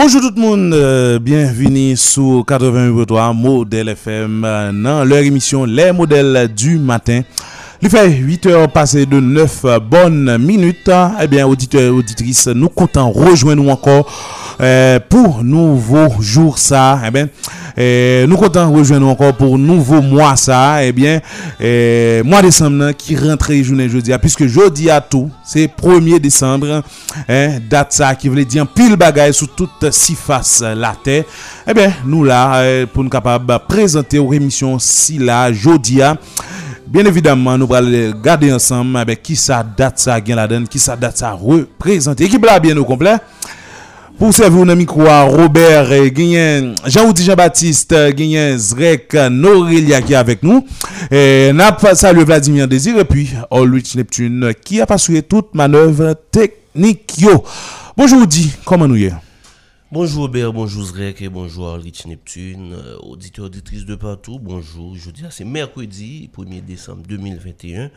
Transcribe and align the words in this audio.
Bonjour 0.00 0.20
tout 0.20 0.30
le 0.36 0.40
monde, 0.40 0.74
euh, 0.74 1.18
bienvenue 1.18 1.96
sur 1.96 2.44
88.3 2.46 3.34
Modèle 3.34 3.88
FM 3.88 4.44
euh, 4.44 4.70
dans 4.72 5.04
leur 5.04 5.18
émission 5.18 5.64
Les 5.64 5.90
modèles 5.90 6.54
du 6.54 6.78
matin. 6.78 7.22
Il 7.80 7.90
fait 7.90 8.10
8 8.10 8.46
heures 8.46 8.68
passées 8.68 9.06
de 9.06 9.20
9 9.20 9.78
bonnes 9.88 10.36
minutes. 10.38 10.90
Eh 11.22 11.28
bien, 11.28 11.46
auditeurs 11.46 11.82
et 11.82 11.88
auditrices, 11.90 12.48
nous 12.48 12.68
comptons 12.68 13.12
rejoindre 13.12 13.68
encore 13.70 14.10
euh, 14.60 14.98
pour 15.08 15.44
nouveau 15.44 16.08
jour 16.20 16.58
ça. 16.58 17.00
Eh 17.06 17.12
bien, 17.12 17.28
euh, 17.78 18.26
nous 18.26 18.36
comptons 18.36 18.72
rejoindre 18.72 19.06
encore 19.06 19.32
pour 19.34 19.56
nouveau 19.56 20.02
mois 20.02 20.34
ça. 20.34 20.84
Eh 20.84 20.90
bien, 20.90 21.20
euh, 21.60 22.24
mois 22.24 22.42
décembre 22.42 22.90
qui 22.98 23.14
rentre 23.14 23.52
journée 23.62 23.88
jeudi, 23.88 24.10
puisque 24.20 24.46
jeudi 24.48 24.90
à 24.90 25.00
tout, 25.00 25.30
c'est 25.44 25.66
1er 25.66 26.18
décembre, 26.18 26.82
hein, 27.28 27.58
date 27.70 27.92
ça 27.92 28.12
qui 28.16 28.28
voulait 28.28 28.44
dire 28.44 28.66
pile 28.66 28.96
bagaille 28.96 29.32
sur 29.32 29.54
toute 29.54 29.88
si 29.92 30.16
face 30.16 30.62
la 30.62 30.96
terre. 31.00 31.22
Eh 31.64 31.74
bien, 31.74 31.92
nous 32.04 32.24
là, 32.24 32.84
pour 32.92 33.04
nous 33.04 33.10
capables 33.10 33.56
présenter 33.68 34.18
aux 34.18 34.32
émissions 34.32 34.80
si 34.80 35.18
là, 35.18 35.52
jeudi 35.52 36.02
à 36.02 36.16
Bien 36.90 37.04
évidemment, 37.04 37.58
nous 37.58 37.74
allons 37.74 38.18
garder 38.22 38.50
ensemble 38.50 38.96
avec 38.96 39.22
qui 39.22 39.36
ça 39.36 39.62
date 39.62 39.98
ça 39.98 40.18
gain 40.22 40.36
la 40.36 40.48
donne, 40.48 40.66
qui 40.66 40.78
ça 40.78 40.96
date 40.96 41.18
ça 41.18 41.32
représente. 41.32 42.18
Équipe 42.22 42.42
là 42.46 42.58
bien 42.58 42.74
au 42.78 42.84
complet. 42.84 43.16
Pour 44.18 44.32
servir 44.32 44.64
nos 44.64 44.74
micro 44.74 45.02
Robert, 45.02 45.92
eh, 45.92 46.10
gagné 46.10 46.72
Jean-Oudi 46.86 47.24
Jean-Baptiste, 47.24 47.92
eh, 47.92 48.14
gagné 48.14 48.56
Zrek 48.56 49.14
Norelia 49.30 50.00
qui 50.00 50.14
est 50.14 50.16
avec 50.16 50.42
nous. 50.42 50.66
Et 51.10 51.52
n'a 51.52 51.72
pas 51.72 51.94
salué 51.94 52.24
Vladimir 52.24 52.66
Désir 52.66 52.98
et 52.98 53.04
puis 53.04 53.34
Ulrich 53.52 53.94
Neptune 53.94 54.54
qui 54.64 54.80
a 54.80 54.86
passé 54.86 55.20
toute 55.20 55.54
manœuvre 55.54 56.14
technique. 56.32 57.18
Yo. 57.18 57.44
Bonjour 57.98 58.26
Di, 58.26 58.50
comment 58.64 58.88
nous 58.88 58.96
y 58.96 59.04
est? 59.04 59.27
Bonjour 59.90 60.24
Robert, 60.24 60.52
bonjour 60.52 60.84
Zrek 60.84 61.22
et 61.22 61.30
bonjour 61.30 61.72
Rich 61.72 62.04
Neptune, 62.04 62.74
euh, 62.74 62.98
auditeurs, 62.98 63.46
auditrices 63.46 63.86
de 63.86 63.94
partout, 63.94 64.38
bonjour. 64.38 64.94
Je 64.94 65.10
dis 65.10 65.22
c'est 65.30 65.46
mercredi 65.46 66.28
1er 66.36 66.62
décembre 66.62 67.04
2021. 67.08 67.90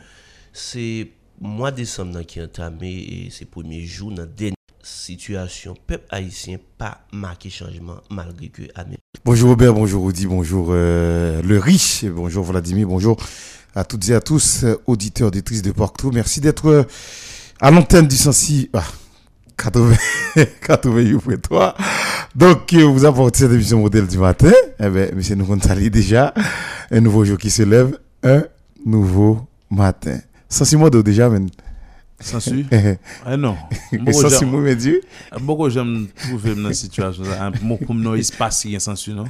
C'est 0.54 1.10
mois 1.38 1.70
décembre 1.70 2.22
qui 2.22 2.38
est 2.38 2.44
entamé 2.44 2.88
et 2.90 3.28
c'est 3.30 3.44
premier 3.44 3.82
jour 3.84 4.10
dans 4.10 4.22
la 4.22 4.26
dernière 4.26 4.56
situation. 4.82 5.74
Peuple 5.86 6.06
haïtien 6.08 6.56
pas 6.78 7.02
marqué 7.12 7.50
changement 7.50 8.00
malgré 8.08 8.48
que 8.48 8.62
année. 8.74 8.96
Bonjour 9.22 9.50
Robert, 9.50 9.74
bonjour 9.74 10.02
Audi, 10.02 10.24
bonjour 10.24 10.68
euh, 10.70 11.42
le 11.42 11.58
riche, 11.58 12.06
bonjour 12.06 12.44
Vladimir, 12.44 12.88
bonjour 12.88 13.18
à 13.74 13.84
toutes 13.84 14.08
et 14.08 14.14
à 14.14 14.22
tous, 14.22 14.64
euh, 14.64 14.80
auditeurs, 14.86 15.28
auditrices 15.28 15.60
de 15.60 15.72
partout. 15.72 16.10
Merci 16.10 16.40
d'être 16.40 16.66
euh, 16.68 16.84
à 17.60 17.70
l'antenne 17.70 18.08
du 18.08 18.16
Sensi. 18.16 18.70
Ah, 18.72 18.82
80, 18.82 19.01
88.3. 19.62 21.74
Donc, 22.34 22.72
euh, 22.72 22.84
vous 22.84 23.04
apportez 23.04 23.40
cette 23.40 23.52
émission 23.52 23.80
modèle 23.80 24.06
du 24.06 24.18
matin. 24.18 24.50
Eh 24.80 24.88
bien, 24.88 25.08
monsieur 25.14 25.34
nous 25.36 25.44
Gonzali 25.44 25.90
déjà. 25.90 26.32
Un 26.90 27.00
nouveau 27.00 27.24
jour 27.24 27.38
qui 27.38 27.50
se 27.50 27.62
lève. 27.62 27.98
Un 28.22 28.44
nouveau 28.84 29.46
matin. 29.70 30.18
Sensi 30.48 30.76
modo 30.76 31.02
déjà, 31.02 31.28
men. 31.28 31.48
Sensu? 32.20 32.64
Eh, 32.70 32.96
Ah 33.24 33.36
non. 33.36 33.56
eh, 34.06 34.12
Sensi 34.12 34.44
mou, 34.44 34.58
men 34.60 34.76
Dieu. 34.76 35.00
Beaucoup 35.40 35.68
j'aime 35.70 36.06
trouver 36.14 36.54
dans 36.54 36.68
cette 36.68 36.74
situation. 36.76 37.24
Mon 37.62 37.76
pour 37.76 37.94
nous, 37.94 38.14
il 38.16 38.24
se 38.24 38.32
passe 38.32 38.62
rien 38.64 38.78
sensu, 38.78 39.12
non? 39.12 39.24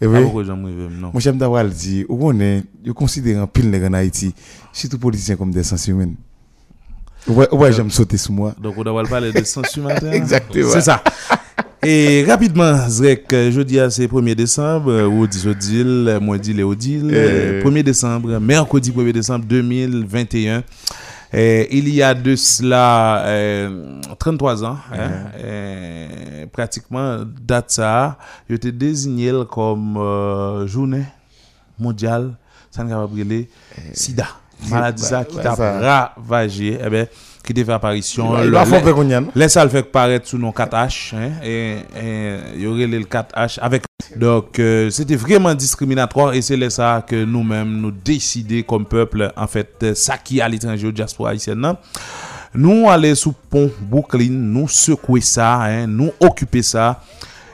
Eh 0.00 0.06
Pas 0.06 0.12
oui. 0.12 0.22
beaucoup 0.24 0.44
j'aime 0.44 0.62
trouver, 0.62 0.88
non. 0.90 1.10
Moi, 1.12 1.20
j'aime 1.20 1.38
d'avoir 1.38 1.64
dit, 1.66 2.04
ou 2.08 2.28
on 2.28 2.40
est, 2.40 2.64
je 2.84 2.92
considère 2.92 3.42
un 3.42 3.46
pile 3.46 3.74
en 3.84 3.92
Haïti, 3.92 4.34
surtout 4.72 4.98
politiciens 4.98 5.36
comme 5.36 5.50
des 5.52 5.62
sensi 5.62 5.92
men. 5.92 6.14
Ouais, 7.28 7.52
ouais, 7.52 7.72
j'aime 7.72 7.90
sauter 7.90 8.16
sous 8.16 8.32
moi. 8.32 8.54
Donc, 8.60 8.74
on 8.76 8.84
doit 8.84 9.02
parler 9.04 9.32
de 9.32 9.42
sensu 9.44 9.80
matin. 9.80 10.10
Exactement. 10.12 10.70
C'est 10.70 10.80
ça. 10.80 11.02
Et 11.82 12.24
rapidement, 12.26 12.88
Zrek, 12.88 13.32
euh, 13.32 13.50
jeudi 13.50 13.78
à 13.78 13.90
c'est 13.90 14.06
1er 14.06 14.34
décembre, 14.34 14.90
euh, 14.90 15.06
ou 15.06 15.26
dit 15.26 15.46
Odile, 15.46 16.06
euh, 16.08 16.20
moi 16.20 16.38
dit 16.38 16.52
les 16.52 16.62
Odile, 16.64 17.10
euh, 17.12 17.62
1er 17.62 17.82
décembre, 17.82 18.38
mercredi 18.40 18.90
1er 18.90 19.12
décembre 19.12 19.44
2021. 19.44 20.64
Euh, 21.34 21.64
il 21.70 21.88
y 21.88 22.02
a 22.02 22.14
de 22.14 22.34
cela 22.34 23.24
euh, 23.26 24.00
33 24.18 24.64
ans, 24.64 24.78
hein, 24.92 25.10
euh, 25.38 26.46
pratiquement, 26.52 27.18
date 27.40 27.70
ça, 27.70 28.18
il 28.48 28.56
était 28.56 28.72
désigné 28.72 29.32
comme 29.50 29.96
euh, 29.96 30.66
journée 30.66 31.04
mondiale, 31.78 32.32
ça 32.70 32.84
ne 32.84 32.88
va 32.90 32.96
pas 33.02 33.06
brûler, 33.06 33.48
sida. 33.92 34.26
Maladie 34.68 35.04
qui 35.28 35.36
t'a 35.36 35.54
ravagé, 36.16 36.78
eh 36.84 36.88
ben, 36.90 37.06
qui 37.44 37.54
devait 37.54 37.72
apparition. 37.74 38.36
Il 38.42 38.46
le- 38.46 38.50
va 38.52 38.64
le- 38.64 38.70
faire 38.70 38.82
peur 38.82 38.94
qu'on 38.96 39.08
y 39.08 39.14
a, 39.14 39.20
non? 39.20 39.28
Laisse 39.36 39.52
ça 39.52 39.62
le 39.62 39.70
faire 39.70 39.86
paraître 39.86 40.26
sous 40.26 40.38
nos 40.38 40.50
4H. 40.50 41.14
Hein, 41.14 41.30
et 41.44 41.76
il 42.56 42.60
y 42.62 42.66
aurait 42.66 42.86
le 42.88 43.00
4H 43.04 43.58
avec. 43.62 43.84
Donc, 44.16 44.58
euh, 44.58 44.90
c'était 44.90 45.14
vraiment 45.16 45.54
discriminatoire 45.54 46.34
et 46.34 46.42
c'est 46.42 46.70
ça 46.70 47.04
que 47.06 47.24
nous-mêmes, 47.24 47.80
nous 47.80 47.90
décider 47.92 48.62
comme 48.64 48.84
peuple, 48.84 49.32
en 49.36 49.46
fait, 49.46 49.94
ça 49.94 50.18
qui 50.18 50.38
est 50.38 50.42
à 50.42 50.48
l'étranger, 50.48 50.88
au 50.88 50.92
diaspora 50.92 51.30
haïtienne, 51.30 51.58
non? 51.60 51.76
nous 52.54 52.88
aller 52.88 53.14
sous 53.14 53.32
pont 53.32 53.70
Brooklyn, 53.80 54.30
nous 54.30 54.66
secouer 54.68 55.20
ça, 55.20 55.56
hein, 55.62 55.86
nous 55.86 56.10
occuper 56.20 56.62
ça. 56.62 57.00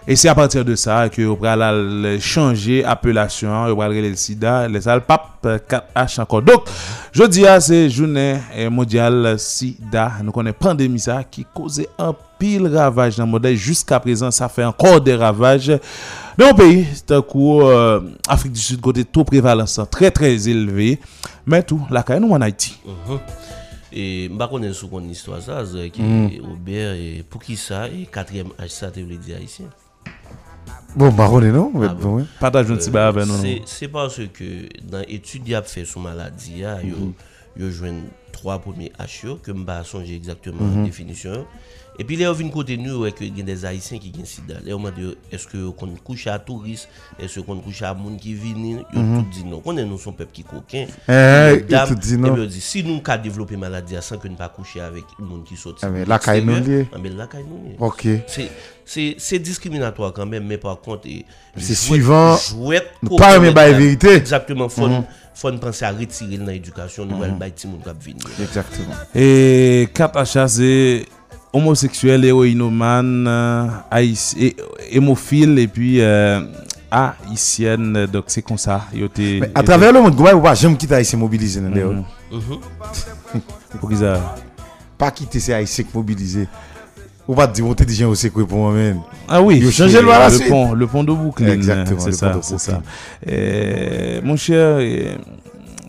Et 0.06 0.16
c'est 0.16 0.28
à 0.28 0.34
partir 0.34 0.64
de 0.64 0.74
ça 0.74 1.08
que 1.08 1.22
on 1.22 1.34
va 1.34 2.18
changer 2.18 2.84
appellation, 2.84 3.50
on 3.50 3.74
va 3.76 3.88
le 3.88 4.14
sida, 4.16 4.66
les 4.66 4.80
le 4.80 5.00
pape 5.00 5.28
euh, 5.46 5.58
4H 5.58 6.20
encore. 6.20 6.42
Donc, 6.42 6.64
je 7.12 7.22
dis 7.24 7.46
à 7.46 7.60
c'est 7.60 7.88
journée 7.88 8.38
euh, 8.56 8.68
mondiale 8.68 9.38
sida, 9.38 10.14
nous 10.24 10.32
connaissons 10.32 10.56
pandémie 10.58 10.98
ça 10.98 11.22
qui 11.22 11.46
causait 11.54 11.88
un 11.98 12.14
pile 12.36 12.66
ravage 12.66 13.16
dans 13.16 13.26
le 13.26 13.30
monde 13.30 13.46
jusqu'à 13.54 14.00
présent, 14.00 14.32
ça 14.32 14.48
fait 14.48 14.64
encore 14.64 15.00
des 15.00 15.14
ravages 15.14 15.78
dans 16.36 16.48
le 16.48 16.54
pays, 16.54 16.86
c'est 16.92 17.12
un 17.12 17.22
coup 17.22 17.60
euh, 17.62 18.00
Afrique 18.26 18.52
du 18.52 18.60
Sud 18.60 18.80
côté 18.80 19.04
taux 19.04 19.22
prévalence 19.22 19.78
très 19.88 20.10
très 20.10 20.48
élevé, 20.48 20.98
mais 21.46 21.62
tout 21.62 21.80
la 21.91 22.02
caille 22.02 22.20
nous 22.20 22.32
en 22.32 22.41
Haïti. 22.41 22.76
Mhm. 22.84 23.18
Et 23.92 24.30
je 24.30 24.46
connais 24.46 24.72
sous 24.72 24.88
mon 24.88 25.06
histoire 25.08 25.42
ça, 25.42 25.64
Zrek 25.64 25.98
Mm. 25.98 26.28
et 26.32 26.41
Robert, 26.41 26.92
et 26.94 27.24
pour 27.28 27.42
qui 27.42 27.56
ça, 27.56 27.88
et 27.88 28.06
quatrième 28.10 28.48
âge 28.58 28.70
ça, 28.70 28.91
tu 28.91 29.02
voulais 29.02 29.18
dire 29.18 29.36
haïtien? 29.36 29.66
Bon, 30.94 31.10
marone 31.10 31.50
nou? 31.53 31.72
Ah, 31.82 31.94
bon. 31.94 32.19
bon, 32.19 32.26
Pata 32.41 32.62
joun 32.64 32.80
ti 32.80 32.91
euh, 32.91 32.94
ba 32.94 33.06
avè 33.08 33.25
nou 33.25 33.41
nou? 33.41 33.69
Se 33.70 33.88
panse 33.92 34.26
ke 34.36 34.48
nan 34.92 35.06
etudi 35.08 35.56
ap 35.56 35.69
fè 35.70 35.86
sou 35.88 36.03
maladi 36.04 36.60
ya, 36.60 36.76
mm-hmm. 36.76 36.91
yo, 36.91 36.98
mm 36.98 37.12
-hmm. 37.12 37.62
yo 37.62 37.70
jwen 37.70 38.03
3 38.36 38.58
pomi 38.64 38.91
H 38.98 39.22
yo, 39.25 39.38
ke 39.41 39.54
mba 39.56 39.82
sonje 39.84 40.12
exactement 40.16 40.69
mm 40.69 40.76
-hmm. 40.76 40.91
definisyon. 40.91 41.47
E 41.98 42.04
pi 42.04 42.16
le 42.16 42.25
yo 42.25 42.34
vin 42.34 42.48
kote 42.53 42.76
nou, 42.80 43.03
wè 43.04 43.10
ke 43.12 43.26
gen 43.36 43.48
des 43.48 43.64
Haitien 43.69 44.00
ki 44.00 44.12
gen 44.12 44.28
sida. 44.28 44.60
Le 44.64 44.72
yo 44.72 44.78
mwen 44.80 44.94
de, 44.97 45.10
eske 45.32 45.58
yo 45.60 45.72
kon 45.76 45.92
kouche 46.04 46.30
a 46.32 46.38
turist, 46.41 46.88
eske 47.20 47.42
kon 47.44 47.60
kouche 47.60 47.84
a 47.84 47.92
moun 47.94 48.16
ki 48.20 48.32
vini, 48.34 48.72
yo 48.72 48.84
mm 48.92 49.03
-hmm. 49.03 49.16
tout 49.16 49.28
di 49.36 49.44
nou. 49.44 49.60
Konnen 49.60 49.88
nou 49.88 49.98
son 49.98 50.12
pep 50.12 50.32
ki 50.32 50.44
koken. 50.44 50.88
Eh, 51.09 51.64
yo 51.69 51.86
tout 51.88 52.00
di 52.00 52.16
nou. 52.16 52.26
E 52.26 52.32
eh, 52.32 52.34
bi 52.34 52.41
yo 52.41 52.47
di, 52.47 52.60
si 52.60 52.82
nou 52.82 53.00
ka 53.00 53.16
devlope 53.16 53.56
maladi 53.56 53.97
a 53.97 54.03
san 54.03 54.19
ke 54.19 54.28
nou 54.28 54.36
pa 54.36 54.48
kouche 54.48 54.80
avèk 54.80 55.04
moun 55.19 55.44
ki 55.44 55.56
soti. 55.56 55.84
Ame 55.84 56.03
ah, 56.03 56.09
lakay 56.09 56.41
nou 56.44 56.56
liye. 56.60 56.86
Ame 56.92 57.12
ah, 57.12 57.19
lakay 57.24 57.44
nou 57.44 57.60
liye. 57.64 57.76
Ok. 57.78 58.20
c'est 58.84 59.38
discriminatoire 59.38 60.12
quand 60.12 60.26
même, 60.26 60.47
mais 60.47 60.59
par 60.59 60.81
contre, 60.81 61.09
c'est 61.56 61.75
suivant. 61.75 62.37
Jouet 62.37 62.82
Nous 63.03 63.16
pas 63.16 63.38
même 63.38 63.54
la 63.54 63.72
vérité. 63.72 64.15
Exactement, 64.15 64.69
faut, 64.69 64.88
mm 64.88 64.93
-hmm. 65.00 65.04
faut 65.34 65.53
penser 65.59 65.84
à 65.84 65.91
retirer 65.93 66.38
dans 66.38 66.47
l'éducation, 66.47 67.04
nous 67.06 67.22
allons 67.22 67.32
mhm. 67.34 67.38
bailler 67.38 67.66
mon 67.66 67.78
cap 67.78 67.97
venir. 68.03 68.25
Exactement. 68.41 68.94
Et 69.15 69.88
cap 69.94 70.16
à 70.16 70.25
chasser 70.25 71.06
homosexuel, 71.53 72.25
héroïnomane, 72.25 73.26
euh, 73.28 73.66
hémophile, 74.91 75.59
et 75.59 75.69
puis 75.69 76.00
euh, 76.00 76.41
haïtienne, 76.91 78.06
donc 78.06 78.25
c'est 78.28 78.42
comme 78.42 78.59
ça. 78.59 78.87
à 79.54 79.62
travers 79.62 79.92
le 79.92 80.00
monde, 80.00 80.15
vous 80.15 80.25
ne 80.25 80.54
jamais 80.54 80.76
quitter 80.76 80.94
Haïtien 80.94 81.19
mobilisé. 81.19 81.60
Mhm. 81.60 82.04
Mhm. 82.31 82.60
Pourquoi 83.81 83.97
ça 83.98 84.34
Pas 84.98 85.10
quitter 85.10 85.41
ces 85.41 85.53
Haïtiens 85.53 85.84
mobilisés. 85.94 86.48
Ou 87.28 87.34
pas 87.34 87.47
dire, 87.47 87.66
on 87.66 87.75
t'es 87.75 87.84
déjà 87.84 88.09
au 88.09 88.15
secoué 88.15 88.44
pour 88.44 88.59
moi-même. 88.59 89.00
Ah 89.28 89.41
oui, 89.41 89.60
changé 89.71 89.93
c'est 89.93 90.03
le 90.03 90.09
la 90.09 90.28
le 90.28 90.34
suite. 90.34 90.48
pont, 90.48 90.72
le 90.72 90.86
pont 90.86 91.04
de 91.04 91.13
Brooklyn. 91.13 91.48
Exactement, 91.53 92.01
c'est 92.01 92.13
ça, 92.13 92.39
c'est 92.42 92.59
ça. 92.59 92.83
Euh, 93.28 94.21
mon 94.24 94.36
cher, 94.36 94.78
euh, 94.80 95.15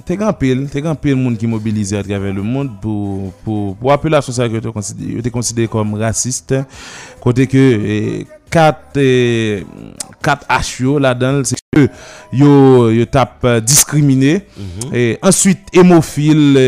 t'es 0.06 0.16
grand 0.16 0.34
pile, 0.34 0.70
t'es 0.72 0.82
grand 0.82 0.94
pile 0.94 1.16
monde 1.16 1.38
qui 1.38 1.48
mobilise 1.48 1.94
à 1.96 2.04
travers 2.04 2.34
le 2.34 2.44
monde 2.44 2.70
pour 2.80 3.34
pour 3.44 3.76
pour 3.76 3.92
appeler 3.92 4.12
la 4.12 4.22
société 4.22 4.62
que 4.62 5.22
tu 5.22 5.32
considéré 5.32 5.68
comme 5.68 5.96
raciste. 5.96 6.54
Côté 7.20 7.48
que 7.48 8.24
quatre 8.52 8.98
euh, 8.98 9.62
quatre 10.22 10.46
HO 10.82 11.00
là-dedans, 11.00 11.42
c'est 11.44 11.63
yo, 12.34 12.92
yo 12.94 13.06
tap 13.10 13.44
euh, 13.46 13.60
diskrimine 13.62 14.42
mm 14.58 14.64
-hmm. 14.64 14.96
e, 14.96 15.18
answit 15.22 15.60
emofil 15.74 16.58
e, 16.58 16.62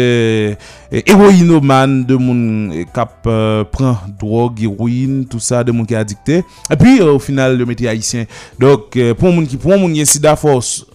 e, 0.92 0.98
euh, 0.98 1.02
eroinoman 1.06 2.06
de 2.08 2.16
moun 2.16 2.72
euh, 2.74 2.86
kap 2.94 3.26
uh, 3.26 3.66
pran 3.72 3.98
drog, 4.20 4.62
eroin, 4.64 5.24
tout 5.30 5.40
sa 5.40 5.64
de 5.64 5.72
moun 5.72 5.86
ki 5.86 5.96
adikte, 5.96 6.44
api 6.70 7.00
uh, 7.02 7.14
ou 7.14 7.20
final 7.20 7.60
yo 7.60 7.66
meti 7.66 7.88
haisyen, 7.88 8.26
dok 8.60 8.96
uh, 8.96 9.14
pou 9.14 9.32
moun 9.32 9.48
ki 9.48 9.58
pou 9.58 9.78
moun 9.78 9.96
yon 9.96 10.06
sida 10.06 10.36
fos 10.36 10.86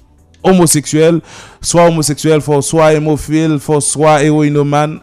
homoseksuel, 0.42 1.20
swa 1.60 1.88
homoseksuel 1.88 2.40
fos 2.40 2.70
swa 2.70 2.92
emofil, 2.94 3.58
fos 3.58 3.92
swa 3.92 4.22
eroinoman 4.22 5.00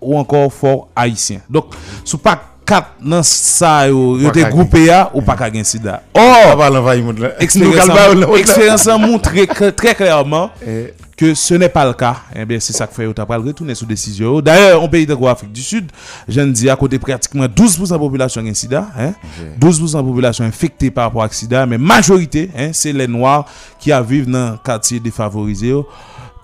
ou 0.00 0.18
ankor 0.18 0.50
fos 0.50 0.86
haisyen, 0.96 1.42
dok 1.50 1.74
sou 2.04 2.18
pak 2.18 2.49
kat 2.70 2.94
nan 3.02 3.24
sa 3.26 3.88
yo, 3.90 4.14
yo 4.20 4.30
te 4.34 4.44
ka 4.44 4.50
groupe 4.54 4.78
ya, 4.86 5.02
ou 5.14 5.22
pa 5.26 5.34
ka 5.38 5.50
gen 5.52 5.66
sida. 5.66 5.98
Or, 6.14 6.56
va 6.56 6.70
l'envahir 6.70 7.04
monde 7.04 7.18
là. 7.18 7.32
Nous 7.38 7.44
expérience 7.44 7.86
calme 7.86 8.20
là, 8.20 8.26
là. 8.26 8.38
expérience 8.38 8.86
a 8.86 8.96
montré 8.98 9.46
que- 9.46 9.70
très 9.70 9.94
clairement 9.94 10.50
Eh, 10.66 10.94
que 11.16 11.34
ce 11.34 11.54
n'est 11.54 11.68
pas 11.68 11.84
le 11.84 11.92
cas. 11.92 12.16
Eh 12.34 12.44
bien, 12.46 12.58
c'est 12.60 12.72
ça 12.72 12.86
que 12.86 12.94
fait 12.94 13.04
au 13.06 13.12
pas 13.12 13.36
retourner 13.36 13.74
sous 13.74 13.84
décision. 13.84 14.40
D'ailleurs, 14.40 14.82
en 14.82 14.88
pays 14.88 15.04
de 15.04 15.14
Afrique 15.26 15.52
du 15.52 15.60
Sud, 15.62 15.90
je 16.26 16.40
ne 16.40 16.50
dis 16.50 16.70
à 16.70 16.76
côté 16.76 16.98
pratiquement 16.98 17.44
12% 17.46 17.88
de 17.88 17.92
la 17.92 17.98
population 17.98 18.42
qui 18.42 18.48
a 18.50 18.54
sida, 18.54 18.86
hein, 18.98 19.12
12% 19.60 19.92
de 19.92 19.96
la 19.98 20.02
population 20.08 20.44
infectée 20.44 20.90
par 20.90 21.04
rapport 21.04 21.22
à 21.22 21.28
sida, 21.28 21.66
mais 21.66 21.76
majorité, 21.76 22.50
hein, 22.56 22.70
c'est 22.72 22.92
les 22.92 23.06
noirs 23.06 23.44
qui 23.78 23.92
a 23.92 24.00
vivent 24.00 24.30
dans 24.30 24.56
quartier 24.64 24.98
défavorisé 25.00 25.68
yo. 25.68 25.86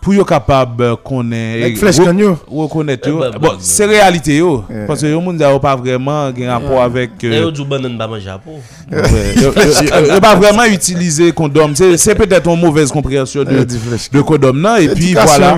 Pour 0.07 0.15
yo 0.15 0.25
capable 0.25 0.97
connaître 1.03 1.65
Avec 1.65 1.79
flèche 1.79 1.97
kan 1.99 2.17
yo. 2.17 2.39
reconnaître 2.49 3.09
yo. 3.09 3.25
Eh 3.27 3.33
ben, 3.33 3.39
Bon, 3.41 3.55
c'est 3.59 3.87
réalité 3.87 4.37
yo 4.37 4.63
Eh. 4.71 4.87
parce 4.87 5.01
que 5.01 5.07
yo 5.09 5.21
moun 5.21 5.43
a 5.43 5.59
pas 5.59 5.75
vraiment 5.75 6.27
un 6.27 6.49
rapport 6.49 6.81
avec 6.81 7.11
euh, 7.25 7.31
D'ailleurs, 7.31 7.51
du 7.51 7.65
banane 7.65 7.99
pas 7.99 8.07
manger 8.07 8.31
yo- 8.93 9.53
yo- 9.53 10.15
yo 10.15 10.21
pas 10.21 10.37
vraiment 10.37 10.63
utiliser 10.67 11.33
condom. 11.33 11.73
C'est 11.97 12.15
peut-être 12.15 12.49
une 12.49 12.61
mauvaise 12.61 12.93
compréhension 12.93 13.43
Eh, 13.51 13.65
de, 13.65 14.21
condom 14.21 14.53
là. 14.63 14.81
Et 14.81 14.87
puis 14.91 15.13
voilà. 15.15 15.57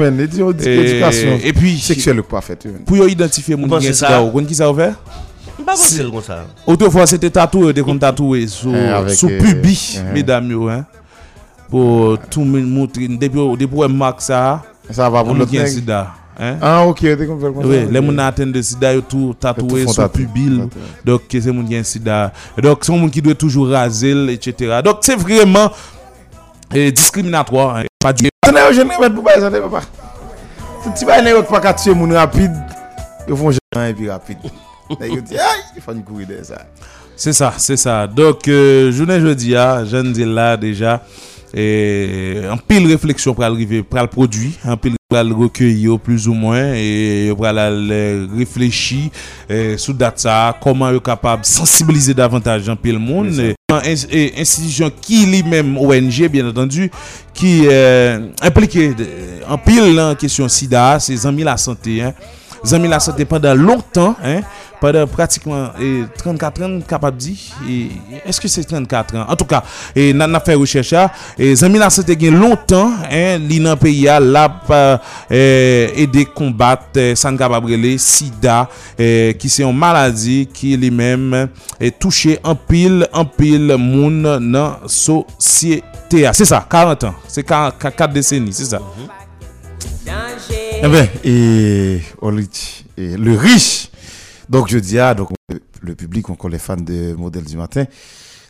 Et, 1.45 1.53
puis, 1.53 1.79
Sexuelle 1.79 2.21
ou 2.21 2.23
pas 2.23 2.41
faite. 2.41 2.67
pour 2.87 2.97
yo 2.97 3.07
identifier 3.07 3.55
pensez 3.55 3.89
qui 3.89 3.95
ça? 3.95 4.23
qui 4.49 4.55
ça 4.55 4.73
fait 4.75 4.95
Pas 5.63 5.73
possible 5.73 6.11
comme 6.11 6.23
ça. 6.23 6.47
Autrefois, 6.67 7.07
c'était 7.07 7.29
tatoué, 7.29 7.75
des 7.75 7.83
qu'on 7.83 7.99
tatoué 7.99 8.47
sous, 8.47 8.73
Eh, 8.75 9.39
pubis, 9.39 9.99
eh. 10.01 10.15
mesdames 10.15 10.51
yo, 10.51 10.69
hein. 10.71 10.87
Pour 11.71 12.19
tout 12.31 12.41
le 12.41 12.47
monde 12.63 12.89
depuis, 12.95 13.09
depuis 13.19 13.77
ouais, 13.77 13.89
marque 13.89 14.23
ça, 14.23 14.63
Ça 14.91 15.11
va 15.11 15.23
pour 15.23 15.35
nègre. 15.35 15.67
sida, 15.69 16.13
hein? 16.41 16.57
Ah, 16.63 16.87
ok, 16.87 17.01
t'es 17.01 17.27
comme 17.27 17.41
ça. 17.41 17.49
Oui, 17.51 17.87
les 17.91 18.07
gens 18.07 18.19
atteints 18.19 18.47
de 18.47 18.63
sida, 18.63 18.95
yo 18.95 19.03
tout 19.03 19.35
tatoué 19.39 19.85
pubis. 19.85 19.95
Tatouer. 19.95 20.69
Donc, 21.05 21.23
c'est 21.31 21.43
gens 21.43 21.63
qui 21.63 21.77
ont 21.79 21.85
sida. 21.85 22.33
Donc, 22.63 22.79
c'est 22.85 22.97
gens 22.97 23.09
qui 23.11 23.21
doit 23.21 23.35
toujours 23.35 23.69
raser, 23.69 24.33
etc. 24.33 24.81
Donc, 24.83 24.99
c'est 25.03 25.17
vraiment 25.17 25.71
eh, 26.75 26.91
discriminatoire. 26.91 27.77
hein. 27.77 27.85
Pas 28.01 28.13
du 28.15 28.29
Attendez, 28.43 28.61
je 28.73 28.81
ne 28.81 28.89
vais 28.89 28.97
pas 28.97 29.11
pour 29.11 29.29
ça, 29.29 29.51
papa. 29.51 29.81
Tout 30.85 30.91
petit 30.91 31.05
bail 31.05 31.23
n'est 31.25 31.43
pas 31.43 31.61
qu'à 31.61 31.75
tuer 31.75 31.93
moun 31.95 32.13
rapide. 32.15 32.53
Ils 33.29 33.37
font 33.37 33.51
jamais 33.51 33.91
et 33.91 33.95
puis 33.95 34.09
rapide. 34.09 34.39
Nèg 34.99 35.13
yo 35.13 35.21
dit, 35.21 35.37
aïe, 35.37 35.63
il 35.77 35.83
faut 35.83 35.93
une 35.93 36.03
courir 36.03 36.29
de 36.29 36.43
ça. 36.43 36.63
C'est 37.15 37.35
ça, 37.35 37.53
c'est 37.59 37.77
ça. 37.77 38.07
Donc, 38.07 38.49
euh, 38.49 38.91
journée 38.91 39.21
jeudi, 39.21 39.55
ah, 39.55 39.83
je 39.85 39.97
ne 39.99 40.13
dis 40.13 40.25
là 40.25 40.57
déjà, 40.57 41.03
E, 41.55 42.45
an 42.51 42.59
pil 42.61 42.89
refleksyon 42.91 43.37
pral 43.37 43.57
rive, 43.57 43.83
pral 43.89 44.09
prodwi, 44.13 44.53
an 44.69 44.77
pil 44.81 44.97
pral 45.09 45.31
recueil 45.33 45.87
yo 45.87 45.97
plus 46.03 46.27
ou 46.29 46.37
mwen, 46.37 46.75
e 46.77 47.29
yo 47.31 47.37
pral 47.39 47.61
euh, 47.65 48.27
reflechi 48.37 49.07
euh, 49.49 49.77
sou 49.81 49.97
dat 49.97 50.21
sa, 50.21 50.37
koman 50.61 50.93
yo 50.97 51.01
kapab 51.05 51.47
sensibilize 51.49 52.13
davantage 52.17 52.69
an 52.69 52.77
pil 52.81 53.01
moun. 53.01 53.33
An 53.73 53.85
institisyon 53.85 54.93
ki 55.01 55.23
li 55.29 55.41
menm 55.47 55.79
ONG, 55.81 56.21
bien 56.33 56.51
atendu, 56.53 56.91
ki 57.37 57.55
implike 58.45 58.91
an 59.49 59.61
pil 59.65 59.95
lan 59.97 60.19
kesyon 60.21 60.53
sida, 60.53 60.91
se 61.01 61.17
zanmi 61.25 61.49
la 61.49 61.57
sante, 61.61 62.01
an, 62.11 62.17
Zanmi 62.67 62.89
la 62.89 62.99
sante 63.01 63.25
pandan 63.29 63.59
longtan, 63.59 64.17
pandan 64.81 65.07
pratikman 65.11 65.71
34 66.19 66.65
an 66.67 66.75
kapap 66.87 67.17
di, 67.19 67.37
eske 68.27 68.51
se 68.51 68.65
34 68.67 69.19
an? 69.19 69.27
En 69.31 69.39
tout 69.39 69.47
ka, 69.49 69.63
eh, 69.95 70.11
nan 70.17 70.33
na 70.35 70.41
fè 70.43 70.57
recherche 70.59 70.99
a, 70.99 71.07
eh, 71.39 71.55
zanmi 71.59 71.79
la 71.79 71.91
sante 71.95 72.17
gen 72.19 72.39
longtan, 72.41 72.99
li 73.47 73.61
nan 73.63 73.79
peyi 73.79 74.09
a, 74.11 74.19
la 74.19 74.47
pa 74.49 74.81
eh, 75.31 75.95
ede 76.05 76.27
kombat, 76.35 76.99
san 77.19 77.39
kapap 77.39 77.69
rele, 77.71 77.97
sida, 78.03 78.65
ki 78.99 79.53
se 79.53 79.63
yon 79.63 79.77
maladi, 79.77 80.41
ki 80.53 80.75
li 80.81 80.91
men 80.91 81.49
touche 82.01 82.39
an 82.43 82.59
pil, 82.69 83.05
an 83.13 83.29
pil 83.39 83.77
moun 83.79 84.23
nan 84.51 84.89
sosyete 84.91 86.27
a. 86.27 86.35
Se 86.35 86.49
sa, 86.49 86.65
40 86.67 87.13
an, 87.13 87.23
se 87.31 87.47
4 87.47 88.11
deseni, 88.15 88.53
se 88.57 88.73
sa. 88.73 88.83
Danger 90.05 90.68
Eh 90.81 91.29
et 91.29 92.01
Ulrich, 92.23 92.85
et 92.97 93.17
le 93.17 93.37
riche. 93.37 93.91
Donc, 94.49 94.69
je 94.69 94.79
dis, 94.79 94.99
ah, 94.99 95.13
donc, 95.13 95.31
le 95.83 95.95
public, 95.97 96.31
encore 96.31 96.51
les 96.51 96.59
fans 96.59 96.77
de 96.77 97.15
Modèle 97.15 97.45
du 97.45 97.57
matin, 97.57 97.85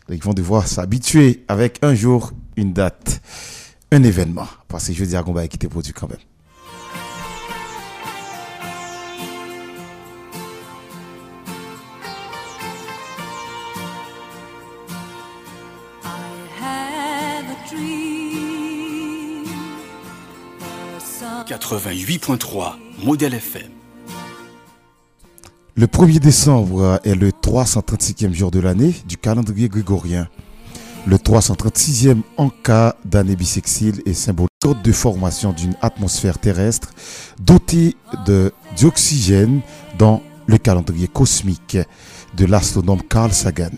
donc, 0.07 0.17
ils 0.17 0.23
vont 0.23 0.33
devoir 0.33 0.67
s'habituer 0.67 1.43
avec 1.47 1.79
un 1.81 1.95
jour, 1.95 2.31
une 2.55 2.71
date, 2.71 3.21
un 3.91 4.03
événement. 4.03 4.47
Parce 4.67 4.87
que 4.87 4.93
je 4.93 5.03
dis, 5.05 5.15
ah, 5.15 5.23
qu'on 5.23 5.33
va 5.33 5.47
quitter 5.47 5.67
produit 5.67 5.91
quand 5.91 6.07
même. 6.07 6.19
88.3 21.49 22.73
Modèle 23.03 23.33
FM. 23.33 23.71
Le 25.75 25.87
1er 25.87 26.19
décembre 26.19 26.99
est 27.03 27.15
le 27.15 27.31
336e 27.31 28.33
jour 28.33 28.51
de 28.51 28.59
l'année 28.59 28.93
du 29.07 29.17
calendrier 29.17 29.67
grégorien. 29.67 30.27
Le 31.07 31.15
336e 31.15 32.21
en 32.37 32.49
cas 32.49 32.95
d'année 33.03 33.35
bissextile 33.35 34.03
est 34.05 34.13
symbolique 34.13 34.49
de 34.83 34.91
formation 34.91 35.51
d'une 35.51 35.73
atmosphère 35.81 36.37
terrestre 36.37 36.89
dotée 37.39 37.95
de 38.27 38.53
d'oxygène 38.79 39.61
dans 39.97 40.21
le 40.45 40.59
calendrier 40.59 41.07
cosmique 41.07 41.77
de 42.37 42.45
l'astronome 42.45 43.01
Carl 43.01 43.33
Sagan. 43.33 43.71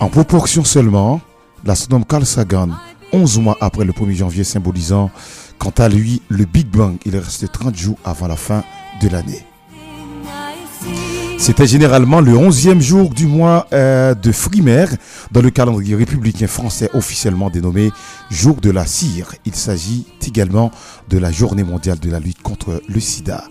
En 0.00 0.08
proportion 0.10 0.64
seulement, 0.64 1.22
l'astronome 1.66 2.04
Carl 2.04 2.24
Sagan, 2.24 2.70
11 3.12 3.38
mois 3.40 3.58
après 3.60 3.84
le 3.84 3.92
1er 3.92 4.14
janvier 4.14 4.44
symbolisant 4.44 5.10
quant 5.58 5.72
à 5.78 5.88
lui 5.88 6.22
le 6.28 6.44
Big 6.44 6.66
Bang, 6.66 6.96
il 7.04 7.16
reste 7.16 7.50
30 7.50 7.76
jours 7.76 7.98
avant 8.04 8.28
la 8.28 8.36
fin 8.36 8.62
de 9.02 9.08
l'année. 9.08 9.44
C'était 11.38 11.66
généralement 11.66 12.20
le 12.20 12.32
11e 12.32 12.80
jour 12.80 13.10
du 13.10 13.26
mois 13.26 13.66
euh, 13.72 14.14
de 14.14 14.32
Frimaire 14.32 14.90
dans 15.32 15.42
le 15.42 15.50
calendrier 15.50 15.94
républicain 15.94 16.46
français 16.46 16.88
officiellement 16.94 17.50
dénommé 17.50 17.90
Jour 18.30 18.56
de 18.56 18.70
la 18.70 18.86
cire. 18.86 19.34
Il 19.44 19.54
s'agit 19.54 20.06
également 20.26 20.70
de 21.08 21.18
la 21.18 21.30
journée 21.30 21.62
mondiale 21.62 21.98
de 21.98 22.10
la 22.10 22.20
lutte 22.20 22.42
contre 22.42 22.82
le 22.88 23.00
sida. 23.00 23.44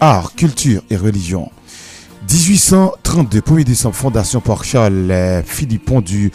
Art, 0.00 0.34
culture 0.34 0.82
et 0.90 0.96
religion. 0.96 1.50
1832, 2.30 3.40
1er 3.40 3.64
décembre, 3.64 3.96
fondation 3.96 4.40
par 4.40 4.64
Charles 4.64 5.42
Philippon 5.44 6.00
du 6.00 6.30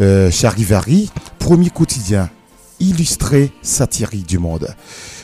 euh, 0.00 0.30
Charivari, 0.30 1.10
premier 1.38 1.70
quotidien 1.70 2.30
illustré 2.80 3.52
satirique 3.62 4.26
du 4.26 4.38
monde. 4.38 4.74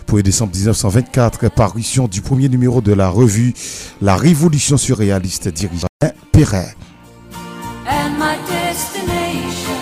1er 0.08 0.22
décembre 0.22 0.54
1924, 0.54 1.50
parution 1.50 2.08
du 2.08 2.20
premier 2.20 2.48
numéro 2.48 2.80
de 2.80 2.92
la 2.92 3.08
revue 3.08 3.54
La 4.00 4.16
Révolution 4.16 4.76
surréaliste 4.76 5.48
dirigée 5.48 5.86
par 6.00 6.10
Perret. 6.32 6.74
And 7.86 8.10
my 8.18 8.36
destination. 8.48 9.72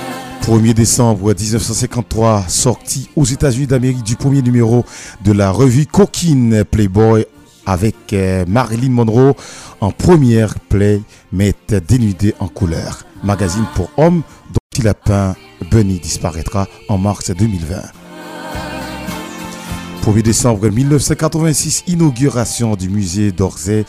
1er 0.42 0.74
décembre 0.74 1.34
1953, 1.34 2.44
sortie 2.48 3.08
aux 3.16 3.24
États-Unis 3.24 3.66
d'Amérique 3.66 4.02
du 4.02 4.16
premier 4.16 4.42
numéro 4.42 4.84
de 5.24 5.32
la 5.32 5.50
revue 5.50 5.86
Coquine 5.86 6.64
Playboy 6.64 7.26
avec 7.66 8.12
euh, 8.12 8.44
Marilyn 8.46 8.90
Monroe 8.90 9.34
en 9.80 9.90
première 9.90 10.58
play, 10.60 11.02
mais 11.32 11.54
dénudée 11.86 12.34
en 12.38 12.48
couleur. 12.48 13.04
Magazine 13.22 13.66
pour 13.74 13.90
hommes 13.96 14.22
dont 14.50 14.78
il 14.78 14.88
a 14.88 14.94
peint 14.94 15.34
Bunny 15.70 15.98
disparaîtra 15.98 16.66
en 16.88 16.98
mars 16.98 17.30
2020. 17.30 17.76
1er 20.02 20.22
décembre 20.22 20.68
1986, 20.68 21.84
inauguration 21.88 22.76
du 22.76 22.88
musée 22.88 23.32
d'Orsay 23.32 23.84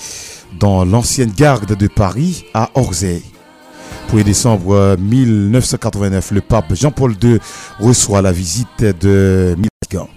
dans 0.59 0.83
l'ancienne 0.83 1.31
garde 1.35 1.75
de 1.75 1.87
Paris 1.87 2.45
à 2.55 2.71
Orsay. 2.73 3.21
1er 4.11 4.23
décembre 4.23 4.73
euh, 4.73 4.97
1989, 4.97 6.31
le 6.31 6.41
pape 6.41 6.73
Jean-Paul 6.73 7.15
II 7.21 7.37
reçoit 7.79 8.21
la 8.21 8.31
visite 8.31 8.83
de 8.83 9.55
Milan. 9.57 10.07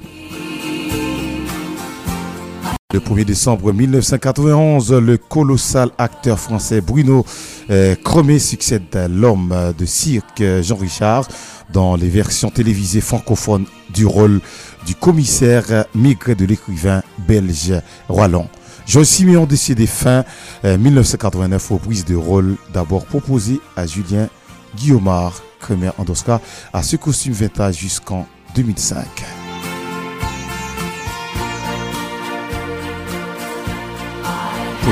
Le 2.92 2.98
1er 2.98 3.24
décembre 3.24 3.72
1991, 3.72 4.92
le 4.92 5.16
colossal 5.16 5.90
acteur 5.96 6.40
français 6.40 6.80
Bruno 6.80 7.24
euh, 7.70 7.94
Cromé 7.94 8.40
succède 8.40 8.94
à 8.94 9.06
l'homme 9.06 9.52
euh, 9.52 9.72
de 9.72 9.86
cirque 9.86 10.40
euh, 10.40 10.60
Jean 10.60 10.74
Richard 10.74 11.28
dans 11.72 11.94
les 11.94 12.08
versions 12.08 12.50
télévisées 12.50 13.00
francophones 13.00 13.66
du 13.94 14.06
rôle 14.06 14.40
du 14.86 14.96
commissaire 14.96 15.64
euh, 15.70 15.84
migré 15.94 16.34
de 16.34 16.44
l'écrivain 16.44 17.02
belge 17.28 17.74
Roland. 18.08 18.48
Jean 18.86 19.04
Siméon 19.04 19.46
décédé 19.46 19.86
fin 19.86 20.24
euh, 20.64 20.76
1989, 20.76 21.68
reprise 21.70 22.04
de 22.04 22.16
rôle 22.16 22.56
d'abord 22.74 23.04
proposé 23.06 23.60
à 23.76 23.86
Julien 23.86 24.28
Guillaumard, 24.76 25.40
Kremer 25.60 25.92
Andoska, 25.98 26.40
à 26.72 26.82
ce 26.82 26.96
costume 26.96 27.34
vintage 27.34 27.78
jusqu'en 27.78 28.26
2005. 28.56 29.39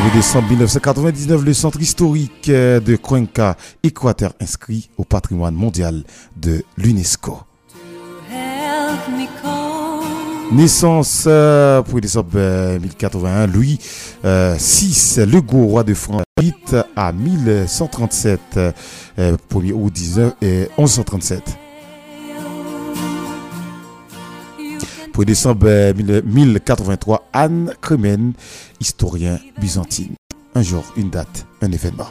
1er 0.08 0.14
décembre 0.14 0.48
1999, 0.48 1.44
le 1.44 1.54
centre 1.54 1.80
historique 1.80 2.48
euh, 2.48 2.80
de 2.80 2.96
Cuenca, 2.96 3.56
Équateur, 3.82 4.32
inscrit 4.40 4.90
au 4.96 5.04
patrimoine 5.04 5.54
mondial 5.54 6.04
de 6.36 6.64
l'UNESCO. 6.76 7.40
Naissance 10.52 11.24
euh, 11.26 11.82
1er 11.82 12.00
décembre 12.00 12.30
euh, 12.36 12.78
1081, 12.78 13.46
Louis 13.48 13.78
euh, 14.24 14.56
VI, 14.58 15.26
le 15.26 15.40
gros 15.40 15.66
roi 15.66 15.84
de 15.84 15.94
France, 15.94 16.22
8 16.40 16.76
à 16.96 17.12
1137, 17.12 18.40
euh, 18.56 18.72
euh, 19.18 19.36
1er 19.52 19.72
août 19.72 19.92
19, 19.92 20.34
et 20.40 20.68
1137. 20.78 21.67
You 25.18 25.24
can 25.24 25.24
1er 25.24 25.26
décembre 25.26 25.66
euh, 25.66 25.92
1000 25.94 26.22
1083, 26.24 27.28
Anne 27.32 27.74
Crémen, 27.80 28.34
historien 28.80 29.38
byzantine. 29.60 30.14
Un 30.54 30.62
jour, 30.62 30.84
une 30.96 31.10
date, 31.10 31.44
un 31.60 31.72
événement. 31.72 32.06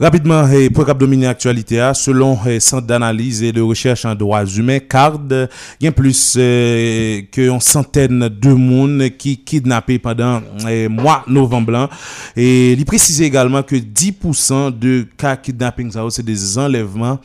Rapidement, 0.00 0.48
eh, 0.52 0.70
pour 0.70 0.86
cap 0.86 0.96
dominer 0.96 1.26
l'actualité, 1.26 1.80
ah, 1.80 1.92
selon 1.92 2.38
eh, 2.46 2.60
Centre 2.60 2.86
d'analyse 2.86 3.42
et 3.42 3.50
de 3.50 3.60
recherche 3.60 4.04
en 4.04 4.14
droits 4.14 4.44
humains, 4.44 4.78
CARD, 4.78 5.48
il 5.80 5.84
y 5.84 5.88
a 5.88 5.92
plus 5.92 6.36
eh, 6.38 7.28
que 7.32 7.40
une 7.40 7.60
centaine 7.60 8.28
de 8.28 8.52
monde 8.52 9.08
qui 9.18 9.38
kidnappé 9.38 9.98
pendant 9.98 10.40
mois 10.88 11.24
novembre. 11.26 11.72
là. 11.72 11.90
Et 12.36 12.74
il 12.74 12.84
précise 12.84 13.20
également 13.22 13.64
que 13.64 13.74
10% 13.74 14.78
de 14.78 15.04
cas 15.16 15.34
kidnapping, 15.34 15.90
c'est 16.10 16.24
des 16.24 16.58
enlèvements 16.58 17.18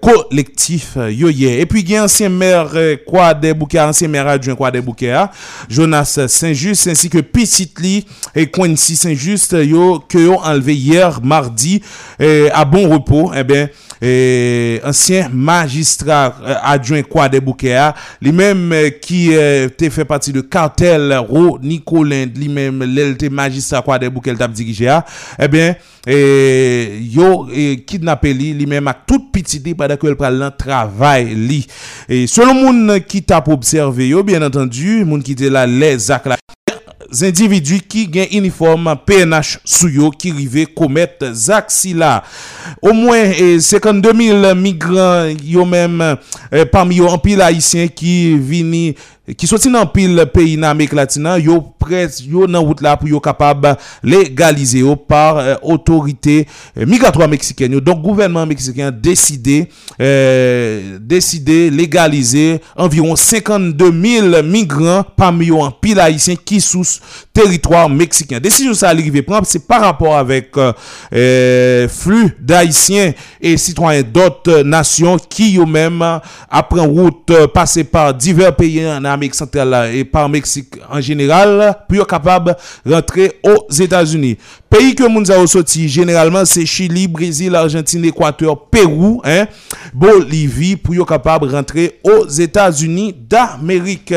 collectifs. 0.00 0.96
Et 0.96 1.66
puis, 1.66 1.82
il 1.82 1.90
y 1.90 1.96
a 1.96 2.02
ancien 2.02 2.28
maire 2.28 2.72
quoi 3.06 3.32
ancien 3.78 4.08
maire 4.08 4.26
adjoint 4.26 4.56
quoi 4.56 4.72
ah, 5.14 5.30
Jonas 5.68 6.18
Saint-Just, 6.26 6.88
ainsi 6.88 7.08
que 7.08 7.18
Petit 7.18 7.70
Lee 7.78 8.04
et 8.34 8.50
Quincy 8.50 8.96
Saint-Just, 8.96 9.52
yo, 9.52 10.00
que 10.00 10.18
yo 10.18 10.34
enlevé 10.42 10.74
hier, 10.74 11.20
mardi, 11.22 11.75
eh, 12.18 12.48
à 12.52 12.64
bon 12.64 12.88
repos, 12.88 13.32
eh 13.34 13.44
bien, 13.44 13.68
eh, 14.02 14.80
ancien 14.84 15.28
magistrat 15.32 16.36
euh, 16.42 16.54
adjoint 16.62 17.02
Kwa 17.02 17.28
de 17.28 17.38
Boukea, 17.38 17.94
lui-même 18.20 18.72
euh, 18.72 18.90
qui 18.90 19.32
eh, 19.32 19.64
était 19.64 19.90
fait 19.90 20.04
partie 20.04 20.32
de 20.32 20.40
cartel 20.40 21.16
Ro 21.28 21.58
Nicolin, 21.62 22.26
lui-même 22.34 22.82
l'était 22.82 23.30
magistrat 23.30 23.82
Kwa 23.82 23.98
de 23.98 24.08
Boukea, 24.08 24.34
t'a 24.34 24.48
dirigé, 24.48 24.94
eh 25.38 25.48
bien, 25.48 25.74
eh, 26.06 26.98
yo 27.00 27.48
eh, 27.52 27.84
kidnappé 27.84 28.32
lui, 28.32 28.52
lui-même 28.52 28.86
à 28.88 28.94
toute 28.94 29.32
petite 29.32 29.76
pendant 29.76 29.96
qu'elle 29.96 30.16
prend 30.16 30.30
le 30.30 30.50
travail 30.56 31.34
lui. 31.34 31.66
Et 32.08 32.26
selon 32.26 32.54
moun 32.54 33.00
qui 33.06 33.22
t'a 33.22 33.42
observé, 33.46 34.08
yo 34.08 34.22
bien 34.22 34.42
entendu, 34.42 35.04
moun 35.04 35.22
qui 35.22 35.32
était 35.32 35.50
là 35.50 35.66
les 35.66 36.10
actes 36.10 36.28
individus 37.22 37.82
qui 37.88 38.06
gen 38.12 38.26
uniforme 38.38 38.94
PNH 39.06 39.60
sou 39.64 39.90
yo 39.92 40.10
qui 40.10 40.32
rive 40.34 40.66
commettre 40.76 41.32
zak 41.34 41.70
si 41.74 41.94
la. 41.94 42.22
Au 42.82 42.92
moins 42.92 43.30
eh, 43.30 43.60
52 43.60 44.12
000 44.12 44.54
migrants 44.54 45.32
yo 45.44 45.64
même 45.64 46.16
eh, 46.50 46.64
parmi 46.64 46.96
yo 46.96 47.08
en 47.08 47.18
pile 47.18 47.42
haïtien 47.42 47.88
qui 47.88 48.36
vini 48.38 48.94
qui 49.34 49.46
sorti 49.46 49.70
dans 49.70 49.86
pile 49.86 50.26
pays 50.32 50.56
dans 50.56 50.68
Amérique 50.68 50.92
latine 50.92 51.36
yo 51.40 51.60
près 51.78 52.08
yo 52.26 52.46
dans 52.46 52.62
route 52.62 52.80
là 52.80 52.96
pour 52.96 53.08
yo 53.08 53.18
capable 53.18 53.76
légaliser 54.02 54.84
par 55.08 55.38
euh, 55.38 55.54
autorité 55.62 56.46
euh, 56.78 56.86
migratoire 56.86 57.28
mexicaine 57.28 57.80
donc 57.80 58.02
gouvernement 58.02 58.46
mexicain 58.46 58.92
décidé 58.92 59.68
euh, 60.00 60.98
décidé 61.00 61.70
légaliser 61.70 62.60
environ 62.76 63.16
52 63.16 63.92
000 64.30 64.42
migrants 64.44 65.04
parmi 65.16 65.46
yo 65.46 65.60
en 65.60 65.72
pile 65.72 65.98
haïtien 65.98 66.36
qui 66.36 66.60
sous 66.60 66.84
territoire 67.32 67.88
mexicain 67.88 68.38
décision 68.38 68.74
ça 68.74 68.90
arrivé 68.90 69.22
prendre 69.22 69.46
c'est 69.46 69.66
par 69.66 69.80
rapport 69.80 70.16
avec 70.16 70.52
euh, 71.12 71.88
flux 71.88 72.36
d'haïtiens 72.40 73.12
et 73.40 73.56
citoyens 73.56 74.02
d'autres 74.02 74.62
nations 74.62 75.16
qui 75.18 75.58
euh, 75.58 76.18
après 76.50 76.80
route 76.80 77.32
passer 77.52 77.84
par 77.84 78.14
divers 78.14 78.54
pays 78.54 78.86
en 78.86 79.04
Amérique 79.16 79.34
centrale 79.34 79.94
et 79.94 80.04
par 80.04 80.28
Mexique 80.28 80.74
en 80.90 81.00
général 81.00 81.76
pour 81.88 81.98
être 81.98 82.06
capable 82.06 82.56
de 82.84 82.92
rentrer 82.94 83.32
aux 83.42 83.72
États-Unis. 83.72 84.36
Pays 84.70 84.94
que 84.94 85.08
moun 85.08 85.24
a 85.30 85.46
sorti 85.46 85.88
généralement 85.88 86.44
c'est 86.44 86.66
Chili, 86.66 87.08
Brésil, 87.08 87.54
Argentine, 87.54 88.04
Équateur, 88.04 88.68
Pérou, 88.68 89.20
hein, 89.24 89.46
Bolivie 89.92 90.76
pour 90.76 90.94
être 90.94 91.06
capable 91.06 91.48
de 91.48 91.54
rentrer 91.54 91.98
aux 92.04 92.26
États-Unis 92.28 93.14
d'Amérique. 93.28 94.14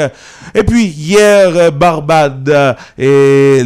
Et 0.54 0.64
puis 0.64 0.86
hier 0.86 1.72
Barbade 1.72 2.78
et 2.98 3.62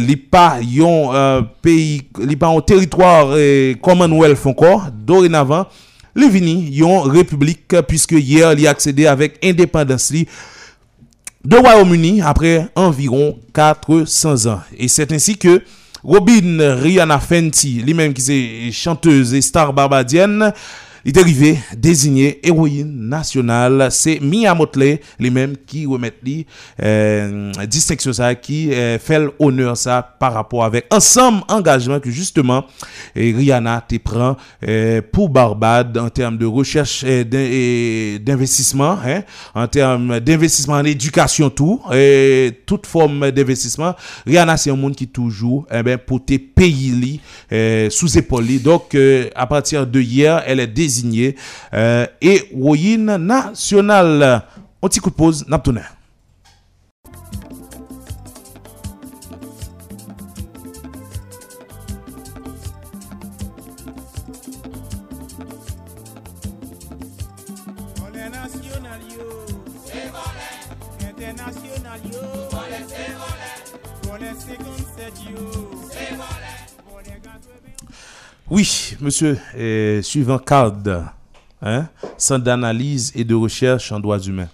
euh, 0.86 1.42
pays, 1.62 2.02
li 2.18 2.36
pas 2.36 2.48
un 2.48 2.60
territoire 2.60 3.34
Commonwealth 3.82 4.46
encore 4.46 4.86
dorénavant 4.92 5.66
li 6.14 6.28
vini 6.30 6.54
yon 6.78 7.02
république 7.10 7.74
puisque 7.88 8.12
hier 8.12 8.54
li 8.54 8.66
accédé 8.66 9.06
avec 9.06 9.38
indépendance 9.44 10.12
de 11.44 11.56
Royaume-Uni 11.56 12.22
après 12.22 12.68
environ 12.74 13.38
400 13.52 14.46
ans. 14.46 14.60
Et 14.78 14.88
c'est 14.88 15.12
ainsi 15.12 15.36
que 15.36 15.62
Robin 16.02 16.76
Rihanna 16.80 17.18
Fenty, 17.18 17.82
lui-même 17.84 18.12
qui 18.12 18.68
est 18.68 18.72
chanteuse 18.72 19.34
et 19.34 19.40
star 19.40 19.72
barbadienne, 19.72 20.52
il 21.04 21.18
arrivé 21.18 21.58
désigné 21.76 22.40
héroïne 22.46 23.08
nationale. 23.08 23.88
C'est 23.90 24.20
Mia 24.20 24.54
Motley, 24.54 25.00
lui-même 25.18 25.54
qui 25.66 25.84
remet 25.84 26.12
lui 26.22 26.46
euh, 26.82 27.52
distinction 27.68 28.12
ça, 28.12 28.34
qui 28.34 28.72
euh, 28.72 28.98
fait 28.98 29.20
l'honneur 29.20 29.76
ça 29.76 30.02
par 30.18 30.32
rapport 30.32 30.64
avec 30.64 30.86
ensemble 30.90 31.42
engagement 31.48 32.00
que 32.00 32.10
justement 32.10 32.64
eh, 33.14 33.32
Rihanna 33.32 33.84
te 33.86 33.96
prend 33.98 34.36
euh, 34.66 35.02
pour 35.12 35.28
Barbade 35.28 35.98
en 35.98 36.08
termes 36.08 36.38
de 36.38 36.46
recherche 36.46 37.04
et 37.04 37.24
d'in- 37.24 37.38
et 37.50 38.18
d'investissement, 38.24 38.96
hein, 39.04 39.22
en 39.54 39.66
termes 39.68 40.20
d'investissement 40.20 40.74
en 40.74 40.84
éducation 40.84 41.50
tout, 41.50 41.80
et 41.92 42.50
toute 42.64 42.86
forme 42.86 43.30
d'investissement. 43.30 43.94
Rihanna 44.26 44.56
c'est 44.56 44.70
un 44.70 44.76
monde 44.76 44.94
qui 44.96 45.08
toujours 45.08 45.66
eh 45.70 45.82
ben, 45.82 45.98
pour 45.98 46.24
tes 46.24 46.38
pays 46.38 46.90
li, 46.92 47.20
euh, 47.52 47.90
sous 47.90 48.16
épaule. 48.16 48.62
Donc 48.62 48.94
euh, 48.94 49.28
à 49.34 49.46
partir 49.46 49.86
de 49.86 50.00
hier, 50.00 50.42
elle 50.46 50.60
est 50.60 50.66
désignée 50.66 50.93
euh, 51.72 52.06
héroïne 52.20 53.16
nationale. 53.16 54.42
On 54.82 54.88
petit 54.88 55.00
coup 55.00 55.10
de 55.10 55.14
pause, 55.14 55.46
Oui, 78.54 78.96
monsieur, 79.00 79.36
suivant 80.02 80.38
CARD, 80.38 81.02
hein, 81.60 81.88
Centre 82.16 82.44
d'analyse 82.44 83.10
et 83.16 83.24
de 83.24 83.34
recherche 83.34 83.90
en 83.90 83.98
droits 83.98 84.20
humains. 84.20 84.48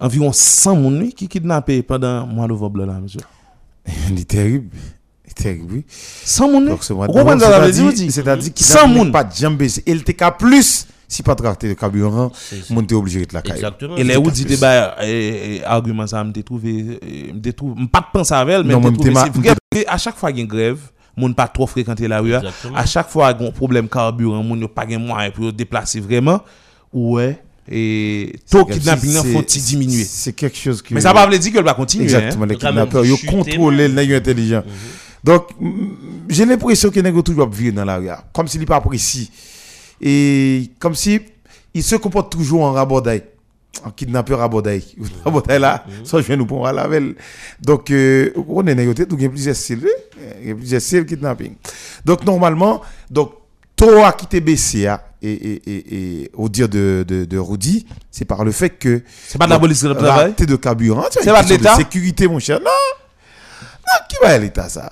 Environ 0.00 0.32
100 0.32 0.74
personnes 0.74 1.12
qui 1.12 1.28
kidnappé 1.28 1.82
pendant 1.82 2.26
le 2.26 2.32
mois 2.32 2.46
de 2.46 2.52
novembre, 2.52 2.86
là, 2.86 2.94
monsieur. 2.94 3.20
Il 4.10 4.18
est 4.18 4.24
terrible. 4.24 4.70
Est 5.28 5.34
terrible, 5.34 5.74
oui. 5.74 5.84
100 5.88 6.48
personnes 6.64 6.78
c'est 7.94 8.10
C'est-à-dire- 8.10 8.54
qu'il 8.54 8.64
100 8.64 8.88
n'a 8.88 8.94
moun. 8.94 9.12
pas 9.12 9.24
de 9.24 9.34
jambes. 9.34 9.62
Il 9.86 10.02
qu'à 10.14 10.30
plus. 10.30 10.86
Si 11.06 11.22
pas 11.22 11.34
tracté 11.34 11.68
de 11.68 11.74
carburant, 11.74 12.32
C'est 12.34 12.70
mon 12.70 12.82
t'es 12.82 12.94
obligé 12.94 13.26
de 13.26 13.34
la 13.34 13.42
caille. 13.42 13.56
Exactement. 13.56 13.96
Et 13.98 14.04
les 14.04 14.16
où 14.16 14.30
dit 14.30 14.46
eh, 15.02 15.60
argument 15.64 16.06
ça 16.06 16.24
me 16.24 16.32
trouvé 16.42 16.98
me 17.42 17.86
pas 17.86 18.00
de 18.00 18.06
penser 18.10 18.32
avec 18.32 18.54
elle 18.56 18.64
mais 18.64 18.74
me 18.74 18.90
trouvé 18.90 19.12
c'est 19.70 19.86
à 19.86 19.98
chaque 19.98 20.16
fois 20.16 20.30
qu'il 20.30 20.38
y 20.38 20.40
a 20.40 20.44
une 20.44 20.48
grève 20.50 20.78
moun 21.16 21.34
pas 21.34 21.48
trop 21.48 21.66
fréquenter 21.66 22.08
la 22.08 22.20
rue 22.20 22.34
hein. 22.34 22.40
Exactement. 22.40 22.76
à 22.76 22.86
chaque 22.86 23.08
fois 23.08 23.32
qu'il 23.34 23.42
y 23.42 23.46
a 23.46 23.48
un 23.48 23.52
problème 23.52 23.88
carburant 23.88 24.42
moun 24.42 24.60
yo 24.60 24.68
pas 24.68 24.86
gen 24.88 25.04
moyen 25.04 25.30
pour 25.30 25.52
déplacer 25.52 26.00
vraiment 26.00 26.40
ouais 26.92 27.38
et 27.70 28.34
taux 28.50 28.64
Comme 28.64 28.74
si 28.74 28.80
kidnapping 28.80 29.32
faut 29.32 29.42
diminuer 29.42 30.04
C'est 30.04 30.34
quelque 30.34 30.56
chose 30.58 30.82
qui. 30.82 30.92
mais 30.92 31.00
ça 31.00 31.12
va 31.14 31.26
pas 31.26 31.38
dire 31.38 31.52
qu'elle 31.52 31.64
va 31.64 31.72
continuer 31.74 32.04
Exactement, 32.04 32.44
hein. 32.44 32.48
les 32.48 32.56
Quand 32.56 32.72
même 32.72 32.86
kidnappeurs, 32.86 33.06
ils 33.06 33.26
contrôlent 33.26 33.76
les 33.76 33.88
nègres 33.88 34.16
intelligents. 34.16 34.62
Donc, 35.22 35.48
j'ai 36.28 36.44
l'impression 36.44 36.90
que 36.90 36.96
les 36.96 37.02
nègres 37.02 37.22
toujours 37.22 37.48
vivre 37.48 37.74
dans 37.74 37.86
la 37.86 37.96
rue, 37.96 38.10
hein. 38.10 38.18
comme 38.34 38.46
s'il 38.48 38.60
n'est 38.60 38.66
pas 38.66 38.82
précis. 38.82 39.30
Et 39.98 40.70
comme 40.78 40.94
si 40.94 41.20
il 41.72 41.82
se 41.82 41.96
comporte 41.96 42.30
toujours 42.30 42.62
en 42.64 42.72
rabodaille. 42.72 43.22
Un 43.84 43.90
kidnappeur 43.90 44.40
à 44.42 44.48
Bodaï. 44.48 44.84
À 45.24 45.30
Bodaï 45.30 45.58
là, 45.58 45.84
ça 46.04 46.20
je 46.20 46.32
nous 46.34 46.46
prendre 46.46 46.66
à 46.66 46.72
la 46.72 46.86
veille. 46.86 47.14
Donc, 47.60 47.90
euh, 47.90 48.30
on 48.48 48.66
est 48.66 48.74
négoté, 48.74 49.06
donc 49.06 49.18
il 49.20 49.24
y 49.24 49.26
a 49.26 49.30
plusieurs 49.30 49.56
styles, 49.56 49.86
hein. 49.86 50.24
il 50.42 50.48
y 50.48 50.50
a 50.52 50.54
plusieurs 50.54 50.80
styles 50.80 51.06
kidnapping. 51.06 51.54
Donc, 52.04 52.24
normalement, 52.24 52.82
donc, 53.10 53.32
toi 53.76 54.12
qui 54.12 54.26
t'es 54.26 54.40
baissé, 54.40 54.86
hein, 54.86 55.00
et, 55.20 55.32
et, 55.32 55.62
et, 55.66 56.22
et 56.22 56.30
au 56.34 56.48
dire 56.48 56.68
de, 56.68 57.04
de, 57.08 57.24
de 57.24 57.38
Rudy, 57.38 57.86
c'est 58.10 58.24
par 58.24 58.44
le 58.44 58.52
fait 58.52 58.70
que. 58.70 59.02
C'est 59.26 59.38
pas 59.38 59.46
de 59.46 59.50
la 59.50 59.58
police 59.58 59.80
qui 59.80 59.94
travaille 59.94 60.34
de 60.34 60.56
carburant, 60.56 61.06
C'est 61.10 61.24
pas 61.24 61.42
de 61.42 61.48
l'État 61.48 61.74
sécurité, 61.76 62.28
mon 62.28 62.38
cher. 62.38 62.60
Non! 62.60 62.66
Non, 62.66 64.04
qui 64.08 64.16
va 64.22 64.28
à 64.34 64.38
l'État, 64.38 64.68
ça? 64.68 64.88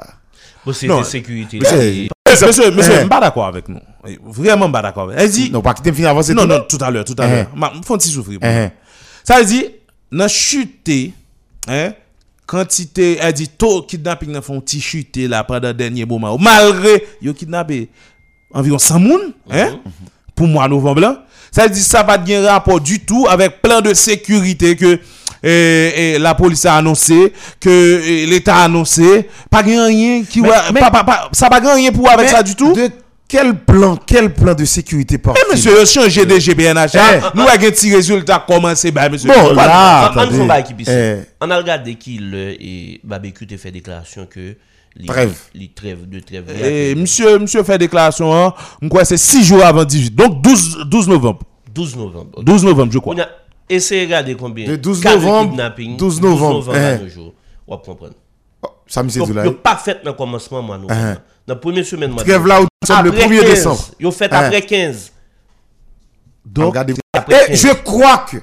Bon, 0.65 0.73
c'est 0.73 0.87
de 0.87 1.03
sécurité. 1.03 1.59
Monsieur, 1.59 2.47
monsieur, 2.47 2.71
monsieur, 2.71 2.93
Eh. 3.05 3.09
pas 3.09 3.21
d'accord 3.21 3.47
avec 3.47 3.69
nous. 3.69 3.81
Vraiment 4.25 4.71
pas 4.71 4.83
d'accord. 4.83 5.13
Elle 5.17 5.31
dit, 5.31 5.51
Non, 5.51 5.63
pas 5.63 5.75
quitter 5.75 5.93
fin 5.93 6.05
avancer. 6.05 6.35
non, 6.35 6.43
tout. 6.43 6.49
non, 6.49 6.61
tout 6.69 6.79
à 6.81 6.91
l'heure, 6.91 7.05
tout 7.05 7.15
à 7.19 7.27
Eh. 7.27 7.31
l'heure. 7.31 7.47
Ma- 7.55 7.73
souffrir. 8.11 8.41
pour 8.41 8.49
Eh, 8.49 8.53
moi. 8.61 8.71
Ça 9.25 9.39
veut 9.39 9.45
dire, 9.45 9.65
dans 10.11 10.29
chuté, 10.29 11.13
hein, 11.69 11.93
quantité, 12.47 13.19
elle 13.21 13.33
dit, 13.33 13.49
taux 13.49 13.83
kidnapping 13.83 14.33
dans 14.33 14.43
font 14.43 14.61
petit 14.61 14.81
chuté 14.81 15.29
là 15.29 15.45
pendant 15.45 15.69
le 15.69 15.75
dernier 15.75 16.05
moment. 16.05 16.37
Malgré, 16.39 17.05
yo 17.23 17.33
kidnappé 17.33 17.89
environ 18.53 18.79
100 18.79 18.99
moun, 18.99 19.33
hein, 19.51 19.79
pour 20.35 20.49
mois 20.49 20.69
novembre 20.69 21.01
là. 21.01 21.25
Ça 21.53 21.65
veut 21.65 21.71
dire, 21.71 21.83
ça 21.83 22.03
va 22.03 22.19
de 22.19 22.45
rapport 22.47 22.81
du 22.81 23.01
tout 23.01 23.27
avec 23.29 23.61
plein 23.63 23.81
de 23.81 23.93
sécurité 23.95 24.75
que 24.75 24.99
eh, 25.45 25.93
eh, 26.15 26.19
la 26.19 26.35
police 26.35 26.65
a 26.67 26.77
annoncé, 26.77 27.33
que 27.61 28.01
eh, 28.05 28.27
l'État 28.27 28.57
a 28.57 28.65
annoncé. 28.65 29.29
Pas 29.51 29.61
rien 29.61 30.23
qui, 30.25 30.41
Mais- 30.41 30.49
ouais, 30.49 30.57
mais- 30.73 30.81
pas, 30.81 30.91
pas, 30.91 31.05
pas- 31.05 31.29
ça 31.33 31.49
pas 31.51 31.61
rien 31.75 31.93
pour 31.93 32.09
avec 32.11 32.27
Mais 32.27 32.33
ça 32.33 32.43
du 32.43 32.55
tout. 32.55 32.73
De 32.73 32.91
quel 33.33 33.55
plan, 33.65 33.97
quel 33.97 34.35
plan 34.35 34.55
de 34.55 34.67
sécurité 34.67 35.17
par 35.17 35.35
Eh, 35.39 35.51
monsieur, 35.51 35.73
yo 35.73 35.87
changé 35.87 36.27
de 36.27 36.39
GBNH. 36.39 36.91
Eh. 36.95 37.21
Nous 37.35 37.41
avons 37.41 37.51
un 37.51 37.59
petit 37.71 37.95
résultat 37.95 38.45
commencé, 38.47 38.91
bah, 38.91 39.09
monsieur. 39.09 39.31
Bon, 39.31 39.55
là, 39.55 40.13
On- 40.15 40.19
attendez. 40.19 40.37
Eh. 40.87 41.17
A 41.41 41.57
regardé 41.57 41.95
qui 41.95 42.19
le 42.19 42.51
et 42.63 43.01
te 43.49 43.57
fait 43.57 43.71
déclaration 43.71 44.27
que 44.27 44.57
les 44.95 45.07
Trêve. 45.07 45.35
les 45.55 45.69
trêves 45.69 46.07
de 46.07 46.21
trêve. 46.21 46.45
Et 46.63 46.95
monsieur, 46.95 47.39
monsieur 47.39 47.63
fait 47.63 47.79
déclaration, 47.79 48.35
hein, 48.35 48.53
c'est 49.05 49.17
6 49.17 49.43
jours 49.45 49.65
avant 49.65 49.85
18. 49.85 50.15
Donc 50.15 50.43
12, 50.43 50.85
12 50.85 51.09
novembre. 51.09 51.41
12 51.75 51.97
novembre. 51.97 52.31
ok. 52.35 52.45
12 52.45 52.65
novembre, 52.65 52.93
je 52.93 52.99
crois. 52.99 53.15
On 53.15 53.19
a 53.19 53.29
essayé 53.71 54.03
de 54.03 54.07
regarder 54.09 54.35
combien 54.35 54.67
De 54.67 54.77
12 54.77 55.01
cas 55.01 55.15
novembre, 55.15 55.53
kidnapping, 55.53 55.97
12 55.97 56.21
novembre, 56.21 56.75
à 56.75 56.93
eh. 56.97 56.99
nos 56.99 57.09
jours. 57.09 57.33
On 57.67 57.77
va 57.77 57.83
comprendre. 57.83 58.13
Donc, 58.95 59.11
Zoula. 59.11 59.45
yo 59.45 59.53
pas 59.53 59.77
fait 59.77 60.03
dans 60.05 60.11
le 60.11 60.17
commencement 60.17 60.63
novembre. 60.63 60.87
Eh. 60.91 61.15
Dans 61.47 61.55
la 61.55 61.57
première 61.57 61.85
semaine 61.87 62.11
mois 62.11 62.23
Trêve 62.23 62.47
là 62.47 62.61
où 62.61 62.65
nous 62.65 62.87
sommes 62.87 63.05
le 63.05 63.11
Après 63.11 63.27
1er 63.27 63.41
15, 63.41 63.51
décembre. 63.51 63.85
Yo 63.99 64.11
fait 64.11 64.29
Eh. 64.31 64.35
après 64.35 64.63
15. 64.63 65.13
Donc, 66.45 66.77
Et 66.77 66.95
15. 67.49 67.61
je 67.63 67.73
crois 67.83 68.27
que, 68.31 68.37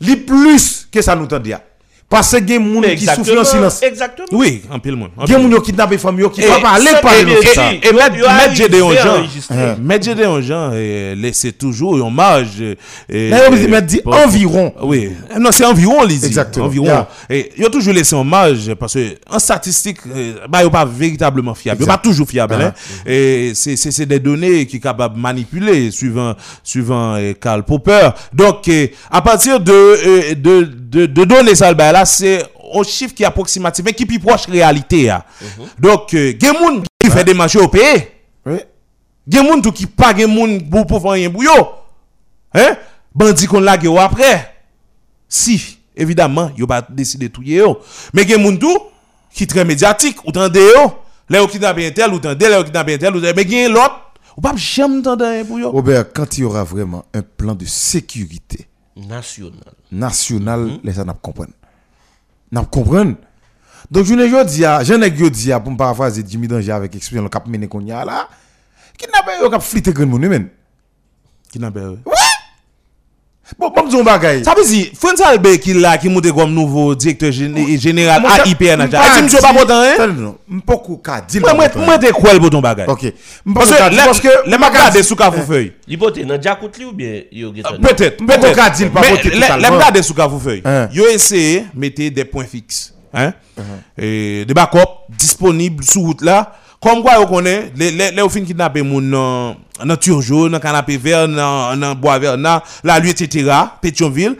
les 0.00 0.16
plus 0.16 0.86
que 0.90 1.02
ça 1.02 1.16
nous 1.16 1.26
tend 1.26 1.38
dire. 1.40 1.60
Parce 2.10 2.32
que 2.32 2.38
il 2.38 2.50
y 2.50 2.56
a 2.56 2.58
des 2.58 2.96
gens 2.96 3.14
qui 3.14 3.24
souffrent 3.24 3.40
en 3.40 3.44
silence. 3.44 3.82
Exactement. 3.84 4.26
oui, 4.32 4.62
en 4.68 4.80
pile 4.80 4.96
monde. 4.96 5.10
en 5.16 5.24
Il 5.26 5.30
y 5.30 5.34
a 5.34 5.38
pile 5.38 5.46
des 5.48 5.54
gens 5.54 5.60
qui 5.62 5.70
kidnappent 5.70 5.90
les 5.92 5.98
familles 5.98 6.30
qui 6.32 6.40
ne 6.40 6.44
Et 6.46 6.48
peuvent 6.48 6.56
pas 6.60 6.68
parler 7.02 7.24
bien 7.24 7.36
de 7.36 7.40
dit. 7.40 7.46
ça. 7.54 7.72
Et 7.72 7.92
mettre 7.92 8.16
Yo 8.16 8.26
arrivé 8.26 8.54
Gédéon 8.56 8.90
Jean. 8.92 9.76
Mettre 9.80 10.04
Gédéon 10.06 10.40
Jean, 10.40 10.72
et 10.74 11.14
laissez 11.14 11.52
toujours 11.52 12.04
en 12.04 12.10
marge. 12.10 12.60
et- 13.08 13.30
Là, 13.30 13.48
vous 13.48 13.80
dit 13.86 14.00
environ. 14.04 14.74
Oui, 14.82 15.12
non, 15.38 15.52
c'est 15.52 15.64
environ, 15.64 16.02
les 16.04 16.26
Exactement. 16.26 16.66
Environ. 16.66 17.06
Et 17.30 17.52
il 17.56 17.62
y 17.62 17.66
a 17.66 17.70
toujours 17.70 17.94
laissé 17.94 18.14
en 18.16 18.24
marge 18.24 18.74
parce 18.74 18.94
que 18.94 19.14
en 19.30 19.38
statistique, 19.38 19.98
euh, 20.12 20.34
bah, 20.48 20.58
il 20.62 20.64
n'est 20.64 20.70
pas 20.70 20.84
véritablement 20.84 21.54
fiable. 21.54 21.82
Exact. 21.82 21.92
pas 21.96 21.98
toujours 22.02 22.28
fiable. 22.28 22.54
Hein. 22.60 22.72
Et 23.06 23.52
c'est 23.54 23.76
c'est- 23.76 24.00
des 24.06 24.18
données 24.18 24.66
qui 24.66 24.76
sont 24.78 24.82
capables 24.82 25.14
de 25.14 25.20
manipuler 25.20 25.90
suivant, 25.92 26.34
suivant 26.64 27.14
euh, 27.14 27.34
Karl 27.40 27.62
Popper. 27.62 28.08
Donc, 28.32 28.66
euh, 28.68 28.88
à 29.10 29.22
partir 29.22 29.60
de, 29.60 29.70
euh, 29.72 30.34
de, 30.34 30.68
de, 30.90 31.06
de 31.06 31.24
données 31.24 31.54
ça, 31.54 31.72
bah, 31.72 31.92
là, 31.92 32.04
c'est 32.04 32.42
un 32.74 32.82
chiffre 32.82 33.14
qui 33.14 33.22
est 33.22 33.26
approximatif, 33.26 33.84
mais 33.84 33.92
qui 33.92 34.02
est 34.02 34.06
plus 34.06 34.18
proche 34.18 34.46
de 34.46 34.52
la 34.52 34.66
réalité. 34.66 35.08
hein. 35.08 35.22
Donc, 35.78 36.12
euh, 36.14 36.32
il 36.32 36.44
y 36.44 36.48
a 36.48 36.52
des 36.52 36.58
gens 36.58 36.82
qui 37.02 37.10
fait 37.10 37.24
des 37.24 37.34
marchés 37.34 37.60
au 37.60 37.68
pays. 37.68 38.06
Il 38.46 38.52
y 39.34 39.38
a 39.38 39.42
des 39.42 39.48
gens 39.48 39.60
qui 39.70 39.86
pas 39.86 40.12
des 40.12 40.22
gens 40.22 40.84
pour 40.84 41.00
faire 41.00 41.12
rien 41.12 41.30
pour 41.30 41.44
yo. 41.44 41.52
Hein? 42.54 42.76
Bandi 43.14 43.46
qu'on 43.46 43.60
l'a 43.60 43.78
ou 43.84 43.98
après. 43.98 44.54
Si, 45.28 45.78
évidemment, 45.96 46.50
yo 46.56 46.66
pas 46.66 46.82
décidé 46.88 47.28
de 47.28 47.32
tout. 47.32 47.42
Mais 48.12 48.22
il 48.22 48.30
y 48.30 48.34
a 48.34 48.36
des 48.36 48.60
gens 48.60 48.76
qui 49.32 49.46
très 49.46 49.64
médiatique 49.64 50.18
ou 50.26 50.32
tande 50.32 50.56
yo. 50.56 50.94
Là, 51.28 51.44
ou 51.44 51.46
kidnappe 51.46 51.78
un 51.78 51.90
tel, 51.92 52.12
ou 52.12 52.18
tande, 52.18 52.42
là, 52.42 52.60
ou 52.60 52.64
kidnappe 52.64 52.88
un 52.88 52.98
tel, 52.98 53.14
ou 53.14 53.20
tande, 53.20 53.32
mais 53.36 53.42
il 53.42 53.52
y 53.52 53.64
a 53.64 53.68
l'autre. 53.68 54.00
Ou 54.36 54.40
pas 54.40 54.52
jamais 54.56 55.02
rien 55.06 55.44
pour 55.44 55.60
yo. 55.60 55.70
Robert, 55.70 56.12
quand 56.12 56.36
il 56.36 56.40
y 56.40 56.44
aura 56.44 56.64
vraiment 56.64 57.04
un 57.14 57.22
plan 57.22 57.54
de 57.54 57.64
sécurité 57.64 58.66
National. 58.96 59.52
national, 59.90 60.80
les 60.82 60.92
gens 60.92 61.04
n'a 61.04 61.14
comprendre. 61.14 61.52
N'a 62.50 62.64
comprendre. 62.64 63.16
Donc, 63.90 64.04
je 64.04 64.14
ne 64.14 64.24
dis 64.44 64.62
pas, 64.62 64.84
je 64.84 64.94
ne 64.94 65.28
dis 65.28 65.48
pas, 65.48 65.60
pour 65.60 65.72
me 65.72 65.76
paraphraser 65.76 66.24
Jimmy 66.26 66.48
Danger 66.48 66.72
avec 66.72 66.92
l'expression 66.92 67.22
le 67.22 67.28
cap 67.28 67.46
mené 67.46 67.68
qu'on 67.68 67.80
y 67.80 67.92
a 67.92 68.04
là, 68.04 68.28
qui 68.98 69.06
n'a 69.06 69.22
pas 69.22 69.44
eu 69.44 69.50
cap 69.50 69.62
fliter 69.62 69.92
grand 69.92 70.06
monde, 70.06 70.26
men. 70.26 70.48
Kidnappe, 71.50 71.76
ouais. 71.76 72.19
Bon, 73.58 73.70
bon, 73.74 73.84
disons 73.84 74.04
bagay. 74.04 74.44
Ça 74.44 74.54
veut 74.56 74.64
dire, 74.64 74.86
François 74.98 75.28
Albert 75.28 75.58
qui 75.60 75.74
là, 75.74 75.98
qui 75.98 76.08
monte 76.08 76.30
comme 76.32 76.52
nouveau 76.52 76.94
directeur 76.94 77.30
gén- 77.30 77.78
général 77.80 78.22
à 78.26 78.46
IPN. 78.46 78.80
Est-ce 78.82 79.22
monsieur 79.22 79.38
pas 79.40 79.52
content, 79.52 79.80
hein? 79.82 80.34
Pas 80.66 80.76
qu'on 80.76 80.96
ka. 80.96 81.24
Moi, 81.40 81.68
moi, 81.76 81.98
t'es 81.98 82.10
quoi 82.10 82.32
le 82.32 82.38
bouton 82.38 82.60
bagay? 82.60 82.84
Ok. 82.86 83.12
Parce 83.54 83.70
que, 83.70 84.04
parce 84.04 84.20
que, 84.20 84.28
les 84.48 84.58
m'a 84.58 84.68
regardé 84.68 85.02
sous 85.02 85.16
Carrefour 85.16 85.44
feuille. 85.44 85.72
L'hypothèse, 85.86 86.26
dans 86.26 86.40
Jacout 86.40 86.70
li 86.78 86.84
ou 86.84 86.92
bien 86.92 87.22
yo 87.32 87.52
getan? 87.54 87.76
Peut-être, 87.80 88.24
peut-être. 88.24 88.54
ka 88.54 88.70
dil 88.70 88.90
pa 88.90 89.00
Mais 89.00 89.10
voter 89.10 89.30
les 89.30 89.98
de 89.98 90.02
sous 90.02 90.14
Carrefour 90.14 90.40
Hein. 90.64 90.88
Yo 90.92 91.06
essayé 91.08 91.66
mettre 91.74 92.08
des 92.08 92.24
points 92.24 92.44
fixes, 92.44 92.94
hein? 93.12 93.32
Uh-huh. 93.58 94.44
Des 94.46 94.54
backups 94.54 94.80
disponibles 95.18 95.84
sur 95.84 96.02
route 96.02 96.22
là. 96.22 96.52
Comme 96.80 97.02
quoi, 97.02 97.20
on 97.20 97.26
connaît, 97.26 97.72
les, 97.76 97.90
les, 97.90 98.10
les, 98.10 98.28
fin 98.30 98.40
kidnappé 98.42 98.80
moun 98.82 99.10
dans, 99.10 99.54
dans 99.84 99.96
Turjo, 99.96 100.48
dans 100.48 100.58
canapé 100.58 100.96
vert, 100.96 101.28
dans, 101.28 101.78
dans 101.78 101.94
bois 101.94 102.18
vert, 102.18 102.38
dans 102.38 102.62
la 102.82 102.94
rue, 102.98 103.10
etc., 103.10 103.50
Pétionville. 103.82 104.36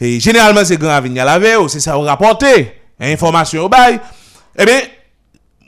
Et 0.00 0.20
généralement, 0.20 0.64
c'est 0.64 0.76
Grand 0.76 0.90
Avenue 0.90 1.18
à 1.18 1.24
la 1.24 1.38
veille, 1.40 1.56
c'est 1.68 1.80
ça, 1.80 1.98
on 1.98 2.02
rapporte, 2.02 2.44
information 3.00 3.64
au 3.64 3.68
bail. 3.68 4.00
Eh 4.56 4.64
bien, 4.64 4.80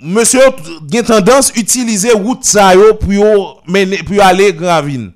monsieur 0.00 0.40
a 0.40 1.02
tendance 1.02 1.50
à 1.50 1.58
utiliser 1.58 2.12
route 2.12 2.44
ça 2.44 2.74
yo 2.74 2.94
pour 2.94 3.12
yo 3.12 3.58
mener 3.66 4.02
pour 4.04 4.14
yo 4.14 4.22
aller 4.22 4.52
gravine. 4.52 5.12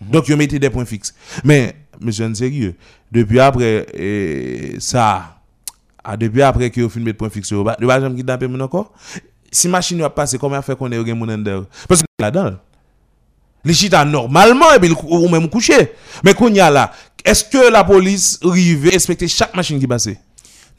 Donc 0.00 0.28
yo 0.28 0.36
mettez 0.36 0.58
des 0.58 0.70
points 0.70 0.84
fixes. 0.84 1.14
Mais 1.44 1.76
monsieur 2.00 2.32
sérieux, 2.34 2.74
depuis 3.10 3.40
après 3.40 3.86
eh, 3.94 4.76
ça 4.80 5.36
ah, 6.02 6.16
depuis 6.16 6.42
après 6.42 6.70
que 6.70 6.80
yo 6.80 6.88
fin 6.88 7.00
point 7.16 7.30
fixe 7.30 7.50
yo, 7.50 7.64
ba- 7.64 7.76
yo 7.80 7.90
encore? 8.60 8.92
Si 9.52 9.68
machine 9.68 10.02
a 10.02 10.10
passé 10.10 10.38
comment 10.38 10.60
fait 10.62 10.76
qu'on 10.76 10.90
est 10.92 10.98
en 10.98 11.04
dedans 11.38 11.64
Parce 11.88 12.00
que 12.02 12.06
là-dedans 12.20 12.56
les 13.64 13.74
chita 13.74 14.04
normalement 14.04 14.72
et 14.74 14.78
puis 14.78 14.88
le 14.88 14.94
cou- 14.94 15.08
ou 15.08 15.28
même 15.28 15.48
couché. 15.48 15.92
Mais 16.24 16.34
qu'on 16.34 16.52
y 16.54 16.60
a 16.60 16.70
là, 16.70 16.92
est-ce 17.24 17.42
que 17.44 17.68
la 17.72 17.82
police 17.82 18.38
arrive 18.44 18.90
à 18.92 18.94
inspecter 18.94 19.26
chaque 19.26 19.56
machine 19.56 19.80
qui 19.80 19.88
passe 19.88 20.08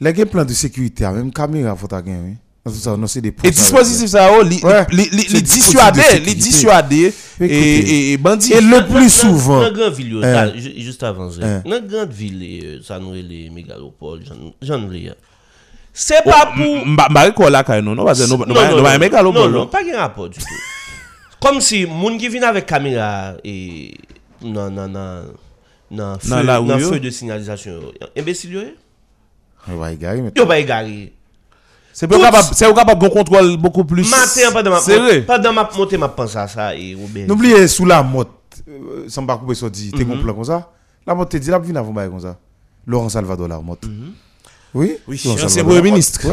Les 0.00 0.12
gars 0.12 0.24
plan 0.24 0.42
de 0.44 0.52
sécurité, 0.54 1.04
hein, 1.04 1.12
même 1.12 1.30
caméra, 1.30 1.76
faut 1.76 1.86
ta 1.86 2.00
gagner. 2.00 2.36
Des 2.64 3.32
Et 3.44 3.50
dispositif 3.50 4.08
ça, 4.08 4.30
oh, 4.32 4.42
dispositif 4.44 5.42
dissuader, 5.42 6.00
sécurité. 6.02 6.34
dissuader 6.34 7.14
et, 7.40 7.44
et, 7.46 8.12
et 8.12 8.16
bandit. 8.18 8.52
Et 8.52 8.60
le 8.60 8.86
plus 8.86 9.04
dans- 9.04 9.08
souvent. 9.08 9.60
Dans 9.62 9.72
grande 9.72 9.92
ville, 9.94 10.20
Eh. 10.22 10.58
ju- 10.60 10.74
juste 10.80 11.02
avant 11.02 11.30
Eh. 11.30 11.68
dans 11.68 11.86
grande 11.86 12.10
ville, 12.12 12.62
euh, 12.64 12.78
ça 12.82 12.98
nous 12.98 13.14
est 13.14 13.22
les 13.22 13.48
mégalopoles, 13.50 14.20
j'en- 14.26 14.52
j'en 14.60 14.92
ai. 14.92 15.12
C'est 16.00 16.22
pas 16.22 16.52
pour. 16.54 16.86
Mba 16.86 17.08
mba 17.10 17.30
ko 17.32 17.48
la 17.50 17.64
kay 17.64 17.82
non, 17.82 17.96
non, 17.96 18.04
parce 18.04 18.24
que 18.24 18.30
nous 18.30 18.38
nous 18.38 18.46
nous 18.46 18.54
pas 18.54 18.94
aimer 18.94 19.10
non, 19.10 19.48
non, 19.48 19.66
pas 19.66 19.82
de 19.82 19.96
rapport 19.96 20.28
du 20.28 20.38
tout. 20.38 20.46
Comme 21.40 21.60
si 21.60 21.86
moun 21.86 22.16
qui 22.16 22.28
vient 22.28 22.44
avec 22.44 22.66
caméra 22.66 23.32
et 23.42 23.94
non 24.40 24.70
non 24.70 24.86
non 24.86 25.24
non 25.90 26.16
feu, 26.20 26.36
yo. 26.78 26.98
de 27.00 27.10
signalisation, 27.10 27.72
yo. 27.72 27.92
imbécile 28.16 28.52
yo. 28.52 28.60
Mais. 29.66 29.98
Yo. 30.36 30.46
C'est 31.92 32.06
pas 32.06 32.14
Tout- 32.14 32.22
capable, 32.22 32.48
c'est 32.52 32.74
capable 32.74 33.02
de 33.02 33.08
contrôle 33.08 33.56
beaucoup 33.56 33.84
plus. 33.84 34.08
Matin 34.08 34.52
pendant 34.52 34.70
ma 35.52 35.64
pendant 35.64 35.98
ma 35.98 36.26
ça 36.28 36.76
et 36.76 36.94
Robert. 36.94 37.26
N'oubliez, 37.26 37.66
sous 37.66 37.84
la 37.84 38.04
pas 38.04 39.36
couper 39.36 39.54
son 39.54 39.68
dit, 39.68 39.90
Mhm. 39.92 39.98
t'es 39.98 40.12
un 40.12 40.16
plan 40.22 40.32
comme 40.34 40.44
ça. 40.44 40.70
La 41.04 41.16
motte, 41.16 41.30
t'es 41.30 41.40
dit, 41.40 41.50
la 41.50 41.58
venir 41.58 41.80
avant 41.80 41.92
bail 41.92 42.08
comme 42.08 42.20
ça. 42.20 42.36
Laurent 42.86 43.08
Salvador, 43.08 43.48
la 43.48 43.58
motte. 43.58 43.84
Oui? 44.74 44.96
Oui, 45.06 45.20
ancien 45.42 45.64
premier 45.64 45.82
ministre. 45.82 46.26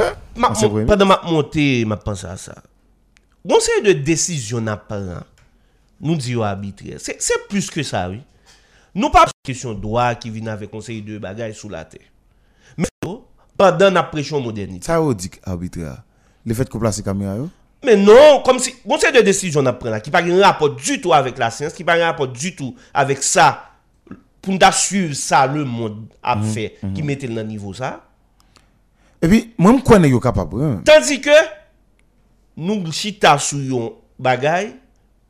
Pendant 0.86 1.06
ma 1.06 1.22
montée, 1.26 1.86
m'a 1.86 1.98
pensé 1.98 2.28
à 2.28 2.38
ça. 2.38 2.56
Conseil 3.48 3.82
de 3.84 3.94
décision 3.94 4.60
n'a 4.60 4.78
pas 4.78 5.24
nous 6.02 6.16
dit 6.16 6.36
arbitraire. 6.42 6.98
C'est 7.00 7.48
plus 7.48 7.70
que 7.70 7.84
ça, 7.84 8.10
oui. 8.10 8.22
Nous 8.94 9.10
pas 9.10 9.26
question 9.44 9.74
de 9.74 9.80
droit 9.82 10.16
qui 10.16 10.30
vient 10.30 10.48
avec 10.48 10.72
conseil 10.72 11.02
de 11.02 11.18
bagages 11.18 11.56
sous 11.56 11.70
la 11.70 11.86
terre. 11.86 12.02
Mais 12.78 12.88
oh, 13.06 13.26
pendant 13.58 13.90
la 13.92 14.04
pression 14.04 14.40
modernité. 14.40 14.86
Ça, 14.86 15.02
on 15.02 15.14
dit 15.14 15.32
arbitraire. 15.44 16.02
Le 16.46 16.54
fait 16.54 16.68
qu'on 16.70 16.80
place 16.80 16.98
les 16.98 17.04
caméras. 17.04 17.48
Mais 17.84 17.96
non, 17.96 18.42
comme 18.44 18.58
si 18.60 18.74
conseil 18.88 19.12
de 19.12 19.22
décision 19.22 19.62
n'a 19.62 19.74
pas 19.74 19.90
là, 19.90 20.00
qui 20.00 20.10
n'a 20.10 20.22
pas 20.22 20.28
un 20.28 20.42
rapport 20.42 20.70
du 20.76 21.00
tout 21.02 21.14
avec 21.14 21.38
la 21.38 21.52
science, 21.52 21.74
qui 21.74 21.84
n'a 21.84 21.94
pas 21.94 22.02
un 22.02 22.06
rapport 22.06 22.28
du 22.28 22.56
tout 22.56 22.76
avec 22.94 23.22
ça 23.22 23.70
pour 24.42 24.54
nous 24.54 24.60
suivre 24.72 25.14
ça 25.14 25.46
le 25.48 25.66
monde 25.66 26.06
a 26.24 26.36
Mhm, 26.36 26.44
fait 26.52 26.76
qui 26.94 27.04
mettait 27.04 27.28
le 27.28 27.44
niveau 27.44 27.74
ça. 27.74 28.02
Et 29.26 29.28
puis, 29.28 29.54
moi, 29.58 29.74
je 29.78 29.84
connais 29.84 30.10
yo 30.10 30.20
capable. 30.20 30.62
hein. 30.62 30.82
Tandis 30.86 31.20
que 31.20 31.32
nous 32.58 32.92
chita 32.92 33.40
sur 33.40 33.58
yon 33.60 33.94
bagay 34.20 34.76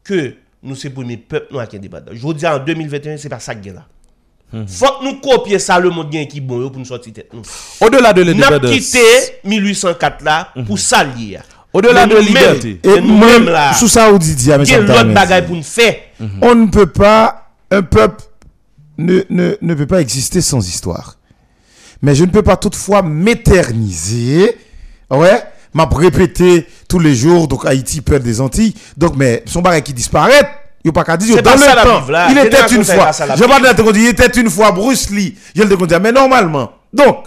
que 0.03 0.35
nous 0.61 0.75
c'est 0.75 0.89
premier 0.89 1.15
peuple 1.15 1.47
nous 1.51 1.65
qui 1.65 1.77
indépendant. 1.77 2.11
Je 2.11 2.19
vous 2.19 2.33
dis 2.33 2.45
en 2.45 2.59
2021 2.59 3.15
c'est 3.15 3.29
pas 3.29 3.39
ça 3.39 3.55
que 3.55 3.69
là. 3.69 3.85
Faut 4.67 4.85
que 4.99 5.05
nous 5.05 5.21
copier 5.21 5.59
ça 5.59 5.79
le 5.79 5.89
monde 5.89 6.11
qui 6.29 6.41
bon 6.41 6.59
yo 6.59 6.69
pour 6.69 6.79
nous 6.79 6.85
sortir 6.85 7.13
tête 7.13 7.29
nous. 7.33 7.41
Au-delà 7.79 8.11
de 8.11 8.23
N'a 8.23 8.33
l'indépendance. 8.33 8.69
quitté 8.71 8.99
1804 9.45 10.23
là 10.25 10.49
pour 10.67 10.77
s'allier. 10.77 11.39
Au-delà 11.71 12.05
de 12.05 12.15
nous-mêmes, 12.15 12.27
liberté. 12.27 12.79
Et 12.83 12.99
nous-mêmes 13.01 13.45
là, 13.45 13.73
sous 13.73 13.87
ça, 13.87 14.11
on 14.13 14.17
dit, 14.17 14.35
mais 14.57 14.65
quel 14.65 14.85
pour 15.45 15.55
nous 15.55 15.63
faire? 15.63 15.95
On 16.41 16.53
ne 16.55 16.67
peut 16.67 16.85
pas, 16.85 17.49
un 17.71 17.81
peuple 17.81 18.23
ne, 18.97 19.21
ne, 19.29 19.55
ne 19.61 19.73
peut 19.73 19.87
pas 19.87 20.01
exister 20.01 20.41
sans 20.41 20.65
histoire. 20.67 21.17
Mais 22.05 22.13
je 22.13 22.23
ne 22.23 22.29
peux 22.29 22.43
pas 22.43 22.55
toutefois 22.55 23.01
m'éterniser, 23.01 24.55
ouais, 25.09 25.43
m'a 25.73 25.89
répété 25.91 26.67
tous 26.87 26.99
les 26.99 27.15
jours, 27.15 27.47
donc 27.47 27.65
Haïti 27.65 28.01
perd 28.01 28.21
des 28.21 28.41
Antilles, 28.41 28.75
donc 28.95 29.15
mais 29.15 29.41
son 29.47 29.63
bagay 29.63 29.81
qui 29.81 29.91
disparaît, 29.91 30.47
il 30.83 30.91
pas 30.91 31.03
qu'à 31.03 31.17
dire, 31.17 31.35
C'est 31.35 31.41
dans 31.41 31.57
pas 31.57 31.57
le 31.57 31.83
temps, 31.83 32.11
là. 32.11 32.27
il 32.29 32.37
était 32.37 32.75
une 32.75 32.83
fois, 32.83 33.05
pas 33.05 33.35
je 33.35 33.43
pas 33.43 33.73
te 33.73 33.91
dire, 33.91 34.03
il 34.03 34.07
était 34.09 34.39
une 34.39 34.51
fois 34.51 34.71
Bruce 34.71 35.09
Lee, 35.09 35.35
je 35.55 35.63
le 35.63 35.87
dire, 35.87 35.99
mais 35.99 36.11
normalement, 36.11 36.73
donc, 36.93 37.25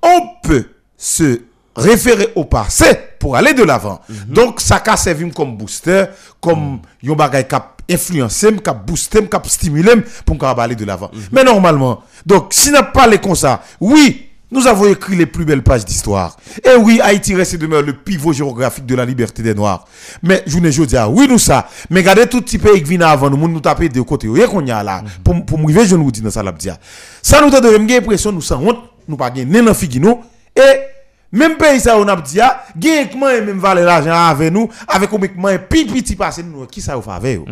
on 0.00 0.20
peut 0.42 0.70
se 0.96 1.42
référer 1.76 2.32
au 2.34 2.46
passé 2.46 2.98
pour 3.18 3.36
aller 3.36 3.52
de 3.52 3.62
l'avant. 3.62 4.00
Donc, 4.26 4.58
ça 4.58 4.82
a 4.86 4.96
servi 4.96 5.30
comme 5.32 5.54
booster, 5.54 6.06
comme 6.40 6.80
yon 7.02 7.14
bagay 7.14 7.44
cap 7.44 7.73
influencer, 7.90 8.56
cap 8.62 8.86
booster, 8.86 9.26
cap 9.26 9.46
stimuler 9.46 9.94
pour 10.24 10.38
qu'on 10.38 10.46
aller 10.46 10.74
de 10.74 10.84
l'avant. 10.84 11.10
Mais 11.32 11.44
normalement, 11.44 12.02
donc, 12.24 12.48
si 12.52 12.70
n'a 12.70 12.82
pas 12.82 13.06
les 13.06 13.18
comme 13.18 13.34
ça, 13.34 13.62
oui, 13.80 14.28
nous 14.50 14.66
avons 14.68 14.86
écrit 14.86 15.16
les 15.16 15.26
plus 15.26 15.44
belles 15.44 15.62
pages 15.62 15.84
d'histoire. 15.84 16.36
Et 16.64 16.76
oui, 16.76 17.00
Haïti 17.02 17.34
reste 17.34 17.54
et 17.54 17.58
demeure 17.58 17.82
le 17.82 17.92
pivot 17.92 18.32
géographique 18.32 18.86
de 18.86 18.94
la 18.94 19.04
liberté 19.04 19.42
des 19.42 19.54
Noirs. 19.54 19.84
Mais, 20.22 20.44
je 20.46 20.58
ne 20.58 20.70
dis 20.70 20.96
ah, 20.96 21.08
oui, 21.08 21.26
nous 21.28 21.38
ça. 21.40 21.68
Mais 21.90 22.00
regardez 22.00 22.26
tout 22.26 22.40
petit 22.40 22.58
pays 22.58 22.82
qui 22.82 22.90
vient 22.90 23.00
avant 23.00 23.28
nous, 23.28 23.48
nous 23.48 23.60
taper 23.60 23.88
de 23.88 24.00
côté. 24.00 24.28
Vous 24.28 24.40
qu'on 24.46 24.64
y 24.64 24.70
a 24.70 24.82
là? 24.82 25.02
Pour, 25.24 25.44
pour 25.44 25.58
m'arriver, 25.58 25.86
je 25.86 25.96
nous 25.96 26.10
dis 26.10 26.20
dans 26.20 26.30
ça, 26.30 26.42
la 26.42 26.52
dia. 26.52 26.78
Ça 27.20 27.40
nous 27.40 27.50
donne 27.50 27.82
une 27.82 27.90
impression, 27.90 28.30
nous 28.30 28.42
sans 28.42 28.62
honte, 28.62 28.78
nous 29.08 29.16
pas 29.16 29.30
gagner 29.30 29.60
nous. 29.60 30.20
Et, 30.56 30.93
même 31.34 31.56
pays 31.56 31.80
ça, 31.80 31.98
on 31.98 32.06
a 32.08 32.16
dit, 32.16 32.40
ah, 32.40 32.62
gagne 32.76 33.08
comment 33.10 33.26
même 33.26 33.58
valeur 33.58 33.84
l'argent 33.84 34.28
avec 34.28 34.52
nous, 34.52 34.68
avec 34.88 35.10
comment 35.10 35.26
pi 35.68 35.84
petit 35.84 36.16
passé 36.16 36.42
nous, 36.42 36.66
qui 36.66 36.80
ça 36.80 36.96
vous 36.96 37.02
fait 37.02 37.10
avec 37.10 37.38
vous? 37.38 37.46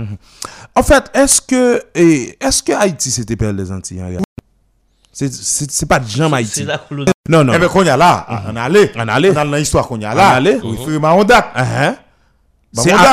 En 0.75 0.83
fait, 0.83 1.05
est-ce 1.13 1.41
que, 1.41 1.83
eh, 1.95 2.37
est-ce 2.41 2.63
que 2.63 2.73
Haïti 2.73 3.11
c'était 3.11 3.37
perle 3.37 3.57
des 3.57 3.71
Antilles 3.71 4.01
réalité? 4.01 4.25
C'est- 5.13 5.71
C'est 5.71 5.87
pas 5.87 6.01
C'est 6.07 6.23
Haïti. 6.23 6.65
là 6.65 6.81
Non, 7.29 7.45
non. 7.45 7.53
Eh 7.55 7.59
ben, 7.59 7.69
qu'on 7.69 7.85
y 7.85 7.89
a 7.89 7.97
là, 7.97 8.27
on 8.51 8.57
allait. 8.57 8.91
On 8.97 9.07
allait. 9.07 9.31
On 9.31 9.37
a 9.37 9.45
dans 9.45 9.53
l'histoire 9.57 9.87
qu'on 9.87 10.01
y 10.01 10.05
a 10.05 10.15
là. 10.15 10.31
On 10.33 10.37
allait. 10.37 10.59
Oui, 10.65 10.77
frère, 10.99 11.17
on 11.17 11.25
date. 11.25 11.47
Uh-huh. 11.55 11.95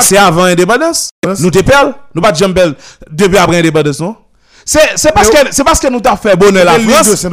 C'est 0.01 0.17
avant 0.17 0.43
indépendance? 0.43 1.10
Nous 1.39 1.51
te 1.51 1.60
perle? 1.60 1.93
Nous 2.15 2.21
pas 2.21 2.32
de 2.32 2.38
Jean 2.38 2.49
Bell 2.49 2.73
depuis 3.12 3.38
après 3.38 3.60
indépendance, 3.60 3.99
non? 3.99 4.15
C'est 4.63 4.91
c'est 4.95 5.12
parce 5.12 5.29
que 5.29 5.38
c'est 5.51 5.63
parce 5.63 5.79
que 5.79 5.88
nous 5.89 5.99
t'a 5.99 6.15
fait 6.15 6.36
bonheur 6.38 6.63
la 6.63 6.79
France. 6.79 7.27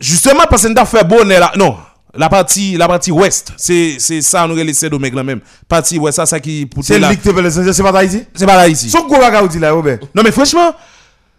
Justement 0.00 0.44
parce 0.48 0.62
que 0.62 0.68
nous 0.68 0.74
t'a 0.74 0.84
fait 0.86 1.04
bonheur 1.04 1.40
la 1.40 1.52
non. 1.56 1.76
La 2.16 2.28
partie 2.28 2.76
la 2.76 2.88
partie 2.88 3.12
ouest, 3.12 3.52
c'est 3.56 3.96
c'est 3.98 4.20
ça 4.20 4.46
nous 4.46 4.56
laisser 4.56 4.90
Domègue 4.90 5.14
là 5.14 5.22
même. 5.22 5.40
Partie 5.68 5.96
ouest 5.98 6.16
ça 6.16 6.26
ça 6.26 6.40
qui 6.40 6.68
C'est 6.82 6.98
là. 6.98 7.08
Belgique, 7.08 7.22
c'est 7.72 7.82
pas 7.82 7.98
Haïti? 7.98 8.24
C'est 8.34 8.46
pas 8.46 8.68
ici. 8.68 8.90
Son 8.90 9.06
gros 9.06 9.18
bagage, 9.20 9.48
dit 9.50 9.58
là, 9.60 9.70
Robert. 9.72 9.98
Non 10.14 10.22
mais 10.24 10.32
franchement, 10.32 10.74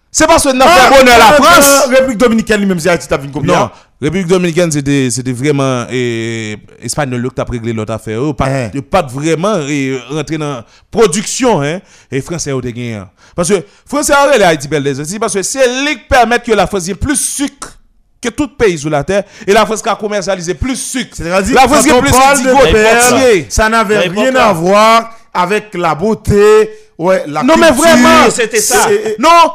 c'est 0.10 0.26
parce 0.28 0.44
que 0.44 0.54
nous 0.54 0.60
t'a 0.60 0.66
Ah, 0.68 0.92
fait 0.94 1.00
bonheur 1.04 1.18
la 1.18 1.34
France. 1.34 1.84
euh, 1.88 1.90
République 1.90 2.18
Dominicaine 2.18 2.60
lui-même, 2.60 2.80
c'est 2.80 2.90
Haïti, 2.90 3.08
t'as 3.08 3.18
vu 3.18 3.30
combien? 3.30 3.54
Non, 3.60 3.70
République 4.02 4.28
Dominicaine, 4.28 4.72
c'était, 4.72 5.10
c'était 5.12 5.34
vraiment 5.34 5.86
eh, 5.92 6.58
espagnol 6.82 7.30
qui 7.36 7.42
a 7.42 7.44
réglé 7.44 7.74
l'autre 7.74 7.94
affaire. 7.94 8.18
Yo 8.20 8.34
pas, 8.34 8.48
Hein. 8.48 8.72
yo 8.74 8.82
pas 8.82 9.02
vraiment 9.04 9.58
eh, 9.68 10.00
rentré 10.10 10.38
dans 10.38 10.64
production, 10.90 11.62
hein, 11.62 11.80
et 12.10 12.22
français 12.22 12.52
ont 12.54 12.60
gagné. 12.60 12.96
hein. 12.96 13.10
Parce 13.36 13.50
que 13.50 13.64
français 13.86 14.14
ont 14.14 14.38
les 14.38 14.44
Haïti 14.44 14.68
belle 14.70 14.84
des 14.84 15.20
parce 15.20 15.34
que 15.34 15.44
c'est 15.44 15.68
lui 15.84 15.96
qui 15.96 16.04
permet 16.10 16.40
que 16.40 16.52
la 16.54 16.66
France 16.66 16.88
ait 16.88 16.96
plus 16.96 17.18
sucre 17.20 17.78
que 18.22 18.30
tout 18.30 18.48
pays 18.50 18.78
sur 18.78 18.90
la 18.90 19.04
terre, 19.04 19.24
et 19.48 19.54
la 19.54 19.66
France 19.66 19.82
qui 19.82 19.90
a 19.90 19.96
commercialisé 19.96 20.54
plus 20.54 20.76
sucre. 20.76 21.16
C'est-à-dire, 21.16 21.56
la 21.56 21.68
France 21.68 21.84
qui 21.84 21.92
a 21.92 22.00
plus 22.00 22.12
de 22.12 22.52
portier. 22.52 23.48
ça 23.50 23.68
n'avait 23.68 24.00
rien 24.00 24.36
à 24.36 24.54
voir 24.54 25.12
avec 25.34 25.74
la 25.74 25.96
beauté, 25.96 26.70
ouais, 26.98 27.24
la 27.28 27.42
Non, 27.44 27.56
mais 27.58 27.72
vraiment, 27.72 28.30
c'était 28.30 28.62
ça. 28.62 28.88
Non, 29.18 29.54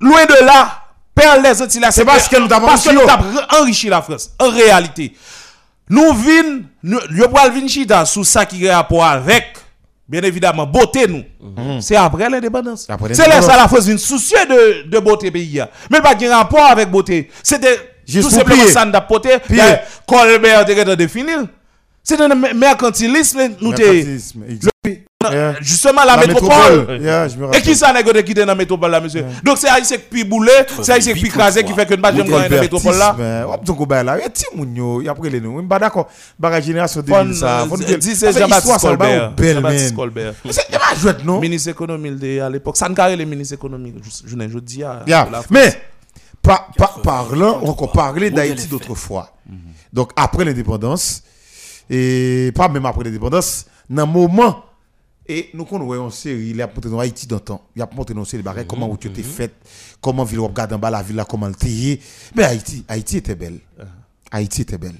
loin 0.00 0.24
de 0.26 0.44
là, 0.44 0.84
Perle 1.14 1.42
des 1.42 1.62
Antilles, 1.62 1.80
là, 1.80 1.90
C'est 1.90 2.04
parce 2.04 2.28
que 2.28 2.36
nous 2.36 2.46
nous 2.46 2.52
avons 2.52 2.68
enrichi 3.60 3.88
la 3.88 4.02
France. 4.02 4.30
En 4.38 4.50
réalité, 4.50 5.14
nous 5.90 6.14
vînes, 6.14 6.66
nous, 6.82 7.00
nous 7.10 7.28
pral 7.28 7.50
vin 7.52 7.66
chita 7.66 8.04
sous 8.04 8.24
ça 8.24 8.46
qui 8.46 8.68
a 8.68 8.76
rapport 8.76 9.04
avec, 9.04 9.56
bien 10.08 10.22
évidemment, 10.22 10.66
beauté 10.66 11.06
nous. 11.06 11.24
C'est 11.80 11.96
après 11.96 12.28
l'indépendance. 12.30 12.86
C'est 13.12 13.28
là 13.28 13.42
ça 13.42 13.56
la 13.56 13.68
France 13.68 13.86
vient 13.86 13.98
soucieux 13.98 14.38
de, 14.48 14.88
de 14.88 14.98
beauté 14.98 15.30
pays. 15.30 15.62
Mais 15.90 16.00
pas 16.00 16.14
de 16.14 16.26
rapport 16.26 16.64
avec 16.64 16.90
beauté. 16.90 17.30
C'était 17.42 17.78
Juste 18.06 18.30
tout 18.30 18.34
simplement 18.34 18.64
ça 18.66 18.86
n'a. 18.86 19.02
Plier. 19.02 19.62
Colbert 20.06 20.64
te 20.64 20.94
définir. 20.94 21.40
C'est 22.08 22.18
un 22.22 22.34
mer- 22.34 22.54
mercantilisme, 22.54 23.38
nous 23.60 23.68
Mercantilisme. 23.68 24.44
Yeah. 25.30 25.56
justement 25.60 26.04
la, 26.04 26.16
La 26.16 26.26
métropole. 26.26 27.00
Yeah, 27.02 27.26
Et 27.52 27.60
qui 27.60 27.74
ça 27.74 27.92
n'est 27.92 28.04
que 28.04 28.12
de 28.12 28.20
quitter 28.20 28.42
dans 28.42 28.46
la 28.46 28.54
métropole 28.54 28.90
là, 28.92 29.00
monsieur? 29.00 29.26
Donc 29.44 29.58
c'est 29.58 29.68
Haïtien 29.68 29.98
qui 30.10 30.24
boulé, 30.24 30.52
c'est 30.80 30.92
Haïtien 30.92 31.12
qui 31.12 31.28
crasé 31.28 31.64
qui 31.64 31.72
fait 31.74 31.84
que 31.84 31.94
nous 31.94 32.00
pas 32.00 32.14
jamais 32.14 32.30
dans 32.30 32.38
la 32.38 32.48
métropole 32.48 32.96
là. 32.96 33.16
Donc, 33.62 33.86
ben 33.86 34.04
là, 34.04 34.18
y 34.18 34.22
a 34.22 34.30
ti 34.30 34.44
moun 34.54 34.74
yo, 34.74 35.02
y 35.02 35.08
a 35.08 35.14
prélé 35.14 35.40
nous. 35.40 35.60
M'pas 35.60 35.80
d'accord. 35.80 36.08
Bagage 36.38 36.64
génération 36.64 37.02
Bon, 37.04 37.24
2000 37.24 37.34
ça. 37.34 37.62
Euh, 37.62 37.76
dis 37.98 38.10
Ah, 38.12 38.14
c'est 38.14 38.32
Jean-Baptiste 38.38 38.68
bah, 38.72 38.88
Colbert. 38.88 39.32
Jean-Baptiste. 39.36 39.94
C'est 40.50 40.70
pas 40.78 40.94
jouet, 40.96 41.16
non? 41.24 41.40
Ministre 41.40 41.70
économie 41.70 42.12
de 42.12 42.40
à 42.40 42.48
l'époque. 42.48 42.76
Ça 42.76 42.88
ne 42.88 42.94
carré 42.94 43.16
les 43.16 43.26
ministres 43.26 43.54
économiques. 43.54 43.96
Je 44.24 44.34
ne 44.36 44.48
je 44.48 44.58
dis. 44.60 44.82
Mais, 45.50 45.82
par, 46.40 46.70
par, 46.78 47.02
parlant, 47.02 47.58
on 47.62 47.70
encore 47.70 47.92
parler 47.92 48.30
d'Haïti 48.30 48.68
d'autrefois. 48.68 49.32
Donc, 49.92 50.12
après 50.16 50.44
l'indépendance, 50.44 51.22
et 51.90 52.52
pas 52.54 52.68
même 52.68 52.86
après 52.86 53.04
l'indépendance, 53.04 53.66
dans 53.88 54.02
un 54.02 54.06
moment, 54.06 54.64
et 55.26 55.50
nous 55.54 55.64
connaissons 55.64 56.04
une 56.06 56.10
série, 56.10 56.48
il 56.50 56.62
a 56.62 56.66
montré 56.66 56.88
dans 56.90 56.98
Haïti 57.00 57.26
d'antan, 57.26 57.62
il 57.76 57.82
a 57.82 57.88
montré 57.94 58.14
dans 58.14 58.24
série, 58.24 58.42
bagages, 58.42 58.66
comment 58.66 58.94
tu 58.96 59.08
étais 59.08 59.22
fait, 59.22 59.52
comment 60.00 60.24
ville 60.24 60.40
regarde 60.40 60.72
en 60.72 60.78
bas 60.78 60.90
la 60.90 61.02
ville 61.02 61.22
comment 61.28 61.48
le. 61.48 62.00
Mais 62.34 62.44
Haïti, 62.44 62.84
Haïti 62.88 63.18
était 63.18 63.34
belle. 63.34 63.58
Haïti 64.30 64.62
était 64.62 64.78
belle. 64.78 64.96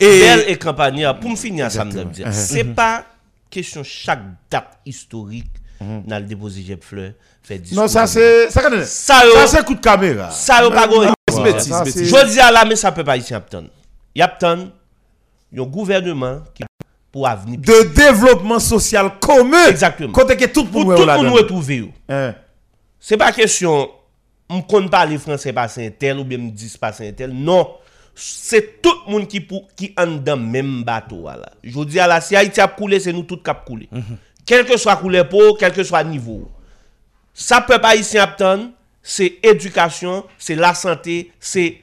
Et 0.00 0.20
Belle 0.20 0.44
et 0.48 0.56
campagne, 0.56 1.06
pour 1.20 1.30
me 1.30 1.36
finir 1.36 1.70
ça, 1.70 1.84
me 1.84 2.04
dire, 2.04 2.32
c'est 2.32 2.64
pas 2.64 3.04
question 3.50 3.82
chaque 3.84 4.22
date 4.50 4.78
historique, 4.86 5.50
dans 5.80 6.18
le 6.18 6.24
déposer 6.26 6.62
Jeb 6.62 6.82
Fleur, 6.82 7.12
fait 7.42 7.58
discours. 7.58 7.82
Non, 7.82 7.88
ça 7.88 8.06
c'est, 8.06 8.50
ça, 8.50 8.62
c'est- 8.68 8.84
Ça, 8.84 9.46
c'est 9.46 9.64
coup 9.64 9.74
de 9.74 9.80
caméra. 9.80 10.30
Ça, 10.30 10.62
yo 10.62 10.70
pas 10.70 10.88
go- 10.88 11.04
Je 12.04 12.32
dis 12.32 12.40
à 12.40 12.50
la, 12.50 12.64
mais 12.64 12.74
ça 12.76 12.90
peut 12.90 13.04
pas 13.04 13.16
ici 13.16 13.32
Apton. 13.34 13.68
Y 14.14 14.22
Apton, 14.22 14.58
y 14.58 14.64
a 14.64 14.77
un 15.56 15.62
gouvernement 15.62 16.40
qui 16.54 16.64
pour 17.10 17.26
avenir. 17.26 17.58
De 17.60 17.94
développement 17.94 18.58
social 18.58 19.18
commun. 19.20 19.66
Exactement. 19.68 20.12
Côté 20.12 20.36
que 20.36 20.44
tout 20.46 20.64
le 20.64 20.70
Pour 20.70 20.94
tout 20.94 21.04
le 21.04 21.16
monde 21.16 21.28
retrouver. 21.28 21.90
Hein. 22.08 22.34
C'est 23.00 23.16
pas 23.16 23.32
question, 23.32 23.90
on 24.48 24.62
compte 24.62 24.90
pas 24.90 25.06
les 25.06 25.18
français 25.18 25.52
passer 25.52 25.86
un 25.86 25.90
tel 25.90 26.18
ou 26.18 26.24
bien 26.24 26.38
me 26.38 26.50
disent 26.50 26.76
passer 26.76 27.08
un 27.08 27.12
tel. 27.12 27.30
Non. 27.32 27.68
C'est 28.14 28.82
tout 28.82 28.94
le 29.06 29.12
monde 29.12 29.28
qui 29.28 29.40
pour 29.40 29.68
qui 29.76 29.94
en 29.96 30.06
dans 30.06 30.36
même 30.36 30.82
bateau 30.82 31.24
là. 31.24 31.52
Je 31.62 31.84
dis 31.84 32.00
à 32.00 32.08
la 32.08 32.20
si 32.20 32.34
Haïti 32.34 32.60
a 32.60 32.66
coulé, 32.66 32.98
c'est 32.98 33.12
nous 33.12 33.22
tous 33.22 33.36
qui 33.36 33.48
a 33.50 33.54
coulé. 33.54 33.88
Quel 34.44 34.64
que 34.64 34.76
soit 34.76 34.96
couleur 34.96 35.28
pour, 35.28 35.56
quel 35.56 35.72
que 35.72 35.84
soit 35.84 36.02
niveau. 36.02 36.50
Ça 37.32 37.60
peut 37.60 37.80
pas 37.80 37.94
ici 37.94 38.18
Apton, 38.18 38.72
c'est 39.02 39.38
éducation, 39.44 40.24
c'est 40.36 40.56
la 40.56 40.74
santé, 40.74 41.30
c'est 41.38 41.82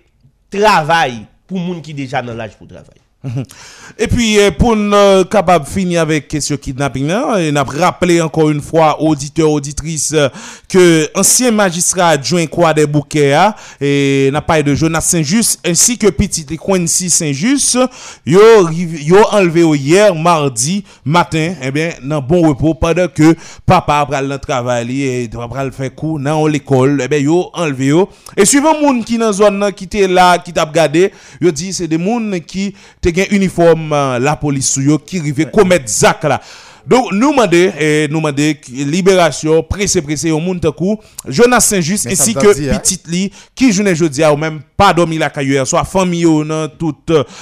travail 0.50 1.26
pour 1.48 1.58
monde 1.58 1.82
qui 1.82 1.94
déjà 1.94 2.22
dans 2.22 2.34
l'âge 2.34 2.58
pour 2.58 2.68
travailler. 2.68 3.05
Et 3.98 4.08
puis, 4.08 4.40
euh, 4.40 4.52
pour 4.52 4.76
nous 4.76 4.96
euh, 4.96 5.24
capable 5.24 5.66
finir 5.66 6.02
avec 6.02 6.28
question 6.28 6.58
kidnapping, 6.58 7.10
et 7.40 7.52
n'a 7.52 7.64
rappelé 7.64 8.22
encore 8.22 8.50
une 8.50 8.62
fois, 8.62 9.02
auditeurs, 9.02 9.52
auditrices, 9.52 10.14
euh, 10.14 10.28
que 10.68 11.10
ancien 11.16 11.52
magistrat 11.52 12.10
adjoint 12.10 12.46
quoi 12.48 12.74
des 12.74 12.86
hein, 13.34 13.54
et 13.80 14.30
n'a 14.32 14.42
pas 14.42 14.62
de 14.62 14.76
Jonas 14.76 15.02
Saint-Just, 15.02 15.60
ainsi 15.66 15.98
que 15.98 16.08
petit 16.08 16.46
Quincy 16.46 17.10
Saint-Just, 17.10 17.78
yo, 18.26 18.70
yo 18.72 19.18
enlevé 19.32 19.62
hier, 19.78 20.14
mardi 20.14 20.84
matin, 21.04 21.54
eh 21.62 21.72
bien, 21.72 21.92
dans 22.04 22.22
bon 22.22 22.50
repos, 22.50 22.74
pendant 22.74 23.08
que 23.08 23.36
papa 23.66 24.00
a 24.00 24.06
pral 24.06 24.28
dans 24.28 24.38
travail, 24.38 25.04
et 25.04 25.30
pral 25.30 25.72
faire 25.72 25.94
cours 25.96 26.20
dans 26.20 26.48
l'école, 26.48 27.02
eh 27.04 27.08
bien, 27.08 27.20
yo 27.20 27.50
enlevé. 27.54 27.94
Et 28.36 28.46
suivant 28.46 28.80
moun 28.80 29.04
qui 29.04 29.18
dans 29.18 29.32
zone 29.32 29.72
qui 29.74 29.86
était 29.86 30.08
là, 30.08 30.38
qui 30.38 30.52
t'a 30.52 30.66
regardé, 30.66 31.12
yo 31.40 31.52
dit 31.52 31.72
c'est 31.72 31.88
des 31.88 31.98
moun 31.98 32.42
qui 32.42 32.74
gen 33.16 33.32
uniforme 33.32 33.92
euh, 33.94 34.20
la 34.20 34.36
police 34.36 34.76
sou 34.76 34.86
yo 34.86 35.00
qui 35.00 35.22
rive 35.24 35.50
commettre 35.52 35.90
zak 35.90 36.24
là. 36.24 36.42
Donc, 36.88 37.12
nous 37.12 37.32
demandons, 37.32 37.74
eh, 37.80 38.08
nous 38.12 38.20
demandons 38.20 38.54
libération, 38.70 39.64
pressé, 39.64 40.02
pressé, 40.02 40.30
au 40.32 40.40
monde 40.40 40.62
coup. 40.76 41.00
Jonas 41.28 41.62
Saint-Just, 41.62 42.08
ainsi 42.08 42.36
que 42.36 42.48
hein. 42.48 42.78
petite 42.78 43.08
li, 43.08 43.32
qui 43.56 43.72
journée 43.72 43.96
jeudi 43.96 44.24
ou 44.24 44.38
même 44.38 44.62
pas 44.78 44.94
dormi 44.94 45.18
la 45.18 45.30
caillou 45.30 45.66
soit 45.66 45.84
famille 45.84 46.26
ou 46.26 46.44
dans 46.44 46.68
tout, 46.68 46.96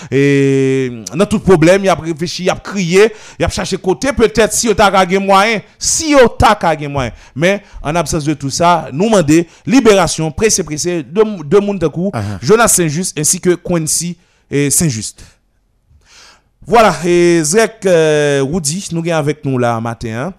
eh, 0.10 1.04
dans 1.14 1.26
tout 1.26 1.40
problème, 1.40 1.84
il 1.84 1.90
a 1.90 1.96
réfléchi, 1.96 2.44
il 2.44 2.50
a 2.50 2.56
crié, 2.56 3.12
il 3.38 3.44
a 3.44 3.50
cherché 3.50 3.78
côté, 3.78 4.14
peut-être 4.14 4.54
si 4.54 4.70
on 4.70 4.74
t'a 4.74 4.90
gagné 4.90 5.20
moyen, 5.20 5.60
si 5.78 6.16
on 6.16 6.28
t'a 6.28 6.58
gagné 6.60 6.88
moyen. 6.88 7.12
Mais, 7.36 7.64
en 7.82 7.94
absence 7.96 8.24
de 8.24 8.34
tout 8.34 8.50
ça, 8.50 8.88
nous 8.94 9.06
demandons 9.06 9.44
libération, 9.66 10.32
pressé, 10.32 10.64
pressé, 10.64 11.04
de, 11.04 11.44
de 11.44 11.60
monde 11.60 11.86
coup, 11.90 12.12
Uh-huh. 12.14 12.38
Jonas 12.42 12.68
Saint-Just, 12.68 13.18
ainsi 13.18 13.40
que 13.40 13.56
Quincy 13.56 14.18
et 14.52 14.70
Saint-Just. 14.70 15.24
Voilà, 16.65 16.95
et 17.06 17.41
Zek 17.43 17.86
euh, 17.86 18.41
Woody, 18.41 18.88
nous 18.93 19.02
avons 19.02 19.12
avec 19.17 19.43
nous 19.43 19.58
là 19.58 19.80
matin. 19.82 20.28
hein. 20.28 20.34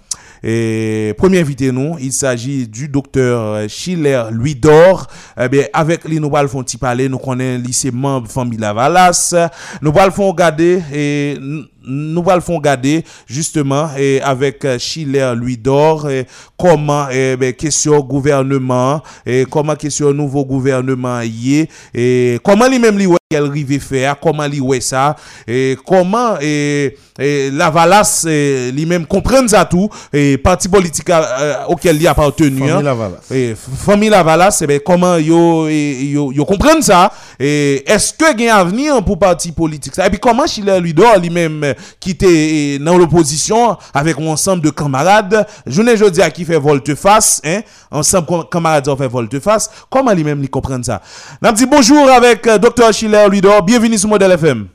Et 0.47 1.15
premier 1.17 1.41
invité 1.41 1.73
nous, 1.73 1.97
il 2.01 2.13
s'agit 2.13 2.69
du 2.69 2.89
docteur 2.89 3.41
euh, 3.41 3.67
Schiller 3.69 4.25
Louis 4.31 4.55
d'Or. 4.55 5.07
Eh 5.41 5.49
bien, 5.49 5.65
avec 5.73 6.05
lui, 6.05 6.21
nous 6.21 6.35
allons 6.37 6.49
faire 6.49 6.61
un 6.61 6.79
parler. 6.79 7.09
Nous 7.09 7.19
connaissons 7.19 7.63
lycée 7.63 7.91
membre 7.91 8.29
famille 8.31 8.59
Lavalas. 8.59 9.35
Nous 9.81 9.91
allons 9.99 10.11
faire 10.11 10.25
regarder 10.27 10.83
et 10.93 11.39
nous 11.87 12.25
allons 12.29 12.41
faire 12.41 12.57
regarder 12.57 13.05
justement 13.27 13.91
et 13.97 14.21
avec 14.21 14.65
euh, 14.65 14.79
Schiller 14.79 15.33
Louis 15.37 15.57
d'Or 15.57 16.11
et 16.11 16.27
comment 16.59 17.07
eh 17.11 17.37
ben, 17.37 17.53
question 17.53 18.01
gouvernement 18.01 19.03
et 19.27 19.45
comment 19.51 19.77
question 19.77 20.13
nouveau 20.13 20.45
gouvernement 20.45 21.21
y 21.23 21.61
est 21.61 21.71
et 21.95 22.39
comment 22.43 22.69
lui-même 22.69 22.99
lui 22.99 23.09
qu'elle 23.31 23.45
rive 23.45 23.81
faire 23.81 24.19
comment 24.21 24.47
lui 24.47 24.61
ouais 24.61 24.81
ça 24.81 25.17
et 25.47 25.77
comment 25.87 26.37
et, 26.41 26.97
et 27.19 27.51
Lavalas 27.51 28.27
eh, 28.29 28.71
lui-même 28.73 29.07
comprendre 29.07 29.51
ça 29.51 29.65
tout 29.65 29.89
et 30.13 30.39
parti 30.39 30.69
politique 30.69 31.11
euh, 31.11 31.55
auquel 31.69 31.97
il 31.97 32.09
appartenu 32.09 32.59
Famille 32.59 32.71
hein. 32.71 32.83
Lavalas. 32.83 33.21
Et 33.31 33.55
famille 33.55 34.09
Lavalas, 34.09 34.59
eh 34.63 34.67
ben, 34.67 34.81
comment 34.81 35.17
yo, 35.17 35.69
yo, 35.69 36.33
yo 36.33 36.45
comprennent 36.45 36.83
ça? 36.83 37.13
Et 37.39 37.83
est-ce 37.87 38.13
que 38.13 38.25
un 38.25 38.55
avenir 38.55 39.05
pour 39.05 39.19
parti 39.19 39.53
politique 39.53 39.95
ça? 39.95 40.07
Et 40.07 40.11
puis 40.11 40.19
comment 40.19 40.47
Chile 40.47 40.73
lui 40.81 40.95
doit 40.95 41.17
lui-même 41.19 41.74
qui 42.01 42.11
était 42.11 42.27
eh, 42.27 42.79
dans 42.79 42.97
l'opposition 42.97 43.77
avec 43.93 44.19
un 44.19 44.27
ensemble 44.27 44.63
de 44.63 44.71
camarades, 44.71 45.47
je 45.67 45.83
ne 45.83 45.93
veux 45.95 46.11
dire 46.11 46.33
qui 46.33 46.45
fait 46.45 46.59
volte-face, 46.59 47.41
hein? 47.45 47.61
Ensemble 47.91 48.49
camarades 48.51 48.89
ont 48.89 48.97
fait 48.97 49.09
volte-face. 49.09 49.87
Comment 49.91 50.13
lui-même 50.13 50.41
lui 50.41 50.49
comprendre 50.49 50.85
ça? 50.85 51.01
N'a 51.41 51.53
dit 51.53 51.67
bonjour 51.67 52.09
avec 52.11 52.47
euh, 52.47 52.59
Dr. 52.59 52.93
Schiller 52.93 53.29
Ludor. 53.31 53.63
Bienvenue 53.63 53.99
sur 53.99 54.09
Modèle 54.09 54.33
FM. 54.33 54.69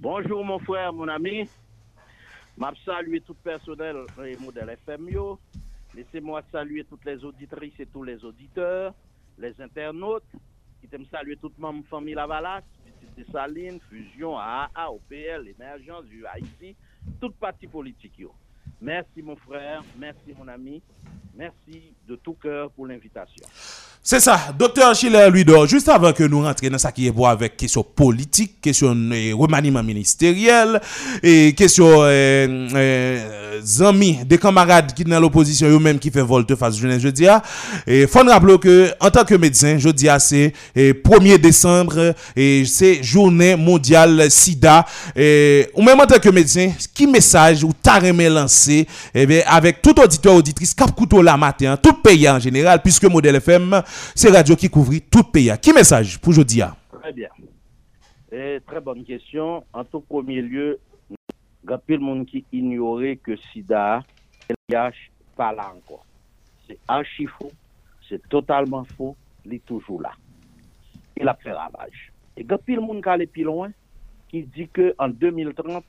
Bonjour 0.00 0.44
mon 0.44 0.58
frère, 0.60 0.92
mon 0.92 1.08
ami. 1.08 1.48
M'a 2.56 2.72
salué 2.84 3.20
tout 3.20 3.34
personnel 3.34 3.96
et 4.24 4.36
modèle 4.38 4.70
FM. 4.86 5.08
Laissez-moi 5.94 6.42
saluer 6.52 6.84
toutes 6.84 7.04
les 7.04 7.24
auditrices 7.24 7.78
et 7.80 7.86
tous 7.86 8.02
les 8.02 8.22
auditeurs, 8.24 8.92
les 9.38 9.54
internautes. 9.60 10.24
T'aiment 10.90 11.06
saluer 11.10 11.36
toute 11.36 11.58
ma 11.58 11.72
famille 11.90 12.14
Lavalas, 12.14 12.62
Petite 13.16 13.32
Saline, 13.32 13.80
Fusion, 13.88 14.36
AAA, 14.36 14.90
OPL, 14.90 15.48
Émergence, 15.48 16.04
UAIC, 16.10 16.76
toute 17.18 17.34
partie 17.36 17.66
politique 17.66 18.18
yo. 18.18 18.34
Merci 18.80 19.22
mon 19.22 19.36
frère, 19.36 19.82
merci 19.96 20.34
mon 20.36 20.46
ami, 20.48 20.82
merci 21.34 21.94
de 22.06 22.16
tout 22.16 22.34
cœur 22.34 22.70
pour 22.72 22.86
l'invitation. 22.86 23.46
C'est 24.08 24.20
ça, 24.20 24.38
docteur 24.56 24.94
Schiller 24.94 25.28
Luidor, 25.32 25.66
juste 25.66 25.88
avant 25.88 26.12
que 26.12 26.22
nous 26.22 26.40
rentrions 26.40 26.70
dans 26.70 26.78
ça 26.78 26.92
qui 26.92 27.08
est 27.08 27.10
pour 27.10 27.26
avec 27.26 27.56
question 27.56 27.82
politique, 27.82 28.60
question 28.60 28.94
euh, 28.94 29.34
remaniement 29.34 29.82
ministériel, 29.82 30.80
et 31.24 31.52
question 31.54 31.88
euh, 32.04 32.68
euh, 32.72 33.80
amis, 33.80 34.20
des 34.24 34.38
camarades 34.38 34.92
qui 34.94 35.02
sont 35.02 35.08
dans 35.08 35.18
l'opposition, 35.18 35.66
eux-mêmes 35.66 35.98
qui 35.98 36.12
fait 36.12 36.20
volte-face, 36.22 36.76
je 36.78 36.98
je 37.00 37.08
dis, 37.08 37.26
et 37.84 38.06
faut 38.06 38.22
nous 38.22 38.30
rappeler 38.30 38.56
que, 38.58 38.92
en 39.00 39.10
tant 39.10 39.24
que 39.24 39.34
médecin, 39.34 39.76
je 39.76 39.88
dis, 39.88 40.06
c'est 40.20 40.52
euh, 40.76 40.92
1er 40.92 41.38
décembre, 41.38 42.14
et 42.36 42.64
c'est 42.64 43.02
journée 43.02 43.56
mondiale 43.56 44.30
sida, 44.30 44.86
et, 45.16 45.66
ou 45.74 45.82
même 45.82 45.98
en 45.98 46.06
tant 46.06 46.20
que 46.20 46.28
médecin, 46.28 46.70
qui 46.94 47.08
message 47.08 47.64
ou 47.64 47.72
t'as 47.82 47.98
remis 47.98 48.28
lancé, 48.28 48.86
eh 49.12 49.26
bien, 49.26 49.42
avec 49.48 49.82
tout 49.82 49.98
auditeur, 50.00 50.36
auditrice, 50.36 50.74
cap 50.74 50.94
couteau 50.94 51.22
la 51.22 51.36
matin, 51.36 51.76
tout 51.76 51.94
pays 51.94 52.28
en 52.28 52.38
général, 52.38 52.80
puisque 52.82 53.06
Modèle 53.06 53.34
FM, 53.34 53.82
c'est 54.14 54.30
radio 54.30 54.56
qui 54.56 54.68
couvre 54.68 54.92
tout 55.10 55.24
pays. 55.24 55.52
Qui 55.60 55.72
message 55.72 56.18
pour 56.20 56.30
aujourd'hui? 56.30 56.62
ah? 56.62 56.76
Très 57.00 57.12
bien. 57.12 57.28
Et 58.32 58.60
très 58.66 58.80
bonne 58.80 59.04
question. 59.04 59.64
En 59.72 59.84
tout 59.84 60.00
premier 60.00 60.42
lieu, 60.42 60.78
il 61.10 61.16
y 61.70 61.72
a 61.72 61.80
le 61.88 61.98
monde 61.98 62.26
qui 62.26 62.44
ignorait 62.52 63.16
que 63.16 63.36
SIDA, 63.36 64.02
LIH, 64.68 65.10
pas 65.36 65.52
là 65.52 65.72
encore. 65.76 66.04
C'est 66.66 66.78
archi 66.88 67.26
faux, 67.26 67.52
c'est 68.08 68.28
totalement 68.28 68.84
faux, 68.96 69.16
il 69.44 69.54
est 69.54 69.64
toujours 69.64 70.02
là. 70.02 70.12
Il 71.16 71.28
a 71.28 71.34
fait 71.34 71.52
ravage. 71.52 72.12
Et 72.36 72.42
il 72.42 72.46
y 72.46 72.52
a 72.52 72.58
le 72.66 72.80
monde 72.80 73.02
qui 73.02 73.08
allait 73.08 73.26
plus 73.26 73.44
loin, 73.44 73.70
qui 74.28 74.42
dit 74.42 74.68
qu'en 74.68 75.08
2030, 75.08 75.84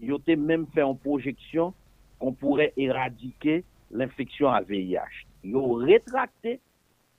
il 0.00 0.12
a 0.12 0.36
même 0.36 0.66
fait 0.74 0.82
une 0.82 0.98
projection 0.98 1.72
qu'on 2.18 2.32
pourrait 2.32 2.72
éradiquer 2.76 3.64
l'infection 3.90 4.48
à 4.50 4.60
VIH. 4.60 5.26
Ils 5.44 5.54
ont 5.56 5.74
rétracté, 5.74 6.60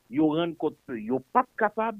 yo 0.10 0.30
rende 0.36 0.58
kote 0.62 0.78
pe, 0.88 1.00
yo 1.02 1.22
pat 1.34 1.48
kapab 1.60 1.98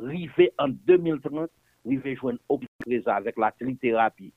rive 0.00 0.50
an 0.60 0.76
2030, 0.88 1.48
rive 1.88 2.14
jwen 2.16 2.38
obskreza 2.52 3.16
avèk 3.16 3.40
la 3.40 3.50
triterapi. 3.56 4.30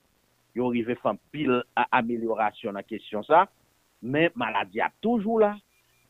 Yo 0.54 0.70
rive 0.72 0.96
fan 1.02 1.18
pil 1.34 1.60
a 1.76 1.86
ameliorasyon 1.98 2.76
nan 2.78 2.86
kesyon 2.88 3.26
sa, 3.26 3.44
men 4.04 4.32
maladi 4.38 4.82
ap 4.84 4.94
toujou 5.04 5.40
la, 5.42 5.54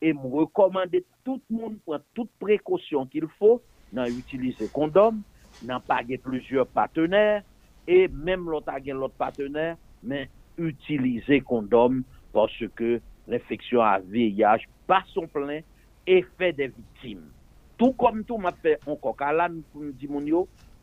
e 0.03 0.11
m 0.13 0.27
rekomande 0.35 1.01
tout 1.25 1.41
moun 1.49 1.79
pran 1.87 2.03
tout 2.17 2.29
prekosyon 2.43 3.09
ki 3.11 3.23
l 3.25 3.29
fò, 3.39 3.55
nan 3.95 4.13
utilize 4.13 4.67
kondom, 4.75 5.23
nan 5.65 5.83
page 5.87 6.19
plusieurs 6.23 6.69
patenèr, 6.75 7.43
e 7.87 8.05
menm 8.11 8.49
lot 8.51 8.67
agen 8.71 8.99
lot 9.01 9.15
patenèr, 9.19 9.79
men 10.05 10.27
utilize 10.61 11.39
kondom, 11.47 12.03
porske 12.35 12.99
l'infeksyon 13.31 13.81
a 13.85 13.97
VIH 14.03 14.67
pa 14.89 15.01
son 15.13 15.29
plen, 15.31 15.63
et 16.07 16.25
fait 16.37 16.53
des 16.53 16.67
victimes 16.67 17.29
tout 17.77 17.93
comme 17.93 18.23
tout 18.23 18.37
m'a 18.37 18.53
fait 18.53 18.79
encore 18.85 19.17
calame 19.17 19.61
pour 19.71 19.83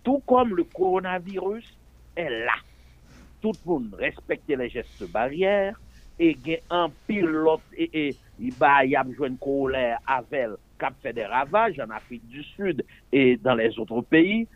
tout 0.04 0.22
comme 0.26 0.56
le 0.56 0.64
coronavirus 0.64 1.64
est 2.16 2.30
là. 2.44 2.54
Tout 3.40 3.52
le 3.64 3.70
monde 3.70 3.94
respecte 3.94 4.48
les 4.48 4.68
gestes 4.68 5.04
barrières 5.04 5.80
et 6.18 6.36
un 6.70 6.90
pilote 7.06 7.62
et, 7.76 8.16
il 8.38 8.54
y 8.86 8.96
a 8.96 9.04
besoin 9.04 9.30
de 9.30 9.38
colère 9.38 9.98
avec 10.06 10.48
cap 10.78 10.94
fait 11.00 11.12
des 11.12 11.24
ravages 11.24 11.78
en 11.78 11.90
Afrique 11.90 12.26
du 12.26 12.42
Sud 12.42 12.84
et 13.12 13.36
dans 13.36 13.54
les 13.54 13.78
autres 13.78 14.02
pays. 14.02 14.48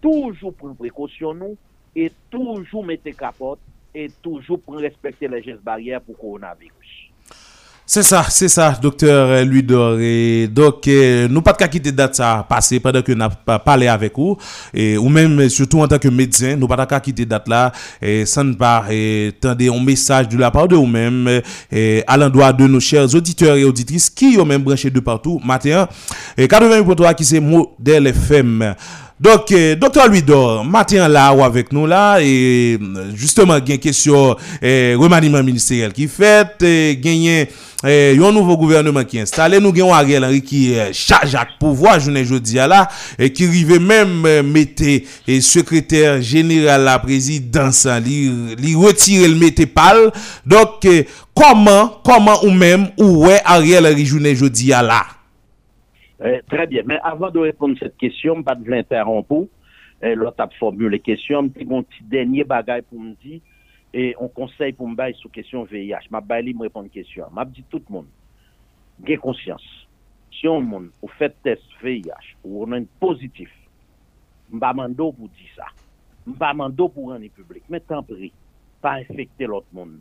Toujours 0.00 0.54
prendre 0.54 0.76
précaution 0.76 1.34
nous 1.34 1.56
et 1.94 2.12
toujours 2.30 2.84
mettre 2.84 3.10
capote 3.10 3.60
et 3.94 4.10
toujours 4.22 4.60
respecter 4.68 5.28
les 5.28 5.42
gestes 5.42 5.62
barrières 5.62 6.02
pour 6.02 6.18
coronavirus. 6.18 7.13
C'est 7.86 8.02
ça, 8.02 8.24
c'est 8.30 8.48
ça, 8.48 8.78
docteur 8.80 9.44
Luidor. 9.44 9.98
Et 10.00 10.48
donc, 10.48 10.88
euh, 10.88 11.28
nous 11.28 11.42
pas 11.42 11.52
de 11.52 11.66
quitter 11.66 11.92
date 11.92 12.14
ça 12.14 12.44
passer 12.48 12.80
pendant 12.80 13.02
que 13.02 13.12
nous 13.12 13.22
avons 13.22 13.58
parlé 13.62 13.88
avec 13.88 14.16
vous, 14.16 14.38
et, 14.72 14.96
ou 14.96 15.10
même, 15.10 15.38
euh, 15.38 15.48
surtout 15.50 15.80
en 15.80 15.86
tant 15.86 15.98
que 15.98 16.08
médecin, 16.08 16.56
nous 16.56 16.66
pas 16.66 16.86
de 16.86 16.98
quitter 17.00 17.26
date 17.26 17.46
là, 17.46 17.72
et 18.00 18.24
sans 18.24 18.42
ne 18.44 18.54
pas 18.54 18.86
et, 18.90 19.32
tendre 19.38 19.70
un 19.70 19.84
message 19.84 20.28
de 20.30 20.38
la 20.38 20.50
part 20.50 20.66
de 20.66 20.76
vous-même, 20.76 21.42
et, 21.70 22.02
à 22.06 22.16
l'endroit 22.16 22.54
de 22.54 22.66
nos 22.66 22.80
chers 22.80 23.14
auditeurs 23.14 23.56
et 23.56 23.64
auditrices 23.64 24.08
qui 24.08 24.38
ont 24.40 24.46
même 24.46 24.62
branché 24.62 24.88
de 24.88 25.00
partout, 25.00 25.38
matin, 25.44 25.86
et 26.38 26.46
88.3 26.46 27.14
qui 27.14 27.24
c'est 27.26 27.40
modèle 27.40 28.06
FM. 28.06 28.74
Donc, 29.20 29.52
euh, 29.52 29.76
docteur 29.76 30.08
Luidor, 30.08 30.64
matin 30.64 31.06
là 31.06 31.32
ou 31.32 31.44
avec 31.44 31.72
nous 31.72 31.86
là, 31.86 32.18
et 32.20 32.76
euh, 32.82 33.12
justement, 33.14 33.56
il 33.58 33.68
y 33.68 33.72
a 33.72 33.74
une 33.76 33.80
question 33.80 34.36
euh, 34.62 34.96
remaniement 34.98 35.40
ministériel 35.40 35.92
qui 35.92 36.08
fait, 36.08 36.48
euh, 36.62 36.94
gagné 37.00 37.48
eh, 37.86 38.14
yon 38.16 38.32
nouveau 38.32 38.56
gouvernement 38.56 39.04
qui 39.04 39.18
est 39.18 39.20
installé, 39.20 39.60
nous 39.60 39.68
avons 39.68 39.92
Ariel 39.94 40.24
Henry 40.24 40.42
qui 40.42 40.76
euh, 40.76 40.90
charge 40.92 41.34
à 41.36 41.46
pouvoir, 41.60 42.00
je 42.00 42.10
ne 42.10 42.24
jeudi 42.24 42.58
à 42.58 42.66
là, 42.66 42.88
et 43.16 43.32
qui 43.32 43.46
rive 43.46 43.78
même 43.78 44.24
euh, 44.26 44.42
mettre 44.42 44.82
et 44.82 45.40
secrétaire 45.40 46.20
général 46.20 46.82
la 46.82 46.98
présidence, 46.98 47.86
hein, 47.86 48.00
li, 48.00 48.56
li 48.58 48.74
retire 48.74 49.28
le 49.28 49.36
mette 49.36 49.72
pal. 49.72 50.10
Donc, 50.44 50.84
euh, 50.86 51.04
comment, 51.34 52.00
comment 52.04 52.44
ou 52.44 52.50
même, 52.50 52.88
où 52.98 53.26
est 53.26 53.42
Ariel 53.44 53.86
Henry 53.86 54.06
jeudi 54.34 54.72
à 54.72 54.82
là? 54.82 55.04
Eh, 56.22 56.40
très 56.48 56.66
bien. 56.66 56.82
Mais 56.86 56.98
avant 57.02 57.30
de 57.30 57.38
répondre 57.38 57.76
à 57.76 57.84
cette 57.84 57.96
question, 57.96 58.42
pas 58.42 58.54
de 58.54 58.68
l'interrompre, 58.68 59.46
eh, 60.02 60.14
l'autre 60.14 60.40
a 60.40 60.48
formulé 60.48 61.00
question, 61.00 61.48
petit 61.48 61.64
bon 61.64 61.82
petit 61.82 62.04
dernier 62.04 62.44
bagage 62.44 62.82
pour 62.82 63.00
me 63.00 63.14
dire, 63.14 63.40
eh, 63.92 64.08
et 64.08 64.16
on 64.18 64.28
conseille 64.28 64.72
pour 64.72 64.88
me 64.88 64.94
bailler 64.94 65.14
sur 65.14 65.30
question 65.30 65.64
VIH. 65.64 66.08
Ma 66.10 66.20
baille, 66.20 66.52
me 66.52 66.62
répondre 66.62 66.90
question. 66.90 67.26
Ma 67.32 67.44
dit 67.44 67.64
tout 67.70 67.82
le 67.88 67.92
monde, 67.92 68.06
gain 69.00 69.16
conscience. 69.16 69.86
Si 70.32 70.48
on 70.48 70.60
monde, 70.60 70.90
vous 71.00 71.08
faites 71.16 71.40
test 71.42 71.62
VIH, 71.82 72.36
ou 72.44 72.64
on 72.64 72.72
a 72.72 72.78
un 72.78 72.84
positif, 72.98 73.50
m'a 74.50 74.72
mando 74.72 75.12
pour 75.12 75.28
dire 75.28 75.48
ça. 75.56 75.66
M'a 76.26 76.52
mando 76.52 76.88
pour 76.88 77.10
rendre 77.10 77.28
public. 77.28 77.62
Mais 77.68 77.80
tant 77.80 78.02
pis, 78.02 78.32
pas 78.80 78.94
infecter 78.94 79.46
l'autre 79.46 79.68
monde. 79.72 79.98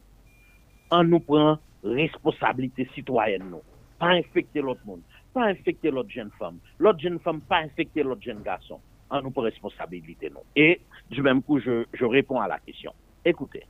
On 0.90 1.04
nous 1.04 1.20
prend 1.20 1.60
responsabilité 1.84 2.88
citoyenne, 2.94 3.50
non. 3.50 3.62
Pas 4.00 4.10
infecter 4.10 4.62
l'autre 4.62 4.82
monde. 4.86 5.02
Pas 5.34 5.46
infecter 5.46 5.90
l'autre 5.92 6.10
jeune 6.10 6.32
femme, 6.38 6.60
l'autre 6.80 7.00
jeune 7.00 7.20
femme 7.20 7.42
pas 7.42 7.58
infecter 7.58 8.04
l'autre 8.04 8.22
jeune 8.22 8.42
garçon. 8.42 8.80
On 9.10 9.22
nous 9.22 9.32
prend 9.32 9.42
responsabilité 9.44 10.30
nous. 10.30 10.44
Et 10.56 10.82
du 11.10 11.22
même 11.22 11.42
coup, 11.42 11.60
je, 11.60 11.86
réponds 12.06 12.40
à 12.40 12.48
la 12.48 12.60
question. 12.60 12.94
Écoutez, 13.26 13.64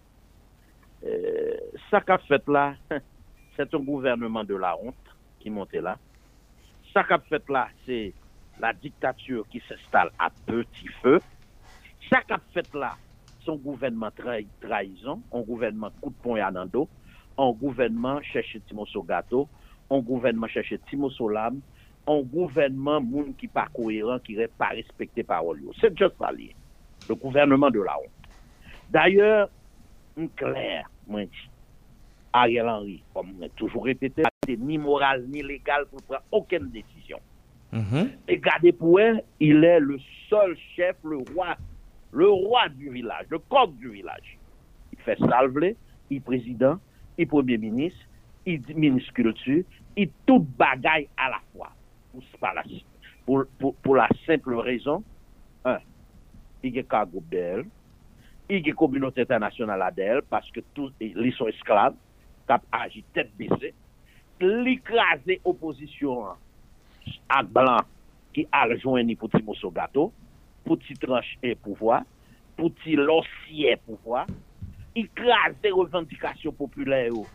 euh, 1.06 1.58
ça 1.89 2.02
qu'a 2.02 2.17
fait 2.19 2.47
là, 2.47 2.76
c'est 3.56 3.73
un 3.73 3.80
gouvernement 3.80 4.43
de 4.43 4.56
la 4.56 4.78
honte 4.78 4.95
qui 5.39 5.49
monte 5.49 5.73
là. 5.73 5.97
Ça 6.93 7.04
qu'a 7.04 7.19
fait 7.19 7.47
là, 7.49 7.67
c'est 7.86 8.13
la 8.60 8.73
dictature 8.73 9.45
qui 9.49 9.62
s'installe 9.67 10.12
à 10.19 10.30
petit 10.45 10.88
feu. 11.02 11.19
Ça 12.10 12.21
qu'a 12.21 12.39
fait 12.54 12.73
là, 12.73 12.95
son 13.43 13.56
gouvernement 13.56 14.10
trahi- 14.10 14.47
trahison, 14.62 15.21
un 15.32 15.41
gouvernement 15.41 15.91
coup 16.02 16.10
de 16.10 16.15
poing 16.15 16.39
à 16.39 16.65
dos, 16.65 16.88
un 17.38 17.52
gouvernement 17.52 18.21
cherche 18.21 18.58
Timoso 18.67 19.04
Gâteau, 19.04 19.47
un 19.93 19.99
gouvernement 19.99 20.47
cherche 20.47 20.73
Timoso 20.89 21.29
Lame, 21.29 21.62
un 22.08 22.21
gouvernement 22.21 22.99
moun 22.99 23.34
qui 23.36 23.47
pas 23.47 23.67
cohérent, 23.73 24.19
qui 24.19 24.36
n'est 24.36 24.47
pas 24.47 24.69
respecté 24.69 25.23
parole. 25.23 25.62
yo. 25.62 25.71
C'est 25.79 25.97
juste 25.97 26.15
ça. 26.19 26.32
Le 27.10 27.15
gouvernement 27.15 27.69
de 27.69 27.82
la 27.82 27.97
honte. 27.97 28.10
D'ailleurs, 28.89 29.49
un 30.17 30.27
clair, 30.27 30.89
moi, 31.08 31.25
dit, 31.25 31.49
Ariel 32.32 32.67
Henry, 32.67 33.03
comme 33.13 33.34
on 33.39 33.45
a 33.45 33.49
toujours 33.49 33.86
répété, 33.86 34.23
c'est 34.47 34.58
ni 34.58 34.77
moral 34.77 35.25
ni 35.27 35.41
légal 35.41 35.86
pour 35.86 36.01
prendre 36.01 36.23
aucune 36.32 36.69
décision. 36.69 37.19
Mhm. 37.71 38.10
Et 38.27 38.38
gardez 38.38 38.71
pour 38.71 38.99
elle, 38.99 39.23
il 39.39 39.63
est 39.63 39.79
le 39.79 39.97
seul 40.29 40.56
chef, 40.75 40.95
le 41.03 41.17
roi, 41.34 41.56
le 42.12 42.29
roi 42.29 42.69
du 42.69 42.89
village, 42.89 43.25
le 43.29 43.39
coq 43.39 43.75
du 43.77 43.89
village. 43.89 44.38
Il 44.91 44.99
fait 44.99 45.17
salver, 45.19 45.75
il 46.10 46.21
président, 46.21 46.79
il 47.17 47.27
premier 47.27 47.58
ministre, 47.58 47.99
il 48.45 48.62
ministre 48.75 49.13
culture, 49.13 49.63
il 49.95 50.10
tout 50.25 50.39
bagaille 50.39 51.08
à 51.17 51.29
la 51.29 51.39
fois. 51.53 51.69
Pour, 52.12 52.23
la- 52.41 52.63
pour, 53.25 53.45
pour, 53.58 53.75
pour 53.75 53.95
simple 54.25 54.56
raison, 54.56 55.03
un, 55.65 55.79
il 56.63 56.75
y 56.75 56.79
a 56.79 56.84
cargo 56.84 57.21
d'elle, 57.29 57.65
il 58.49 58.67
y 58.67 58.71
a 58.71 58.73
communauté 58.73 59.21
internationale 59.21 59.82
à 59.82 59.91
d'elle, 59.91 60.21
parce 60.29 60.49
que 60.51 60.60
tous, 60.73 60.91
ils 60.99 61.34
sont 61.34 61.47
esclaves, 61.47 61.95
qui 62.47 62.53
agi 62.71 63.03
tête 63.13 63.32
baissée, 63.38 63.73
l'écraser 64.39 65.39
opposition 65.45 66.25
à 67.29 67.43
blanc 67.43 67.77
qui 68.34 68.47
a 68.51 68.65
rejoint 68.65 69.06
pour 69.15 69.29
petit 69.29 69.43
morceau 69.43 69.71
gâteau, 69.71 70.12
pour 70.65 70.77
tranche 70.99 71.38
et 71.41 71.56
pouvoir, 71.56 72.03
pour 72.58 72.71
lossier 72.86 73.77
pouvoir, 73.77 74.27
écraser 74.95 75.71
revendications 75.71 76.51
populaires, 76.51 77.08
yo. 77.08 77.25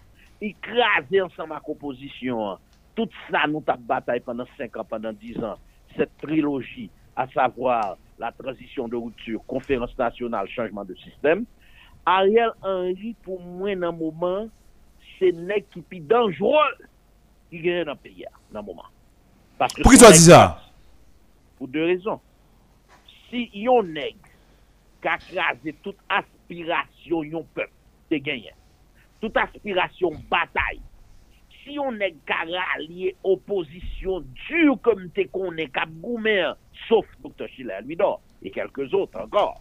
Écraser 0.40 1.20
ensemble 1.20 1.54
à 1.54 1.60
composition. 1.60 2.58
Tout 2.94 3.08
ça, 3.30 3.46
nous 3.48 3.62
avons 3.66 3.82
bataille 3.82 4.20
pendant 4.20 4.46
5 4.56 4.76
ans, 4.76 4.84
pendant 4.84 5.12
10 5.12 5.38
ans. 5.44 5.58
Cette 5.96 6.16
trilogie, 6.18 6.90
à 7.16 7.26
savoir 7.28 7.96
la 8.18 8.32
transition 8.32 8.88
de 8.88 8.96
rupture, 8.96 9.40
conférence 9.46 9.96
nationale, 9.98 10.48
changement 10.48 10.84
de 10.84 10.94
système. 10.94 11.44
Ariel 12.04 12.50
Henry, 12.62 13.14
pour 13.22 13.40
moi, 13.40 13.74
dans 13.76 13.92
le 13.92 13.98
moment, 13.98 14.48
c'est 15.18 15.32
nèg 15.32 15.64
qui 15.70 15.80
plus 15.80 16.00
dangereux 16.00 16.74
qui 17.50 17.60
gagne 17.60 17.84
dans 17.84 17.92
le 17.92 17.98
pays, 17.98 18.24
dans 18.52 18.60
le 18.60 18.66
moment. 18.66 18.84
Parce 19.56 19.74
que 19.74 19.82
Pour 19.82 19.92
qui 19.92 19.98
son 19.98 20.06
tu 20.06 20.10
as 20.10 20.14
dit 20.14 20.24
ça 20.24 20.62
pour 21.56 21.68
deux 21.68 21.84
raisons. 21.84 22.20
Si 23.28 23.50
yon 23.52 23.82
nèg 23.82 24.16
qui 25.02 25.08
a 25.08 25.18
crasé 25.18 25.74
toute 25.82 25.98
aspiration 26.08 27.24
yon 27.24 27.44
peuple, 27.54 27.72
te 28.08 28.14
gagné. 28.14 28.52
Toute 29.20 29.36
aspiration 29.36 30.12
bataille. 30.30 30.80
Si 31.64 31.74
qui 31.74 32.32
a 32.32 32.60
rallié 32.72 33.16
opposition 33.22 34.24
dure 34.48 34.80
comme 34.80 35.10
te 35.10 35.26
connaît, 35.26 35.68
qui 35.68 35.78
a 35.78 35.86
goumé, 35.86 36.50
sauf 36.88 37.04
Dr. 37.22 37.48
Schiller, 37.48 37.78
lui 37.84 37.96
d'or, 37.96 38.20
et 38.42 38.50
quelques 38.50 38.92
autres 38.94 39.20
encore, 39.20 39.60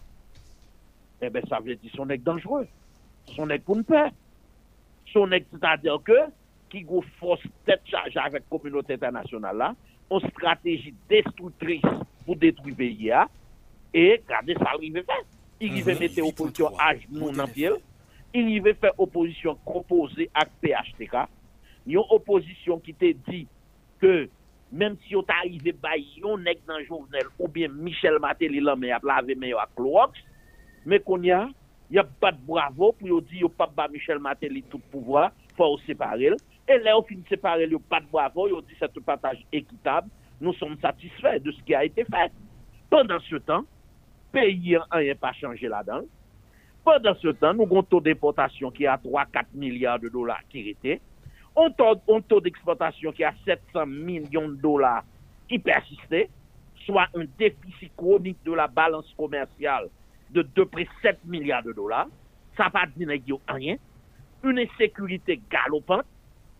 eh 1.20 1.30
bien, 1.30 1.42
ça 1.48 1.58
veut 1.60 1.74
dire 1.74 1.90
son 1.94 2.06
nèg 2.06 2.22
dangereux. 2.22 2.66
Son 3.26 3.46
pour 3.64 3.76
ne 3.76 3.82
peur. 3.82 4.10
Son 5.12 5.26
nèg, 5.26 5.44
c'est-à-dire 5.50 5.98
que, 6.02 6.30
qui 6.70 6.82
go 6.82 7.04
force 7.18 7.42
tête 7.66 7.82
chargée 7.84 8.18
avec 8.18 8.44
la 8.50 8.58
communauté 8.58 8.94
internationale 8.94 9.56
là, 9.56 9.74
une 10.10 10.30
stratégie 10.30 10.94
destructrice 11.08 11.82
pour 12.24 12.36
détruire 12.36 12.68
le 12.68 12.74
pays 12.74 13.12
et 13.94 14.22
regardez 14.24 14.54
ça 14.54 14.70
arrive 14.74 14.94
faire. 15.02 15.22
Il 15.60 15.82
va 15.82 15.94
mettre 15.94 16.22
opposition 16.22 16.68
à 16.78 16.94
dans 17.10 17.44
le 17.44 17.52
pied, 17.52 17.70
il 18.34 18.62
va 18.62 18.74
faire 18.74 18.98
opposition 18.98 19.56
composée 19.64 20.30
avec 20.34 20.52
PHTK, 20.60 21.16
une 21.86 21.98
opposition 22.10 22.78
qui 22.78 22.94
te 22.94 23.12
dit 23.30 23.46
que 24.00 24.28
même 24.70 24.96
si 25.06 25.16
on 25.16 25.24
arrivé 25.28 25.74
à 25.82 25.96
yon 25.96 26.38
nèg 26.38 26.58
dans 26.66 26.78
Jovenel 26.84 27.26
ou 27.38 27.48
bien 27.48 27.68
Michel 27.68 28.18
Matéli 28.20 28.60
mais 28.76 28.90
a 28.90 29.00
lavé 29.02 29.34
mais 29.34 29.52
à 29.52 29.66
Clox. 29.74 30.18
Mais 30.84 31.00
qu'on 31.00 31.22
y 31.22 31.30
a 31.30 31.48
y 31.90 31.98
a 31.98 32.04
pas 32.04 32.32
de 32.32 32.38
bravo 32.46 32.92
pour 32.92 33.22
dire 33.22 33.50
pas 33.50 33.66
ba 33.66 33.88
Michel 33.88 34.18
Matéli 34.18 34.62
tout 34.62 34.78
pouvoir 34.78 35.32
faut 35.56 35.78
séparer. 35.86 36.32
Et 36.68 36.78
là 36.78 36.98
on 36.98 37.02
finit 37.02 37.22
de 37.22 37.28
séparer 37.28 37.66
yo 37.66 37.78
pas 37.78 38.00
de 38.00 38.06
bravo 38.12 38.48
yo 38.48 38.60
dit 38.60 38.74
c'est 38.78 38.84
un 38.84 39.00
partage 39.00 39.44
équitable. 39.52 40.08
Nous 40.40 40.52
sommes 40.54 40.78
satisfaits 40.80 41.40
de 41.40 41.50
ce 41.50 41.62
qui 41.62 41.74
a 41.74 41.84
été 41.84 42.04
fait. 42.04 42.30
Pendant 42.90 43.20
ce 43.20 43.36
temps 43.36 43.64
pays 44.30 44.76
n'a 44.92 45.14
pas 45.14 45.32
changé 45.32 45.66
là-dedans 45.66 46.02
pendant 46.88 47.14
ce 47.20 47.28
temps 47.28 47.52
nous 47.52 47.64
avons 47.64 47.80
un 47.80 47.82
taux 47.82 48.00
d'importation 48.00 48.70
qui 48.70 48.84
est 48.84 48.86
à 48.86 48.96
3-4 48.96 49.44
milliards 49.54 49.98
de 49.98 50.08
dollars 50.08 50.40
qui 50.48 50.70
était 50.70 51.00
un 51.54 51.70
taux, 51.70 52.00
un 52.08 52.20
taux 52.22 52.40
d'exportation 52.40 53.12
qui 53.12 53.22
est 53.22 53.26
à 53.26 53.34
700 53.44 53.84
millions 53.86 54.48
de 54.48 54.54
dollars 54.54 55.04
qui 55.48 55.58
persistait, 55.58 56.30
soit 56.86 57.08
un 57.14 57.24
déficit 57.38 57.92
chronique 57.94 58.38
de 58.44 58.52
la 58.54 58.68
balance 58.68 59.12
commerciale 59.18 59.88
de 60.30 60.42
de 60.42 60.64
près 60.64 60.88
7 61.02 61.18
milliards 61.26 61.62
de 61.62 61.72
dollars. 61.72 62.08
Ça 62.56 62.68
va 62.72 62.86
dire 62.86 63.08
nèg 63.08 63.28
yo 63.28 63.40
rien. 63.48 63.76
Une 64.44 64.58
insécurité 64.58 65.40
galopante, 65.50 66.06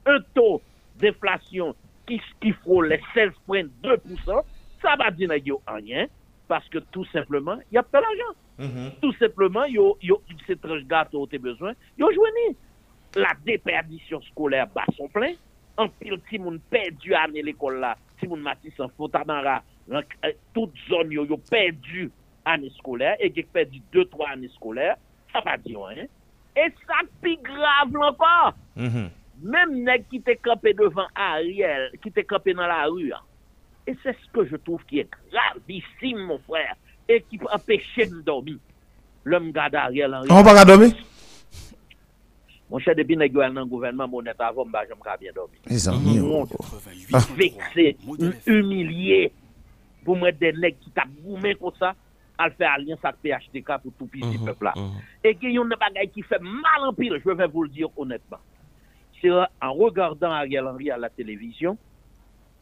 un 0.05 0.19
taux 0.35 0.61
d'inflation 0.97 1.75
qui, 2.07 2.21
qui 2.41 2.53
frôle 2.53 2.89
les 2.89 3.01
16,2%. 3.15 4.43
Ça 4.83 4.97
va 4.97 5.11
dire 5.11 5.29
nèg 5.29 5.47
yo 5.47 5.63
rien 5.67 6.07
parce 6.49 6.69
que 6.69 6.79
tout 6.79 7.05
simplement, 7.07 7.59
il 7.71 7.75
y 7.75 7.79
a 7.79 7.83
pas 7.83 8.01
l'argent. 8.01 8.91
Tout 9.01 9.13
simplement, 9.15 9.65
yo, 9.67 9.97
yo, 10.03 10.21
c'est 10.47 10.61
tranche 10.61 10.83
gâteau 10.85 11.27
t'es 11.27 11.39
besoin, 11.39 11.75
yo 11.97 12.11
joignez 12.13 12.57
la 13.15 13.31
déperdition 13.45 14.21
scolaire 14.23 14.67
bat 14.75 14.85
son 14.97 15.09
plein. 15.09 15.35
En 15.77 15.89
pile, 15.89 16.19
si 16.29 16.39
moun 16.41 16.59
perdu 16.69 17.15
année 17.15 17.41
l'école 17.43 17.79
là, 17.79 17.97
si 18.19 18.27
moun 18.27 18.41
Matissan, 18.41 18.89
Fontamara, 18.97 19.63
dans, 19.87 20.03
euh, 20.25 20.33
toute 20.53 20.73
zone 20.89 21.13
yo, 21.13 21.25
yo 21.25 21.37
perdu 21.37 22.11
année 22.45 22.73
scolaire 22.79 23.15
et 23.21 23.31
qui 23.31 23.45
perdu 23.45 23.81
deux, 23.93 24.07
trois 24.07 24.31
années 24.31 24.51
scolaires, 24.57 24.97
ça 25.33 25.41
va 25.41 25.57
dire 25.57 25.81
rien. 25.85 26.07
Et 26.57 26.73
ça, 26.89 26.95
plus 27.23 27.37
grave 27.37 27.95
encore. 27.95 28.55
Mhm. 28.75 29.11
Même 29.45 29.85
nèg 29.85 30.05
qui 30.11 30.21
t'est 30.21 30.35
campé 30.35 30.75
devant 30.75 31.07
Ariel, 31.15 31.93
qui 32.03 32.11
t'est 32.11 32.25
campé 32.25 32.55
dans 32.55 32.67
la 32.67 32.87
rue. 32.87 33.13
hein. 33.13 33.21
Et 33.89 33.97
c'est 34.03 34.13
ce 34.13 34.31
que 34.33 34.45
je 34.47 34.57
trouve 34.57 34.85
qui 34.85 34.99
est 34.99 35.09
gravissime, 35.33 36.19
mon 36.27 36.39
frère, 36.41 36.75
et 37.09 37.23
qui 37.23 37.39
peut 37.39 37.47
empêcher 37.51 38.05
de 38.07 38.21
dormir. 38.21 38.59
L'homme 39.25 39.51
garde 39.51 39.75
Ariel 39.77 40.15
Henry. 40.15 40.29
On 40.31 40.43
va 40.43 40.53
pas 40.55 40.65
dormir? 40.67 40.93
Mon 42.71 42.79
cher, 42.79 42.95
depuis 42.95 43.17
al 43.23 43.33
dans 43.55 43.61
le 43.63 43.67
gouvernement, 43.67 44.07
mon 44.07 44.21
net 44.21 44.37
avant, 44.39 44.67
bah, 44.67 44.81
j'aime 44.87 44.99
bien 45.19 45.33
dormir. 45.35 45.59
Les 45.67 45.89
amis, 45.89 46.21
oh. 46.21 46.45
88 46.45 47.35
vexé, 47.35 47.97
humilié, 48.47 49.33
pour 50.05 50.19
mettre 50.19 50.39
des 50.39 50.53
nègres 50.53 50.79
qui 50.81 50.91
tapent 50.91 51.09
goumé 51.25 51.55
comme 51.55 51.73
ça, 51.79 51.95
à 52.37 52.49
le 52.49 52.53
faire 52.55 52.73
alliance 52.73 52.99
avec 53.03 53.23
PHTK 53.23 53.79
pour 53.83 53.93
tout 53.99 54.07
petit 54.07 54.23
Mhm, 54.39 54.45
peuple 54.45 54.65
là. 54.65 54.75
mhm. 54.77 54.91
Et 55.25 55.35
qu'il 55.35 55.51
y 55.53 55.59
a 55.59 55.63
une 55.63 55.69
bagaille 55.71 56.11
qui 56.11 56.23
fait 56.23 56.39
mal 56.41 56.87
en 56.87 56.93
pile, 56.93 57.19
je 57.25 57.31
vais 57.31 57.47
vous 57.47 57.63
le 57.63 57.71
dire 57.71 57.89
honnêtement. 57.97 58.37
C'est 59.21 59.31
en 59.31 59.73
regardant 59.73 60.31
Ariel 60.31 60.67
Henry 60.67 60.91
à 60.91 60.99
la 60.99 61.09
télévision, 61.09 61.77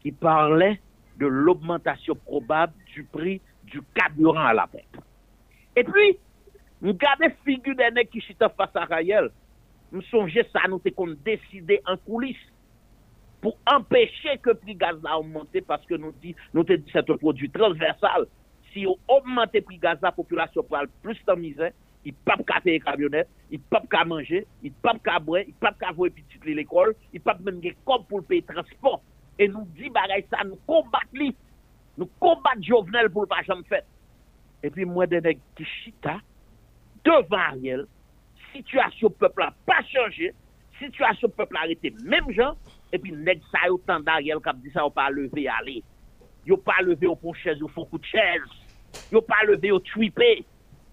qui 0.00 0.12
parlait 0.12 0.80
de 1.18 1.26
l'augmentation 1.26 2.14
probable 2.14 2.72
du 2.94 3.04
prix 3.04 3.40
du 3.64 3.80
carburant 3.94 4.46
à 4.46 4.54
la 4.54 4.66
pompe. 4.66 5.04
Et 5.74 5.84
puis, 5.84 6.18
regardons 6.82 7.34
figure 7.44 7.76
des 7.76 7.90
nègres 7.90 8.10
qui 8.10 8.20
chita 8.20 8.48
face 8.50 8.74
à 8.74 8.82
Ariel. 8.82 9.30
Nous 9.92 10.02
songeons 10.02 10.42
ça, 10.52 10.60
nous 10.68 10.78
t'es 10.78 10.94
décidé 11.24 11.80
en 11.86 11.96
coulisses 11.96 12.36
pour 13.40 13.56
empêcher 13.66 14.38
que 14.42 14.50
le 14.50 14.54
prix 14.56 14.74
gaz 14.74 14.96
a 15.04 15.18
augmenté 15.18 15.60
parce 15.60 15.84
que 15.86 15.94
nous 15.94 16.12
dit 16.22 16.34
nous 16.52 16.64
dit 16.64 16.82
c'est 16.92 17.08
un 17.08 17.16
produit 17.16 17.50
transversal. 17.50 18.26
Si 18.72 18.86
on 18.86 18.96
augmente 19.08 19.54
le 19.54 19.60
prix 19.62 19.78
gaz, 19.78 19.98
la 20.02 20.12
population 20.12 20.62
prend 20.62 20.82
plus 21.02 21.18
de 21.26 21.34
misère, 21.34 21.72
il 22.04 22.12
ne 22.12 22.16
peut 22.32 22.44
pas 22.44 22.60
payer 22.60 22.80
camionnette, 22.80 23.28
il 23.50 23.58
ne 23.58 23.64
peut 23.64 23.86
pas 23.88 24.04
manger, 24.04 24.46
il 24.62 24.70
ne 24.70 24.90
peut 24.90 24.98
pas 25.04 25.18
boire, 25.18 25.42
il 25.42 25.48
ne 25.48 25.52
peut 25.52 25.74
pas 25.78 25.92
voir 25.92 26.10
petit 26.10 26.50
à 26.50 26.54
l'école, 26.54 26.94
il 27.12 27.16
ne 27.16 27.24
peut 27.24 27.32
pas 27.32 27.38
même 27.50 27.60
comme 27.84 28.04
pour 28.04 28.24
payer 28.24 28.42
transport. 28.42 29.02
Et 29.38 29.48
nous 29.48 29.66
dit 29.76 29.90
bagaille 29.90 30.26
ça, 30.30 30.44
nous 30.44 30.58
combattons. 30.66 31.34
Nous 31.98 32.10
combattons 32.18 32.62
Jovenel 32.62 33.10
pour 33.10 33.22
le 33.22 33.28
pas 33.28 33.42
jamais 33.42 33.62
fait. 33.64 33.84
Et 34.62 34.70
puis 34.70 34.84
moi 34.84 35.06
des 35.06 35.20
nègres 35.20 35.40
qui 35.56 35.64
chita 35.64 36.20
devant 37.04 37.36
Ariel, 37.36 37.86
situation 38.52 39.10
peuple 39.10 39.42
n'a 39.42 39.54
pas 39.64 39.82
changé, 39.82 40.34
Situation 40.78 41.28
peuple 41.30 41.56
arrêté 41.56 41.94
même 42.04 42.30
gens, 42.32 42.54
et 42.92 42.98
puis 42.98 43.12
nèg 43.12 43.40
ça 43.50 43.66
yo 43.66 43.80
tant 43.86 44.00
d'Ariel 44.00 44.38
qui 44.38 44.60
dit 44.62 44.70
ça, 44.72 44.86
ou 44.86 44.90
pas 44.90 45.08
levé 45.10 45.48
aller. 45.48 45.82
Yo 46.44 46.56
pas 46.56 46.82
levé 46.82 47.06
au 47.06 47.16
pont 47.16 47.32
chaise, 47.32 47.58
yo 47.58 47.68
font 47.68 47.86
coup 47.86 47.98
de 47.98 48.04
chaise. 48.04 48.42
Yo 49.10 49.22
pas 49.22 49.42
levé 49.46 49.72
au 49.72 49.80
tuipé. 49.80 50.44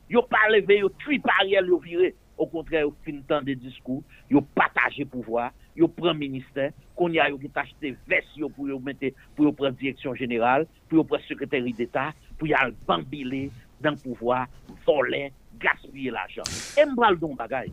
Yo 0.09 0.21
pas 0.21 0.49
levé 0.49 0.83
au 0.83 0.89
tuip 0.89 1.25
Ariel 1.39 1.67
yo 1.67 1.79
viré. 1.79 2.15
Au 2.37 2.47
contraire, 2.47 2.81
yo 2.81 2.95
fin 3.05 3.21
temps 3.27 3.41
de 3.41 3.53
discours, 3.53 4.01
yo 4.29 4.41
partagé 4.41 5.05
pouvoir, 5.05 5.51
yo 5.75 5.87
prend 5.87 6.13
ministère, 6.13 6.71
qu'on 6.95 7.09
y 7.09 7.19
a 7.19 7.29
qui 7.29 7.49
acheté 7.53 7.95
veste 8.07 8.27
pour 8.55 8.81
mettre 8.81 9.15
pour 9.35 9.53
prendre 9.55 9.71
direction 9.77 10.15
générale, 10.15 10.65
pour 10.89 11.05
prendre 11.05 11.23
secrétaire 11.23 11.63
d'État, 11.63 12.13
pour 12.37 12.47
y 12.47 12.53
aller 12.53 12.73
bambiler 12.87 13.51
dans 13.79 13.91
le 13.91 13.97
pouvoir, 13.97 14.47
voler, 14.85 15.31
gaspiller 15.59 16.11
l'argent. 16.11 16.43
Et 16.77 16.85
m'bral 16.85 17.17
don 17.17 17.35
bagay. 17.35 17.71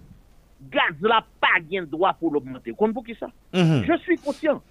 Gaz 0.70 0.94
la 1.00 1.24
pas 1.40 1.61
gain 1.61 1.84
droit 1.84 2.12
pour 2.12 2.32
l'augmenter. 2.32 2.72
Compte 2.72 2.92
pour 2.92 3.04
qui 3.04 3.14
ça? 3.14 3.30
Mhm. 3.54 3.84
Je 3.86 3.96
suis 3.98 4.16
conscient. 4.18 4.62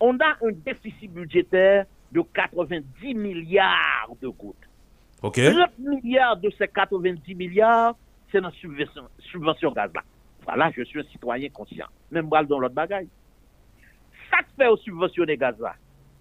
On 0.00 0.18
a 0.18 0.36
un 0.44 0.52
déficit 0.64 1.12
budgétaire 1.12 1.86
de 2.10 2.20
90 2.34 3.14
milliards 3.14 4.10
de 4.20 4.28
gouttes. 4.28 4.56
OK. 5.22 5.40
30 5.40 5.78
milliards 5.78 6.36
de 6.36 6.50
ces 6.58 6.66
90 6.66 7.34
milliards, 7.36 7.96
c'est 8.32 8.40
dans 8.40 8.50
subvention, 8.52 9.08
subvention 9.30 9.72
gaz 9.72 9.92
là. 9.94 10.02
Voilà, 10.44 10.72
je 10.76 10.82
suis 10.82 10.98
un 10.98 11.04
citoyen 11.04 11.48
conscient. 11.50 11.86
Même 12.10 12.26
bral 12.26 12.46
dans 12.46 12.58
l'autre 12.58 12.74
bagaille. 12.74 13.08
Ça 14.30 14.38
fait 14.56 14.66
au 14.66 14.76
subventionner 14.78 15.36
gaz 15.36 15.58
là. 15.60 15.74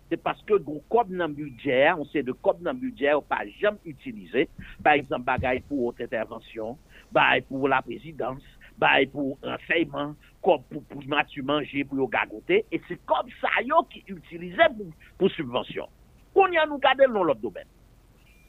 C'est 0.09 0.21
parce 0.21 0.41
que 0.43 0.55
gon 0.55 0.83
cob 0.89 1.09
nan 1.09 1.33
budget, 1.33 1.93
on 1.93 2.03
sait 2.05 2.21
de 2.21 2.33
cob 2.33 2.61
nan 2.61 2.77
budget 2.77 3.13
ou 3.13 3.21
pas 3.21 3.47
jamais 3.61 3.79
utilisé. 3.85 4.49
Par 4.83 4.93
exemple, 4.93 5.23
bagaille 5.23 5.61
pour 5.61 5.85
haute 5.85 6.01
intervention, 6.01 6.77
bagaille 7.13 7.41
pour 7.41 7.69
la 7.69 7.81
présidence, 7.81 8.43
bagaille 8.77 9.07
pour 9.07 9.39
renseignement, 9.41 10.13
cob 10.41 10.61
pour, 10.69 10.83
pour 10.83 11.01
matu 11.07 11.41
manger, 11.41 11.85
pour 11.85 12.09
gagoter. 12.09 12.65
Et 12.73 12.81
c'est 12.89 12.99
comme 13.05 13.29
ça 13.39 13.61
yo 13.63 13.83
qui 13.89 14.03
utilisé 14.05 14.61
pour, 14.75 14.87
pour 15.17 15.31
subvention. 15.31 15.87
Qu'on 16.33 16.51
y 16.51 16.57
a 16.57 16.65
nous 16.65 16.77
gardé 16.77 17.05
dans 17.07 17.23
l'autre 17.23 17.39
domaine. 17.39 17.67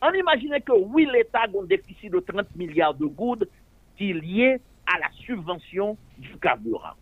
On 0.03 0.13
imagine 0.15 0.57
que 0.67 0.73
oui, 0.73 1.09
l'État 1.13 1.43
a 1.43 1.47
un 1.47 1.65
déficit 1.65 2.11
de 2.13 2.19
30 2.19 2.57
milliards 2.57 2.95
de 2.95 3.07
gouttes 3.07 3.49
qui 3.97 4.11
est 4.11 4.15
lié 4.15 4.61
à 4.85 4.99
la 4.99 5.07
subvention 5.25 5.97
du 6.19 6.37
carburant. 6.39 6.95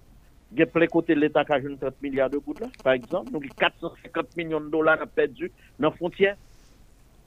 Il 0.53 0.59
y 0.59 0.63
a 0.63 0.67
plein 0.67 0.87
côté 0.87 1.15
de 1.15 1.21
l'État 1.21 1.43
qui 1.45 1.53
a 1.53 1.61
joué 1.61 1.77
30 1.81 1.95
milliards 2.03 2.29
de 2.29 2.37
gouttes 2.37 2.61
là, 2.61 2.67
par 2.85 2.93
exemple. 2.93 3.31
Donc 3.31 3.45
450 3.59 4.37
millions 4.37 4.61
de 4.61 4.69
dollars 4.69 5.01
a 5.01 5.07
perdu 5.07 5.51
dans 5.79 5.89
la 5.89 5.97
frontière, 5.97 6.37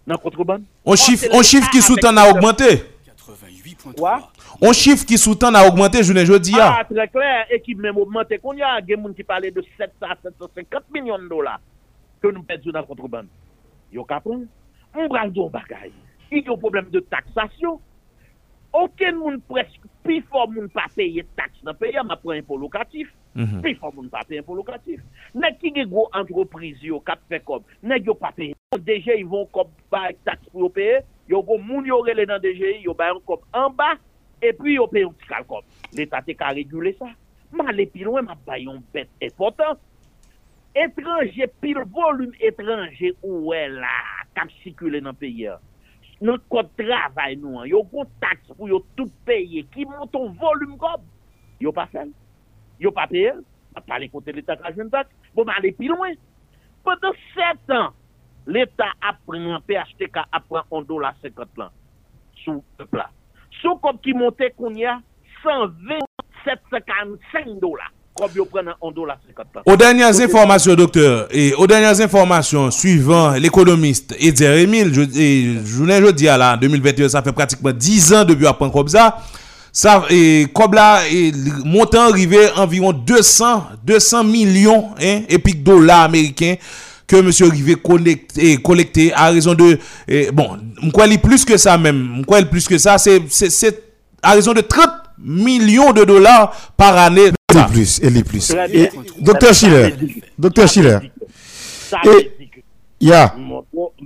dans 0.05 0.13
la 0.13 0.17
contrebande. 0.19 0.63
On 0.85 0.95
chiffre, 0.95 1.25
on 1.31 1.41
chiffre 1.41 1.69
qui 1.71 1.81
sous-tend 1.81 2.15
a 2.17 2.29
augmenté. 2.29 2.83
88.3. 3.17 3.95
Quoi? 3.95 4.31
On 4.61 4.73
chiffre 4.73 5.05
qui 5.05 5.17
sous-tend 5.17 5.55
a 5.55 5.65
augmenté, 5.67 6.03
je 6.03 6.13
ne 6.13 6.23
jeudi 6.23 6.53
Ah, 6.59 6.81
a. 6.81 6.83
très 6.83 7.07
clair. 7.07 7.47
Et 7.49 7.59
qui 7.61 7.73
même 7.73 7.97
augmenté. 7.97 8.37
Qu'on 8.37 8.53
y 8.53 8.61
a 8.61 8.79
des 8.79 8.93
gens 8.93 9.11
qui 9.13 9.23
parlaient 9.23 9.49
de 9.49 9.63
700 9.77 9.91
à 10.01 10.15
750 10.21 10.83
millions 10.93 11.17
de 11.17 11.27
dollars 11.27 11.61
que 12.21 12.27
nous 12.27 12.43
perdons 12.43 12.69
dans 12.71 12.81
la 12.81 12.85
contrebande. 12.85 13.27
Yo 13.91 14.03
kapon. 14.03 14.45
On 14.95 15.07
bral 15.07 15.31
don 15.31 15.49
bagay. 15.49 15.91
Il 16.31 16.43
y 16.43 16.47
a 16.47 16.51
un 16.51 16.57
problème 16.57 16.89
de 16.89 16.99
taxation. 16.99 17.79
Aucun 18.71 19.11
monde 19.11 19.41
presque, 19.47 19.81
plus 20.03 20.21
fort 20.23 20.49
monde 20.49 20.71
pas 20.71 20.85
payer 20.95 21.23
taxe 21.35 21.61
dans 21.63 21.71
le 21.71 21.77
pays, 21.77 21.95
m'a 22.03 22.15
pris 22.15 22.39
impôt 22.39 22.57
locatif. 22.57 23.13
Mhm. 23.35 23.61
Plus 23.61 23.75
fort 23.75 23.93
monde 23.93 24.09
pas 24.09 24.23
payer 24.27 24.39
impôt 24.39 24.55
locatif. 24.55 24.99
Qui 25.59 25.73
gen 25.75 25.89
gros 25.89 26.09
entreprise 26.13 26.79
k'ap 27.05 27.19
fait 27.29 27.43
comme, 27.43 27.63
pas 28.19 28.31
payer. 28.31 28.55
DG 28.79 29.19
ils 29.19 29.25
vont 29.25 29.45
comme 29.47 29.67
taxe 29.91 30.49
pour 30.51 30.71
payer. 30.73 30.99
Yo 31.29 31.41
go 31.41 31.57
moun 31.57 31.89
relé 31.89 32.25
dans 32.25 32.39
DGI, 32.39 32.81
yo 32.83 32.93
bail 32.93 33.13
comme 33.25 33.39
en 33.53 33.69
bas 33.69 33.95
et 34.41 34.53
puis 34.53 34.73
yo 34.73 34.87
paye 34.87 35.03
un 35.03 35.09
petit 35.09 35.27
calcom. 35.27 35.61
L'État 35.93 36.21
te 36.21 36.31
ka 36.31 36.47
réguler 36.49 36.93
ça. 36.97 37.05
Ma 37.51 37.69
aller 37.69 37.85
plus 37.85 38.03
loin, 38.03 38.23
m'a 38.23 38.35
un 38.47 38.81
bête 38.91 39.09
important. 39.21 39.77
Étranger, 40.75 41.47
pile 41.61 41.83
volume 41.85 42.31
étranger 42.41 43.13
ou 43.21 43.53
est 43.53 43.69
là, 43.69 44.22
kap 44.37 44.49
sikule 44.63 44.99
nan 45.03 45.15
peyi 45.19 45.45
an. 45.53 45.59
Nou 46.23 46.39
kote 46.51 46.71
travay 46.79 47.35
nou 47.39 47.59
an, 47.61 47.67
yo 47.67 47.79
kon 47.91 48.07
taks 48.23 48.47
pou 48.53 48.65
yo 48.71 48.77
tout 48.97 49.11
peye, 49.27 49.61
ki 49.73 49.81
monton 49.89 50.25
volum 50.39 50.73
kob, 50.79 51.01
yo 51.63 51.69
pa 51.75 51.85
fel, 51.91 52.09
yo 52.79 52.89
pa 52.95 53.05
peye, 53.11 53.31
pa 53.75 53.81
pale 53.87 54.05
kote 54.11 54.31
l'Etat 54.35 54.59
la 54.63 54.71
jen 54.75 54.89
tak, 54.93 55.07
pou 55.33 55.43
ma 55.47 55.53
ale 55.59 55.69
pi 55.75 55.85
loin. 55.91 56.15
Pendan 56.85 57.13
7 57.33 57.75
an, 57.75 57.87
l'Etat 58.47 58.93
apren 59.09 59.43
an, 59.57 59.65
PHTK 59.67 60.17
apren 60.29 60.63
an 60.71 60.83
do 60.87 60.95
la 61.03 61.11
50 61.23 61.59
lan, 61.59 61.71
sou 62.43 62.57
pepla. 62.79 63.07
Sou 63.61 63.73
kob 63.83 63.95
ki 64.05 64.13
monte 64.17 64.47
kon 64.57 64.73
ya, 64.79 64.93
127,55 65.43 67.59
do 67.63 67.71
la. 67.79 67.87
745 68.13 68.15
dollars. 68.15 68.15
Comme 68.15 68.31
yo 68.35 68.45
prennent 68.45 68.73
1 68.81 68.91
dollar 68.91 69.17
50 69.27 69.47
là. 69.55 69.61
Aux 69.65 69.77
dernières 69.77 70.19
informations, 70.19 70.75
docteur, 70.75 71.27
et 71.31 71.53
aux 71.53 71.67
dernières 71.67 71.99
informations 72.01 72.71
suivant 72.71 73.31
l'économiste 73.31 74.15
Eder 74.19 74.61
Emile, 74.61 74.93
je, 74.93 75.01
et, 75.19 75.57
je 75.65 76.11
dit 76.11 76.27
à 76.27 76.37
la 76.37 76.57
2021, 76.57 77.09
ça 77.09 77.21
fait 77.21 77.31
pratiquement 77.31 77.71
10 77.71 78.13
ans 78.13 78.25
depuis 78.25 78.47
après 78.47 78.69
comme 78.71 78.87
ça. 78.87 79.17
Ça, 79.71 80.05
et 80.11 80.45
comme 80.53 80.73
là, 80.75 81.01
et, 81.11 81.31
le 81.31 81.63
montant 81.63 82.09
arrivé 82.09 82.49
environ 82.55 82.93
200, 82.93 83.63
200 83.83 84.23
millions, 84.23 84.89
hein, 85.01 85.21
dollars 85.55 86.03
américains 86.03 86.55
que 87.07 87.15
monsieur 87.17 87.47
Rivet 87.47 87.75
collecté, 87.75 88.57
collecté 88.57 89.11
à 89.13 89.29
raison 89.29 89.55
de, 89.55 89.77
eh, 90.07 90.31
bon, 90.31 90.57
je 90.81 90.89
crois 90.91 91.07
plus 91.21 91.43
que 91.43 91.57
ça 91.57 91.77
même, 91.77 92.17
je 92.19 92.23
crois 92.23 92.41
plus 92.43 92.67
que 92.67 92.77
ça, 92.77 92.97
c'est 92.97 93.83
à 94.21 94.33
raison 94.33 94.53
de 94.53 94.61
30 94.61 95.02
millions 95.17 95.93
de 95.93 96.03
dollars 96.03 96.73
par 96.77 96.97
année. 96.97 97.31
Est 97.55 97.71
plus, 97.71 97.99
elle 98.01 98.17
est 98.17 98.23
plus. 98.27 98.51
Et, 98.71 98.89
docteur 99.19 99.53
Ça 99.53 99.67
Schiller, 99.67 100.23
docteur 100.37 100.67
Schiller, 100.67 100.97
Et- 102.05 102.31
ya, 102.99 103.35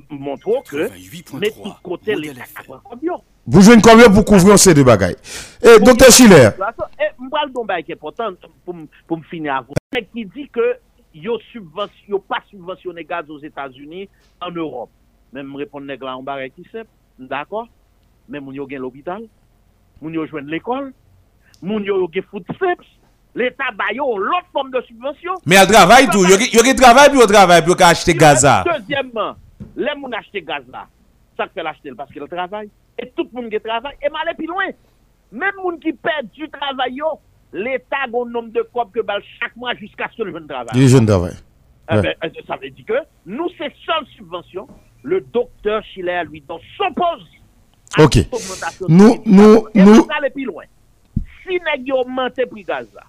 montrons 0.09 0.61
que 0.63 0.89
88.3. 0.89 1.39
mais 1.39 1.51
tout 1.51 1.73
côté 1.81 2.15
yo. 3.01 3.21
vous 3.45 3.61
jouez 3.61 3.81
combien 3.81 4.09
pour 4.09 4.25
couvrir 4.25 4.59
ces 4.59 4.73
deux 4.73 4.83
bagailles 4.83 5.15
Et 5.61 5.79
docteur 5.79 6.11
Schiller, 6.11 6.49
Et 6.99 7.49
don 7.53 7.63
bagay 7.63 7.83
qui 7.83 7.91
est 7.91 7.95
important 7.95 8.31
pour 8.65 8.75
me 8.75 9.23
finir 9.29 9.55
avant. 9.55 9.73
Qui 10.13 10.25
dit 10.25 10.49
que 10.51 10.77
yo 11.13 11.39
subvention 11.53 12.19
pas 12.27 12.43
subventionné 12.49 13.05
gaz 13.05 13.29
aux 13.29 13.39
États-Unis 13.39 14.09
en 14.41 14.51
Europe. 14.51 14.89
Même 15.31 15.47
me 15.47 15.57
répondre 15.57 15.85
on 16.17 16.23
bagay 16.23 16.49
qui 16.49 16.63
simple. 16.71 16.89
D'accord? 17.17 17.67
Mais 18.27 18.39
moun 18.39 18.53
yo 18.53 18.67
gen 18.69 18.79
l'hôpital, 18.81 19.23
moun 20.01 20.13
yo 20.13 20.25
joindre 20.25 20.49
l'école, 20.49 20.93
moun 21.61 21.83
yo 21.83 22.09
yo 22.13 22.21
food 22.29 22.45
stamps. 22.55 22.85
L'État 23.35 23.71
ba 23.75 23.91
yo 23.93 24.17
l'autre 24.17 24.47
forme 24.51 24.71
de 24.71 24.81
subvention. 24.81 25.33
Mais 25.45 25.57
elle 25.57 25.67
travaille 25.67 26.09
tout. 26.09 26.23
Il 26.25 26.31
y 26.31 26.69
a 26.69 26.73
travail 26.73 27.09
puis 27.09 27.21
au 27.21 27.27
travail 27.27 27.63
pour 27.63 27.75
acheter 27.79 28.15
Gaza. 28.15 28.63
Deuxièmement, 28.65 29.35
les 29.75 29.95
moun 29.95 30.13
achete 30.13 30.43
gaz 30.43 30.63
là, 30.71 30.87
ça 31.35 31.47
fait 31.47 31.61
l'acheter 31.61 31.91
parce 31.95 32.11
qu'il 32.11 32.23
travaille. 32.23 32.69
Et 32.97 33.11
tout 33.15 33.29
le 33.31 33.41
monde 33.41 33.51
qui 33.51 33.59
travaille, 33.59 33.95
et 34.01 34.09
m'aller 34.09 34.33
plus 34.35 34.47
loin. 34.47 34.65
Même 35.31 35.53
moun 35.61 35.79
qui 35.79 35.93
perd 35.93 36.31
du 36.31 36.49
travail, 36.49 36.93
yo, 36.93 37.19
l'État 37.53 37.97
a 38.03 38.07
un 38.07 38.29
nombre 38.29 38.51
de 38.51 38.67
copes 38.73 38.91
que 38.91 39.01
bal 39.01 39.21
chaque 39.39 39.55
mois 39.55 39.75
jusqu'à 39.75 40.09
ce 40.11 40.17
que 40.17 40.23
le 40.23 40.31
jeune 40.31 40.47
travail. 40.47 40.73
les 40.73 40.87
jeunes 40.87 41.05
travail. 41.05 41.33
Eh 41.89 42.01
ben, 42.01 42.15
ça 42.47 42.57
veut 42.57 42.69
dire 42.69 42.85
que 42.85 42.93
nous, 43.25 43.49
c'est 43.57 43.71
seule 43.85 44.05
subvention. 44.17 44.67
Le 45.03 45.21
docteur 45.21 45.83
Schiller, 45.85 46.23
lui, 46.29 46.41
donc, 46.41 46.61
s'oppose 46.75 47.23
à 47.23 47.36
Ok. 47.97 48.17
augmentation 48.31 48.85
de 48.87 48.91
Nous- 48.93 49.21
nous- 49.25 49.67
nous- 49.75 50.07
aller 50.17 50.29
plus 50.29 50.45
loin. 50.45 50.63
Si 51.43 51.53
nèg 51.53 51.85
yo 51.87 51.97
augmente 51.97 52.45
prix 52.49 52.63
gaz 52.63 52.87
là, 52.93 53.03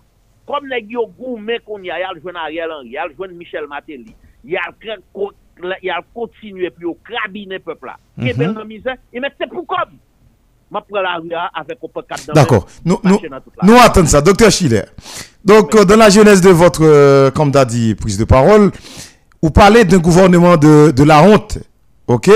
comme 0.47 0.69
nèg 0.69 0.91
yo 0.91 1.07
gourmet 1.19 1.59
qu'on 1.61 1.83
y 1.83 1.91
a, 1.91 1.99
y 1.99 2.03
a 2.03 2.09
Ariel 2.43 2.71
Henry, 2.71 2.91
y 2.91 2.97
a 2.97 3.07
Michel 3.33 3.67
Matéli, 3.69 4.15
y 4.45 4.57
a 4.57 4.61
co- 5.13 5.33
y 5.83 5.91
a 5.91 5.97
le 5.99 6.05
continuer 6.15 6.71
puis 6.71 6.85
au 6.85 6.97
crabiner 7.03 7.59
peuple 7.59 7.87
là. 7.87 7.97
Est 8.25 8.37
Mhm. 8.37 8.53
dans 8.55 8.61
la 8.61 8.65
misère, 8.65 8.97
et 9.13 9.19
mais 9.21 9.31
c'est 9.39 9.49
pour 9.49 9.67
comme. 9.67 9.97
M'a 10.71 10.83
prend 10.83 11.01
la 11.01 11.17
rue 11.17 11.29
là, 11.29 11.51
avec 11.55 11.79
un 11.83 11.89
peu 11.89 12.03
de 12.03 12.33
D'accord. 12.35 12.67
Nous, 12.85 12.99
nous, 13.03 13.19
nous 13.63 13.77
attendons 13.77 14.07
ça. 14.07 14.21
Docteur 14.21 14.51
Schiller. 14.53 14.83
Donc, 15.43 15.75
dans 15.75 15.97
la 15.97 16.11
genèse 16.11 16.43
de 16.43 16.51
votre, 16.51 16.85
euh, 16.85 17.31
comme 17.31 17.51
t'as 17.51 17.65
dit, 17.65 17.95
prise 17.95 18.19
de 18.19 18.25
parole, 18.25 18.71
vous 19.43 19.51
parlez 19.51 19.87
d'un 19.87 19.97
gouvernement 19.97 20.59
de, 20.59 20.91
de 20.91 21.03
la 21.05 21.23
honte. 21.23 21.59
OK? 22.07 22.31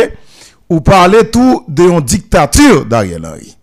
Vous 0.73 0.81
parlez 0.81 1.31
tout 1.31 1.65
d'une 1.69 2.01
dictature 2.01 2.87
d'Ariel 2.87 3.27
Henry. 3.27 3.55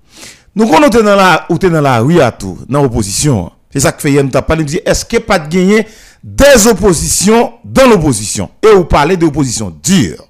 Nous, 0.54 0.68
était 0.68 1.02
dans 1.02 1.16
la, 1.16 1.44
ou 1.50 1.58
dans 1.58 1.82
la 1.82 2.02
rue 2.02 2.22
à 2.22 2.32
tout, 2.32 2.60
dans 2.70 2.84
l'opposition, 2.84 3.52
c'est 3.72 3.80
ça 3.80 3.92
que 3.92 4.00
fait 4.00 4.24
t'a 4.30 4.44
parlé, 4.44 4.64
dit, 4.64 4.80
est-ce 4.86 5.04
a 5.18 5.20
pas 5.20 5.40
de 5.40 5.48
gagner 5.50 5.88
des 6.24 6.68
oppositions 6.68 7.54
dans 7.66 7.90
l'opposition? 7.90 8.52
Et 8.62 8.76
vous 8.76 8.86
parlez 8.86 9.18
d'opposition 9.18 9.76
dure. 9.84 10.24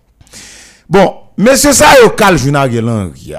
Bon, 0.88 1.16
monsieur 1.38 1.74
ça, 1.74 1.88
yo 2.02 2.38
joun 2.38 2.56
Ariel 2.56 2.88
Henry. 2.88 3.34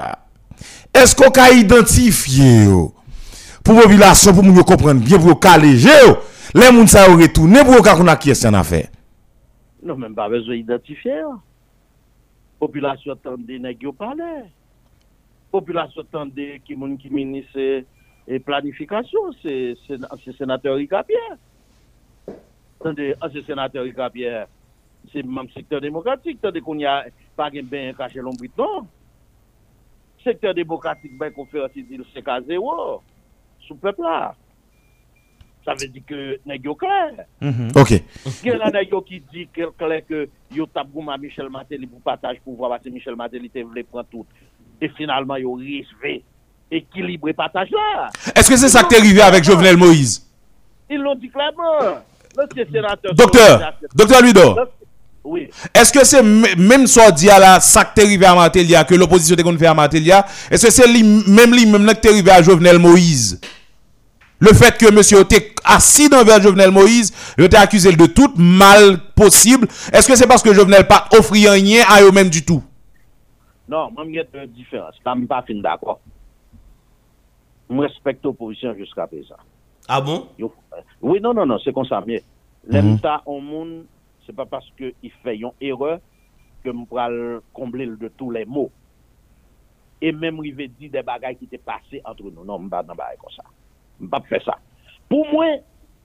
Est-ce 0.93 1.15
qu'on 1.15 1.31
a 1.31 1.49
identifié 1.49 2.67
pour 3.63 3.73
la 3.73 3.81
population, 3.81 4.33
pour 4.35 4.43
nous 4.43 4.63
comprendre 4.63 5.01
bien, 5.01 5.17
pour 5.17 5.39
caléger 5.39 5.89
les 6.53 6.87
sa 6.87 7.07
yo 7.07 7.17
retourner 7.17 7.63
pour 7.63 7.77
qu'on 7.77 8.05
a 8.05 8.15
qui 8.17 8.29
est 8.29 8.45
en 8.45 8.53
affaire? 8.53 8.89
Non, 9.83 9.97
même 9.97 10.13
pas 10.13 10.29
besoin 10.29 10.57
d'identifier. 10.57 11.23
populasyon 12.61 13.19
tande 13.25 13.57
neg 13.61 13.81
yo 13.83 13.93
pale. 13.97 14.29
Populasyon 15.53 16.07
tande 16.13 16.47
ki 16.67 16.77
moun 16.77 16.97
ki 17.01 17.11
minise 17.13 17.67
e 18.29 18.39
planifikasyon, 18.45 19.33
se, 19.41 19.55
se, 19.85 19.97
se 20.23 20.35
senatèr 20.37 20.77
Rika 20.79 21.03
Pierre. 21.07 21.39
Tande, 22.85 23.11
ah, 23.19 23.29
se 23.33 23.43
senatèr 23.47 23.85
Rika 23.89 24.09
Pierre, 24.13 24.47
se 25.11 25.25
mam 25.25 25.49
sektèr 25.55 25.81
demokratik, 25.83 26.39
tande 26.43 26.61
kon 26.65 26.81
ya 26.81 27.01
pagèm 27.39 27.69
ben 27.71 27.95
kache 27.97 28.21
lom 28.23 28.37
briton. 28.39 28.87
Sektèr 30.21 30.53
demokratik 30.57 31.17
ben 31.19 31.33
konferansi 31.33 31.83
dil 31.89 32.05
se 32.13 32.21
ka 32.25 32.39
zèwo, 32.45 33.01
sou 33.65 33.81
pepla. 33.81 34.35
Ça 35.63 35.73
veut 35.79 35.87
dire 35.87 36.01
que 36.07 36.39
n'est 36.45 36.59
clair. 36.59 37.25
Ok. 37.75 37.91
Gen 38.43 38.59
nèg 38.73 38.89
yo 38.91 39.01
qui 39.01 39.21
dit 39.31 39.47
que 39.53 39.69
clair 39.77 40.01
que 40.09 40.27
yo 40.51 40.65
tap 40.65 40.87
gouma 40.91 41.17
Michel 41.17 41.49
Martelly 41.49 41.85
pour 41.85 42.01
partage 42.01 42.37
pouvoir 42.43 42.71
parce 42.71 42.83
que 42.83 42.89
Michel 42.89 43.15
Martelly 43.15 43.49
te 43.49 43.59
voulait 43.59 43.83
prendre 43.83 44.07
tout. 44.09 44.25
Et 44.81 44.89
finalement 44.89 45.35
yo 45.35 45.53
risvé 45.53 46.23
équilibré 46.71 47.33
partage 47.33 47.69
là. 47.69 48.09
Est-ce 48.35 48.49
que 48.49 48.57
c'est 48.57 48.69
ça 48.69 48.83
que 48.83 48.89
t'es 48.89 48.97
arrivé 48.97 49.21
avec 49.21 49.43
Jovenel 49.43 49.77
Moïse? 49.77 50.25
Ils 50.89 50.97
l'ont 50.97 51.15
dit 51.15 51.29
clairement. 51.29 51.99
L'ancien 52.35 52.65
sénateur 52.71 53.13
Docteur, 53.13 53.73
docteur 53.93 54.21
Ludo, 54.21 54.55
Oui. 55.23 55.49
est-ce 55.75 55.91
que 55.93 56.03
c'est 56.03 56.23
même 56.23 56.87
ça 56.87 57.11
dit 57.11 57.29
à 57.29 57.37
la 57.37 57.59
ça 57.59 57.85
que 57.85 57.93
t'es 57.93 58.03
arrivé 58.03 58.25
à 58.25 58.33
Martelia, 58.33 58.83
que 58.83 58.95
l'opposition 58.95 59.35
qu'on 59.35 59.57
fait 59.57 59.67
à 59.67 59.73
Martelia, 59.73 60.25
est-ce 60.49 60.65
que 60.65 60.71
c'est 60.71 60.87
même 60.87 61.53
lui 61.53 61.65
même 61.65 61.85
là 61.85 61.93
que 61.93 61.99
t'es 61.99 62.09
arrivé 62.09 62.31
à 62.31 62.41
Jovenel 62.41 62.79
Moïse? 62.79 63.39
Le 64.39 64.53
fait 64.53 64.75
que 64.75 64.91
monsieur 64.91 65.19
était 65.19 65.50
assis 65.75 66.09
dans 66.09 66.23
vers 66.23 66.41
Jovenel 66.41 66.71
Moïse, 66.71 67.11
il 67.37 67.43
était 67.45 67.57
accusé 67.57 67.91
de 67.95 68.05
tout 68.05 68.33
mal 68.35 68.99
possible, 69.15 69.67
est-ce 69.93 70.07
que 70.07 70.15
c'est 70.15 70.27
parce 70.27 70.43
que 70.43 70.53
Jovenel 70.53 70.87
pas 70.87 71.07
offert 71.17 71.51
rien 71.53 71.83
à 71.89 72.01
eux-mêmes 72.03 72.29
du 72.29 72.43
tout? 72.43 72.63
Non, 73.67 73.89
moi, 73.91 74.03
j'ai 74.11 74.27
une 74.33 74.45
différence. 74.47 74.95
Je 75.05 75.09
ne 75.09 75.15
suis 75.17 75.27
pas 75.27 75.41
fin 75.47 75.55
d'accord. 75.61 75.99
Je 77.69 77.75
respecte 77.77 78.23
l'opposition 78.25 78.73
jusqu'à 78.75 79.07
présent. 79.07 79.35
Ah 79.87 80.01
bon? 80.01 80.27
Yo- 80.37 80.53
euh, 80.73 80.81
Oui, 81.01 81.19
non, 81.21 81.33
non, 81.33 81.45
non, 81.45 81.57
c'est 81.63 81.73
comme 81.73 81.85
ça. 81.85 82.03
Mais 82.05 82.21
l'aime 82.67 82.99
ça 83.01 83.21
au 83.25 83.39
monde, 83.39 83.85
c'est 84.25 84.35
pas 84.35 84.45
parce 84.45 84.65
qu'il 84.77 84.93
fait 85.23 85.37
une 85.37 85.51
erreur 85.61 85.99
que 86.63 86.69
je 86.71 86.77
vais 86.77 87.39
combler 87.53 87.85
de 87.87 88.07
tous 88.09 88.29
les 88.29 88.43
mots. 88.45 88.71
Et 90.01 90.11
même, 90.11 90.39
il 90.43 90.53
veut 90.53 90.67
dire 90.67 90.91
des 90.91 91.01
bagailles 91.01 91.37
qui 91.37 91.45
étaient 91.45 91.57
passées 91.57 92.01
entre 92.03 92.23
nous. 92.23 92.43
Non, 92.43 92.57
je 92.57 92.63
ne 92.63 92.65
vais 92.65 92.69
pas 92.71 92.83
dans 92.83 92.95
bagaille 92.95 93.17
comme 93.21 93.31
ça. 93.35 93.43
Je 93.99 94.03
ne 94.03 94.07
vais 94.07 94.11
pas 94.11 94.21
faire 94.27 94.43
ça. 94.43 94.57
Pour 95.11 95.27
moi, 95.29 95.45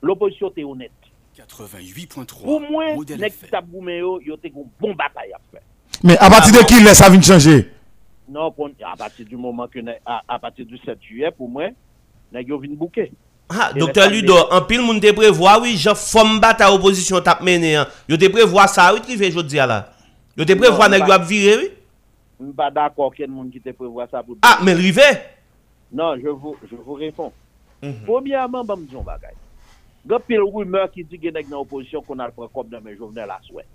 l'opposition 0.01 0.49
était 0.49 0.65
honnête. 0.65 0.91
88.3 1.37 2.43
Pour 2.43 2.59
moi, 2.59 2.83
les 3.07 3.13
FM. 3.23 3.49
Taboume, 3.49 3.89
yo, 3.91 4.19
yo 4.19 4.35
te 4.35 4.47
une 4.47 4.65
bon 4.77 4.93
bataille 4.95 5.31
à 5.31 5.39
faire. 5.49 5.61
Mais 6.03 6.17
à 6.17 6.29
partir 6.29 6.53
de 6.61 6.65
qui 6.67 6.83
là, 6.83 6.93
ça 6.93 7.09
vient 7.09 7.17
de 7.19 7.23
changer? 7.23 7.71
Non, 8.27 8.51
pour- 8.51 8.69
à 8.83 8.97
partir 8.97 9.25
du 9.25 9.37
moment 9.37 9.65
que, 9.69 9.79
à, 10.05 10.21
à 10.27 10.37
partir 10.39 10.65
du 10.65 10.77
7 10.79 11.01
juillet, 11.01 11.31
pour 11.31 11.47
moi, 11.47 11.69
nèg 12.33 12.49
yo 12.49 12.59
vinn 12.59 12.75
bouquet. 12.75 13.13
Ah, 13.47 13.71
docteur 13.73 14.09
Ludo, 14.09 14.35
en 14.51 14.61
pile 14.63 14.81
moun 14.81 14.99
te 14.99 15.09
prévoit, 15.13 15.61
oui, 15.61 15.77
Jean 15.77 15.95
femme 15.95 16.41
bat 16.41 16.57
à 16.59 16.73
opposition 16.73 17.21
tap 17.21 17.41
mené. 17.41 17.77
Hein. 17.77 17.87
Yo 18.09 18.17
te 18.17 18.27
prévoit 18.27 18.67
ça, 18.67 18.93
oui, 18.93 18.99
trivé 18.99 19.31
jodi 19.31 19.55
là. 19.55 19.93
Yo 20.35 20.43
te 20.43 20.51
prévoit 20.51 20.89
nèg 20.89 20.99
yo 20.99 21.07
pas- 21.07 21.15
ap 21.15 21.23
viré, 21.23 21.55
oui. 21.57 21.71
Je 22.39 22.43
ne 22.43 22.49
suis 22.49 22.55
pas 22.57 22.69
d'accord 22.69 23.15
qu'il 23.15 23.25
y 23.25 23.29
ait 23.47 23.49
qui 23.53 23.61
te 23.61 23.69
prévoit 23.69 24.05
ça 24.11 24.21
pour 24.21 24.35
Ah, 24.41 24.59
mais 24.63 24.73
rivé. 24.73 25.01
Non, 25.93 26.17
je 26.21 26.27
vous, 26.27 26.57
je 26.69 26.75
vous 26.75 26.93
réponds. 26.95 27.31
Mhm. 27.81 28.05
Poumyaman, 28.05 28.65
ba 28.65 28.75
m 28.77 28.85
diyon 28.89 29.05
bagay. 29.05 29.35
Gopil 30.07 30.45
rumeur 30.47 30.87
ki 30.93 31.03
di 31.05 31.19
genek 31.21 31.49
nan 31.49 31.61
oposisyon 31.61 32.05
kon 32.07 32.21
al 32.23 32.33
prekop 32.35 32.69
nan 32.71 32.83
men 32.85 32.95
jovenel 32.97 33.33
aswe. 33.35 33.65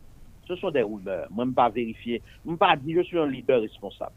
Se 0.48 0.56
son 0.58 0.74
de 0.74 0.82
rumeur. 0.82 1.28
Mwen 1.30 1.52
pa 1.54 1.68
verifiye. 1.70 2.22
Mwen 2.44 2.58
pa 2.58 2.72
di, 2.78 2.96
je 2.96 3.04
sou 3.06 3.20
yon 3.20 3.34
lider 3.34 3.62
responsable. 3.62 4.16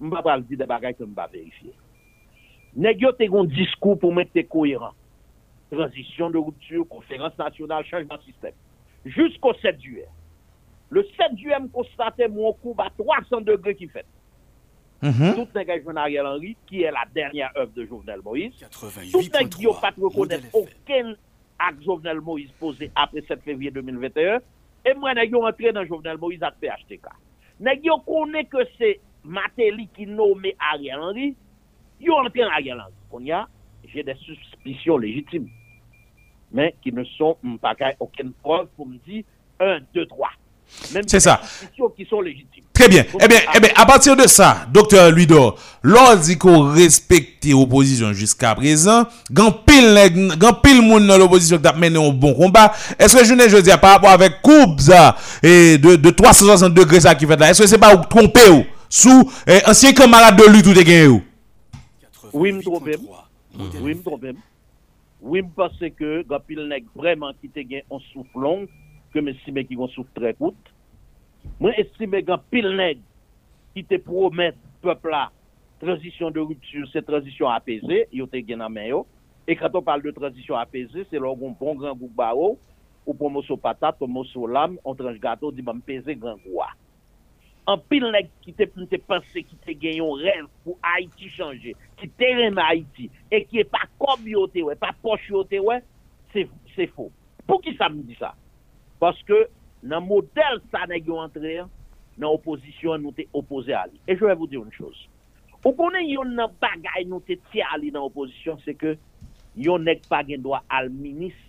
Mwen 0.00 0.14
pa 0.14 0.22
pral 0.24 0.44
di 0.46 0.56
de 0.56 0.68
bagay 0.68 0.94
ke 0.96 1.04
mwen 1.04 1.16
pa 1.18 1.28
verifiye. 1.32 1.74
Neg 2.76 3.02
yo 3.02 3.12
te 3.16 3.28
gon 3.32 3.48
diskou 3.50 3.98
pou 4.00 4.14
mwen 4.14 4.28
te 4.32 4.44
koheran. 4.46 4.94
Transisyon 5.72 6.32
de 6.32 6.38
rupture, 6.38 6.84
konferans 6.88 7.34
nasyonal, 7.40 7.84
chanjman 7.88 8.22
sistem. 8.24 8.54
Jusko 9.04 9.52
7 9.60 9.82
juè. 9.82 10.06
Le 10.94 11.02
7 11.16 11.34
juè 11.40 11.58
m 11.60 11.66
konstate 11.74 12.28
mwen 12.30 12.54
kou 12.62 12.76
ba 12.78 12.88
300 12.96 13.42
degrè 13.48 13.74
ki 13.76 13.90
fèt. 13.92 14.06
Tout 15.00 15.48
nèg 15.54 15.70
a 15.70 15.80
joué 15.80 15.92
Ariel 15.96 16.26
Henry, 16.26 16.56
qui 16.66 16.82
est 16.82 16.90
la 16.90 17.04
dernière 17.14 17.50
œuvre 17.56 17.72
de 17.74 17.84
Jovenel 17.84 18.20
Moïse. 18.24 18.52
Tout 19.12 19.20
nèg 19.32 19.58
yo 19.60 19.74
pas 19.74 19.90
88.3 19.90 20.02
reconnaître 20.02 20.46
aucun 20.54 21.14
acte 21.58 21.82
Jovenel 21.84 22.20
Moïse 22.20 22.50
posé 22.58 22.90
après 22.94 23.22
7 23.26 23.42
février 23.42 23.70
2021. 23.70 24.38
Et 24.86 24.94
moi, 24.94 25.14
nèg 25.14 25.30
yo 25.30 25.44
entré 25.46 25.72
dans 25.72 25.84
Jovenel 25.84 26.16
Moïse 26.18 26.42
à 26.42 26.50
PHTK. 26.50 27.06
Yo 27.82 27.98
connaît 27.98 28.44
que 28.44 28.58
c'est 28.78 29.00
Matéli 29.24 29.88
qui 29.88 30.06
nommé 30.06 30.56
Ariel 30.72 31.00
Henry. 31.00 31.36
Yo 32.00 32.14
entré 32.14 32.40
dans 32.40 32.50
Ariel 32.50 32.80
Henry. 32.80 32.92
On 33.10 33.20
y 33.20 33.32
a, 33.32 33.48
j'ai 33.84 34.02
des 34.02 34.14
suspicions 34.14 34.96
légitimes. 34.96 35.48
Mais 36.52 36.74
qui 36.82 36.92
ne 36.92 37.04
sont 37.04 37.36
mm, 37.42 37.56
pas 37.58 37.74
aucune 38.00 38.32
preuve 38.32 38.68
pour 38.76 38.86
me 38.86 38.96
dire 38.98 39.24
1, 39.60 39.80
2, 39.94 40.06
3. 40.06 40.30
C'est 41.06 41.20
ça. 41.20 41.40
qui 41.96 42.04
sont 42.06 42.20
légitimes. 42.20 42.64
Très 42.72 42.88
bien. 42.88 43.04
Eh 43.22 43.26
bien, 43.26 43.38
eh 43.54 43.60
bien, 43.60 43.70
à 43.74 43.86
partir 43.86 44.14
de 44.16 44.26
ça, 44.26 44.66
docteur 44.70 45.10
Ludo, 45.10 45.54
l'on 45.82 46.14
dit 46.16 46.36
qu'on 46.36 46.72
respecte 46.72 47.46
l'opposition 47.46 48.12
jusqu'à 48.12 48.54
présent, 48.54 49.04
gan 49.30 49.50
pile, 49.50 50.12
pile 50.62 50.82
moun 50.82 51.06
dans 51.06 51.16
l'opposition 51.16 51.58
qui 51.58 51.66
a 51.66 51.72
mené 51.72 51.98
un 51.98 52.12
bon 52.12 52.34
combat, 52.34 52.72
est-ce 52.98 53.16
que 53.16 53.24
je 53.24 53.32
ne 53.32 53.60
dis 53.60 53.70
par 53.80 53.92
rapport 53.92 54.10
avec 54.10 54.42
Coupe, 54.42 54.80
ça, 54.80 55.16
et 55.42 55.78
de, 55.78 55.96
de 55.96 56.10
360 56.10 56.74
degrés 56.74 57.00
ça 57.00 57.14
qui 57.14 57.26
fait 57.26 57.36
là, 57.36 57.50
est-ce 57.50 57.62
que 57.62 57.68
c'est 57.68 57.78
pas 57.78 57.96
trompé 57.96 58.46
ou, 58.50 58.64
sous, 58.90 59.32
eh, 59.46 59.60
ancien 59.66 59.92
camarade 59.92 60.36
de 60.36 60.44
lutte 60.44 60.66
ou 60.66 60.74
de 60.74 60.82
gagné 60.82 61.06
ou? 61.06 61.22
Oui, 62.34 62.52
me 62.52 62.60
trompe. 62.62 62.88
88.3 62.88 62.98
Oui, 63.80 63.94
me 63.94 64.02
trompe. 64.02 64.26
Oui, 65.22 65.40
me 65.40 65.48
pense 65.48 65.72
que 65.98 66.22
quand 66.28 66.40
pile 66.46 66.84
vraiment 66.94 67.32
qui 67.40 67.48
te 67.48 67.60
gen 67.60 67.80
on 67.88 67.98
souffle 68.00 68.68
long, 69.16 69.24
que 69.24 69.30
me 69.30 69.30
estime 69.30 69.64
qui 69.64 69.76
on 69.76 69.88
souffle 69.88 70.10
très 70.14 70.34
court. 70.34 70.54
Moi 71.60 71.72
estime 71.78 72.22
quand 72.24 72.42
pile 72.50 72.74
nèg 72.76 72.98
qui 73.74 73.84
te 73.84 73.96
promet 73.96 74.54
peuple 74.82 75.10
là 75.10 75.30
transition 75.80 76.30
de 76.30 76.40
rupture, 76.40 76.88
c'est 76.92 77.04
transition 77.04 77.48
apaisée, 77.48 78.06
yo 78.12 78.26
te 78.26 78.40
gen 78.40 78.62
en 78.62 78.70
main 78.70 78.86
yo. 78.86 79.06
Et 79.46 79.56
quand 79.56 79.74
on 79.74 79.82
parle 79.82 80.02
de 80.02 80.10
transition 80.10 80.56
apaisée, 80.56 81.06
c'est 81.10 81.18
là 81.18 81.30
où 81.30 81.38
on 81.40 81.50
bon 81.50 81.74
grand 81.74 81.94
goût 81.94 82.10
bao 82.14 82.58
ou 83.06 83.14
pour 83.14 83.30
mosso 83.30 83.56
patate, 83.56 83.96
ou 84.00 84.06
mosso 84.06 84.46
lame, 84.46 84.78
on 84.84 84.94
tranche 84.94 85.20
gâteau, 85.20 85.52
dit 85.52 85.62
m'm 85.62 85.80
peser 85.80 86.16
grand 86.16 86.36
goût. 86.36 86.60
En 87.66 87.78
pile 87.78 88.10
nèg 88.12 88.28
qui 88.42 88.52
te 88.52 88.64
te 88.64 88.96
pensé 88.96 89.42
qui 89.42 89.56
te 89.56 89.72
gen 89.72 90.02
yon 90.02 90.12
rêve 90.12 90.46
pour 90.64 90.78
Haïti 90.82 91.28
changer, 91.30 91.74
qui 91.96 92.08
te 92.08 92.24
reme 92.24 92.58
Haïti 92.58 93.10
et 93.30 93.44
qui 93.44 93.60
est 93.60 93.64
pas 93.64 93.88
comme 93.98 94.26
yo 94.26 94.46
te 94.46 94.58
ouais, 94.58 94.76
pas 94.76 94.94
poche 95.00 95.28
yo 95.30 95.44
te 95.44 95.58
ouais, 95.58 95.82
c'est 96.32 96.48
c'est 96.74 96.88
faux. 96.88 97.10
Pour 97.46 97.60
qui 97.62 97.74
ça 97.76 97.88
me 97.88 98.02
dit 98.02 98.16
Parce 98.98 99.22
que 99.22 99.48
dans 99.82 100.00
le 100.00 100.06
modèle 100.06 100.60
ça 100.72 100.86
yo 100.88 101.18
entré 101.18 101.60
dans 102.18 102.32
opposition 102.32 102.96
nous 102.98 103.12
t'es 103.12 103.28
opposé 103.32 103.72
à 103.72 103.86
lui. 103.86 104.00
Et 104.08 104.16
je 104.16 104.24
vais 104.24 104.34
vous 104.34 104.46
dire 104.46 104.62
une 104.62 104.72
chose. 104.72 105.08
Ou 105.64 105.72
connaît 105.72 106.06
yon 106.06 106.24
nan 106.24 106.48
bagay 106.60 107.04
nous 107.06 107.20
te 107.20 107.32
ti 107.50 107.60
à 107.60 107.76
lui 107.76 107.90
dans 107.90 108.04
opposition, 108.06 108.56
c'est 108.64 108.74
que 108.74 108.96
yon 109.56 109.80
nèg 109.80 110.06
pas 110.06 110.22
gen 110.22 110.40
droit 110.40 110.62
al 110.68 110.90
ministre 110.90 111.40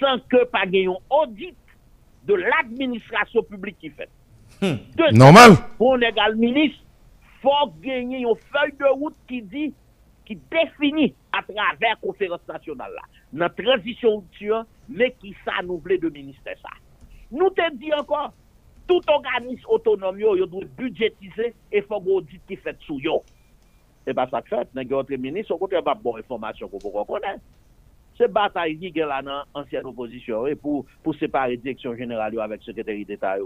sans 0.00 0.18
que 0.28 0.44
pas 0.44 0.64
gen 0.64 0.90
yon 0.90 0.98
audit 1.08 1.54
de 2.26 2.34
l'administration 2.34 3.42
publique 3.42 3.78
qui 3.78 3.90
fait. 3.90 4.08
Deuxième, 4.60 5.16
Normal. 5.16 5.52
pour 5.78 5.94
un 5.94 6.00
égal 6.00 6.36
ministre, 6.36 6.80
faut 7.40 7.72
gagner 7.80 8.18
une 8.18 8.34
feuille 8.34 8.74
de 8.78 8.84
route 8.92 9.16
qui 9.26 9.42
dit, 9.42 9.72
qui 10.30 10.38
définit 10.48 11.12
à 11.32 11.42
travers 11.42 11.74
la 11.80 11.96
conférence 11.96 12.46
nationale 12.46 12.92
notre 13.32 13.64
transition 13.64 14.24
mais 14.88 15.10
qui 15.20 15.34
ça 15.44 15.54
nous 15.64 15.82
de 15.84 16.08
ministère. 16.08 16.54
Nous 17.32 17.50
te 17.50 17.74
dit 17.74 17.92
encore, 17.92 18.32
tout 18.86 19.00
organisme 19.08 19.64
autonome 19.68 20.20
yo 20.20 20.46
doit 20.46 20.64
budgétiser 20.78 21.52
et 21.72 21.82
faut 21.82 22.02
audit 22.06 22.40
qui 22.46 22.56
fait 22.56 22.76
sous 22.86 23.00
yo. 23.00 23.24
Pas 24.14 24.28
ça 24.28 24.40
que 24.40 24.48
fait, 24.50 24.68
n'a 24.72 24.96
autre 24.96 25.14
ministre, 25.16 25.56
on 25.60 25.82
pas 25.82 25.94
bonne 25.94 26.20
information 26.20 26.68
qu'on 26.68 26.78
peut 26.78 27.04
connaître. 27.06 27.40
C'est 28.16 28.30
bataille 28.30 28.78
qui 28.78 28.86
est 28.86 29.06
là 29.06 29.22
dans 29.22 29.42
l'ancienne 29.54 29.86
opposition 29.86 30.44
pour, 30.62 30.86
pour 31.02 31.14
séparer 31.16 31.56
direction 31.56 31.96
générale 31.96 32.38
avec 32.38 32.62
secrétaire 32.62 33.04
d'État. 33.04 33.36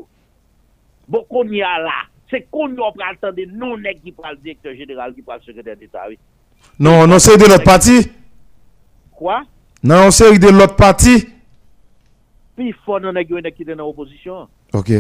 Bon, 1.09 1.25
qu'on 1.25 1.49
y 1.49 1.63
a 1.63 1.79
là, 1.79 1.93
c'est 2.31 2.43
qu'on 2.51 2.69
y 2.75 2.79
a 2.79 2.93
pris 2.93 3.45
le 3.45 3.53
non 3.53 3.77
qui 4.03 4.15
directeur 4.43 4.75
général, 4.75 5.15
qui 5.15 5.23
prend 5.23 5.37
le 5.37 5.43
secrétaire 5.43 5.77
d'État. 5.77 6.09
Non, 6.79 7.07
non, 7.07 7.19
c'est 7.19 7.37
de 7.37 7.45
l'autre 7.45 7.65
parti. 7.65 8.11
Quoi? 9.13 9.43
Non, 9.83 10.11
c'est 10.11 10.39
de 10.39 10.49
l'autre 10.49 10.77
parti. 10.77 11.29
Puis 12.57 12.69
il 12.69 12.75
faut 12.85 12.99
non 13.01 13.13
qui 13.13 13.63
est 13.63 13.65
dans 13.65 13.77
l'opposition. 13.77 14.49
Ok. 14.73 14.93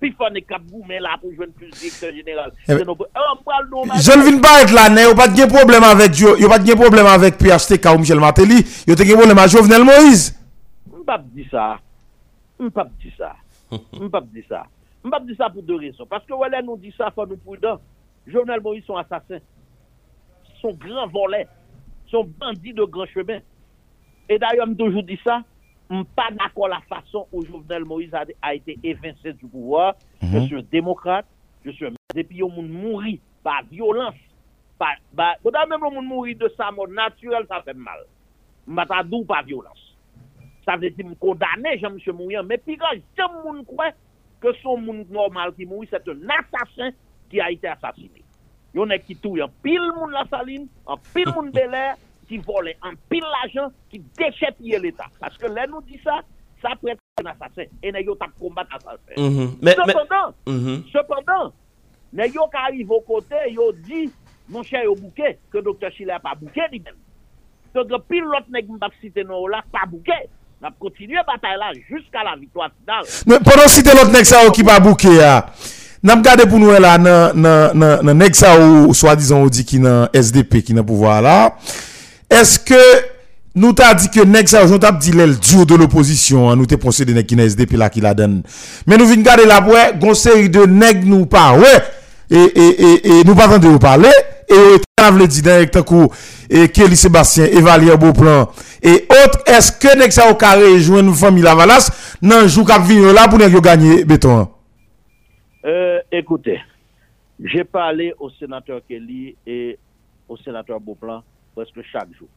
Puis 0.00 0.10
il 0.10 0.14
faut 0.14 0.28
nèg 0.30 0.44
cap 0.46 0.62
goumen 0.70 1.00
là 1.00 1.16
pour 1.20 1.32
jouer 1.32 1.46
plus 1.46 1.70
directeur 1.70 2.12
général. 2.12 2.52
Eh 2.68 2.74
ben-. 2.74 2.84
Je 2.84 4.18
ne 4.18 4.22
viens 4.28 4.40
pas 4.40 4.62
être 4.62 4.72
là, 4.72 4.88
il 4.88 4.94
n'y 4.94 5.00
a 5.00 5.14
pas 5.14 5.28
de 5.28 5.46
problème 5.46 5.84
avec 5.84 6.18
il 6.18 6.34
n'y 6.36 6.44
a 6.44 6.48
pas 6.48 6.58
de 6.58 6.74
problème 6.74 7.06
avec 7.06 7.38
PHTK 7.38 7.86
ou 7.94 7.98
Michel 7.98 8.20
Martelly, 8.20 8.64
il 8.86 8.90
y 8.90 8.92
a 8.92 8.96
de 8.96 9.14
problème 9.14 9.38
avec 9.38 9.50
Jovenel 9.50 9.84
Moïse. 9.84 10.38
M'pas 10.92 11.18
dit 11.18 11.46
ça. 11.50 11.78
M'pas 12.58 12.86
dit 13.00 13.12
ça. 13.16 13.34
M'pas 14.00 14.20
dit 14.20 14.44
ça. 14.48 14.64
M'pas 15.04 15.20
dit 15.20 15.34
ça 15.36 15.48
pour 15.48 15.62
deux 15.62 15.76
raisons. 15.76 16.06
Parce 16.08 16.26
que 16.26 16.34
voilà, 16.34 16.60
nous 16.62 16.76
dit 16.76 16.92
ça, 16.96 17.10
faut 17.14 17.26
nous 17.26 17.36
prudents. 17.36 17.80
Jovenel 18.26 18.60
Moïse 18.60 18.84
sont 18.84 18.96
assassins. 18.96 19.38
Son 20.64 20.72
grand 20.72 21.06
volet. 21.08 21.46
son 22.06 22.24
bandit 22.24 22.72
de 22.72 22.84
grand 22.84 23.04
chemin. 23.06 23.40
Et 24.30 24.38
d'ailleurs, 24.38 24.66
je 24.66 24.72
toujours 24.72 25.02
dit 25.02 25.20
ça, 25.22 25.42
je 25.90 25.96
suis 25.96 26.04
pas 26.16 26.30
d'accord 26.30 26.68
la 26.68 26.80
façon 26.88 27.26
où 27.32 27.44
Jovenel 27.44 27.84
Moïse 27.84 28.14
a, 28.14 28.24
a 28.40 28.54
été 28.54 28.78
évincé 28.82 29.34
du 29.34 29.46
pouvoir. 29.46 29.94
Je 30.22 30.38
suis 30.46 30.56
un 30.56 30.62
démocrate, 30.62 31.26
je 31.66 31.70
suis 31.70 31.84
un 31.84 31.90
depuis 32.14 32.42
au 32.42 32.48
monde 32.48 32.70
mourir 32.70 33.18
par 33.42 33.62
violence, 33.70 34.14
par, 34.78 34.94
par, 35.14 35.34
quand 35.42 35.66
même 35.68 35.80
le 35.82 35.90
monde 35.90 36.06
mourir 36.06 36.38
de 36.38 36.50
sa 36.56 36.70
mort 36.70 36.88
naturelle, 36.88 37.44
ça 37.46 37.60
fait 37.60 37.74
mal. 37.74 37.98
Matadou 38.66 39.22
par 39.26 39.44
violence. 39.44 39.94
Ça 40.64 40.76
veut 40.76 40.88
dire 40.88 41.06
me 41.06 41.14
condamner 41.14 41.78
Jean-Monsieur 41.78 42.14
Mouillan, 42.14 42.44
mais 42.44 42.56
puis 42.56 42.78
quand 42.78 42.96
j'aime 43.18 43.42
moun 43.44 43.62
croit 43.66 43.92
que 44.40 44.48
son 44.62 44.78
monde 44.78 45.10
normal 45.10 45.52
qui 45.54 45.66
mourit, 45.66 45.88
c'est 45.90 46.08
un 46.08 46.18
assassin 46.30 46.90
qui 47.28 47.38
a 47.38 47.50
été 47.50 47.68
assassiné. 47.68 48.23
Yon 48.74 48.90
est 48.90 49.00
qui 49.00 49.14
touille 49.16 49.42
en 49.42 49.48
pile 49.62 49.92
moun 49.96 50.10
la 50.10 50.24
saline, 50.28 50.66
en 50.86 50.96
pile 51.14 51.32
moun 51.34 51.50
Bel-Air, 51.52 51.94
qui 52.28 52.38
vole 52.38 52.72
en 52.82 52.92
pile 53.08 53.22
l'argent, 53.22 53.72
qui 53.90 54.02
déchette 54.18 54.56
l'État. 54.60 55.06
Parce 55.20 55.38
que 55.38 55.46
là, 55.46 55.66
nous 55.66 55.80
dit 55.82 56.00
ça, 56.02 56.20
ça 56.60 56.70
peut 56.80 56.88
être 56.88 56.98
un 57.22 57.26
assassin. 57.26 57.68
Et 57.82 57.92
n'a 57.92 58.00
yo 58.00 58.14
tap 58.14 58.30
combattre 58.40 58.74
assassin. 58.76 59.14
Mhm. 59.16 59.56
Mais, 59.62 59.76
mais, 59.76 59.92
Cependant, 59.92 60.34
Mhm. 60.46 60.82
cependant, 60.92 61.52
n'a 62.12 62.26
yo 62.26 62.46
qui 62.50 62.56
arrive 62.56 62.90
au 62.90 63.00
côté, 63.00 63.36
dit, 63.84 64.10
mon 64.48 64.62
cher 64.62 64.82
yo 64.84 64.94
bouquet, 64.94 65.38
que 65.52 65.58
docteur 65.58 65.92
Chile 65.92 66.10
a 66.10 66.18
pas 66.18 66.34
bouquet 66.34 66.62
lui-même. 66.72 66.94
Donc, 67.74 67.88
pile 68.08 68.22
l'autre 68.22 68.46
nèg 68.50 68.68
m'bap 68.68 68.92
cité 69.00 69.24
non 69.24 69.46
là, 69.46 69.62
pas 69.70 69.86
bouquet. 69.86 70.28
N'a 70.62 70.70
continué 70.78 71.18
bataille 71.26 71.58
là 71.58 71.72
jusqu'à 71.88 72.22
la 72.22 72.36
victoire 72.36 72.70
finale. 72.80 73.04
Mais 73.26 73.38
pendant 73.38 73.68
citer 73.68 73.90
l'autre 73.90 74.12
nèg 74.12 74.24
ça 74.24 74.48
qui 74.50 74.62
pas 74.62 74.80
bouqué 74.80 75.08
Nam 76.04 76.20
gade 76.20 76.44
pou 76.44 76.60
nou 76.60 76.74
e 76.76 76.78
la 76.84 76.98
nan, 77.00 77.32
nan, 77.32 77.72
nan, 77.80 78.02
nan 78.04 78.18
nek 78.20 78.36
sa 78.36 78.52
ou 78.60 78.92
swa 78.96 79.14
dizan 79.16 79.40
ou 79.40 79.48
di 79.48 79.64
ki 79.64 79.78
nan 79.80 80.12
SDP 80.12 80.60
ki 80.66 80.76
nan 80.76 80.84
pouvoa 80.84 81.16
la. 81.24 81.36
Eske 82.28 82.80
nou 83.56 83.72
ta 83.76 83.94
di 83.96 84.10
ke 84.12 84.26
nek 84.28 84.50
sa 84.52 84.60
ou 84.66 84.68
joun 84.68 84.82
tap 84.82 84.98
di 85.00 85.14
lèl 85.16 85.32
diyo 85.38 85.64
de 85.64 85.78
l'oposisyon 85.80 86.50
an 86.50 86.60
nou 86.60 86.68
te 86.68 86.76
ponse 86.80 87.06
de 87.08 87.16
nek 87.16 87.30
ki 87.30 87.40
nan 87.40 87.48
SDP 87.48 87.78
la 87.80 87.88
ki 87.88 88.04
la 88.04 88.12
den. 88.18 88.42
Men 88.84 89.00
nou 89.00 89.08
vin 89.08 89.24
gade 89.24 89.48
la 89.48 89.62
pou 89.64 89.80
e 89.80 89.86
gonseri 90.02 90.52
de 90.52 90.66
nek 90.68 91.00
nou 91.08 91.24
pa 91.30 91.54
we. 91.56 91.72
E, 92.28 92.40
e, 92.40 92.68
e, 92.68 92.92
e 93.00 93.18
nou 93.24 93.32
pa 93.38 93.48
tande 93.48 93.72
ou 93.72 93.80
pale. 93.80 94.12
E, 94.44 94.60
e 94.76 94.78
tan 94.84 95.08
avle 95.08 95.24
di 95.32 95.40
den 95.46 95.64
ek 95.64 95.72
takou 95.72 96.10
e 96.52 96.66
Kelly 96.68 97.00
Sebastien, 97.00 97.48
Evalier 97.56 97.96
Beauplan. 97.96 98.50
E 98.84 99.06
ot 99.22 99.48
eske 99.56 99.96
nek 99.96 100.12
sa 100.12 100.28
ou 100.28 100.36
kare 100.36 100.68
joun 100.74 101.08
nou 101.08 101.16
fami 101.16 101.40
la 101.40 101.56
valas 101.56 101.88
nan 102.20 102.44
jou 102.44 102.68
kap 102.68 102.84
vinyo 102.84 103.16
la 103.16 103.24
pou 103.24 103.40
nek 103.40 103.56
yo 103.56 103.64
ganyi 103.64 104.02
beton 104.04 104.42
an. 104.42 104.50
Euh, 105.64 106.02
écoutez, 106.12 106.60
j'ai 107.40 107.64
parlé 107.64 108.12
au 108.18 108.28
sénateur 108.28 108.82
Kelly 108.86 109.34
et 109.46 109.78
au 110.28 110.36
sénateur 110.36 110.78
Beauplan 110.78 111.22
presque 111.54 111.80
chaque 111.90 112.12
jour. 112.12 112.28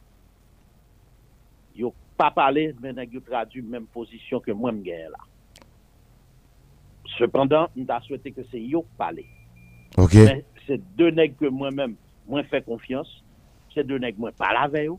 Ils 1.74 1.82
n'ont 1.82 1.94
pas 2.16 2.30
parlé, 2.30 2.74
mais 2.80 2.90
ils 2.90 3.18
ont 3.18 3.20
traduit 3.20 3.60
la 3.60 3.68
même 3.68 3.86
position 3.86 4.40
que 4.40 4.50
moi, 4.50 4.72
je 4.72 4.90
là. 4.90 5.18
Cependant, 7.18 7.68
nous 7.76 7.84
avons 7.88 8.04
souhaité 8.04 8.32
que 8.32 8.40
c'est 8.50 8.58
eux 8.58 8.80
qui 8.80 8.96
parlent. 8.96 9.20
OK. 9.96 10.14
Mais 10.14 10.44
c'est 10.66 10.80
deux 10.96 11.10
nègres 11.10 11.36
que 11.36 11.46
moi-même, 11.46 11.96
moi 12.26 12.42
fais 12.44 12.62
confiance. 12.62 13.22
C'est 13.74 13.84
deux 13.84 13.98
nègres 13.98 14.20
moi 14.20 14.32
parle 14.32 14.56
avec 14.56 14.88
eux. 14.88 14.96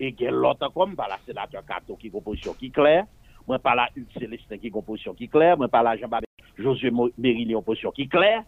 Et 0.00 0.12
qu'il 0.12 0.26
y 0.26 0.28
a 0.28 0.30
l'autre 0.30 0.68
comme 0.72 0.94
par 0.94 1.08
la 1.08 1.18
sénateur 1.26 1.64
Cato 1.64 1.96
qui 1.96 2.08
a 2.08 2.10
une 2.12 2.22
position 2.22 2.52
qui 2.54 2.66
est 2.66 2.70
claire. 2.70 3.04
Moi 3.46 3.58
par 3.58 3.74
la 3.74 3.88
Hugues 3.96 4.12
Célestin 4.18 4.58
qui 4.58 4.66
a 4.66 4.70
une 4.74 4.82
position 4.82 5.14
qui 5.14 5.24
est 5.24 5.28
claire. 5.28 5.56
Moi 5.56 5.68
par 5.68 5.82
la 5.82 5.96
Jean-Baptiste 5.96 6.27
Josué 6.58 6.90
Mérilli 7.16 7.54
en 7.54 7.62
position 7.62 7.90
qui 7.92 8.02
est 8.02 8.08
claire. 8.08 8.42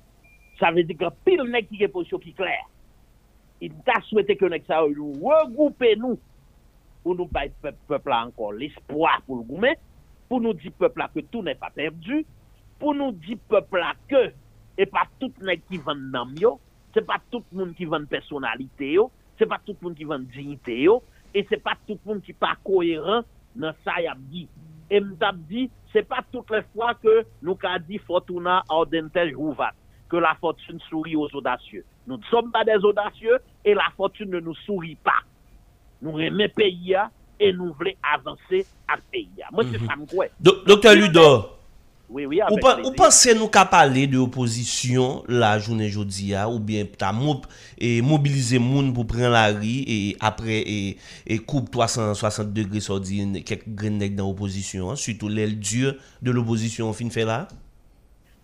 Ça 0.58 0.70
veut 0.70 0.82
dire 0.82 0.96
que 0.96 1.04
pile 1.24 1.42
nègre 1.42 1.68
qui 1.68 1.76
une 1.76 1.88
position 1.88 2.18
qui 2.18 2.30
est 2.30 2.32
claire. 2.32 2.66
Il 3.60 3.72
t'a 3.84 4.00
souhaité 4.02 4.36
que 4.36 4.46
ça 4.66 4.82
nous 4.94 5.12
regrouper 5.12 5.96
nous 5.96 6.18
pour 7.02 7.14
nous 7.14 7.26
bailler 7.26 7.52
peuple, 7.86 8.12
encore 8.12 8.52
l'espoir 8.52 9.22
pour 9.26 9.36
le 9.36 9.42
goumen, 9.42 9.74
pour 10.28 10.40
nous 10.40 10.52
dire 10.52 10.72
peuple 10.78 10.98
là 10.98 11.10
que 11.14 11.20
tout 11.20 11.42
n'est 11.42 11.54
pas 11.54 11.70
perdu, 11.70 12.26
pour 12.78 12.94
nous 12.94 13.12
dire 13.12 13.38
peuple 13.48 13.78
là 13.78 13.94
que 14.08 14.32
et 14.76 14.86
pas 14.86 15.06
tout 15.18 15.32
nèg 15.42 15.60
qui 15.68 15.76
vend 15.76 15.94
nam 15.94 16.34
yo, 16.38 16.58
c'est 16.94 17.04
pas 17.04 17.20
tout 17.30 17.42
le 17.52 17.58
monde 17.58 17.74
qui 17.74 17.84
vend 17.84 18.04
personnalité 18.04 18.92
yo, 18.92 19.10
c'est 19.38 19.46
pas 19.46 19.60
tout 19.64 19.76
le 19.80 19.88
monde 19.88 19.96
qui 19.96 20.04
vend 20.04 20.18
dignité 20.18 20.88
et 21.34 21.46
c'est 21.48 21.62
pas 21.62 21.76
tout 21.86 21.98
le 22.04 22.12
monde 22.12 22.22
qui 22.22 22.32
pas 22.32 22.56
cohérent 22.64 23.22
dans 23.54 23.74
ça 23.84 24.00
y 24.00 24.06
a 24.06 24.14
dit. 24.16 24.48
Et 24.90 25.00
m't'a 25.00 25.32
dit, 25.32 25.70
c'est 25.92 26.06
pas 26.06 26.20
toutes 26.32 26.50
les 26.50 26.62
fois 26.74 26.94
que 26.94 27.24
nous 27.42 27.54
qu'a 27.54 27.78
dit 27.78 27.98
Fortuna 27.98 28.62
Ordentel 28.68 29.34
Rouvat, 29.36 29.72
que 30.08 30.16
la 30.16 30.34
fortune 30.40 30.80
sourit 30.88 31.14
aux 31.16 31.28
audacieux. 31.34 31.84
Nous 32.06 32.16
ne 32.16 32.22
sommes 32.24 32.50
pas 32.50 32.64
des 32.64 32.84
audacieux 32.84 33.38
et 33.64 33.74
la 33.74 33.86
fortune 33.96 34.30
ne 34.30 34.40
nous 34.40 34.54
sourit 34.66 34.96
pas. 34.96 35.20
Nous 36.02 36.18
aimons 36.18 36.48
pays 36.56 36.96
et 37.38 37.52
nous 37.52 37.72
voulons 37.72 37.92
avancer 38.02 38.66
à 38.88 38.96
pays. 39.12 39.30
Moi, 39.52 39.64
c'est 39.70 39.78
ça 39.86 39.94
me 39.96 40.06
croit. 40.06 40.26
Do- 40.40 40.62
Docteur 40.66 40.94
Ludor, 40.94 41.59
Oui, 42.12 42.26
oui, 42.26 42.40
ou, 42.50 42.56
pa- 42.58 42.80
ou 42.82 42.90
pensez 42.90 43.36
nous 43.36 43.46
qu'à 43.46 43.64
parler 43.64 44.08
de 44.08 44.18
opposition 44.18 45.22
la 45.28 45.60
journée 45.60 45.88
jeudi 45.88 46.34
a, 46.34 46.48
ou 46.48 46.58
bien 46.58 46.84
mob, 47.14 47.46
et 47.78 48.02
mobiliser 48.02 48.58
moun 48.58 48.92
pour 48.92 49.06
prendre 49.06 49.28
la 49.30 49.46
rue 49.52 49.84
et 49.86 50.16
après 50.18 50.58
et, 50.66 50.96
et 51.26 51.38
coupe 51.38 51.70
360 51.70 52.52
degrés 52.52 52.80
sur 52.80 52.98
dit 52.98 53.44
quelques 53.44 53.84
nèg 53.84 54.16
dans 54.16 54.26
l'opposition, 54.26 54.90
hein, 54.90 54.96
surtout 54.96 55.28
l'aile 55.28 55.58
dure 55.60 55.94
de 56.20 56.32
l'opposition 56.32 56.92
fin 56.92 57.08
fait 57.10 57.24
là? 57.24 57.46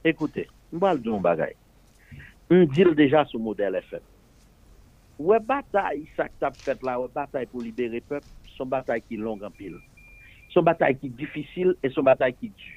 Écoutez, 0.04 0.46
je 0.72 0.78
vais 0.78 0.98
dire 0.98 1.14
un 1.14 1.20
bagay. 1.20 1.56
On 2.48 2.64
dit 2.64 2.84
déjà 2.94 3.24
sur 3.24 3.40
modèle 3.40 3.74
FM. 3.74 4.00
Ouais, 5.18 5.40
bataille, 5.40 6.06
ça 6.16 6.28
que 6.28 6.62
fait 6.62 6.80
là, 6.84 7.00
ouais, 7.00 7.08
bataille 7.12 7.46
pour 7.46 7.62
libérer 7.62 7.96
le 7.96 8.00
peuple, 8.00 8.26
son 8.56 8.66
bataille 8.66 9.02
qui 9.08 9.16
longue 9.16 9.42
en 9.42 9.50
pile. 9.50 9.74
Son 10.50 10.62
bataille 10.62 10.96
qui 10.96 11.08
difficile 11.08 11.74
et 11.82 11.90
son 11.90 12.04
bataille 12.04 12.34
qui 12.34 12.50
dure. 12.50 12.75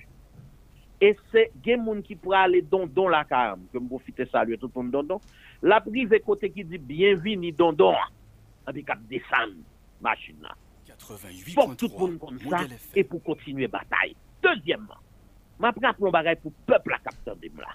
Et 1.02 1.16
c'est 1.32 1.52
gens 1.64 2.02
qui 2.04 2.16
pourraient 2.16 2.40
aller 2.40 2.62
don 2.62 2.86
don 2.86 3.08
la 3.08 3.24
carme, 3.24 3.62
que 3.72 3.80
je 3.80 3.86
profite 3.86 4.30
saluer 4.32 4.58
tout 4.58 4.70
le 4.74 4.82
monde 4.82 4.92
don 4.92 5.04
don. 5.04 5.22
La 5.62 5.80
privé 5.80 6.20
côté 6.20 6.50
qui 6.50 6.64
dit 6.64 6.78
bienvenue 6.78 7.52
don 7.52 7.72
don, 7.72 7.96
puis 8.72 8.84
cap 8.84 9.00
descendre, 9.10 9.54
machine 10.02 10.36
là. 10.42 10.56
88.3 10.88 11.54
Faut 11.54 11.68
que 11.68 11.76
tout 11.76 11.92
le 11.92 11.98
monde 11.98 12.20
comme 12.20 12.40
ça 12.40 12.60
et 12.96 13.04
pour 13.04 13.24
continuer 13.24 13.68
bataille. 13.68 14.16
Deuxièmement, 14.44 14.98
ma 15.58 15.72
frappe 15.72 16.00
mon 16.00 16.12
bagay 16.12 16.36
pour 16.36 16.52
peuple 16.66 16.94
à 16.94 17.36
de 17.36 17.48
là. 17.58 17.68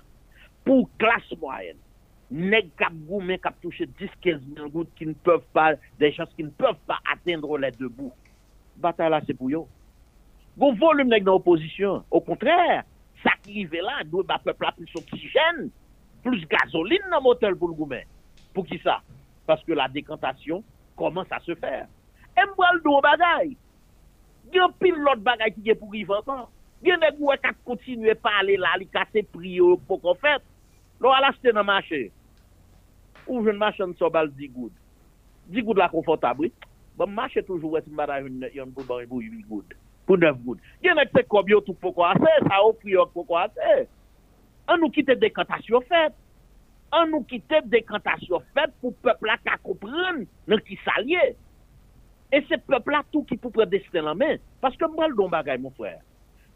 Pour 0.65 0.89
classe 0.99 1.33
moyenne. 1.41 1.77
Nèg 2.35 2.71
kap 2.81 2.93
goumen 3.07 3.39
kap 3.39 3.61
touche 3.61 3.83
10 3.85 4.09
15 4.21 4.41
000 4.57 4.69
gouttes 4.71 4.95
qui 4.97 5.07
ne 5.07 5.13
peuvent 5.13 5.45
pas 5.53 5.75
des 5.99 6.11
gens 6.11 6.25
qui 6.35 6.43
ne 6.43 6.49
peuvent 6.49 6.81
pas 6.87 6.99
atteindre 7.13 7.59
les 7.59 7.71
deux 7.71 7.89
bouts. 7.89 8.13
Bataille 8.77 9.11
là 9.11 9.21
c'est 9.27 9.35
pour 9.35 9.51
yo. 9.51 9.69
Gon 10.57 10.75
volume 10.75 11.09
nèg 11.09 11.23
dans 11.23 11.35
opposition. 11.35 12.03
Au 12.11 12.21
contraire, 12.21 12.85
sa 13.25 13.35
ki 13.43 13.63
rive 13.63 13.83
la, 13.83 14.03
dwe 14.07 14.23
ba 14.29 14.39
pepla 14.45 14.71
plus 14.77 14.93
oksijen, 15.01 15.69
plus 16.25 16.45
gazoline 16.51 17.11
nan 17.11 17.25
motel 17.25 17.57
pou 17.59 17.73
l'goumen. 17.73 18.07
Pou 18.55 18.67
ki 18.69 18.79
sa? 18.85 19.01
Paske 19.49 19.77
la 19.77 19.91
dekantasyon 19.93 20.63
koman 20.99 21.27
sa 21.29 21.41
se 21.45 21.57
fer. 21.61 21.87
E 22.35 22.47
mbwa 22.51 22.73
l'dou 22.77 23.03
bagay. 23.05 23.55
Gen 24.55 24.75
pil 24.81 25.01
lot 25.05 25.23
bagay 25.25 25.53
ki 25.55 25.65
gen 25.69 25.81
pou 25.81 25.93
rive 25.95 26.17
ankan. 26.17 26.47
Gen 26.85 27.01
dek 27.01 27.21
wè 27.21 27.37
kat 27.41 27.59
kontinue 27.67 28.15
pale 28.21 28.59
la, 28.61 28.75
li 28.81 28.89
kase 28.93 29.25
priyo 29.35 29.75
pou 29.89 30.01
kon 30.03 30.19
fèt. 30.21 30.45
Lò 31.03 31.15
ala 31.17 31.33
jte 31.37 31.55
nan 31.55 31.67
machè. 31.69 32.07
Ou 33.27 33.45
jen 33.47 33.61
machè 33.61 33.85
nan 33.85 33.97
sobal 34.01 34.31
di 34.37 34.51
goud. 34.53 34.75
Di 35.51 35.65
goud 35.65 35.81
la 35.81 35.91
konfortabri. 35.93 36.53
Bon 36.99 37.11
machè 37.11 37.43
toujou 37.43 37.75
wè 37.75 37.83
ti 37.85 37.93
mbada 37.93 38.21
yon, 38.23 38.45
yon 38.55 38.75
pou 38.75 38.85
e 38.85 38.91
bari 38.91 39.11
pou 39.11 39.25
yon 39.25 39.41
goud. 39.49 39.75
pou 40.09 40.21
9 40.21 40.41
goud. 40.45 40.61
Gen 40.85 41.01
ek 41.03 41.13
se 41.17 41.25
kob 41.31 41.51
yo 41.53 41.61
tout 41.65 41.79
pou 41.83 41.95
kwa 41.97 42.13
se, 42.19 42.33
sa 42.49 42.61
ou 42.65 42.77
pri 42.81 42.97
yo 42.97 43.07
pou 43.13 43.27
kwa 43.29 43.47
se. 43.55 43.85
An 44.71 44.81
nou 44.81 44.93
kite 44.95 45.17
dekantasyon 45.21 45.85
fet. 45.91 46.17
An 46.95 47.11
nou 47.13 47.27
kite 47.29 47.61
dekantasyon 47.73 48.45
fet 48.57 48.75
pou 48.81 48.95
pepla 49.05 49.39
ka 49.43 49.59
koupren 49.65 50.25
nan 50.51 50.65
ki 50.67 50.79
salye. 50.85 51.33
E 52.35 52.41
se 52.49 52.59
pepla 52.69 53.05
tout 53.11 53.27
ki 53.29 53.39
pou 53.41 53.55
pre 53.55 53.67
desten 53.71 54.07
la 54.07 54.17
men. 54.19 54.41
Paske 54.65 54.89
mbal 54.91 55.17
don 55.19 55.33
bagay 55.33 55.61
moun 55.61 55.75
fwèr. 55.77 56.01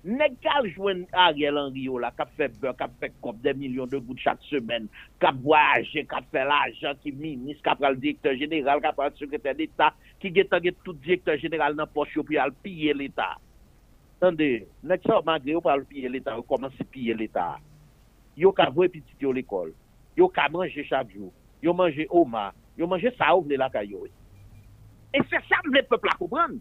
Nèk 0.08 0.38
kal 0.40 0.64
jwen 0.72 1.02
Ariel 1.12 1.58
Henry 1.60 1.82
yo 1.84 1.98
la, 2.00 2.08
kap 2.16 2.30
fe 2.38 2.46
beur, 2.62 2.72
kap 2.78 2.94
fe 2.96 3.10
kop 3.20 3.42
de 3.44 3.52
milyon 3.52 3.90
de 3.92 3.98
gout 4.00 4.16
chak 4.22 4.40
semen, 4.48 4.86
kap 5.20 5.36
voyaje, 5.44 6.00
kap 6.08 6.24
fe 6.32 6.46
l'ajan 6.48 6.96
ki 7.02 7.12
minis, 7.12 7.58
kap 7.66 7.76
pral 7.82 7.98
direktor 8.00 8.38
general, 8.40 8.80
kap 8.80 8.96
pral 8.96 9.12
sekretèr 9.18 9.58
d'Etat, 9.58 9.98
ki 10.22 10.32
getan 10.38 10.64
get 10.64 10.80
tout 10.86 10.96
direktor 11.04 11.36
general 11.42 11.76
nan 11.76 11.90
poch 11.92 12.16
yo 12.16 12.24
pi 12.24 12.40
al 12.40 12.54
piye 12.64 12.96
l'Etat. 12.96 13.36
Tande, 14.22 14.48
nèk 14.88 15.04
sa 15.04 15.20
magre 15.28 15.52
yo 15.52 15.60
pral 15.66 15.84
piye 15.90 16.08
l'Etat, 16.08 16.40
yo 16.40 16.46
komanse 16.48 16.88
piye 16.88 17.12
l'Etat. 17.18 17.60
Yo 18.38 18.54
ka 18.56 18.70
vwe 18.72 18.88
pitit 18.94 19.20
yo 19.20 19.34
l'ekol, 19.36 19.76
yo 20.16 20.32
ka 20.32 20.48
manje 20.54 20.88
chak 20.88 21.12
jou, 21.12 21.28
yo 21.60 21.76
manje 21.76 22.08
oma, 22.08 22.48
yo 22.80 22.88
manje 22.88 23.12
sa 23.20 23.34
ou 23.36 23.44
vle 23.44 23.60
la 23.60 23.68
kayo. 23.76 24.06
E 25.12 25.20
se 25.28 25.44
sa 25.52 25.60
mle 25.68 25.84
pepla 25.84 26.16
koubran. 26.16 26.56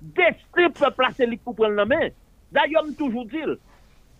Deste 0.00 0.70
pepla 0.78 1.10
se 1.18 1.26
li 1.26 1.40
koubran 1.42 1.74
nan 1.74 1.90
men. 1.90 2.10
D'ailleurs, 2.52 2.84
je 2.88 2.94
toujours 2.94 3.26
dit, 3.26 3.38
le 3.38 3.58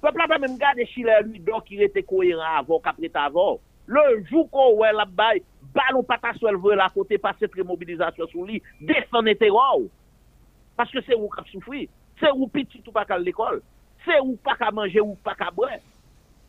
peuple 0.00 0.20
a 0.20 0.28
pas 0.28 0.38
même 0.38 0.56
gardé 0.56 0.86
Chile 0.86 1.10
lui 1.24 1.40
donc 1.40 1.64
qui 1.64 1.82
était 1.82 2.02
cohérent 2.02 2.58
avant, 2.58 2.80
qu'après 2.80 3.10
avant. 3.14 3.60
Le 3.86 4.24
jour 4.30 4.48
qu'on 4.50 4.76
ouais 4.76 4.92
la 4.92 5.04
bail, 5.04 5.42
ballon 5.74 6.02
patate 6.02 6.36
sur 6.36 6.50
le 6.50 6.74
la 6.74 6.88
côté, 6.90 7.18
passer 7.18 7.48
très 7.48 7.62
mobilisation 7.62 8.26
sur 8.28 8.44
lui, 8.44 8.62
défendre 8.80 9.32
terror. 9.32 9.82
Parce 10.76 10.90
que 10.92 11.00
c'est 11.02 11.14
où 11.14 11.28
qui 11.28 11.50
souffrir. 11.50 11.88
C'est 12.20 12.30
où 12.30 12.46
petit 12.46 12.82
ou 12.86 12.92
pas 12.92 13.04
qu'à 13.04 13.18
l'école. 13.18 13.62
C'est 14.04 14.20
où 14.20 14.36
pas 14.36 14.54
qu'à 14.54 14.70
manger 14.70 15.00
ou 15.00 15.16
pas 15.16 15.34
qu'à 15.34 15.50
boire. 15.50 15.70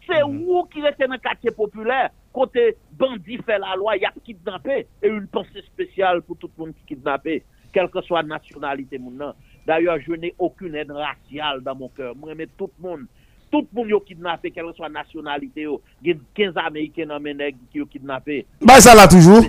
C'est 0.07 0.23
où 0.23 0.63
qui 0.71 0.82
reste 0.82 0.99
dans 0.99 1.11
le 1.11 1.17
quartier 1.17 1.51
populaire, 1.51 2.09
côté 2.32 2.77
bandit 2.91 3.38
fait 3.38 3.59
la 3.59 3.75
loi, 3.75 3.97
il 3.97 4.03
y 4.03 4.05
a 4.05 4.13
kidnappé. 4.23 4.88
Et 5.01 5.07
une 5.07 5.27
pensée 5.27 5.61
spéciale 5.63 6.21
pour 6.21 6.38
tout 6.38 6.49
le 6.57 6.63
monde 6.63 6.75
qui 6.75 6.95
kidnappé, 6.95 7.43
quelle 7.73 7.89
que 7.89 8.01
soit 8.01 8.21
la 8.21 8.27
nationalité. 8.27 8.99
moun 8.99 9.17
nan. 9.17 9.34
D'ailleurs, 9.66 9.97
je 10.05 10.14
n'ai 10.14 10.34
aucune 10.38 10.76
haine 10.76 10.91
raciale 10.91 11.62
dans 11.62 11.76
mon 11.76 11.89
cœur. 11.89 12.16
Moi, 12.16 12.34
mais 12.36 12.47
tout 12.57 12.70
le 12.82 12.89
monde, 12.89 13.05
tout 13.51 13.68
le 13.72 13.78
monde 13.78 13.89
yo 13.89 13.99
kidnappé, 13.99 14.51
quelle 14.51 14.66
que 14.66 14.74
soit 14.74 14.88
la 14.89 15.01
nationalité. 15.01 15.68
Il 16.01 16.09
y 16.09 16.12
a 16.12 16.16
15 16.34 16.53
Américains 16.57 17.05
dans 17.05 17.20
mes 17.20 17.34
nègres 17.34 17.59
qui 17.72 17.82
ont 17.82 17.86
kidnappé. 17.86 18.45
Bah, 18.62 18.80
ça 18.80 18.95
là 18.95 19.07
toujours. 19.07 19.43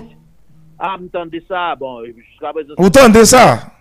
Ah, 0.77 0.97
m'entendez 0.99 1.43
ça, 1.47 1.75
bon, 1.75 2.03
jusqu'à 2.05 2.51
présent, 2.51 2.73
Vous 2.77 2.87
entendez 2.87 3.25
ça? 3.25 3.71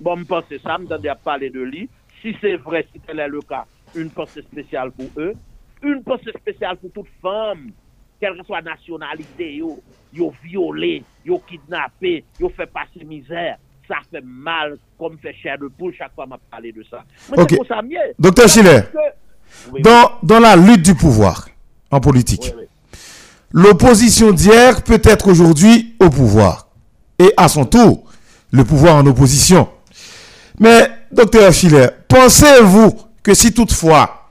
Bon, 0.00 0.16
me 0.16 0.24
penser 0.24 0.58
ça, 0.58 0.78
me 0.78 1.08
à 1.08 1.14
parler 1.14 1.50
de 1.50 1.60
lui. 1.60 1.88
Si 2.22 2.34
c'est 2.40 2.56
vrai, 2.56 2.86
si 2.92 3.00
tel 3.00 3.20
est 3.20 3.28
le 3.28 3.40
cas, 3.40 3.66
une 3.94 4.10
pensée 4.10 4.42
spéciale 4.42 4.90
pour 4.90 5.06
eux. 5.18 5.34
Une 5.82 6.02
pensée 6.02 6.32
spéciale 6.32 6.76
pour 6.76 6.90
toute 6.92 7.12
femme, 7.20 7.70
quelle 8.20 8.36
que 8.38 8.44
soit 8.44 8.60
la 8.60 8.72
nationalité, 8.72 9.56
yo, 9.56 9.82
yo 10.12 10.32
violé, 10.42 11.02
yo 11.24 11.38
kidnappé, 11.46 12.24
yo 12.40 12.48
fait 12.48 12.66
passer 12.66 13.04
misère. 13.04 13.58
Ça 13.88 13.96
fait 14.10 14.22
mal, 14.24 14.78
comme 14.98 15.16
fait 15.18 15.34
chair 15.42 15.56
de 15.60 15.68
poule 15.68 15.94
chaque 15.96 16.14
fois 16.14 16.26
m'a 16.26 16.38
parlé 16.50 16.72
de 16.72 16.84
ça. 16.90 17.04
Mais 17.30 17.38
Ok. 17.42 17.46
c'est 17.50 17.56
pour 17.56 17.66
ça 17.66 17.82
mieux. 17.82 17.98
Docteur 18.18 18.48
Schiller, 18.48 18.80
Parce 18.82 18.92
que- 18.92 19.72
Oui, 19.72 19.82
dans, 19.82 20.10
dans 20.22 20.40
la 20.40 20.56
lutte 20.56 20.82
du 20.82 20.94
pouvoir 20.94 21.48
en 21.90 22.00
politique, 22.00 22.52
oui, 22.56 22.64
l'opposition 23.52 24.32
d'hier 24.32 24.82
peut 24.82 25.00
être 25.04 25.28
aujourd'hui 25.28 25.94
au 26.00 26.10
pouvoir. 26.10 26.68
Et 27.18 27.32
à 27.36 27.48
son 27.48 27.64
tour, 27.64 28.04
le 28.50 28.64
pouvoir 28.64 28.96
en 28.96 29.06
opposition. 29.06 29.68
Mais, 30.58 30.90
docteur 31.12 31.52
Schiller, 31.52 31.86
pensez-vous 32.08 32.94
que 33.22 33.34
si 33.34 33.52
toutefois, 33.54 34.30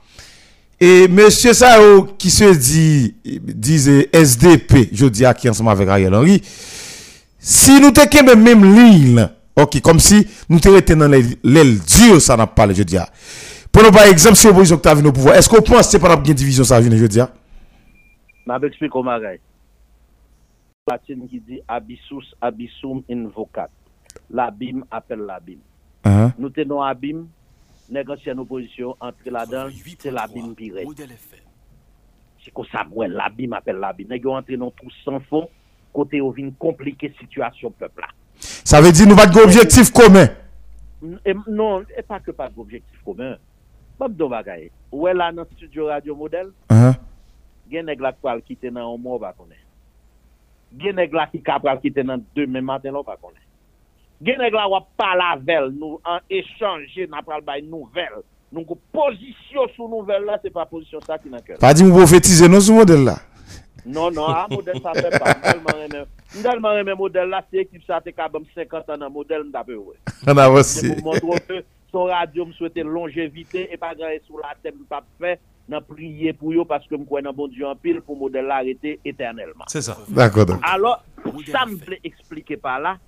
et 0.78 1.08
monsieur 1.08 1.54
Sao 1.54 2.04
qui 2.18 2.30
se 2.30 2.44
dit, 2.54 3.14
disait 3.24 4.08
SDP, 4.12 4.90
je 4.92 5.06
dis 5.06 5.24
à 5.24 5.32
qui 5.34 5.48
ensemble 5.48 5.70
avec 5.70 5.88
Ariel 5.88 6.14
Henry, 6.14 6.42
si 7.38 7.80
nous 7.80 7.90
t'es 7.90 8.22
même 8.22 8.42
même 8.42 8.74
ligne, 8.74 9.28
ok, 9.56 9.80
comme 9.80 9.98
si 9.98 10.26
nous 10.48 10.60
t'étions 10.60 10.96
dans 10.96 11.08
l'aile 11.08 11.78
dure, 11.80 12.20
ça 12.20 12.36
n'a 12.36 12.46
pas 12.46 12.72
je 12.72 12.82
dis. 12.82 12.96
à. 12.96 13.08
Prenons 13.72 13.90
par 13.90 14.04
exemple, 14.04 14.36
si 14.36 14.46
l'opposition 14.46 14.78
qui 14.78 14.88
venu 14.94 15.08
au 15.08 15.12
pouvoir, 15.12 15.34
est-ce 15.36 15.48
qu'on 15.48 15.62
pense 15.62 15.78
que 15.78 15.82
c'est 15.84 15.98
pas 15.98 16.14
une 16.14 16.34
division, 16.34 16.64
ça 16.64 16.80
vient, 16.80 16.96
je 16.96 17.06
dis? 17.06 17.20
à? 17.20 17.30
m'a 18.46 18.56
expliqué 18.56 18.88
comment 18.88 19.18
c'est. 19.18 19.40
Latine 20.88 21.28
qui 21.28 21.40
dit 21.40 21.60
abyssus 21.66 22.34
abyssum 22.40 23.02
invocat. 23.10 23.68
L'abîme 24.30 24.84
appelle 24.90 25.20
l'abîme. 25.20 25.58
Hein? 26.04 26.32
Nous 26.38 26.50
tenons 26.50 26.80
abîme, 26.80 27.26
négocier 27.90 28.32
opposition, 28.32 28.96
entrer 29.00 29.30
là-dedans, 29.30 29.68
c'est 29.98 30.12
l'abîme 30.12 30.54
pire. 30.54 30.74
C'est 32.44 32.52
comme 32.52 32.66
ça, 32.70 32.86
ouais, 32.92 33.08
l'abîme 33.08 33.54
appelle 33.54 33.76
l'abîme. 33.76 34.08
Nous 34.10 34.30
entrer 34.30 34.56
dans 34.56 34.70
tout 34.70 34.90
sans 35.04 35.18
fond, 35.20 35.48
côté 35.92 36.20
où 36.20 36.30
vient 36.30 36.50
compliquer 36.56 37.12
situation 37.18 37.72
peuple 37.72 38.02
là. 38.02 38.08
Ça 38.38 38.80
veut 38.80 38.92
dire 38.92 39.06
nous 39.06 39.16
pas 39.16 39.26
d'objectif 39.26 39.90
commun. 39.92 40.28
Non, 41.46 41.82
et 41.96 42.02
pas 42.02 42.20
que 42.20 42.30
pas 42.30 42.48
d'objectif 42.48 42.98
commun. 43.04 43.36
Pas 43.98 44.08
de 44.08 44.24
bagaille. 44.24 44.70
Ouais, 44.92 45.14
là, 45.14 45.32
dans 45.32 45.42
le 45.42 45.48
studio 45.56 45.86
Radio 45.86 46.14
Modèle, 46.14 46.50
Hein? 46.70 46.94
gen 47.70 47.86
nèg 47.86 48.00
la 48.00 48.12
pral 48.12 48.42
quitter 48.42 48.70
dans 48.70 48.94
un 48.94 48.98
mois, 48.98 49.16
on 49.16 49.18
va 49.18 49.32
connaître. 49.32 49.60
Gen 50.78 50.94
nèg 50.96 51.12
la 51.12 51.26
qui 51.26 51.42
capable 51.42 51.80
quitter 51.80 52.04
dans 52.04 52.20
demain 52.34 52.60
matin, 52.60 52.90
on 52.94 53.02
va 53.02 53.16
connaître. 53.16 53.40
Gen 54.24 54.38
nèg 54.38 54.52
la 54.54 54.68
wap 54.68 54.86
parler 54.96 55.22
avec 55.32 55.72
nous, 55.74 56.00
en 56.04 56.18
échanger, 56.30 57.08
n'a 57.08 57.22
pral 57.22 57.42
bay 57.42 57.62
nouvelle. 57.62 58.22
Donc, 58.52 58.68
position 58.92 59.66
sous 59.74 59.88
nouvelle 59.88 60.24
là, 60.24 60.38
c'est 60.42 60.50
pas 60.52 60.64
position 60.64 61.00
ça 61.04 61.18
qui 61.18 61.28
n'a 61.28 61.40
cœur. 61.40 61.58
Pas 61.58 61.74
dire 61.74 61.86
vous 61.86 61.96
prophétiser 61.98 62.48
non 62.48 62.60
ce 62.60 62.70
modèle 62.70 63.04
là. 63.04 63.16
Non, 63.84 64.10
non, 64.10 64.26
ah, 64.28 64.46
modèle 64.48 64.80
ça 64.82 64.92
fait 64.94 65.18
pas. 65.18 65.34
Tellement 65.34 66.06
aimé- 66.34 66.42
Tellement 66.42 66.72
aimé 66.72 66.94
modèle 66.94 67.28
là, 67.28 67.44
c'est 67.50 67.58
équipe 67.58 67.84
ça, 67.86 68.00
t'es 68.00 68.12
capable 68.12 68.46
50 68.54 68.90
ans 68.90 68.98
dans 68.98 69.10
modèle, 69.10 69.44
m'ta 69.44 69.64
peu, 69.64 69.76
ouais. 69.76 69.96
On 70.26 70.36
avance. 70.36 70.66
C'est 70.66 71.00
pour 71.02 71.14
montrer 71.14 71.40
que 71.48 71.64
son 71.90 72.04
radio 72.04 72.46
me 72.46 72.52
souhaite 72.52 72.76
longévité 72.78 73.72
et 73.72 73.76
pas 73.76 73.94
grand 73.94 74.08
sous 74.26 74.38
la 74.38 74.54
tête, 74.62 74.74
pas 74.88 75.04
fait, 75.18 75.40
n'a 75.68 75.80
prier 75.80 76.32
pour 76.32 76.52
yo 76.52 76.64
parce 76.64 76.86
que 76.86 76.94
me 76.94 77.04
crois 77.04 77.22
dans 77.22 77.32
bon 77.32 77.48
Dieu 77.48 77.66
en 77.66 77.74
pile 77.76 78.00
pour 78.00 78.16
modèle 78.16 78.46
là 78.46 78.56
arrêter 78.56 79.00
éternellement. 79.04 79.64
C'est 79.68 79.82
ça. 79.82 79.96
D'accord. 80.08 80.46
donc. 80.46 80.60
Alors, 80.62 81.04
me 81.24 81.76
fait. 81.76 81.84
plaît 81.84 82.00
expliquer 82.04 82.56
par 82.56 82.80
là, 82.80 82.98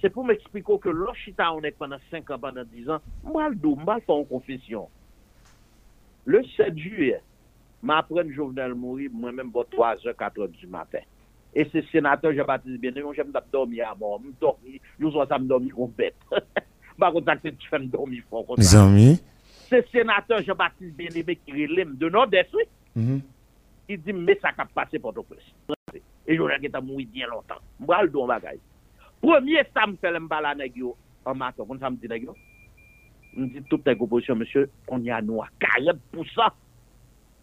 c'est 0.00 0.10
pour 0.10 0.24
m'expliquer 0.24 0.78
que 0.78 0.88
l'Ochita, 0.88 1.52
on 1.52 1.62
est 1.62 1.70
pendant 1.72 1.96
5 2.10 2.30
ans, 2.30 2.38
pendant 2.38 2.64
10 2.64 2.90
ans, 2.90 3.00
moi, 3.24 3.48
le 3.48 3.54
dou, 3.54 3.74
moi, 3.76 3.96
le 3.96 4.00
faire 4.02 4.16
une 4.16 4.26
confession. 4.26 4.88
Le 6.24 6.42
7 6.56 6.76
juillet, 6.76 7.20
m'apprenne 7.82 8.30
Jovenel 8.32 8.74
mourir, 8.74 9.10
moi-même, 9.12 9.50
pour 9.50 9.68
3 9.68 9.96
h 9.96 10.14
4 10.14 10.36
h 10.38 10.50
du 10.50 10.66
matin. 11.56 11.60
Et 11.60 11.68
c'est 11.72 11.90
sénateur 11.90 12.32
Jean-Baptiste 12.32 12.80
Bien, 12.80 12.92
j'aime 13.14 13.32
dormir 13.52 13.88
à 13.90 13.94
mort, 13.94 14.20
me 14.20 14.32
dormir, 14.40 14.80
je 14.98 15.06
vois 15.06 15.26
ça 15.26 15.38
me 15.38 15.46
dormir 15.46 15.74
comme 15.74 15.90
bête. 15.90 16.14
Par 16.98 17.12
contre, 17.12 17.26
ça, 17.26 17.36
tu 17.36 17.68
fais 17.68 17.78
me 17.78 17.86
dormir 17.86 18.22
fort 18.30 18.46
comme 18.46 18.56
Mes 18.58 18.64
ça. 18.64 18.84
amis. 18.84 19.20
C'est 19.68 19.86
sénateur 19.90 20.42
Jean-Baptiste 20.42 20.94
Bien-Aimé 20.96 21.36
qui 21.36 21.52
relève 21.52 21.96
de 21.96 22.08
Nord-Est, 22.08 22.48
oui 22.54 22.62
Mhm. 22.94 23.20
il 23.90 24.00
dit 24.00 24.12
mais 24.14 24.38
ça 24.40 24.48
a 24.56 24.64
passé 24.64 24.98
pour 24.98 25.12
prince 25.12 25.52
Et 26.26 26.34
je 26.36 26.42
l'ai 26.42 26.66
été 26.66 26.80
mourir 26.80 27.06
bien 27.12 27.26
longtemps. 27.26 27.60
Moi 27.78 28.02
le 28.04 28.08
don 28.08 28.26
bagay. 28.26 28.58
Premier 29.20 29.62
ça 29.74 29.86
me 29.86 29.96
fait 29.96 30.10
le 30.10 30.20
mbala 30.20 30.54
nèg 30.54 30.74
yo 30.76 30.96
en 31.24 31.34
matin, 31.34 31.64
comme 31.68 31.78
ça 31.78 31.90
me 31.90 31.96
dit 31.96 32.08
nèg 32.08 32.22
yo. 32.24 32.34
Me 33.36 33.46
dit 33.48 33.62
toute 33.68 33.86
les 33.86 33.94
opposition 34.00 34.34
monsieur, 34.34 34.70
on 34.88 34.98
y 35.02 35.10
a 35.10 35.20
nous 35.20 35.42
à 35.42 35.48
40% 35.60 35.94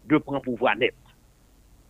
de 0.10 0.18
prendre 0.18 0.42
pouvoir 0.42 0.76
net 0.76 0.96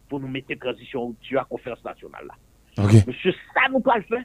pour 0.09 0.19
nous 0.19 0.27
mettre 0.27 0.53
transition 0.59 1.15
sur 1.21 1.37
la 1.37 1.45
conférence 1.45 1.83
nationale 1.83 2.27
là. 2.27 2.83
Monsieur, 3.07 3.33
ça 3.53 3.69
nous 3.71 3.79
pas 3.79 3.97
le 3.97 4.03
faire. 4.03 4.23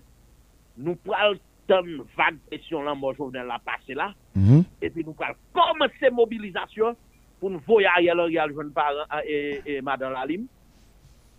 Nous 0.77 0.97
pral 0.97 1.39
une 1.71 2.03
vague 2.17 2.39
pression 2.51 2.83
là, 2.83 2.95
moi 2.95 3.13
Jovenel 3.17 3.47
la 3.47 3.59
passé 3.59 3.93
là 3.95 4.15
Mhm. 4.35 4.65
et 4.81 4.89
puis 4.91 5.05
nous 5.05 5.15
allons 5.21 5.35
commencer 5.53 6.11
mobilisation 6.11 6.97
pour 7.39 7.51
nous 7.51 7.59
voyer 7.67 7.87
Ariel 7.89 8.19
à 8.21 8.49
joindre 8.49 8.73
parents 8.73 9.05
à- 9.11 9.25
et, 9.27 9.61
et 9.67 9.81
Madame 9.83 10.13
Lalim, 10.15 10.47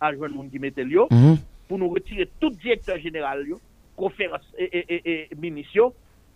à 0.00 0.14
joindre 0.14 0.36
monde 0.36 0.50
qui 0.50 0.58
mettait 0.60 0.84
le 0.84 1.00
Mhm. 1.10 1.36
pour 1.68 1.78
nous 1.78 1.88
retirer 1.88 2.30
tout 2.40 2.50
directeur 2.50 2.98
général, 2.98 3.46
yo, 3.46 3.58
conférence 3.96 4.42
et, 4.56 4.64
et, 4.78 5.28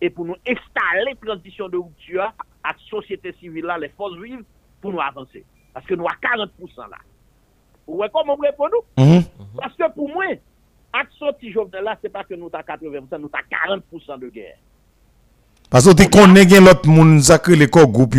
et, 0.01 0.09
pour 0.09 0.25
nous 0.25 0.35
installer 0.45 1.15
transition 1.21 1.69
de 1.69 1.77
rupture 1.77 2.21
à 2.21 2.33
la 2.73 2.75
société 2.89 3.31
civile, 3.39 3.63
là, 3.65 3.77
les 3.77 3.89
forces 3.89 4.17
vives, 4.19 4.43
pour 4.81 4.91
nous 4.91 4.99
avancer. 4.99 5.45
Parce 5.73 5.85
que 5.85 5.95
nous 5.95 6.05
à 6.05 6.15
40% 6.21 6.87
là. 6.89 6.97
Vous 7.87 7.95
voyez 7.95 8.11
comment 8.13 8.33
on 8.33 8.41
répond 8.41 8.65
nous? 8.71 9.03
Mhm. 9.03 9.23
Parce 9.57 9.75
que 9.75 9.91
pour 9.93 10.09
moi, 10.09 10.25
à 10.93 11.03
sorti 11.17 11.51
Jovenel 11.51 11.83
là, 11.83 11.97
c'est 12.01 12.09
pas 12.09 12.23
que 12.23 12.33
nous 12.33 12.49
à 12.53 12.61
80%, 12.61 13.19
nous 13.19 13.29
à 13.33 13.41
40% 13.77 14.19
de 14.19 14.29
guerre. 14.29 14.57
Parce 15.69 15.85
que 15.87 16.03
tu 16.03 16.09
connais 16.09 16.45
bien 16.45 16.61
l'autre 16.61 16.87
monde, 16.87 17.21
que 17.43 17.51
les 17.51 17.67
corps 17.67 17.87
groupe 17.87 18.15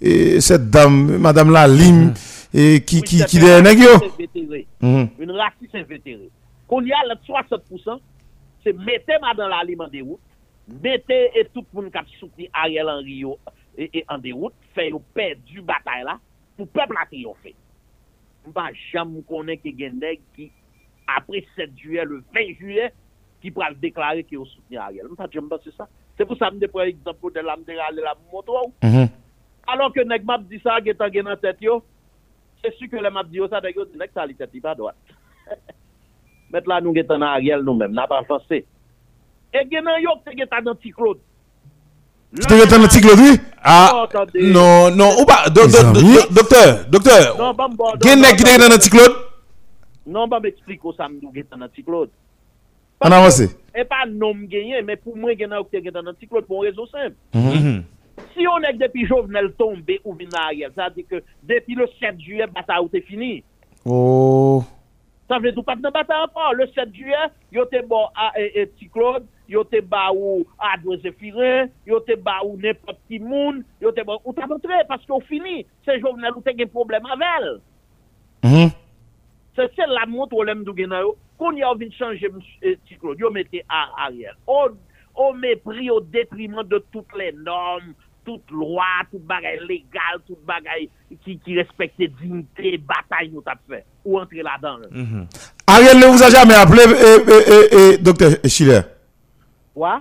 et 0.00 0.40
cette 0.40 0.70
dame, 0.70 1.18
madame 1.18 1.50
la 1.50 1.68
Lim, 1.68 2.14
et 2.54 2.80
qui, 2.80 2.96
Oui, 2.96 3.02
qui, 3.02 3.24
qui. 3.24 3.38
Mhm. 4.80 5.08
Une 5.18 5.30
raciste 5.32 5.74
invétérée. 5.74 6.30
Qu'on 6.66 6.82
y 6.82 6.92
a 6.92 6.96
le 7.08 7.14
60%, 7.26 8.00
c'est 8.64 8.72
mettez 8.72 9.14
madame 9.20 9.50
la 9.50 9.62
Lim 9.64 9.80
en 9.80 9.88
déroute, 9.88 10.20
mettez 10.82 11.30
et 11.36 11.48
tout 11.52 11.64
le 11.74 11.82
monde 11.82 11.92
qui 11.92 11.98
a 11.98 12.04
soutenu 12.18 12.48
Ariel 12.52 12.88
Henry 12.88 13.24
et, 13.76 13.90
et 13.98 14.04
en 14.08 14.18
déroute, 14.18 14.54
fait 14.74 14.88
yo 14.90 15.02
perdu 15.14 15.60
bataille 15.62 16.04
là, 16.04 16.18
pour 16.56 16.66
le 16.66 16.70
peuple 16.80 16.96
a 17.00 17.06
triomphé. 17.06 17.54
Mpa 18.46 18.70
jamais 18.92 19.22
connaît 19.28 19.56
que 19.56 19.68
gen 19.68 19.98
nèg 19.98 20.20
qui, 20.34 20.50
après 21.06 21.44
7 21.56 21.76
juillet, 21.76 22.04
le 22.04 22.22
20 22.34 22.40
juillet, 22.58 22.92
qui 23.40 23.50
pourra 23.50 23.72
déclarer 23.72 24.24
qu'il 24.24 24.38
a 24.38 24.44
soutenu 24.44 24.76
Ariel. 24.76 25.06
Mpa 25.10 25.28
ça. 25.76 25.88
C'est 26.16 26.26
pour 26.26 26.36
ça 26.36 26.50
que 26.50 26.56
je 26.60 26.66
prends 26.66 26.80
l'exemple 26.82 27.32
de 27.32 27.40
la 27.40 27.56
moto. 28.32 28.52
Mhm. 28.82 29.08
Alors 29.66 29.92
que 29.92 30.00
nèg 30.00 30.24
map 30.24 30.38
dit 30.38 30.60
ça, 30.62 30.78
gen 30.84 30.96
tan 30.96 31.12
gen 31.12 31.24
nan 31.24 31.36
tête 31.36 31.60
yo, 31.62 31.82
c'est 32.62 32.74
sûr 32.76 32.88
que 32.90 32.96
le 32.96 33.10
map 33.10 33.24
dit 33.24 33.36
yo 33.36 33.48
ça, 33.48 33.60
nèg 33.60 33.76
yo 33.76 33.86
ça 34.12 34.26
li 34.26 34.34
tête 34.34 34.52
li 34.52 34.60
pas 34.60 34.74
droite. 34.80 34.96
Met 36.52 36.66
là 36.66 36.80
nous 36.80 36.94
gen 36.94 37.06
tan 37.06 37.18
nan 37.18 37.28
Ariel 37.28 37.60
nous 37.62 37.74
même, 37.74 37.92
n'a 37.92 38.06
pas 38.06 38.18
avancé. 38.18 38.66
Et 39.54 39.68
gen 39.70 39.84
nan 39.84 40.00
yo 40.02 40.10
te 40.24 40.36
gen 40.36 40.48
tan 40.48 40.62
nan 40.62 40.76
ti. 40.76 40.92
Tu 40.92 42.46
te 42.46 42.54
retenir 42.54 42.82
le 42.82 42.88
tigre 42.88 43.16
lui? 43.16 43.40
Ah, 43.62 44.02
Attendez. 44.04 44.50
non, 44.50 44.90
non, 44.90 45.10
ou 45.20 45.26
pas, 45.26 45.48
do- 45.50 45.66
do- 45.66 45.92
do- 45.92 46.34
docteur, 46.34 46.86
docteur, 46.88 47.36
gen 48.02 48.20
nèg 48.20 48.36
qui 48.36 48.44
non, 48.44 48.54
te 48.54 48.60
dans 48.60 48.68
notre 48.70 48.88
Claude? 48.90 49.16
Non, 50.06 50.26
ba 50.28 50.40
m'explique 50.40 50.84
au 50.84 50.92
ça 50.94 51.08
nous 51.08 51.30
gen 51.34 51.44
nan 51.58 51.68
ti 51.74 51.82
Claude. 51.84 52.08
On 53.02 53.10
avance. 53.12 53.40
Et 53.74 53.84
pas 53.84 54.06
nom 54.08 54.32
gagné, 54.34 54.80
mais 54.82 54.96
pour 54.96 55.14
moi 55.16 55.34
gen 55.36 55.50
nan 55.50 55.62
te 55.70 55.76
gen 55.76 55.92
nan 55.92 56.14
pour 56.48 56.64
une 56.64 56.70
raison 56.70 56.86
simple. 56.86 57.16
Mhm. 57.34 57.82
Si 58.34 58.46
on 58.46 58.58
est 58.62 58.72
depuis 58.74 59.06
Jovenel 59.06 59.52
tombé 59.58 60.00
ou 60.04 60.14
vin 60.14 60.26
Ariel, 60.46 60.70
ça 60.74 60.88
veut 60.88 60.94
dire 60.94 61.04
que 61.10 61.22
depuis 61.42 61.74
le 61.74 61.86
7 61.98 62.18
juillet, 62.20 62.46
bataille 62.46 62.86
est 62.92 63.00
fini. 63.02 63.42
Oh. 63.84 64.62
Ça 65.28 65.38
veut 65.38 65.52
dire 65.52 65.64
pas 65.64 65.74
de 65.76 65.82
bataille 65.82 66.22
encore. 66.24 66.54
Le 66.54 66.66
7 66.74 66.94
juillet, 66.94 67.14
yo 67.52 67.64
te 67.66 67.84
bon 67.86 68.06
à 68.14 68.32
et, 68.38 68.60
et 68.62 68.66
Petit 68.66 68.88
Claude, 68.88 69.24
yo 69.50 69.64
te 69.64 69.80
ba 69.80 70.12
ou 70.14 70.46
à 70.58 70.76
Zéphirin, 71.02 71.68
yo 71.84 71.98
te 72.00 72.14
ba 72.14 72.38
ou 72.44 72.56
n'importe 72.56 72.98
qui 73.08 73.18
moun, 73.18 73.64
yo 73.82 73.90
te 73.90 74.02
bon 74.02 74.18
ou 74.24 74.32
t'a 74.32 74.46
montré 74.46 74.74
parce 74.88 75.04
qu'au 75.04 75.20
fini, 75.20 75.66
c'est 75.84 75.98
Jovenel 76.00 76.32
ou 76.36 76.40
te 76.40 76.56
gen 76.56 76.68
problème 76.68 77.04
avec 77.06 77.26
elle. 77.38 77.60
Mhm. 78.44 78.70
C'est 79.56 79.74
celle 79.74 79.90
la 79.90 80.06
montre 80.06 80.36
ou 80.36 80.44
yo. 80.44 81.16
Qu'on 81.36 81.52
y 81.52 81.62
a 81.62 81.70
envie 81.70 81.88
de 81.88 81.94
changer 81.94 82.28
monsieur 82.28 82.76
Petit 82.76 82.96
Claude, 82.98 83.18
yo 83.18 83.30
mettez 83.30 83.64
à 83.68 84.04
Ariel. 84.04 84.34
Au 84.46 85.32
mépris, 85.34 85.90
au 85.90 86.00
détriment 86.00 86.62
de 86.62 86.84
toutes 86.92 87.12
les 87.18 87.32
normes, 87.32 87.94
toute 88.24 88.48
loi, 88.50 88.84
toute 89.10 89.24
bagaille 89.24 89.58
légale, 89.66 90.20
toute 90.26 90.44
bagaille 90.44 90.88
qui, 91.24 91.38
qui 91.38 91.58
respecte 91.58 92.00
dignité, 92.22 92.78
bataille 92.78 93.30
nous 93.32 93.40
t'a 93.40 93.56
fait. 93.68 93.84
Ou 94.04 94.20
entrer 94.20 94.42
là-dedans. 94.42 94.78
là. 94.78 94.86
Ariel 95.66 95.98
ne 95.98 96.06
vous 96.06 96.22
a 96.22 96.30
jamais 96.30 96.54
appelé, 96.54 96.82
eh, 96.86 97.16
eh, 97.26 97.44
eh, 97.52 97.94
eh, 97.94 97.98
docteur 97.98 98.30
Schiller? 98.44 98.80
Ouais? 99.80 99.98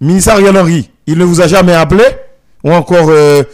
Ministre 0.00 0.32
Ariel 0.32 0.56
Henry, 0.56 0.90
il 1.06 1.16
ne 1.16 1.22
vous 1.22 1.40
a 1.40 1.46
jamais 1.46 1.72
appelé? 1.72 2.02
Ou 2.64 2.72
encore 2.72 3.10
euh, 3.10 3.44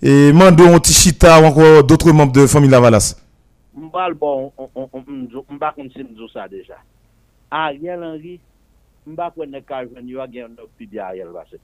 eh, 0.00 0.32
Mando 0.32 0.64
Ontichita 0.64 1.42
ou 1.42 1.44
encore 1.44 1.84
d'autres 1.84 2.10
membres 2.10 2.32
de 2.32 2.46
famille 2.46 2.70
Lavalas? 2.70 3.14
Mbal 3.76 4.14
bon, 4.14 4.50
mba 5.50 5.72
kon 5.76 5.90
si 5.92 6.02
mzo 6.02 6.28
sa 6.32 6.48
deja. 6.48 6.80
Ariel 7.50 8.02
Henry, 8.02 8.40
mba 9.06 9.28
kon 9.36 9.52
ne 9.52 9.60
ka 9.60 9.84
jwen 9.84 10.08
yo 10.08 10.24
a 10.24 10.26
gen 10.32 10.56
nok 10.56 10.72
pi 10.78 10.86
bi 10.86 10.98
Ariel 10.98 11.36
Basse. 11.36 11.60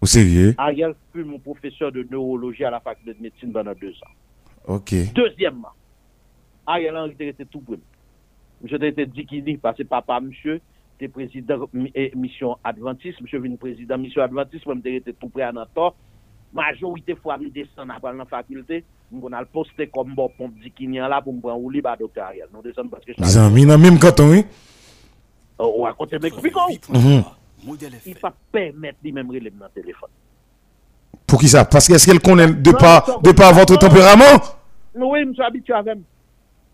Au 0.00 0.06
sérieux? 0.06 0.54
Ariel 0.56 0.94
fut 1.12 1.24
mon 1.24 1.38
professeur 1.38 1.92
de 1.92 2.06
neurologie 2.10 2.64
à 2.64 2.70
la 2.70 2.80
faculté 2.80 3.12
de 3.12 3.22
médecine 3.22 3.52
pendant 3.52 3.74
deux 3.74 3.92
ans. 4.00 4.16
Ok. 4.66 4.94
Deuxièmement, 5.12 5.76
Ariel 6.66 6.96
Henry 6.96 7.14
était 7.20 7.44
tout 7.44 7.60
près. 7.60 7.76
Monsieur 8.62 8.82
était 8.82 9.06
Dikini, 9.06 9.58
parce 9.58 9.76
que 9.76 9.82
papa, 9.82 10.20
monsieur, 10.20 10.60
était 11.02 11.08
président 11.12 11.68
mi- 11.72 11.90
eh, 11.94 12.12
mission 12.14 12.56
Adventiste, 12.62 13.20
monsieur 13.20 13.38
venu 13.40 13.56
président 13.56 13.98
mission 13.98 14.22
Adventiste, 14.22 14.64
moi, 14.66 14.74
j'étais 14.84 15.12
tout 15.12 15.28
près 15.28 15.42
à 15.42 15.52
Nantor. 15.52 15.94
Majorité 16.54 17.14
fois, 17.16 17.38
je 17.42 17.48
descends 17.48 17.88
après 17.88 18.12
la 18.14 18.24
faculté, 18.26 18.84
on 19.12 19.32
a 19.32 19.40
le 19.40 19.46
posté 19.46 19.86
comme 19.88 20.14
bon 20.14 20.30
pompe 20.36 20.54
Dikini 20.62 20.98
là 20.98 21.20
pour 21.22 21.32
me 21.34 21.40
prendre 21.40 21.60
ou 21.62 21.70
libre 21.70 21.88
à 21.90 21.96
Ariel. 22.26 22.46
Nous 22.52 22.62
descendons 22.62 22.90
parce 22.90 23.04
que 23.04 23.12
Les 23.18 23.38
amis, 23.38 23.66
dans 23.66 23.76
le 23.76 23.82
même 23.82 23.98
canton, 23.98 24.30
oui 24.30 24.44
Oh, 25.58 25.86
à 25.86 25.92
côté 25.94 26.18
de 26.18 26.22
Mexico, 26.22 26.42
88.3, 26.48 27.24
Modèle 27.64 27.92
il 28.04 28.10
FM. 28.12 28.20
pas 28.20 28.34
permettre 28.50 28.98
lui-même 29.02 29.28
de 29.28 29.38
dans 29.38 29.66
le 29.66 29.70
téléphone. 29.82 30.08
Pour 31.26 31.38
qui 31.40 31.48
ça 31.48 31.64
Parce 31.64 31.86
qu'est-ce 31.86 32.04
qu'elle 32.06 32.20
connaît 32.20 32.52
de 32.52 32.72
par, 32.72 33.20
de 33.22 33.32
par 33.32 33.54
votre 33.54 33.76
tempérament 33.78 34.40
Oui, 34.94 35.20
je 35.28 35.32
suis 35.32 35.42
habitué 35.42 35.72
avec. 35.72 35.98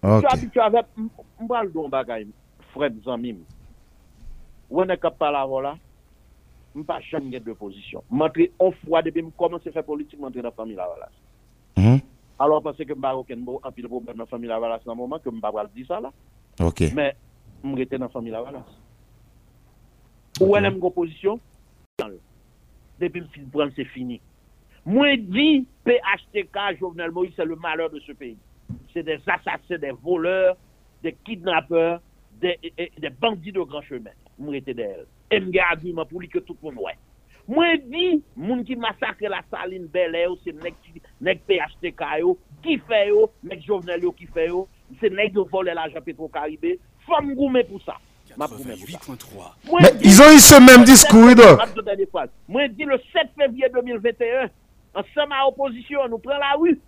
Je 0.03 0.18
suis 0.18 0.26
habitué 0.31 0.61
avec. 0.61 0.87
Je 0.97 1.47
parle 1.47 1.70
d'un 1.72 1.89
bagage, 1.89 2.26
frère 2.74 2.91
Zamim. 3.05 3.37
Ou 4.71 4.81
on 4.83 4.89
est 4.89 4.99
capable 4.99 5.37
de 5.37 5.62
là, 5.62 5.79
je 6.75 6.83
pas 6.83 7.01
jamais 7.01 7.41
de 7.41 7.53
position. 7.53 8.03
Je 8.11 8.16
suis 8.35 8.53
une 8.61 8.73
fois 8.87 9.03
depuis 9.03 9.23
que 9.23 9.29
je 9.29 9.37
commence 9.37 9.66
à 9.66 9.73
faire 9.73 9.85
politique, 9.85 10.19
je 10.21 10.27
suis 10.27 10.37
dans 10.37 10.43
la 10.43 10.51
famille 10.53 10.77
Lavalas. 10.77 11.11
Mhm. 11.77 12.01
Alors, 12.39 12.62
parce 12.62 12.77
que 12.77 12.85
je 12.87 12.93
n'ai 12.93 13.09
aucun 13.09 13.37
un 13.64 13.73
pile 13.73 13.89
problème 13.89 14.16
dans 14.16 14.25
la 14.25 14.27
famille 14.27 14.49
Lavalas 14.49 14.81
dans 14.85 14.93
le 14.93 14.99
moment 14.99 15.19
que 15.19 15.31
je 15.31 15.31
ne 15.31 15.35
vais 15.37 15.41
pas 15.41 15.66
dire 15.75 15.87
ça 15.87 16.01
là. 16.01 16.12
Ok. 16.61 16.83
Mais 16.95 17.16
je 17.64 17.75
suis 17.75 17.87
dans 17.87 17.99
la 17.99 18.09
famille 18.09 18.31
Lavalas. 18.31 18.64
Ou 20.41 20.55
elle 20.57 20.66
aime 20.66 20.79
une 20.81 20.93
position, 20.93 21.41
depuis 23.01 23.23
que 23.23 23.27
je 23.37 23.71
c'est 23.75 23.85
fini. 23.87 24.21
Moi, 24.85 25.16
dit 25.16 25.66
PHTK, 25.85 26.79
Jovenel 26.79 27.11
Moïse, 27.11 27.33
c'est 27.35 27.45
le 27.45 27.57
malheur 27.57 27.91
de 27.91 27.99
ce 28.01 28.12
pays. 28.12 28.39
C'est 28.93 29.03
des 29.03 29.19
assassins, 29.27 29.79
des 29.79 29.91
voleurs, 29.91 30.57
des 31.03 31.14
kidnappeurs, 31.25 32.01
des 32.41 32.59
bandits 33.21 33.53
de 33.53 33.61
grand 33.61 33.83
chemin. 33.83 34.11
J'étais 34.51 34.74
d'elle. 34.74 35.07
Et 35.30 35.41
je 35.41 35.59
argument 35.59 36.07
pour 36.07 36.20
lui 36.20 36.28
que 36.28 36.39
tout 36.39 36.57
le 36.62 36.70
monde 36.70 36.78
ouais. 36.84 36.97
Moi, 37.47 37.78
dit, 37.78 38.22
moun 38.36 38.62
qui 38.62 38.76
massacre 38.76 39.22
la 39.22 39.41
saline 39.51 39.86
Bel 39.86 40.14
Air, 40.14 40.30
c'est 40.45 40.53
nèg 40.53 40.74
nèg 41.18 41.41
PHTK 41.49 42.03
yo, 42.18 42.39
qui 42.62 42.76
fait 42.78 43.09
yo, 43.09 43.30
nèg 43.43 43.62
Jovenel 43.64 44.03
yo 44.03 44.12
qui 44.12 44.26
fait 44.26 44.49
yo, 44.49 44.68
c'est 45.01 45.11
nèg 45.11 45.32
qui 45.32 45.39
vole 45.51 45.66
l'argent 45.66 46.01
Petro-Caribé. 46.05 46.78
Faut 47.07 47.22
me 47.22 47.34
goumer 47.34 47.64
pour 47.64 47.80
ça. 47.82 47.97
M'a 48.36 48.47
goumer 48.47 48.76
pour 48.76 48.91
ça. 48.91 48.99
88.3, 48.99 49.70
Moi, 49.70 49.80
Mais 49.82 49.93
ils 50.03 50.20
ont 50.20 50.30
eu 50.30 50.39
ce 50.39 50.61
même 50.61 50.84
discours. 50.84 51.34
Moi, 52.47 52.68
dit 52.68 52.84
le 52.84 53.01
7 53.12 53.30
février 53.34 53.68
2021, 53.72 54.51
ensemble 54.95 55.32
à 55.32 55.45
l'opposition, 55.45 56.07
nous 56.07 56.18
prenons 56.18 56.39
la 56.39 56.53
rue. 56.59 56.78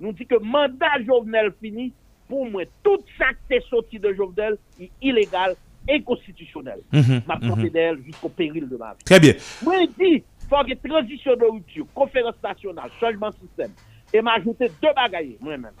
Nous 0.00 0.12
dit 0.12 0.26
que 0.26 0.36
mandat 0.36 1.02
Jovenel 1.06 1.52
fini. 1.60 1.92
Pour 2.26 2.44
moi, 2.50 2.64
tout 2.82 2.98
ça 3.18 3.26
qui 3.46 3.54
est 3.54 3.68
sorti 3.68 4.00
de 4.00 4.12
Jovenel 4.14 4.56
est 4.80 4.90
illégal, 5.00 5.54
inconstitutionnel. 5.88 6.80
M'a 7.26 7.38
porté 7.38 7.70
d'elle 7.70 8.02
jusqu'au 8.04 8.28
péril 8.28 8.68
de 8.68 8.76
ma 8.76 8.92
vie. 8.92 9.04
Très 9.04 9.20
bien. 9.20 9.34
Moi, 9.62 9.74
je 9.82 9.86
dis, 10.04 10.24
il 10.24 10.48
faut 10.48 10.64
ait 10.66 10.76
transition 10.76 11.34
de 11.36 11.44
rupture, 11.44 11.86
conférence 11.94 12.34
nationale, 12.42 12.90
changement 13.00 13.30
de 13.30 13.36
système. 13.46 13.72
Et 14.12 14.20
m'ajouter 14.20 14.70
deux 14.82 14.92
bagailles, 14.94 15.36
moi-même. 15.40 15.72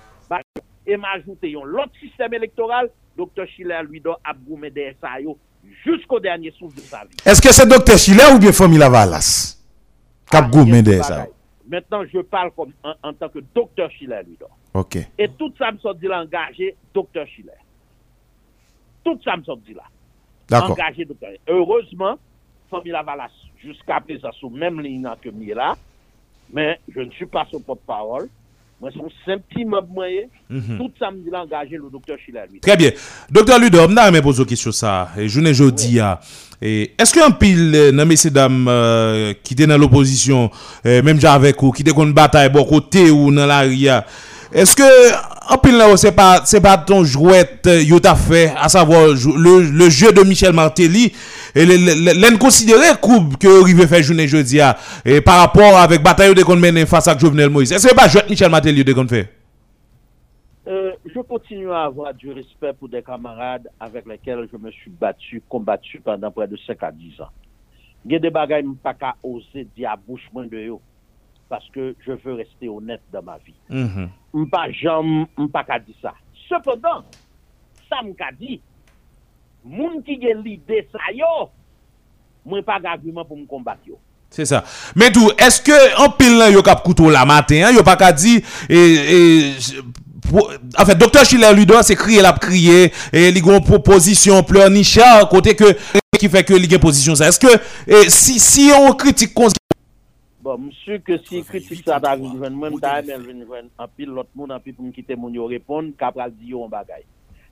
Et 0.86 0.96
m'ajouter 0.96 1.50
l'autre 1.64 1.92
système 2.00 2.34
électoral, 2.34 2.90
Dr. 3.16 3.46
Schiller 3.46 3.80
lui 3.88 4.00
des 4.70 4.96
SAO 5.00 5.38
jusqu'au 5.84 6.20
dernier 6.20 6.52
souffle 6.52 6.76
de 6.76 6.80
sa 6.82 7.04
vie. 7.04 7.16
Est-ce 7.24 7.40
que 7.42 7.52
c'est 7.52 7.66
docteur 7.66 7.98
Schiller 7.98 8.34
ou 8.34 8.38
bien 8.38 8.52
famille 8.52 8.78
Lavalas 8.78 9.56
Ah. 10.32 11.26
Maintenant, 11.68 12.04
je 12.12 12.20
parle 12.20 12.52
comme 12.52 12.72
en, 12.84 12.94
en 13.02 13.12
tant 13.12 13.28
que 13.28 13.40
Dr. 13.40 13.90
Schiller 13.90 14.20
lui 14.26 14.36
doit. 14.38 14.50
Ok. 14.74 14.98
Et 15.18 15.28
tout 15.36 15.52
ça 15.58 15.72
me 15.72 15.78
sort 15.78 15.94
dit 15.94 16.06
là 16.06 16.22
engagé, 16.22 16.76
Dr. 16.94 17.26
Schiller. 17.26 17.50
Tout 19.04 19.18
ça 19.24 19.36
me 19.36 19.42
sort 19.42 19.56
dit 19.58 19.74
là. 19.74 19.82
D'accord. 20.48 20.72
engagé 20.72 21.04
terrain. 21.14 21.32
Heureusement, 21.48 22.16
famille 22.70 22.92
Lavalas, 22.92 23.30
jusqu'à 23.62 24.00
présent, 24.00 24.30
sous 24.38 24.50
même 24.50 24.80
ligne 24.80 25.08
que 25.22 25.30
je 25.30 25.54
là, 25.54 25.76
mais 26.52 26.78
je 26.94 27.00
ne 27.00 27.10
suis 27.10 27.26
pas 27.26 27.46
son 27.50 27.60
porte-parole. 27.60 28.28
Moi, 28.78 28.90
petit 29.38 29.64
membre 29.64 29.88
moyen. 29.88 30.24
Tout 30.50 30.90
ça 30.98 31.10
me 31.10 31.18
dit 31.18 31.30
le 31.30 31.90
docteur 31.90 32.18
Schiller. 32.18 32.42
Très 32.60 32.76
bien. 32.76 32.90
Docteur 33.30 33.58
Ludo, 33.58 33.78
je 33.88 34.12
vais 34.12 34.20
poser 34.20 34.42
une 34.42 34.46
question 34.46 34.70
ça. 34.70 35.08
Et 35.16 35.28
je 35.28 35.40
ne 35.40 35.52
jeudi 35.54 35.98
à. 35.98 36.20
Et 36.60 36.92
Est-ce 36.98 37.14
qu'un 37.14 37.30
pile, 37.30 37.72
euh, 37.74 37.92
dans 37.92 38.04
messieurs 38.04 38.30
dames, 38.30 38.66
euh, 38.68 39.32
qui 39.42 39.54
étaient 39.54 39.66
dans 39.66 39.78
l'opposition, 39.78 40.50
euh, 40.84 41.02
même 41.02 41.18
avec 41.24 41.62
ou, 41.62 41.70
qui 41.70 41.82
étaient 41.82 41.90
une 41.90 42.12
bataille, 42.12 42.50
bon 42.50 42.64
côté 42.64 43.10
ou 43.10 43.32
dans 43.32 43.46
la 43.46 43.60
ria, 43.60 44.04
est-ce 44.56 44.74
que, 44.74 45.52
un 45.52 45.58
pile 45.58 45.76
là, 45.76 45.94
c'est 45.98 46.16
pas, 46.16 46.40
c'est 46.46 46.62
pas 46.62 46.78
ton 46.78 47.04
jouette, 47.04 47.66
euh, 47.66 47.82
yo 47.82 48.00
t'a 48.00 48.14
fait, 48.14 48.54
à 48.56 48.70
savoir, 48.70 49.08
le, 49.08 49.70
le 49.70 49.90
jeu 49.90 50.12
de 50.12 50.22
Michel 50.22 50.54
Martelly, 50.54 51.12
et 51.54 51.66
l'inconsidéré 51.66 52.86
coupe 52.98 53.36
que 53.36 53.62
Rive 53.62 53.86
fait 53.86 54.02
journée 54.02 54.26
jeudi 54.26 54.58
à, 54.58 54.78
et 55.04 55.20
par 55.20 55.40
rapport 55.40 55.76
avec 55.76 56.02
bataille 56.02 56.34
de 56.34 56.42
qu'on 56.42 56.56
mène 56.56 56.86
face 56.86 57.06
à 57.06 57.18
Jovenel 57.18 57.50
Moïse. 57.50 57.70
Est-ce 57.70 57.82
que 57.82 57.88
c'est 57.90 57.94
pas 57.94 58.08
jouette 58.08 58.30
Michel 58.30 58.50
Martelly 58.50 58.82
de 58.82 58.94
qu'on 58.94 59.06
fait? 59.06 59.30
Euh, 60.68 60.92
je 61.04 61.20
continue 61.20 61.70
à 61.70 61.82
avoir 61.84 62.14
du 62.14 62.32
respect 62.32 62.72
pour 62.72 62.88
des 62.88 63.02
camarades 63.02 63.68
avec 63.78 64.06
lesquels 64.06 64.48
je 64.50 64.56
me 64.56 64.70
suis 64.70 64.90
battu, 64.90 65.42
combattu 65.46 66.00
pendant 66.00 66.30
près 66.30 66.48
de 66.48 66.56
5 66.66 66.82
à 66.82 66.90
10 66.90 67.20
ans. 67.20 67.28
Il 68.06 68.12
y 68.12 68.16
a 68.16 68.20
des 68.20 68.30
bagages 68.30 68.62
que 68.62 68.68
je 68.70 68.74
pas 68.82 68.94
qu'à 68.94 69.16
oser 69.22 69.68
dire 69.76 69.90
à 69.90 69.96
bouche 69.96 70.28
moins 70.32 70.46
de 70.46 70.56
eux 70.56 70.78
parce 71.48 71.68
que 71.70 71.94
je 72.04 72.12
veux 72.12 72.34
rester 72.34 72.68
honnête 72.68 73.02
dans 73.12 73.22
ma 73.22 73.38
vie. 73.38 73.54
Mhm. 73.68 74.08
Mpa 74.36 74.66
jam, 74.76 75.24
mpa 75.38 75.62
ka 75.64 75.78
di 75.80 75.94
sa. 76.02 76.12
Cependant, 76.48 77.04
sa 77.88 78.02
mka 78.04 78.28
di, 78.38 78.58
moun 79.64 80.02
ki 80.04 80.18
gen 80.20 80.42
lide 80.44 80.82
sa 80.92 81.08
yo, 81.16 81.48
mwen 82.46 82.62
pa 82.66 82.76
gagouman 82.84 83.24
pou 83.26 83.38
m 83.38 83.46
kombat 83.48 83.80
yo. 83.88 83.96
C'est 84.28 84.44
ça. 84.44 84.64
Mais 84.94 85.10
tout, 85.10 85.30
est-ce 85.38 85.62
que 85.62 86.02
en 86.04 86.10
pile 86.10 86.36
là, 86.36 86.50
yo 86.50 86.60
kap 86.62 86.82
couteau 86.84 87.08
la 87.10 87.24
matin, 87.24 87.62
hein, 87.68 87.72
yo 87.72 87.82
pas 87.82 87.96
qu'à 87.96 88.12
dire 88.12 88.42
et, 88.68 88.76
et 88.76 89.52
pour- 90.28 90.50
en 90.78 90.84
fait 90.84 90.96
docteur 90.96 91.24
Schiller 91.24 91.64
doit 91.64 91.82
c'est 91.84 91.94
crier 91.96 92.20
la 92.20 92.32
crier 92.32 92.92
et 93.12 93.28
il 93.28 93.36
a 93.50 93.54
une 93.56 93.64
proposition 93.64 94.42
pleurnichard 94.42 95.28
côté 95.28 95.54
que 95.54 95.64
qui 96.18 96.28
fait 96.28 96.42
que 96.44 96.52
il 96.54 96.70
a 96.70 96.74
une 96.74 96.80
position 96.80 97.14
ça. 97.14 97.28
Est-ce 97.28 97.38
que 97.40 97.46
et, 97.86 98.10
si 98.10 98.38
si 98.40 98.70
on 98.76 98.92
critique 98.92 99.32
cons- 99.32 99.48
Bon, 100.46 100.60
msou 100.62 101.00
ke 101.02 101.16
si 101.26 101.40
kritik 101.42 101.80
sa 101.82 101.98
jwen, 101.98 102.54
mwen 102.54 102.76
ta 102.78 103.00
men 103.02 103.24
vin 103.26 103.40
jwen, 103.42 103.66
an 103.82 103.88
pil 103.98 104.12
lot 104.14 104.28
moun, 104.30 104.52
an 104.54 104.60
pil 104.62 104.76
pou 104.76 104.86
m 104.86 104.92
kite 104.94 105.16
moun 105.18 105.34
yo 105.34 105.48
repon, 105.50 105.88
kapral 105.98 106.30
di 106.30 106.52
yo 106.52 106.60
an 106.62 106.70
bagay. 106.70 107.02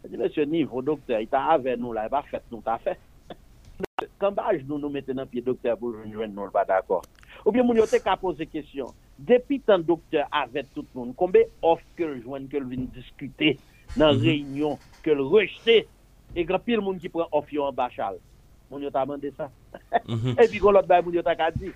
Je 0.05 0.13
di, 0.13 0.17
Monsieur 0.21 0.47
Nivre, 0.47 0.79
doktor, 0.87 1.19
il 1.19 1.27
ta 1.27 1.41
ave 1.57 1.75
nou 1.75 1.91
la, 1.91 2.05
il 2.07 2.13
pa 2.13 2.21
fet 2.29 2.45
nou 2.53 2.63
ta 2.63 2.77
fe. 2.79 2.95
Kambaj 4.23 4.61
nou 4.69 4.79
nou 4.79 4.95
mette 4.95 5.11
nan 5.11 5.27
pied 5.27 5.43
doktor 5.43 5.75
pou 5.81 5.91
nou, 5.91 6.47
pa 6.55 6.63
d'akor. 6.69 7.03
Ou 7.43 7.51
bien 7.51 7.67
moun 7.67 7.81
yo 7.81 7.87
te 7.91 7.99
ka 7.99 8.15
pose 8.21 8.47
kesyon, 8.47 8.93
depi 9.19 9.59
tan 9.59 9.83
doktor 9.83 10.31
ave 10.31 10.63
tout 10.71 10.87
moun, 10.95 11.11
of 11.67 11.83
ke 11.99 12.07
ke 12.07 12.61
diskute 12.95 13.57
nan 13.99 14.23
reynyon, 14.23 14.79
ke 15.03 15.19
e 16.35 16.45
gran 16.47 16.63
pil 16.63 16.81
moun 16.81 17.03
ki 17.03 17.11
pren 17.11 17.27
of 17.33 17.51
yo 17.51 17.67
an 17.67 17.75
bachal. 17.75 18.23
Moun 18.71 18.87
yo 18.87 18.91
ta 18.95 19.05
mande 19.05 19.35
sa. 19.35 19.51
E 20.39 20.47
pi 20.47 20.63
kon 20.63 20.71
lot 20.71 20.87
bay 20.87 21.03
moun 21.03 21.19
yo 21.19 21.23
ta 21.27 21.35
ka 21.35 21.51
di. 21.51 21.75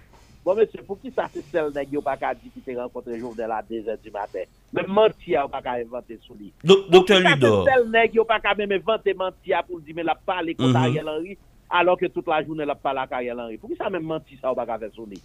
Bon, 0.49 0.55
monsieur, 0.55 0.81
pour 0.83 0.99
qui 0.99 1.11
ça 1.11 1.29
c'est 1.31 1.45
celle 1.53 1.71
nèg 1.75 1.93
yo 1.93 2.01
pas 2.01 2.17
qu'à 2.17 2.33
dire 2.33 2.51
qui 2.55 2.63
te 2.63 2.71
rencontré 2.75 3.19
Jovenel 3.19 3.51
à 3.51 3.61
2h 3.61 4.01
du 4.03 4.11
matin? 4.11 4.39
Même 4.73 4.87
mentir 4.89 5.43
ou 5.45 5.49
pas 5.51 5.61
qu'à 5.61 5.73
inventer 5.73 6.19
sous 6.27 6.33
lui. 6.33 6.55
Doc- 6.65 6.89
Docteur 6.89 7.21
qui 7.23 7.35
Ludor, 7.35 7.67
c'est 7.67 7.71
celle 7.75 7.91
nèg 7.91 8.15
yo 8.15 8.25
pas 8.25 8.41
qu'à 8.41 8.55
même 8.55 8.73
inventer 8.73 9.13
mentir 9.13 9.63
pour 9.69 9.79
dire 9.81 9.93
mais 9.95 10.03
la 10.03 10.15
parler 10.15 10.55
contre 10.55 10.71
Mhm. 10.71 10.77
Ariel 10.77 11.07
Henry 11.07 11.37
alors 11.69 11.99
que 11.99 12.07
toute 12.07 12.27
la 12.27 12.43
journée 12.43 12.65
la 12.65 12.75
parle 12.75 12.97
avec 12.97 13.13
Ariel 13.13 13.39
Henry. 13.39 13.59
Pour 13.59 13.69
qui 13.69 13.77
ça 13.77 13.91
même 13.91 14.05
mentir 14.05 14.39
ça 14.41 14.51
ou 14.51 14.55
pas 14.55 14.65
qu'à 14.65 14.79
faire 14.79 14.89
sous 14.95 15.05
lui? 15.05 15.21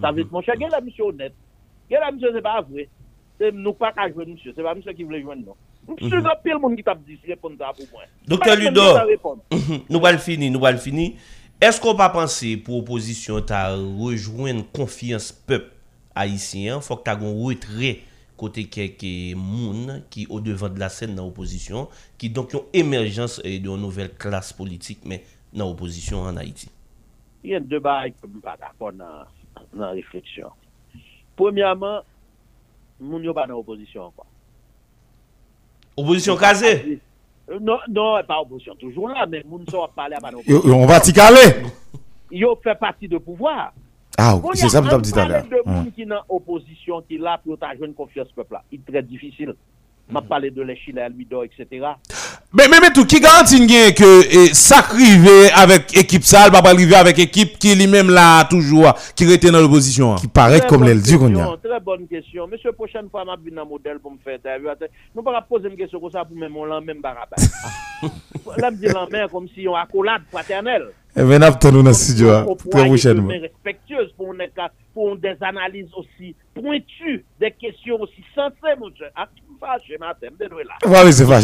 Ça 0.00 0.12
veut 0.12 0.22
dire 0.22 0.32
mon 0.32 0.40
cher, 0.42 0.54
la 0.70 0.80
monsieur 0.80 1.06
honnête. 1.06 1.34
Quel 1.88 1.98
la 1.98 2.12
monsieur 2.12 2.30
c'est 2.32 2.40
pas 2.40 2.60
vrai. 2.60 2.88
C'est 3.40 3.50
nous 3.52 3.72
pas 3.72 3.90
qu'à 3.90 4.08
jouer 4.12 4.26
monsieur, 4.26 4.52
c'est 4.54 4.62
pas 4.62 4.76
monsieur 4.76 4.92
qui 4.92 5.02
voulait 5.02 5.22
jouer 5.22 5.34
non. 5.44 5.56
Monsieur 6.00 6.18
Mhm. 6.18 6.22
grand 6.22 6.36
pile 6.44 6.58
monde 6.60 6.76
qui 6.76 6.84
t'a 6.84 6.94
dit 6.94 7.18
répondre 7.26 7.56
pour 7.56 7.86
moi. 7.92 8.02
Docteur 8.28 8.56
qui 8.56 8.72
t'a 8.72 9.02
répondre. 9.02 9.42
nous 9.90 10.06
allons 10.06 10.18
finir, 10.18 10.52
nous 10.52 10.64
allons 10.64 10.78
finir. 10.78 11.14
Esko 11.62 11.92
pa 11.94 12.08
panse 12.10 12.48
pou 12.66 12.80
oposisyon 12.80 13.44
ta 13.46 13.68
rejouen 13.70 14.64
konfians 14.74 15.28
pep 15.46 15.68
Haitien, 16.10 16.80
fok 16.82 17.04
ta 17.06 17.14
gon 17.14 17.36
retre 17.38 17.92
kote 18.40 18.64
keke 18.66 19.12
moun 19.38 20.00
ki 20.10 20.24
o 20.26 20.40
devan 20.42 20.74
de 20.74 20.82
la 20.82 20.88
sen 20.90 21.12
nan 21.14 21.28
oposisyon, 21.28 21.86
ki 22.18 22.32
donk 22.34 22.56
yon 22.56 22.66
emerjans 22.82 23.38
e 23.46 23.52
yon 23.60 23.78
nouvel 23.78 24.10
klas 24.18 24.50
politik 24.58 25.06
men 25.06 25.22
nan 25.54 25.68
oposisyon 25.68 26.32
an 26.32 26.42
Haiti. 26.42 26.66
Yon 27.46 27.70
debay 27.70 28.10
pou 28.18 28.32
mba 28.40 28.56
d'akon 28.58 28.98
nan, 28.98 29.30
nan 29.70 29.94
refleksyon. 30.00 30.50
Premiyaman, 31.38 32.02
moun 32.98 33.22
yo 33.22 33.38
ba 33.38 33.46
nan 33.46 33.60
oposisyon 33.62 34.10
anwa. 34.10 34.26
Oposisyon 35.94 36.42
kaze? 36.42 36.74
Oposisyon 36.74 36.98
kaze. 36.98 37.11
Non, 37.60 37.78
non, 37.88 38.20
pas 38.26 38.40
opposition, 38.40 38.74
toujours 38.76 39.08
là, 39.08 39.26
mais 39.26 39.42
moun 39.44 39.64
so 39.68 39.86
parler 39.94 40.16
pas 40.20 40.30
dans 40.30 40.38
Yo- 40.38 40.44
l'opposition. 40.46 40.68
yo, 40.70 40.82
On 40.82 40.86
va 40.86 41.00
t'y 41.00 41.12
caler. 41.12 41.66
Yo 42.30 42.58
fait 42.62 42.74
partie 42.78 43.08
de 43.08 43.18
pouvoir. 43.18 43.72
Ah, 44.16 44.36
Bon, 44.36 44.50
c'est 44.54 44.68
ça 44.68 44.80
que 44.80 44.86
y 44.86 44.90
je 44.90 44.94
a 44.94 44.96
t'ai 44.96 45.02
dit 45.02 45.12
tout 45.12 45.18
à 45.18 45.24
l'heure. 45.28 45.44
de 45.44 45.68
moun 45.68 45.92
qui 45.92 46.06
dans 46.06 46.22
opposition, 46.28 47.02
qui 47.02 47.18
là 47.18 47.38
pour 47.42 47.58
ta 47.58 47.74
jeune 47.76 47.94
confiance 47.94 48.28
peuple 48.32 48.54
là. 48.54 48.62
Il 48.70 48.80
est 48.80 48.90
très 48.90 49.02
difficile. 49.02 49.54
M'a 50.10 50.22
parlé 50.22 50.50
de 50.50 50.62
l'Echille, 50.62 50.98
Almido, 50.98 51.42
etc. 51.42 51.66
Mais, 52.54 52.68
mais, 52.68 52.80
mais 52.80 52.90
tout, 52.92 53.06
qui 53.06 53.18
garantit 53.18 53.66
que 53.66 54.48
eh, 54.48 54.52
ça 54.54 54.82
rive 54.82 55.26
avec 55.54 55.96
équipe 55.96 56.22
sale, 56.22 56.50
pas 56.50 56.58
arriver 56.58 56.94
avec 56.94 57.18
équipe 57.18 57.58
qui 57.58 57.74
lui-même 57.74 58.10
là 58.10 58.44
toujours, 58.44 58.92
qui 59.16 59.24
était 59.32 59.50
dans 59.50 59.60
l'opposition. 59.60 60.12
hein. 60.12 60.16
Qui 60.20 60.28
paraît 60.28 60.58
Très 60.58 60.68
comme 60.68 60.84
l'aile 60.84 61.00
du 61.00 61.18
qu'on 61.18 61.34
a. 61.36 61.56
Très 61.56 61.80
bonne 61.80 62.06
question. 62.06 62.46
Monsieur, 62.46 62.72
prochaine 62.72 63.08
fois, 63.10 63.24
je 63.26 63.50
vais 63.50 63.58
un 63.58 63.64
modèle 63.64 63.98
pour 64.00 64.10
me 64.10 64.18
faire 64.22 64.34
interview. 64.36 64.68
Nous 64.68 65.20
ne 65.20 65.22
pouvons 65.22 65.32
pas 65.34 65.40
poser 65.42 65.68
une 65.68 65.76
question 65.76 65.98
comme 65.98 66.10
ça 66.10 66.24
pour 66.24 66.36
même 66.36 66.52
l'en 66.52 66.80
même 66.82 67.00
barabas. 67.00 67.36
Là, 68.58 68.70
je 68.70 68.86
dis 68.86 68.94
comme 69.30 69.48
si 69.54 69.66
on 69.66 69.74
accolade 69.74 70.22
fraternelle. 70.30 70.88
Ben, 71.14 71.38
n'a 71.38 71.52
nous 71.70 71.82
dans 71.82 71.92
studio, 71.92 72.30
hein, 72.30 72.44
Pour 72.44 72.56
très 72.56 72.86
prochainement. 72.86 73.30
être 73.30 73.42
respectueuse, 73.42 74.12
pour, 74.16 75.16
des 75.16 75.36
analyses 75.42 75.90
aussi 75.94 76.34
pointues, 76.54 77.24
des 77.38 77.50
questions 77.50 78.00
aussi 78.00 78.24
sensées, 78.34 78.76
mon 78.78 78.94
cher. 78.94 79.10
Ah, 79.14 79.28
tu 79.34 79.42
me 79.42 79.58
fâches, 79.58 79.98
matin, 80.00 80.28
me 80.30 80.36
dédoué 80.38 80.64
là. 80.64 80.74
Ouais, 80.88 81.12
c'est 81.12 81.26
pas, 81.26 81.40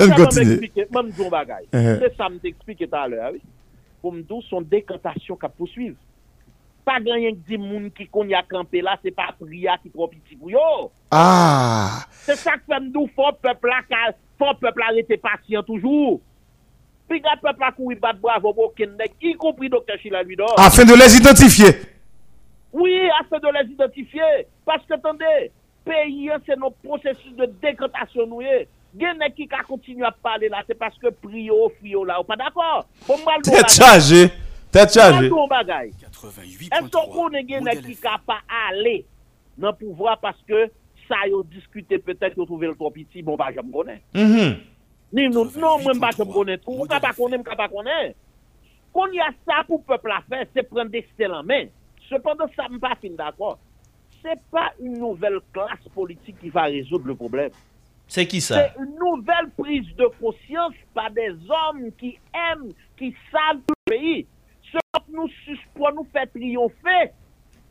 On 0.00 0.10
continue. 0.24 0.46
m'expliquer, 0.46 0.86
moi, 0.90 1.02
me 1.02 1.10
dis 1.10 1.24
un 1.24 1.28
bagage. 1.28 1.64
Uh-huh. 1.72 1.98
C'est 2.00 2.16
ça, 2.16 2.28
me 2.28 2.38
t'expliquer 2.38 2.86
tout 2.86 2.94
à 2.96 3.08
l'heure, 3.08 3.30
oui. 3.32 3.40
Pour 4.00 4.12
me 4.12 4.22
dire, 4.22 4.36
son 4.48 4.60
décantation 4.60 5.34
qu'a 5.34 5.48
poursuivre. 5.48 5.96
Pas 6.84 7.00
que 7.00 7.04
des 7.04 7.90
qui 7.90 8.06
qu'on 8.06 8.28
y 8.28 8.34
a 8.34 8.44
campé 8.48 8.80
là, 8.80 8.96
c'est 9.02 9.10
pas 9.10 9.34
Priya 9.36 9.76
qui 9.82 9.90
trop 9.90 10.06
petit 10.06 10.36
pour 10.36 10.48
yo. 10.48 10.60
Ah, 11.10 12.04
C'est 12.12 12.36
ça 12.36 12.52
que 12.52 12.60
fait 12.68 12.80
nous, 12.80 13.10
faut 13.16 13.32
peuple 13.42 13.68
là, 13.68 14.12
faut 14.38 14.54
peuple 14.60 14.80
patient 15.20 15.64
toujours. 15.64 16.20
Courir 17.76 17.98
battre 18.00 18.20
bravo 18.20 18.52
pour 18.52 18.64
aucun 18.66 18.86
nèg, 18.86 19.12
y 19.20 19.34
compris 19.34 19.68
docteur 19.68 19.96
Chila 19.98 20.22
Ludor. 20.22 20.54
afin 20.58 20.84
de 20.84 20.94
les 20.94 21.16
identifier. 21.16 21.70
Oui, 22.72 23.00
afin 23.20 23.38
de 23.38 23.48
les 23.64 23.72
identifier. 23.72 24.46
Parce 24.64 24.84
que, 24.86 24.94
attendez, 24.94 25.50
pays, 25.84 26.30
c'est 26.44 26.58
notre 26.58 26.76
processus 26.76 27.32
de 27.36 27.46
décantation, 27.62 28.26
nous, 28.26 28.42
eh. 28.42 28.68
Gen 28.98 29.18
nèg 29.18 29.34
qui 29.34 29.46
ka 29.46 29.58
continue 29.62 30.04
à 30.04 30.10
parler 30.10 30.48
là, 30.48 30.62
c'est 30.66 30.78
parce 30.78 30.96
que 30.96 31.08
prio, 31.08 31.70
frio 31.78 32.02
là, 32.04 32.18
ou 32.18 32.24
pas 32.24 32.36
d'accord? 32.36 32.86
Faut 33.02 33.18
m'al 33.26 33.42
Tête 33.42 33.68
chargée. 33.70 34.30
Tête 34.72 34.96
M'al 34.96 35.12
chargée. 35.12 35.28
do 35.28 35.46
bagay. 35.46 35.90
88.3. 36.00 36.72
Est-ce 36.72 36.90
qu'on 36.90 37.12
connaît 37.12 37.46
gen 37.46 37.62
nèg 37.64 37.82
qui 37.84 37.94
ka 37.96 38.18
pas 38.26 38.38
aller 38.70 39.04
dans 39.58 39.68
le 39.72 39.74
pouvoir 39.76 40.18
parce 40.18 40.38
que 40.48 40.70
ça 41.08 41.28
yo 41.28 41.42
discuté 41.44 41.98
peut-être 41.98 42.38
yo 42.38 42.46
trouvé 42.46 42.68
le 42.68 42.74
trop 42.74 42.90
petit, 42.90 43.20
bon 43.22 43.36
bah 43.36 43.48
j'aime 43.54 43.70
connaît. 43.70 44.00
Mhm. 44.14 44.56
Ni 45.14 45.28
nou, 45.30 45.46
non 45.54 45.82
mwen 45.84 46.00
pa 46.02 46.10
kem 46.16 46.30
konen 46.34 46.58
tou, 46.62 46.80
mwen 46.80 46.90
ka 46.90 46.98
pa 47.02 47.12
konen, 47.14 47.38
mwen 47.38 47.46
ka 47.46 47.58
pa 47.58 47.68
konen. 47.70 48.14
Kon 48.96 49.12
ya 49.14 49.28
sa 49.46 49.60
pou 49.68 49.78
pepl 49.86 50.14
a 50.16 50.22
fe, 50.26 50.42
se 50.50 50.64
pren 50.66 50.90
de 50.90 51.04
selan 51.14 51.46
men. 51.46 51.70
Sepando 52.08 52.48
sa 52.56 52.66
mpa 52.72 52.94
fin 52.98 53.14
d'akor. 53.18 53.58
Se 54.22 54.34
pa 54.50 54.70
un 54.80 54.96
nouvel 54.98 55.38
klas 55.54 55.82
politik 55.94 56.38
ki 56.40 56.50
va 56.54 56.66
rezoud 56.72 57.06
le 57.06 57.14
problem. 57.18 57.54
Se 58.10 58.24
ki 58.26 58.40
sa? 58.42 58.58
Se 58.58 58.82
un 58.82 58.90
nouvel 58.98 59.50
prise 59.58 59.94
de 59.98 60.08
konsyans 60.18 60.74
pa 60.96 61.06
de 61.14 61.28
zom 61.46 61.84
ki 62.00 62.16
em, 62.50 62.66
ki 62.98 63.12
sav 63.30 63.62
tout 63.68 63.92
peyi. 63.92 64.24
Se 64.72 64.82
pap 64.94 65.06
nou 65.12 65.30
suspoi 65.44 65.94
nou 65.94 66.06
fe 66.14 66.26
triyonfe, 66.32 66.98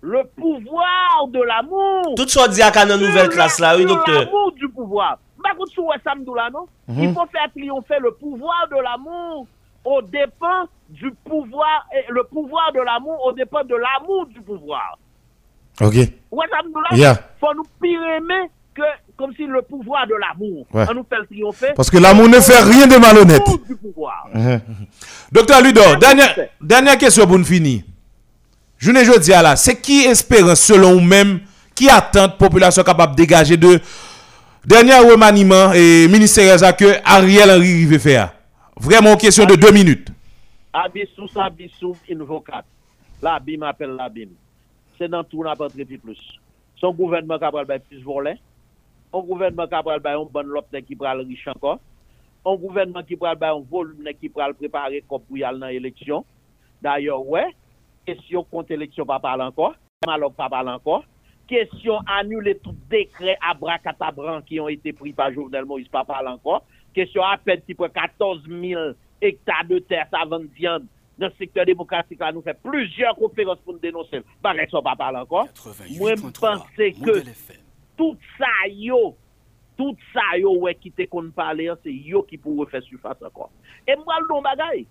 le 0.06 0.24
pouvoir 0.38 1.28
de 1.34 1.44
l'amour. 1.44 2.14
Tout 2.16 2.32
so 2.32 2.48
di 2.48 2.64
ak 2.64 2.80
an 2.84 2.96
an 2.96 3.02
nouvel 3.02 3.32
klas 3.34 3.60
la, 3.60 3.76
oui, 3.76 3.90
doktor. 3.90 4.22
Le 4.22 4.24
pouvoir 4.24 4.24
de 4.24 4.32
l'amour 4.32 4.52
du 4.62 4.70
pouvoir. 4.70 5.20
Sous 5.74 5.88
Doula, 6.26 6.50
non? 6.52 6.66
Il 6.90 7.14
faut 7.14 7.26
faire 7.32 7.48
triompher 7.56 7.96
le 8.02 8.12
pouvoir 8.12 8.68
de 8.70 8.82
l'amour 8.82 9.48
au 9.84 10.02
dépens 10.02 10.68
du 10.90 11.12
pouvoir, 11.28 11.86
et 11.96 12.12
le 12.12 12.24
pouvoir 12.24 12.72
de 12.74 12.80
l'amour 12.82 13.24
au 13.26 13.32
dépens 13.32 13.64
de 13.64 13.76
l'amour 13.76 14.26
du 14.28 14.42
pouvoir. 14.42 14.98
Ok. 15.82 15.94
Doula, 15.94 16.90
Yeah. 16.94 17.18
faut 17.40 17.54
nous 17.56 17.66
pire 17.82 18.02
aimer 18.18 18.50
que, 18.74 18.82
comme 19.18 19.34
si 19.36 19.46
le 19.46 19.62
pouvoir 19.62 20.06
de 20.08 20.14
l'amour, 20.16 20.66
Ouais. 20.74 20.86
nous 20.94 21.06
fait 21.10 21.24
triompher. 21.26 21.74
Parce 21.76 21.90
que 21.90 21.98
l'amour 21.98 22.28
ne 22.30 22.40
fait 22.40 22.60
rien 22.62 22.88
de 22.88 22.98
malhonnête. 22.98 23.44
Du 23.68 23.76
pouvoir. 23.76 24.28
Mhm. 24.34 24.60
Docteur 25.32 25.62
Ludor, 25.62 25.96
Ah, 26.02 26.36
dernière, 26.62 26.98
question 26.98 27.26
pour 27.28 27.38
nous 27.38 27.46
finir. 27.46 27.84
Je 28.78 28.92
ne 28.92 29.00
veux 29.00 29.20
dire 29.20 29.42
là, 29.42 29.56
c'est 29.56 29.80
qui 29.80 30.04
espérance 30.06 30.60
selon 30.62 30.94
vous-même, 30.94 31.40
qui 31.74 31.90
attend 31.90 32.30
population 32.30 32.84
capable 32.84 33.14
de 33.14 33.18
dégager 33.18 33.58
de 33.58 33.80
dernier 34.66 34.98
remaniement 34.98 35.74
et 35.74 36.08
ministère 36.08 36.58
que 36.76 36.86
Ariel 37.06 37.50
Henry 37.52 37.86
veut 37.86 38.00
faire? 38.00 38.34
Vraiment 38.78 39.16
question 39.16 39.46
de 39.46 39.56
deux 39.56 39.72
minutes. 39.72 40.10
Abissou, 40.74 41.28
Sabissou, 41.28 41.96
invocat. 42.12 42.66
La 43.22 43.40
BIM 43.40 43.62
appelle 43.62 43.96
la 43.96 44.10
BIM. 44.10 44.30
C'est 44.98 45.08
dans 45.08 45.24
tout, 45.24 45.44
n'a 45.44 45.56
pas 45.56 45.70
traité 45.70 45.98
plus. 45.98 46.18
Son 46.76 46.92
gouvernement 46.94 47.38
qui 47.38 47.46
a 47.46 47.52
pris 47.52 47.80
plus 47.80 48.04
volet. 48.04 48.38
Un 49.14 49.20
gouvernement 49.20 49.68
qui 49.68 49.76
a 49.76 49.84
pris 49.84 50.10
un 50.10 50.26
bon 50.26 50.64
nèg 50.72 50.86
qui 50.86 50.96
pral 50.96 51.22
riche 51.22 51.48
encore. 51.48 51.80
Un 52.46 52.56
gouvernement 52.56 53.04
qui 53.04 53.16
pral 53.16 53.38
un 53.42 53.60
volume 53.60 54.10
qui 54.20 54.30
pral 54.30 54.54
préparer 54.54 55.04
comme 55.08 55.22
pour 55.22 55.38
y 55.38 55.44
aller 55.44 55.60
dans 55.60 55.68
l'élection. 55.68 56.26
D'ailleurs, 56.82 57.26
ouais, 57.26 57.48
question 58.06 58.44
contre 58.44 58.72
élection 58.72 59.06
pas 59.06 59.20
parler 59.20 59.44
encore. 59.44 59.76
Malok 60.06 60.34
pas 60.34 60.50
parler 60.50 60.72
encore. 60.72 61.06
Question 61.48 62.00
annuler 62.08 62.58
tout 62.58 62.76
décret 62.90 63.38
abracadabran 63.48 64.42
qui 64.42 64.60
ont 64.60 64.68
été 64.68 64.94
pris 64.94 65.14
par 65.14 65.32
Jovenel 65.32 65.66
Moïse 65.66 65.88
pas 65.88 66.04
parler 66.04 66.30
encore. 66.30 66.66
Question 66.94 67.24
à 67.24 67.38
peine 67.38 67.62
qui 67.66 67.76
prend 67.76 67.90
14 67.90 68.44
000 68.48 68.82
hectares 69.22 69.66
de 69.70 69.80
terre, 69.80 70.08
ça 70.12 70.26
vend 70.26 70.42
viande. 70.56 70.86
Dans 71.18 71.28
le 71.28 71.34
secteur 71.38 71.66
démocratique, 71.66 72.20
là, 72.20 72.32
nous 72.32 72.42
fait 72.42 72.58
plusieurs 72.62 73.16
conférences 73.16 73.60
pour 73.60 73.74
nous 73.74 73.80
dénoncer. 73.80 74.22
Bah, 74.42 74.54
ça 74.70 74.82
pas 74.82 74.96
parler 74.96 75.20
encore. 75.20 75.48
Moi, 75.98 76.16
je 76.16 76.22
pense 76.22 76.64
que 76.76 77.22
tout 77.96 78.18
ça, 78.38 78.68
yo, 78.70 79.16
tout 79.78 79.96
ça, 80.14 80.38
yo, 80.38 80.58
ouais, 80.60 80.76
qui 80.76 80.92
te 80.92 81.04
qu'on 81.06 81.30
parler, 81.30 81.72
c'est 81.84 81.94
yo 81.94 82.24
qui 82.24 82.38
pourrait 82.38 82.70
faire 82.70 82.84
surface 82.84 83.18
encore. 83.26 83.52
Et 83.88 83.96
moi, 83.96 84.16
le. 84.20 84.86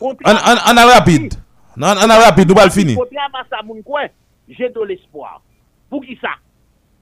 En, 0.00 0.10
en, 0.10 0.72
en 0.72 0.76
a 0.76 0.86
rapide. 0.98 1.34
En, 1.80 1.82
en 1.84 2.10
a 2.10 2.18
rapide, 2.18 2.48
nous 2.50 2.70
finir. 2.70 2.98
À 3.00 3.44
ça, 3.48 3.62
mon 3.64 3.80
coin, 3.82 4.08
j'ai 4.48 4.68
de 4.68 4.80
l'espoir. 4.82 5.40
Pour 5.92 6.02
qui 6.02 6.16
ça? 6.22 6.30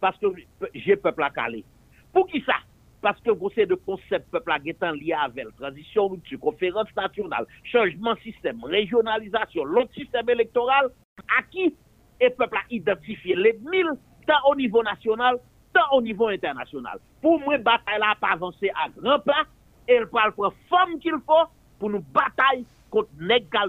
Parce 0.00 0.18
que 0.18 0.26
j'ai 0.74 0.96
peuple 0.96 1.22
à 1.22 1.30
caler. 1.30 1.64
Pour 2.12 2.26
qui 2.26 2.40
ça? 2.40 2.56
Parce 3.00 3.20
que 3.20 3.30
vous 3.30 3.48
savez 3.50 3.66
de 3.66 3.76
concept 3.76 4.28
peuple 4.32 4.52
guettant 4.64 4.90
lié 4.90 5.12
avec 5.12 5.44
la 5.44 5.50
transition, 5.52 6.08
rupture, 6.08 6.40
conférence 6.40 6.88
nationale, 6.96 7.46
changement 7.62 8.16
système, 8.16 8.64
régionalisation, 8.64 9.62
l'autre 9.62 9.94
système 9.94 10.28
électoral, 10.28 10.90
acquis 11.38 11.72
et 12.20 12.30
peuple 12.30 12.56
à 12.56 12.62
identifier 12.68 13.36
les 13.36 13.56
mille 13.70 13.92
tant 14.26 14.50
au 14.50 14.56
niveau 14.56 14.82
national, 14.82 15.38
tant 15.72 15.96
au 15.96 16.02
niveau 16.02 16.26
international. 16.26 16.98
Pour 17.22 17.38
moi, 17.38 17.58
bataille 17.58 18.00
là 18.00 18.16
pas 18.20 18.32
avancer 18.32 18.70
à 18.70 18.88
grands 18.88 19.20
pas 19.20 19.44
et 19.86 19.92
elle 19.92 20.08
parle 20.08 20.32
pour 20.32 20.52
forme 20.68 20.98
qu'il 20.98 21.14
faut 21.24 21.46
pour 21.78 21.90
nous 21.90 22.04
bataille 22.12 22.64
contre 22.90 23.10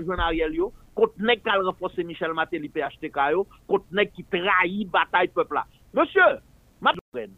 jouen 0.03 0.17
Ariel 0.17 0.57
contre 0.95 1.13
nèg 1.19 1.41
qui 1.41 1.49
a 1.49 1.59
renforcé 1.59 2.03
Michel 2.03 2.33
Matéli 2.33 2.69
PHTK 2.69 3.31
yo, 3.31 3.47
contre 3.67 3.85
nèg 3.91 4.11
qui 4.11 4.23
trahit 4.23 4.89
bataille 4.89 5.29
peuple 5.29 5.55
là. 5.55 5.65
Monsieur, 5.93 6.39
madame, 6.79 7.31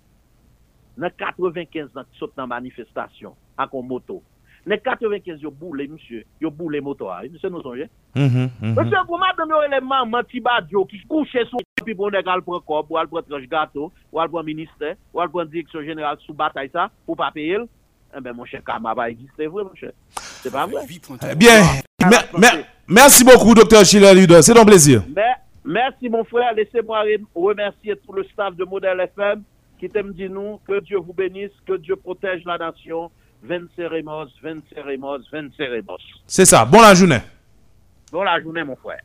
dans 0.98 1.10
95 1.10 1.98
ans 1.98 2.04
qui 2.12 2.20
sont 2.20 2.30
dans 2.36 2.48
manifestation 2.48 3.36
à 3.58 3.68
en 3.72 3.82
moto. 3.82 4.22
Dans 4.66 4.78
95 4.78 5.42
yo 5.42 5.52
boule 5.52 5.88
monsieur, 5.88 6.26
yo 6.42 6.50
boule 6.50 6.82
moto 6.82 7.08
là, 7.08 7.24
monsieur 7.30 7.50
nous 7.50 7.62
songe. 7.62 7.88
Mm 8.16 8.26
mhm. 8.26 8.76
Monsieur 8.76 9.06
pour 9.06 9.20
madame 9.20 9.50
yo 9.50 9.62
les 9.70 9.82
maman 9.82 10.24
Tibadio 10.24 10.86
qui 10.86 11.00
couché 11.08 11.46
sur 11.46 11.60
puis 11.84 11.96
pour 11.96 12.12
nèg 12.12 12.28
al 12.28 12.42
prend 12.42 12.60
corps, 12.62 12.86
pour 12.86 13.00
al 13.00 13.08
prend 13.08 13.22
tranche 13.22 13.48
gâteau, 13.48 13.92
ou 14.12 14.20
al 14.20 14.30
prend 14.30 14.44
ministère, 14.44 14.96
ou 15.14 15.20
al 15.20 15.30
prend 15.30 15.46
direction 15.46 15.82
générale 15.84 16.18
sous 16.26 16.34
bataille 16.34 16.70
ça 16.72 16.90
pour 17.06 17.18
pas 17.18 17.32
payer. 17.32 17.58
Eh 18.16 18.22
ben 18.22 18.34
mon 18.34 18.46
cher 18.46 18.64
Kama 18.64 18.94
va 18.94 19.10
exister 19.10 19.48
vrai 19.48 19.64
mon 19.64 19.76
cher. 19.76 19.92
C'est 20.16 20.52
pas 20.52 20.66
vrai? 20.68 20.86
Eh 21.32 21.36
bien 21.36 21.82
Merci 22.88 23.24
beaucoup, 23.24 23.54
docteur 23.54 23.86
Schiller 23.86 24.14
Ludo. 24.14 24.42
C'est 24.42 24.58
un 24.58 24.66
plaisir. 24.66 25.04
Merci, 25.66 26.10
mon 26.10 26.24
frère. 26.24 26.54
Laissez-moi 26.54 27.04
remercier 27.34 27.96
tout 28.06 28.14
le 28.14 28.24
staff 28.26 28.56
de 28.56 28.66
Modèle 28.66 29.00
FM 29.00 29.44
qui 29.80 29.90
t'aime 29.90 30.14
dit 30.14 30.30
nous 30.30 30.60
que 30.68 30.80
Dieu 30.82 30.98
vous 30.98 31.14
bénisse, 31.14 31.52
que 31.66 31.78
Dieu 31.78 31.96
protège 31.96 32.44
la 32.46 32.58
nation. 32.58 33.12
C'est 36.28 36.46
ça. 36.46 36.66
Bonne 36.66 36.82
la 36.82 36.94
journée. 36.94 37.20
Bonne 38.12 38.26
la 38.26 38.42
journée, 38.42 38.64
mon 38.64 38.76
frère. 38.78 39.02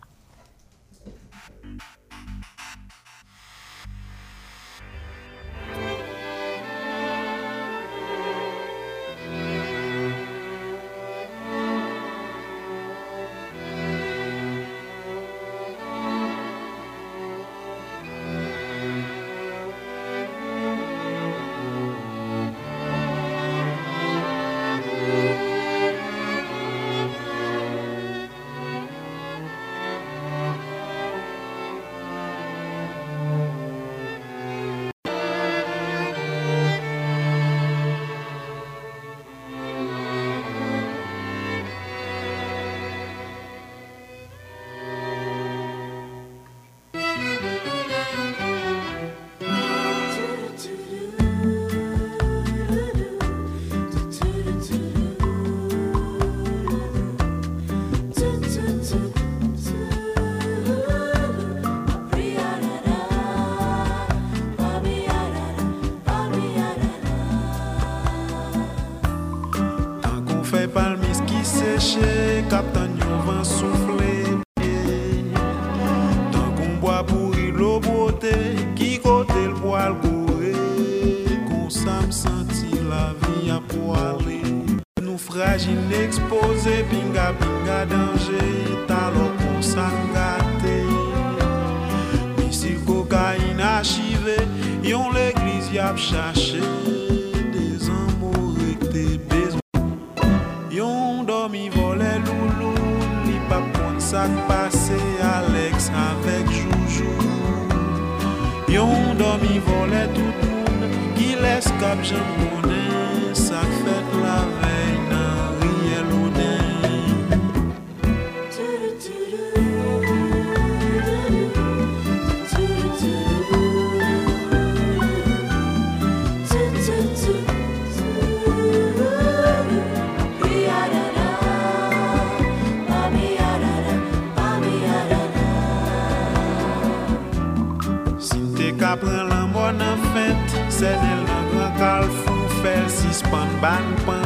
Sè 140.79 140.91
del 141.03 141.23
nan 141.27 141.47
gran 141.51 141.73
kal 141.81 142.05
foun 142.21 142.45
fèl 142.63 142.85
Sispan 142.99 143.51
ban 143.63 143.87
pan 144.07 144.18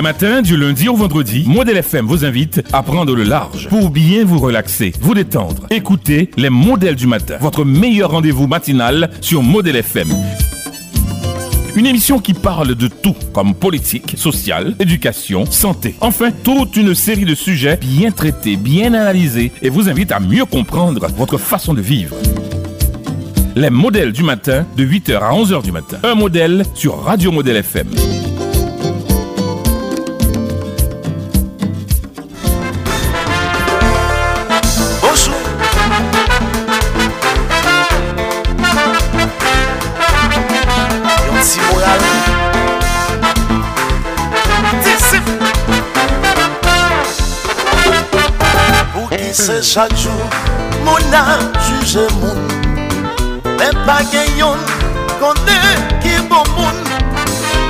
matins, 0.00 0.42
du 0.42 0.56
lundi 0.56 0.88
au 0.88 0.96
vendredi, 0.96 1.44
Modèle 1.46 1.76
FM 1.76 2.06
vous 2.06 2.24
invite 2.24 2.62
à 2.72 2.82
prendre 2.82 3.14
le 3.14 3.22
large 3.22 3.68
pour 3.68 3.90
bien 3.90 4.24
vous 4.24 4.38
relaxer, 4.38 4.92
vous 5.00 5.14
détendre. 5.14 5.66
Écoutez 5.70 6.30
les 6.36 6.50
modèles 6.50 6.96
du 6.96 7.06
matin, 7.06 7.36
votre 7.40 7.64
meilleur 7.64 8.10
rendez-vous 8.10 8.46
matinal 8.46 9.10
sur 9.20 9.42
Modèle 9.42 9.76
FM. 9.76 10.08
Une 11.76 11.86
émission 11.86 12.18
qui 12.20 12.34
parle 12.34 12.74
de 12.74 12.88
tout, 12.88 13.16
comme 13.32 13.54
politique, 13.54 14.14
sociale, 14.16 14.76
éducation, 14.78 15.44
santé. 15.46 15.96
Enfin, 16.00 16.30
toute 16.30 16.76
une 16.76 16.94
série 16.94 17.24
de 17.24 17.34
sujets 17.34 17.76
bien 17.76 18.10
traités, 18.10 18.56
bien 18.56 18.94
analysés 18.94 19.50
et 19.60 19.70
vous 19.70 19.88
invite 19.88 20.12
à 20.12 20.20
mieux 20.20 20.44
comprendre 20.44 21.06
votre 21.16 21.36
façon 21.36 21.74
de 21.74 21.80
vivre. 21.80 22.16
Les 23.56 23.70
modèles 23.70 24.12
du 24.12 24.22
matin, 24.22 24.66
de 24.76 24.84
8h 24.84 25.18
à 25.18 25.32
11h 25.32 25.62
du 25.62 25.72
matin. 25.72 25.98
Un 26.02 26.14
modèle 26.14 26.64
sur 26.74 27.02
Radio 27.02 27.32
Modèle 27.32 27.56
FM. 27.56 27.88
Chak 49.74 49.90
chou, 49.96 50.12
moun 50.84 51.14
a 51.18 51.36
juje 51.66 52.06
moun 52.20 52.38
Men 53.58 53.74
pa 53.84 53.96
gen 54.06 54.28
yon, 54.38 54.60
konde 55.18 55.56
ki 55.98 56.12
bon 56.30 56.46
moun 56.54 56.78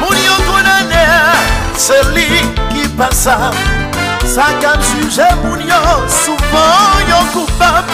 Moun 0.03 0.19
yo 0.21 0.35
konane, 0.45 1.01
se 1.81 1.97
li 2.13 2.43
ki 2.75 2.85
pasa 2.99 3.39
Sa 4.29 4.51
kap 4.61 4.85
juje 4.85 5.31
moun 5.47 5.65
yo, 5.65 5.81
soufan 6.13 7.09
yo 7.09 7.25
koupap 7.33 7.89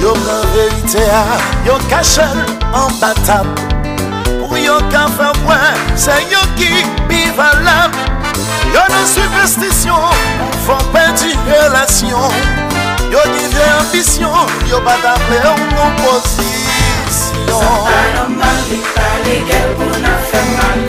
Yo 0.00 0.16
pran 0.24 0.48
verite 0.56 1.04
a, 1.12 1.36
yo 1.68 1.76
kachel 1.92 2.40
an 2.72 2.88
batap 3.02 3.64
Pou 4.30 4.56
yo 4.56 4.78
ka 4.88 5.10
fè 5.18 5.34
mwen, 5.42 5.82
se 5.92 6.16
yo 6.32 6.40
ki 6.56 6.86
bi 7.10 7.26
valap 7.36 8.00
Yo 8.72 8.88
nan 8.94 9.04
superstisyon, 9.12 10.08
pou 10.38 10.62
fò 10.70 10.80
pè 10.96 11.10
di 11.20 11.36
relasyon 11.50 12.65
Yo 13.16 13.22
di 13.32 13.48
de 13.48 13.62
ambisyon, 13.80 14.46
yo 14.68 14.76
ou 15.48 15.56
nou 15.72 15.90
posisyon. 16.04 17.48
Sa 17.48 17.70
pa 17.86 18.00
normal, 18.12 18.58
li 18.68 18.80
pa 18.92 19.06
legal 19.24 19.70
pou 19.78 20.00
na 20.04 20.12
fè 20.28 20.42
mal. 20.52 20.82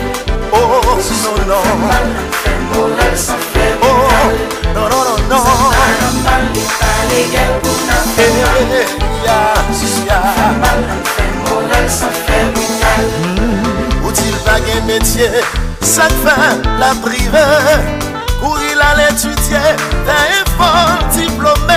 Oh, 0.52 0.76
non, 1.24 1.38
non. 1.48 1.62
Fè 1.64 1.76
mal, 1.80 2.04
nan 2.12 2.28
fè 2.42 2.52
moral, 2.68 3.14
san 3.16 3.40
fè 3.54 3.64
vital. 3.80 4.36
Non, 4.74 4.92
non, 4.92 5.02
non, 5.08 5.24
non. 5.30 5.40
Sa 5.40 5.54
pa 5.72 5.86
normal, 6.02 6.44
li 6.52 6.66
pa 6.74 6.92
legal 7.14 7.54
pou 7.64 7.88
na 7.88 7.96
fè 8.12 8.28
mal. 8.42 8.76
Ya, 9.24 9.40
ya. 10.10 10.20
Fè 10.36 10.50
mal, 10.60 10.84
nan 10.90 11.02
fè 11.14 11.26
moral, 11.46 11.88
san 11.88 12.12
fè 12.26 12.42
vital. 12.58 13.08
Ou 14.02 14.12
til 14.12 14.36
bagay 14.44 14.84
metye, 14.90 15.32
sak 15.80 16.12
fè 16.26 16.36
la 16.76 16.92
prive. 17.00 17.46
Ou 18.42 18.52
il 18.68 18.84
al 18.84 19.00
etudye, 19.08 19.64
e 20.36 20.44
fol 20.58 21.08
diplome. 21.16 21.67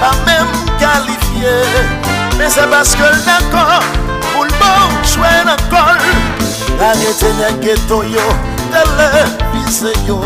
pa 0.00 0.12
mèm 0.26 0.52
kalifiye 0.80 1.56
Mè 2.38 2.46
se 2.52 2.66
baske 2.70 3.02
l 3.02 3.16
nakon 3.26 3.88
Pou 4.30 4.46
l 4.46 4.52
bon 4.60 4.98
chwen 5.10 5.50
akol 5.54 6.04
Arrete 6.78 7.32
nye 7.38 7.50
geto 7.64 8.04
yo 8.06 8.26
Televise 8.70 9.94
yo. 10.06 10.18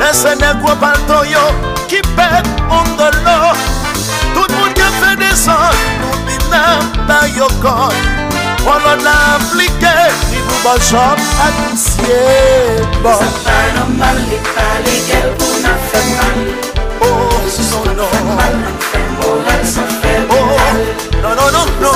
Lè 0.00 0.12
se 0.16 0.32
nye 0.40 0.54
gwo 0.62 0.76
palto 0.80 1.20
yo 1.28 1.42
Ki 1.90 2.00
pet 2.16 2.48
moun 2.70 2.96
de 3.00 3.10
lò 3.26 3.52
Tout 4.34 4.48
moun 4.56 4.72
ke 4.78 4.88
fè 5.00 5.12
desan 5.20 5.76
Nou 6.00 6.24
di 6.28 6.40
nan 6.52 6.88
ta 7.10 7.20
yo 7.36 7.50
kon 7.60 8.00
Pon 8.64 8.80
lò 8.86 8.96
la 9.04 9.18
aplike 9.36 9.94
Ni 10.30 10.40
nou 10.46 10.64
bon 10.64 10.82
chom 10.88 11.28
ak 11.44 11.62
misye 11.66 12.24
bon. 13.04 13.20
Sa 13.20 13.30
pa 13.44 13.60
nan 13.76 13.96
mali 14.00 14.42
Pali 14.54 14.98
gel 15.10 15.32
pou 15.36 15.64
nan 15.66 15.88
fè 15.92 16.04
mali 16.16 16.69
Oh, 17.00 17.40
non, 21.22 21.68
non. 21.80 21.94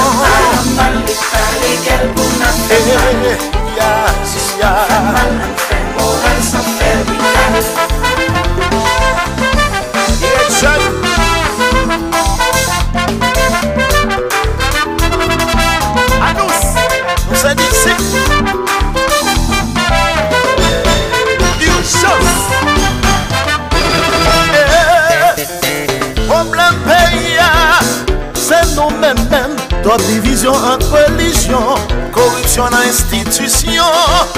Fè 2.68 2.78
mal, 5.12 5.32
nan 5.39 5.55
fè 5.68 5.81
moral, 5.97 6.43
san 6.43 6.64
fè 6.76 6.90
vital. 7.05 7.85
Non, 7.89 7.94
Top 29.85 30.01
divizyon 30.09 30.56
ant 30.65 30.85
relisyon 30.89 31.77
Korupsyon 32.15 32.73
nan 32.73 32.86
institisyon 32.89 34.31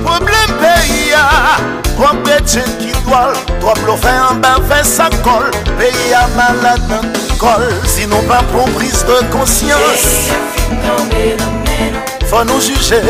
Problem 0.00 0.54
peyi 0.62 1.10
ya 1.10 1.20
ah, 1.20 1.58
Trop 1.90 2.22
betjen 2.24 2.64
ki 2.80 2.94
dwal 3.04 3.34
Trop 3.60 3.80
lo 3.84 3.98
fe 4.00 4.14
an 4.16 4.40
ban 4.40 4.64
fe 4.70 4.78
sa 4.88 5.10
kol 5.26 5.44
Peyi 5.76 6.08
ya 6.08 6.22
malad 6.38 6.80
nan 6.88 7.04
kol 7.36 7.66
Sinon 7.84 8.24
pa 8.30 8.40
pou 8.48 8.64
bris 8.78 9.04
de 9.04 9.18
konsyans 9.34 10.06
Peyi 10.08 10.30
ya 10.32 10.38
fin 10.54 10.80
nan 10.88 11.04
menon 11.12 12.00
Fwa 12.30 12.46
nou 12.48 12.56
juje 12.64 13.02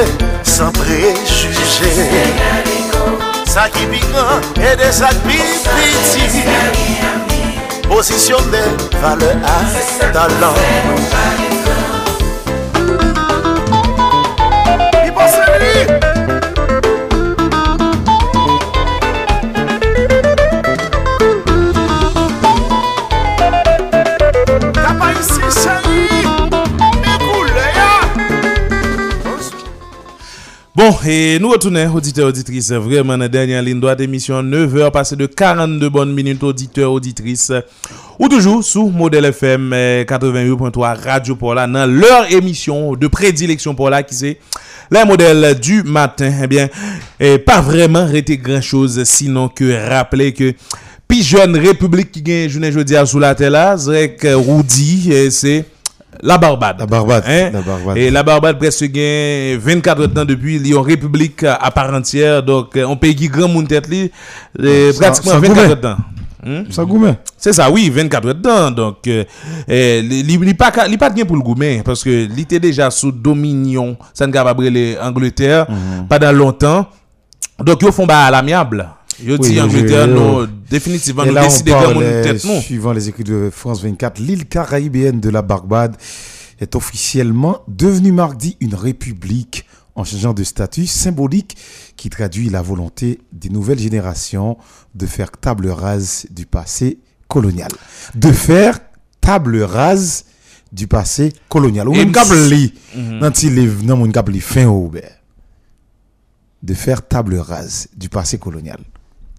San 0.42 0.74
prejuje 0.80 1.92
Sa 3.46 3.68
ki 3.70 3.86
bigan 3.92 4.50
E 4.58 4.74
de 4.82 4.90
sa 4.90 5.14
ki 5.14 5.38
piti 5.62 6.42
Posisyon 7.86 8.50
de 8.50 8.66
vale 8.98 9.30
a 9.46 9.56
talan 10.10 11.57
Bon, 30.78 30.94
et 31.04 31.40
nous 31.40 31.48
retournons, 31.48 31.92
auditeurs, 31.92 32.28
auditrices, 32.28 32.70
vraiment 32.70 33.16
la 33.16 33.26
dernière 33.26 33.60
ligne 33.62 33.80
droite 33.80 33.98
d'émission, 33.98 34.40
9h, 34.44 34.92
passé 34.92 35.16
de 35.16 35.26
42 35.26 35.88
bonnes 35.88 36.14
minutes, 36.14 36.44
auditeurs, 36.44 36.92
auditrices, 36.92 37.50
ou 38.16 38.28
toujours 38.28 38.62
sous 38.62 38.88
Modèle 38.88 39.24
FM 39.24 39.72
88.3 39.72 41.02
Radio 41.02 41.34
Pola 41.34 41.66
dans 41.66 41.84
leur 41.84 42.32
émission 42.32 42.94
de 42.94 43.08
prédilection 43.08 43.74
Paula, 43.74 44.04
qui 44.04 44.14
c'est 44.14 44.38
les 44.90 45.04
modèles 45.04 45.58
du 45.58 45.82
matin. 45.82 46.32
Eh 46.42 46.46
bien, 46.46 46.68
eh, 47.20 47.38
pas 47.38 47.60
vraiment 47.60 48.00
arrêté 48.00 48.36
grand 48.36 48.60
chose, 48.60 49.02
sinon 49.04 49.48
que 49.48 49.88
rappeler 49.88 50.32
que 50.32 50.54
puis 51.06 51.22
jeune 51.22 51.56
république 51.56 52.12
qui 52.12 52.20
gagne 52.20 52.48
journée 52.50 52.70
jeudi 52.70 52.94
à 52.94 53.06
sous 53.06 53.18
la 53.18 53.34
terre 53.34 53.50
là, 53.50 53.76
Zrek 53.76 54.26
Roudi, 54.34 55.08
eh, 55.10 55.30
c'est 55.30 55.64
la 56.22 56.36
Barbade. 56.36 56.80
La 56.80 56.86
Barbade. 56.86 57.24
Hein? 57.26 57.50
La 57.52 57.60
Barbade. 57.62 57.96
Et 57.96 58.10
la 58.10 58.22
Barbade 58.22 58.58
presque 58.58 58.84
gagne 58.84 59.56
24 59.58 60.18
ans 60.20 60.24
depuis, 60.24 60.56
une 60.56 60.76
république 60.78 61.44
à 61.44 61.70
part 61.70 61.94
entière, 61.94 62.42
donc 62.42 62.76
euh, 62.76 62.84
on 62.84 62.96
paye 62.96 63.14
qui 63.14 63.28
grand 63.28 63.48
monde 63.48 63.68
tête 63.68 63.88
eh, 63.90 64.10
pratiquement 64.98 65.32
ça 65.32 65.38
24 65.38 65.54
gourmet. 65.54 65.86
ans. 65.86 65.96
Hmm? 66.48 66.70
Ça 66.70 66.84
gourmet. 66.84 67.18
C'est 67.36 67.52
ça, 67.52 67.70
oui, 67.70 67.90
24 67.90 68.48
ans. 68.48 68.70
Donc, 68.70 69.06
euh, 69.06 69.24
eh, 69.68 70.00
li 70.00 70.22
li- 70.22 70.38
li 70.38 70.54
pas 70.54 70.70
ka- 70.70 70.86
li 70.88 70.96
pas 70.96 71.10
de 71.10 71.16
gain 71.18 71.26
pour 71.26 71.36
le 71.36 71.42
gourmet 71.42 71.82
parce 71.84 72.02
que 72.02 72.08
il 72.24 72.40
était 72.40 72.58
déjà 72.60 72.90
sous 72.90 73.12
dominion, 73.12 73.96
capable 74.32 74.64
les 74.68 74.96
Angleterre 74.98 75.66
Mhm. 75.68 76.06
pendant 76.08 76.32
longtemps. 76.32 76.86
Donc, 77.62 77.82
ils 77.82 77.92
font 77.92 78.06
bah 78.06 78.24
à 78.26 78.30
l'amiable. 78.30 78.88
Ils 79.22 79.32
Oui, 79.32 79.38
oui, 79.42 79.60
Angleterre, 79.60 80.08
oui, 80.08 80.46
définitivement, 80.70 81.24
Et 81.24 81.28
nous 81.28 81.34
là, 81.34 81.40
on 81.42 81.44
décidons 81.44 81.72
de 81.78 81.82
parle, 81.84 81.94
mon 81.94 82.00
euh, 82.02 82.22
tête, 82.22 82.44
non. 82.44 82.60
Suivant 82.60 82.92
les 82.92 83.08
écrits 83.08 83.24
de 83.24 83.50
France 83.52 83.82
24, 83.82 84.18
l'île 84.20 84.46
caraïbéenne 84.46 85.18
de 85.20 85.28
la 85.28 85.42
Barbade 85.42 85.96
est 86.60 86.76
officiellement 86.76 87.58
devenue 87.68 88.12
mardi 88.12 88.56
une 88.60 88.74
république 88.74 89.64
en 89.98 90.04
changeant 90.04 90.32
de 90.32 90.44
statut 90.44 90.86
symbolique 90.86 91.56
qui 91.96 92.08
traduit 92.08 92.48
la 92.50 92.62
volonté 92.62 93.20
des 93.32 93.48
nouvelles 93.48 93.80
générations 93.80 94.56
de 94.94 95.06
faire 95.06 95.32
table 95.32 95.68
rase 95.70 96.26
du 96.30 96.46
passé 96.46 97.00
colonial. 97.26 97.70
De 98.14 98.30
faire 98.30 98.78
table 99.20 99.60
rase 99.62 100.24
du 100.72 100.86
passé 100.86 101.32
colonial. 101.48 101.88
Ou 101.88 101.94
même 101.94 102.12
li, 102.48 102.72
Mhm. 102.94 103.18
li 104.28 104.40
fin 104.40 104.66
ouvert. 104.66 105.14
de 106.60 106.74
faire 106.74 107.06
table 107.06 107.36
rase 107.38 107.88
du 107.96 108.08
passé 108.08 108.36
colonial. 108.38 108.80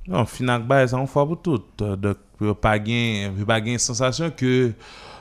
Non, 0.08 0.26
Finac 0.26 0.66
ba, 0.66 0.88
ça 0.88 0.98
on 0.98 1.06
fait 1.06 1.14
pour 1.14 1.42
tout. 1.42 1.62
Euh, 1.82 1.96
Donc, 1.96 2.18
pas 2.62 2.80
gain, 2.80 3.32
yo 3.38 3.46
pas 3.46 3.60
gain 3.62 3.78
sensation 3.78 4.32
que 4.32 4.72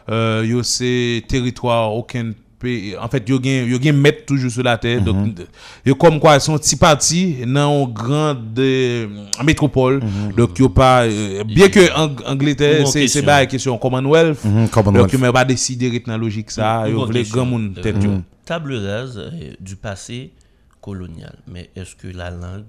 euh, 0.09 0.63
c'est 0.63 1.25
territoire 1.29 1.93
aucun. 1.93 2.33
en 2.65 3.09
fait, 3.09 3.29
yo 3.29 3.39
gen, 3.43 3.69
yo 3.71 3.79
gen 3.83 3.97
met 3.97 4.25
toujou 4.27 4.51
sou 4.51 4.63
la 4.67 4.77
terre. 4.79 5.01
Mm 5.01 5.07
-hmm. 5.07 5.35
donc, 5.35 5.47
yo 5.87 5.95
kom 5.95 6.19
kwa 6.21 6.39
son 6.41 6.59
ti 6.59 6.77
parti 6.77 7.45
nan 7.47 7.87
grande 7.93 9.09
metropole. 9.45 10.01
Mm 10.01 10.09
-hmm. 10.09 10.35
Donc 10.37 10.59
yo 10.59 10.69
pa, 10.69 11.05
euh, 11.07 11.45
bien 11.45 11.69
ke 11.69 11.89
Angleterre, 12.27 12.87
se 12.87 13.23
ba 13.23 13.43
e 13.43 13.47
kesyon 13.47 13.79
Commonwealth, 13.79 14.45
mm 14.45 14.51
-hmm. 14.51 14.69
Commonwealth. 14.71 15.07
Donc 15.07 15.13
yo 15.13 15.19
men 15.19 15.33
ba 15.33 15.45
deside 15.45 15.89
ritna 15.91 16.17
logik 16.17 16.51
sa, 16.51 16.89
yo 16.89 17.07
vle 17.07 17.23
gran 17.23 17.47
moun 17.47 17.75
tet 17.75 17.97
yo. 18.03 18.11
Mhm. 18.11 18.23
Table 18.45 18.79
rase 18.87 19.19
euh, 19.19 19.55
du 19.61 19.77
passé 19.77 20.31
colonial, 20.81 21.37
mais 21.47 21.69
est-ce 21.77 21.95
que 21.95 22.09
la 22.09 22.31
langue 22.31 22.65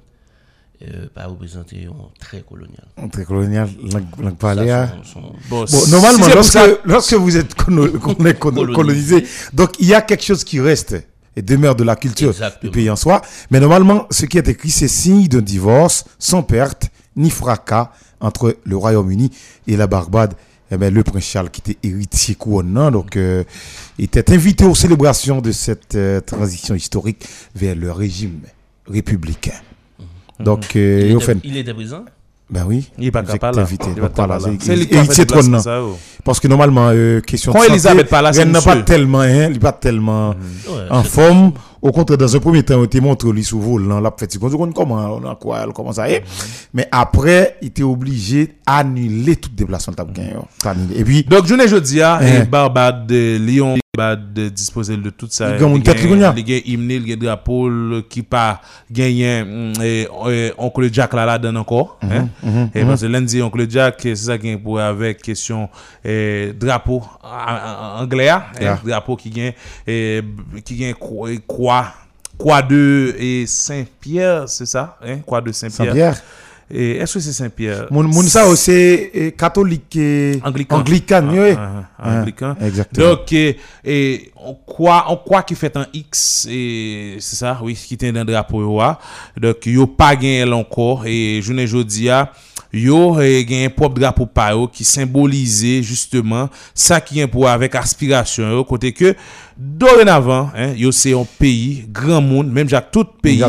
euh, 0.82 1.08
pas 1.14 1.26
représenter 1.26 1.88
un 1.88 2.10
trait 2.20 2.44
colonial 2.48 2.86
Très 3.12 3.26
colonial, 3.26 3.70
langue, 3.92 4.70
hein. 4.70 4.88
son- 5.04 5.20
Bon, 5.50 5.62
Bon, 5.62 5.68
si 5.68 5.92
normalement, 5.92 6.28
lorsque, 6.34 6.54
ça- 6.54 6.68
lorsque 6.86 7.14
vous 7.14 7.36
êtes 7.38 7.54
Colonisé. 7.56 8.34
colonisé, 8.40 9.26
donc 9.54 9.72
il 9.80 9.88
y 9.88 9.94
a 9.94 10.02
quelque 10.02 10.24
chose 10.24 10.44
qui 10.44 10.60
reste 10.60 10.96
et 11.36 11.42
demeure 11.42 11.76
de 11.76 11.84
la 11.84 11.96
culture 11.96 12.30
Exactement. 12.30 12.72
du 12.72 12.78
pays 12.78 12.90
en 12.90 12.96
soi. 12.96 13.22
Mais 13.52 13.60
normalement, 13.60 14.08
ce 14.12 14.26
qui 14.26 14.38
est 14.38 14.48
écrit, 14.48 14.72
c'est 14.72 14.88
signe 14.88 15.28
d'un 15.28 15.42
divorce 15.42 16.06
sans 16.18 16.44
perte 16.44 16.90
ni 17.16 17.30
fracas 17.30 17.92
entre 18.22 18.58
le 18.66 18.76
Royaume-Uni 18.78 19.32
et 19.68 19.78
la 19.78 19.88
Barbade. 19.88 20.34
Eh 20.72 20.78
ben, 20.78 20.94
le 20.94 21.04
prince 21.04 21.24
Charles, 21.24 21.50
qui 21.50 21.62
était 21.72 21.88
héritier 21.88 22.36
couronnant, 22.36 22.92
donc, 22.92 23.16
euh, 23.18 23.44
était 23.98 24.32
invité 24.32 24.66
aux 24.66 24.76
célébrations 24.76 25.42
de 25.42 25.52
cette 25.52 25.96
euh, 25.96 26.22
transition 26.22 26.76
historique 26.76 27.26
vers 27.56 27.76
le 27.76 27.92
régime 27.92 28.42
républicain. 28.88 29.54
Donc, 30.40 30.76
euh, 30.76 31.02
il, 31.06 31.16
au 31.16 31.18
était, 31.18 31.26
fait, 31.26 31.38
il 31.44 31.58
était 31.58 31.74
présent 31.74 32.04
ben 32.52 32.66
oui, 32.68 32.90
Il 32.98 33.06
est 33.06 33.12
pas 33.12 33.22
vous 33.22 33.28
êtes 33.28 33.34
capable. 33.34 33.58
là. 33.58 33.62
invité. 33.64 33.86
Il 33.92 33.92
est 33.92 34.02
donc 34.02 34.10
pas 34.12 34.24
capable, 34.24 34.44
là. 34.46 34.50
c'est- 34.60 34.76
lui 34.76 34.88
qui 34.88 34.98
a 34.98 35.04
fait 35.04 35.26
trône, 35.26 35.60
ça. 35.60 35.82
Parce 36.24 36.40
que 36.40 36.48
normalement, 36.48 36.90
euh, 36.92 37.22
question 37.22 37.54
Quand 37.54 37.60
de 37.60 37.66
Elisabeth 37.70 38.10
pas 38.10 38.22
c'est 38.34 38.42
elle 38.42 38.50
n'a 38.52 38.60
pas 38.60 38.72
monsieur. 38.72 38.86
tellement, 38.86 39.20
hein, 39.20 39.46
il 39.48 39.54
n'est 39.54 39.60
pas 39.60 39.72
tellement 39.72 40.30
Ouais, 40.30 40.36
en 40.90 41.04
forme. 41.04 41.52
Au 41.82 41.92
contraire, 41.92 42.18
dans 42.18 42.36
un 42.36 42.40
premier 42.40 42.64
temps, 42.64 42.80
il 42.82 42.86
était 42.86 43.00
montré 43.00 43.32
lui 43.32 43.44
sous 43.44 43.60
volant, 43.62 44.00
là, 44.02 44.12
fait, 44.18 44.36
on 44.42 44.72
comment, 44.74 44.96
on 44.96 45.30
a 45.30 45.36
quoi, 45.36 45.60
elle 45.64 45.72
commence 45.74 46.00
à 46.00 46.10
y. 46.10 46.24
Mais 46.74 46.88
après, 46.92 47.58
il 47.62 47.68
était 47.68 47.84
obligé 47.84 48.56
d'annuler 48.68 49.36
tout 49.36 49.50
déplacement. 49.56 49.94
Et 50.96 51.04
puis, 51.04 51.24
Donc, 51.24 51.46
je 51.46 51.54
ne 51.54 51.68
dis 51.78 52.02
à, 52.02 52.20
Eh. 52.22 52.46
Barbade, 52.46 53.10
euh, 53.12 53.38
Lyon, 53.38 53.78
bad 54.00 54.40
dispose 54.56 54.96
de 54.96 55.12
tout 55.12 55.32
sa. 55.36 55.52
Li 55.54 55.60
gen 55.62 55.74
moun 55.74 55.84
tet 55.86 56.00
li 56.00 56.08
koun 56.10 56.24
ya. 56.24 56.32
Li 56.36 56.46
gen 56.48 56.66
imne, 56.74 57.00
li 57.04 57.12
gen 57.12 57.22
drapol 57.22 58.00
ki 58.12 58.24
pa 58.28 58.46
genyen 58.88 59.52
mm, 59.76 60.58
onkle 60.66 60.90
Jack 60.90 61.14
la 61.18 61.28
la 61.30 61.38
den 61.42 61.60
anko. 61.60 61.84
E 62.08 62.84
panse 62.88 63.10
lendi 63.12 63.44
onkle 63.46 63.68
Jack 63.70 64.08
se 64.08 64.18
sa 64.26 64.40
gen 64.42 64.60
pou 64.64 64.80
avek 64.82 65.22
kesyon 65.30 65.68
drapo 66.60 67.02
Anglea. 68.00 68.42
Drapo 68.86 69.20
ki 69.20 69.34
gen 69.36 70.96
kwa 72.40 72.62
de 72.70 72.84
Saint-Pierre 73.52 74.48
se 74.52 74.66
sa. 74.70 74.94
Kwa 75.28 75.42
de 75.44 75.52
Saint-Pierre. 75.56 76.16
Et 76.72 76.98
est-ce 76.98 77.16
que 77.16 77.20
c'est 77.20 77.34
Saint-Pierre? 77.34 77.88
mon, 77.90 78.04
mon 78.04 78.22
ça 78.24 78.48
aussi, 78.48 78.66
c'est 78.66 79.36
catholique 79.38 79.96
et 79.96 80.40
Anglican. 80.44 80.78
anglican, 80.78 81.28
Ah, 81.28 81.34
oui. 81.34 81.54
ah, 81.58 81.84
ah, 81.98 82.20
anglican. 82.20 82.56
Exactement. 82.62 83.08
Donc, 83.10 83.34
et, 83.34 83.58
et 83.84 84.32
on 84.36 84.54
croit, 84.54 85.06
on 85.10 85.18
croit 85.18 85.42
qu'il 85.44 85.58
fait 85.58 85.76
un 85.76 85.88
X, 85.94 86.48
et 86.50 87.18
c'est 87.20 87.36
ça, 87.38 87.60
oui, 87.62 87.74
qui 87.74 87.98
tient 87.98 88.14
dans 88.14 88.20
le 88.20 88.32
drapeau. 88.32 88.80
Donc, 89.36 89.66
yo 89.66 89.88
pas 89.88 90.16
gagné 90.16 90.44
encore, 90.44 91.06
et 91.06 91.42
je 91.42 91.54
ne 91.54 91.66
jodi 91.66 92.10
a, 92.10 92.32
yo 92.74 93.18
eh, 93.24 93.42
gen 93.50 93.72
pop 93.74 93.96
drapo 93.98 94.28
pa 94.30 94.52
yo 94.54 94.68
ki 94.70 94.86
simbolize 94.86 95.80
justeman 95.82 96.50
sa 96.78 97.00
ki 97.02 97.22
gen 97.22 97.32
pou 97.32 97.50
avèk 97.50 97.80
aspirasyon 97.80 98.54
yo 98.54 98.66
kote 98.70 98.92
ke 98.94 99.16
dorenavan 99.60 100.54
eh, 100.56 100.74
yo 100.80 100.92
se 100.96 101.12
yon 101.12 101.28
peyi, 101.40 101.84
gran 101.92 102.24
moun, 102.24 102.50
menm 102.54 102.70
jak 102.72 102.92
tout 102.94 103.18
peyi, 103.24 103.42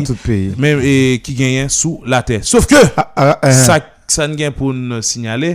menm 0.59 0.82
eh, 0.82 1.18
ki 1.22 1.36
genyen 1.38 1.70
sou 1.72 2.01
la 2.09 2.22
ter. 2.26 2.42
Sof 2.47 2.66
ke, 2.70 2.80
ah, 2.98 3.36
ah, 3.36 3.51
sa, 3.55 3.78
sa 4.10 4.26
n 4.26 4.34
gen 4.38 4.55
pou 4.56 4.74
n 4.74 4.98
sinyale, 5.06 5.55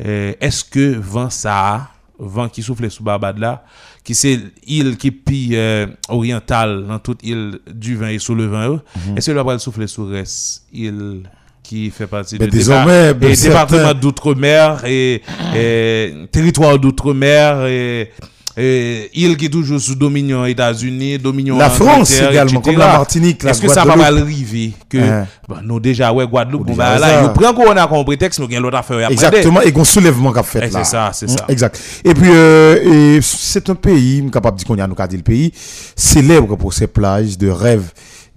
eh, 0.00 0.32
eske 0.44 0.94
van 0.96 1.28
sa 1.34 1.58
a, 1.74 1.76
van 2.14 2.48
ki 2.48 2.62
soufle 2.64 2.88
sou 2.94 3.04
babad 3.04 3.40
la, 3.42 3.58
ki 4.06 4.16
se 4.16 4.32
il 4.70 4.94
ki 5.00 5.10
pi 5.26 5.38
euh, 5.58 5.88
oriental 6.12 6.76
nan 6.86 7.00
tout 7.02 7.20
il 7.24 7.58
du 7.66 7.96
vin 7.96 8.12
et 8.12 8.22
sou 8.22 8.36
le 8.36 8.46
vin 8.52 8.66
yo, 8.68 8.74
mm 8.76 9.00
-hmm. 9.00 9.18
eske 9.18 9.32
l 9.32 9.40
wapal 9.40 9.60
soufle 9.60 9.88
sou 9.88 10.08
res 10.08 10.62
il... 10.72 11.24
qui 11.64 11.90
fait 11.90 12.06
partie 12.06 12.36
Mais 12.38 12.46
de 12.46 12.50
désormais, 12.52 13.14
ben, 13.14 13.32
et 13.32 13.36
département 13.36 13.94
d'outre-mer 13.94 14.84
et, 14.84 15.22
et 15.56 16.12
territoire 16.30 16.78
d'outre-mer 16.78 17.64
et, 17.66 18.10
et 18.56 19.10
île 19.14 19.36
qui 19.36 19.46
est 19.46 19.48
toujours 19.48 19.80
sous 19.80 19.94
dominion 19.96 20.44
États-Unis, 20.44 21.18
dominion 21.18 21.56
La 21.58 21.70
France 21.70 22.20
également, 22.20 22.60
etc. 22.60 22.62
comme 22.62 22.78
la 22.78 22.86
Martinique, 22.86 23.42
la 23.42 23.50
Est-ce 23.50 23.62
que 23.62 23.68
ça 23.68 23.84
va 23.84 23.96
mal 23.96 24.18
arriver 24.18 24.72
que 24.88 24.98
Hein. 24.98 25.26
bon, 25.48 25.56
nous 25.64 25.80
déjà 25.80 26.12
ouais 26.12 26.26
Guadeloupe, 26.26 26.66
déjà 26.66 26.76
bah, 26.76 26.98
là, 26.98 27.08
ça. 27.08 27.22
nous 27.22 27.28
prenons 27.30 27.54
Corona 27.54 27.86
comme 27.88 28.04
prétexte, 28.04 28.38
nous 28.38 28.60
l'autre 28.60 28.76
affaire. 28.76 29.10
Exactement, 29.10 29.60
et 29.62 29.72
qu'on 29.72 29.84
soulèvement 29.84 30.32
qu'a 30.32 30.42
fait 30.42 30.60
Eh, 30.64 30.70
là. 30.70 30.84
c'est 30.84 30.90
ça, 30.90 31.10
c'est 31.12 31.28
ça. 31.28 31.44
Mm, 31.48 31.52
Exact. 31.52 31.80
Et 32.04 32.14
puis, 32.14 32.28
euh, 32.30 33.18
c'est 33.22 33.68
un 33.70 33.74
pays, 33.74 34.18
je 34.18 34.22
suis 34.22 34.30
capable 34.30 34.56
de 34.56 34.58
dire 34.60 34.68
qu'on 34.68 34.76
y 34.76 34.80
a 34.80 34.86
nous 34.86 34.94
le 34.98 35.22
pays, 35.22 35.52
célèbre 35.96 36.56
pour 36.56 36.72
ses 36.74 36.86
plages 36.86 37.36
de 37.38 37.48
rêve. 37.48 37.90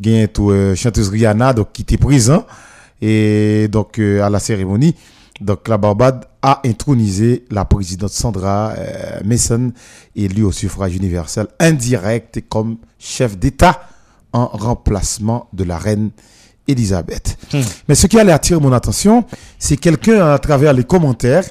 A 0.05 0.27
tout, 0.27 0.51
euh, 0.51 0.75
chanteuse 0.75 1.09
Rihanna, 1.09 1.53
donc, 1.53 1.71
qui 1.73 1.81
était 1.81 1.97
présent, 1.97 2.45
et 3.01 3.67
donc, 3.67 3.99
euh, 3.99 4.21
à 4.21 4.29
la 4.29 4.39
cérémonie. 4.39 4.95
Donc, 5.39 5.67
la 5.67 5.77
Barbade 5.77 6.25
a 6.41 6.61
intronisé 6.65 7.45
la 7.51 7.65
présidente 7.65 8.09
Sandra 8.09 8.73
euh, 8.77 9.19
Mason, 9.23 9.71
élue 10.15 10.43
au 10.43 10.51
suffrage 10.51 10.95
universel 10.95 11.47
indirect 11.59 12.43
comme 12.49 12.77
chef 12.97 13.37
d'État 13.37 13.81
en 14.33 14.47
remplacement 14.47 15.47
de 15.53 15.63
la 15.63 15.77
reine 15.77 16.09
Elisabeth. 16.67 17.37
Mais 17.87 17.95
ce 17.95 18.07
qui 18.07 18.19
allait 18.19 18.31
attirer 18.31 18.59
mon 18.59 18.73
attention, 18.73 19.25
c'est 19.57 19.77
quelqu'un 19.77 20.33
à 20.33 20.39
travers 20.39 20.73
les 20.73 20.83
commentaires 20.83 21.45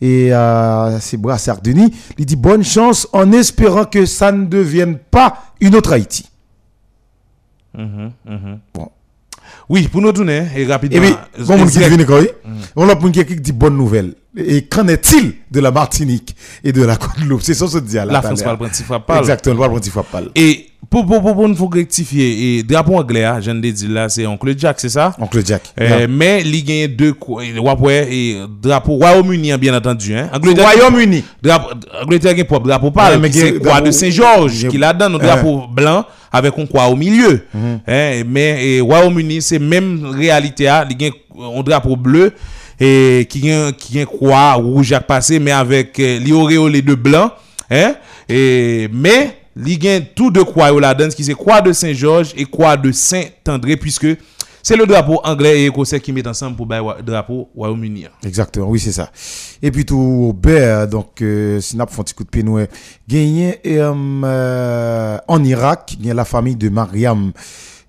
et 0.00 0.32
à 0.32 0.98
ses 1.00 1.16
bras 1.16 1.38
sardini, 1.38 1.92
il 2.18 2.26
dit 2.26 2.36
bonne 2.36 2.62
chance 2.62 3.08
en 3.12 3.32
espérant 3.32 3.84
que 3.84 4.06
ça 4.06 4.30
ne 4.30 4.46
devienne 4.46 4.98
pas 4.98 5.54
une 5.60 5.74
autre 5.74 5.92
Haïti. 5.92 6.28
Bon. 7.74 8.90
Oui, 9.68 9.88
pour 9.88 10.00
nous 10.00 10.12
donner, 10.12 10.46
et 10.56 10.66
rapidement. 10.66 10.96
Et 10.98 11.00
puis, 11.00 11.16
euh, 11.40 11.44
bon, 11.44 11.58
mon 11.58 11.66
qui 11.66 11.78
vient 11.78 12.04
quoi, 12.04 12.20
on 12.76 12.88
a 12.88 12.96
pour 12.96 13.10
qui 13.10 13.24
dit 13.24 13.52
bonne 13.52 13.76
nouvelle. 13.76 14.14
Et 14.36 14.62
qu'en 14.62 14.86
est-il 14.86 15.34
de 15.50 15.58
la 15.60 15.72
Martinique 15.72 16.36
et 16.62 16.72
de 16.72 16.82
la 16.84 16.94
Guadeloupe? 16.96 17.42
C'est 17.42 17.54
ça 17.54 17.66
ce 17.66 17.78
dit 17.78 17.96
là. 17.96 18.04
La 18.04 18.22
France 18.22 18.42
parle 18.42 18.58
principal 18.58 19.00
parle. 19.04 19.18
Exactement, 19.20 19.54
le 19.54 19.58
parle 19.60 19.72
principal 19.72 20.04
parle. 20.10 20.30
Et 20.36 20.66
pour, 20.88 21.04
pour, 21.04 21.20
pour, 21.22 21.48
nous 21.48 21.54
faut 21.56 21.66
rectifier, 21.68 22.58
et 22.58 22.62
drapeau 22.62 22.96
anglais, 22.96 23.24
hein, 23.24 23.40
je 23.40 23.50
ne 23.50 23.60
dit 23.60 23.86
là, 23.88 24.08
c'est 24.08 24.26
Oncle 24.26 24.54
Jack, 24.56 24.80
c'est 24.80 24.88
ça? 24.88 25.14
Oncle 25.18 25.42
Jack. 25.44 25.62
Euh, 25.80 25.88
Yeah. 25.88 26.06
Mais 26.08 26.42
il 26.44 26.64
gagne 26.64 26.86
deux 26.88 27.12
quoi, 27.12 27.42
et 27.44 28.40
drapeau 28.62 28.92
Royaume-Uni, 28.94 29.52
hein, 29.52 29.58
bien 29.58 29.76
entendu. 29.76 30.14
Hein. 30.14 30.30
Royaume-Uni. 30.32 31.24
drapeau, 31.42 31.70
Angleterre 32.02 32.34
un 32.38 32.44
propre 32.44 32.66
drapeau 32.68 32.90
qui 33.30 33.38
c'est 33.38 33.50
gagne 33.52 33.60
croix 33.60 33.80
de 33.80 33.90
Saint-Georges, 33.90 34.62
gagne- 34.62 34.70
qui 34.70 34.78
là 34.78 34.92
dedans 34.92 35.14
un 35.14 35.18
drapeau 35.18 35.66
blanc 35.68 36.04
avec 36.32 36.56
un 36.56 36.66
croix 36.66 36.86
au 36.88 36.96
milieu. 36.96 37.44
Hein, 37.86 38.22
mais 38.28 38.80
Royaume-Uni, 38.80 39.42
c'est 39.42 39.58
même 39.58 40.04
réalité, 40.06 40.68
hein, 40.68 40.86
il 40.88 40.96
gagne 40.96 41.12
un 41.56 41.62
drapeau 41.62 41.96
bleu 41.96 42.32
et 42.80 43.26
qui 43.28 43.40
gagne 43.40 43.72
qui 43.72 44.04
croix 44.06 44.54
rouge 44.54 44.92
à 44.92 45.00
passer, 45.00 45.38
mais 45.38 45.52
avec 45.52 46.00
euh, 46.00 46.18
li 46.18 46.32
auréolé 46.32 46.82
de 46.82 46.94
blanc. 46.94 47.30
Hein, 47.70 47.94
et, 48.28 48.88
mais 48.92 49.36
il 49.56 49.78
gagne 49.78 50.06
tout 50.14 50.30
de 50.30 50.42
croix 50.42 50.72
là-dedans, 50.72 51.10
qui 51.10 51.22
c'est 51.22 51.34
croix 51.34 51.60
de 51.60 51.72
Saint-Georges 51.72 52.32
et 52.36 52.46
croix 52.46 52.76
de 52.76 52.90
Saint-André, 52.90 53.76
puisque 53.76 54.06
c'est 54.62 54.76
le 54.76 54.86
drapeau 54.86 55.20
anglais 55.24 55.62
et 55.62 55.66
écossais 55.66 56.00
qui 56.00 56.12
mettent 56.12 56.26
ensemble 56.26 56.56
pour 56.56 56.66
le 56.66 57.02
drapeau 57.02 57.48
Royaume-Uni. 57.56 58.06
Exactement, 58.24 58.68
oui, 58.68 58.78
c'est 58.78 58.92
ça. 58.92 59.10
Et 59.62 59.70
puis 59.70 59.84
tout 59.84 59.96
au 59.96 60.32
Baie, 60.32 60.86
donc, 60.86 61.22
euh, 61.22 61.60
si 61.60 61.76
n'a 61.76 61.86
pas 61.86 61.92
fait 61.92 62.00
un 62.00 62.04
petit 62.04 62.14
coup 62.14 62.24
de 62.24 62.28
pied, 62.28 62.42
nous, 62.42 62.58
euh, 62.58 62.66
gagné 63.08 63.58
euh, 63.66 63.94
euh, 64.24 65.18
en 65.28 65.44
Irak, 65.44 65.94
il 65.98 66.06
y 66.06 66.10
a 66.10 66.14
la 66.14 66.24
famille 66.24 66.56
de 66.56 66.68
Mariam, 66.68 67.32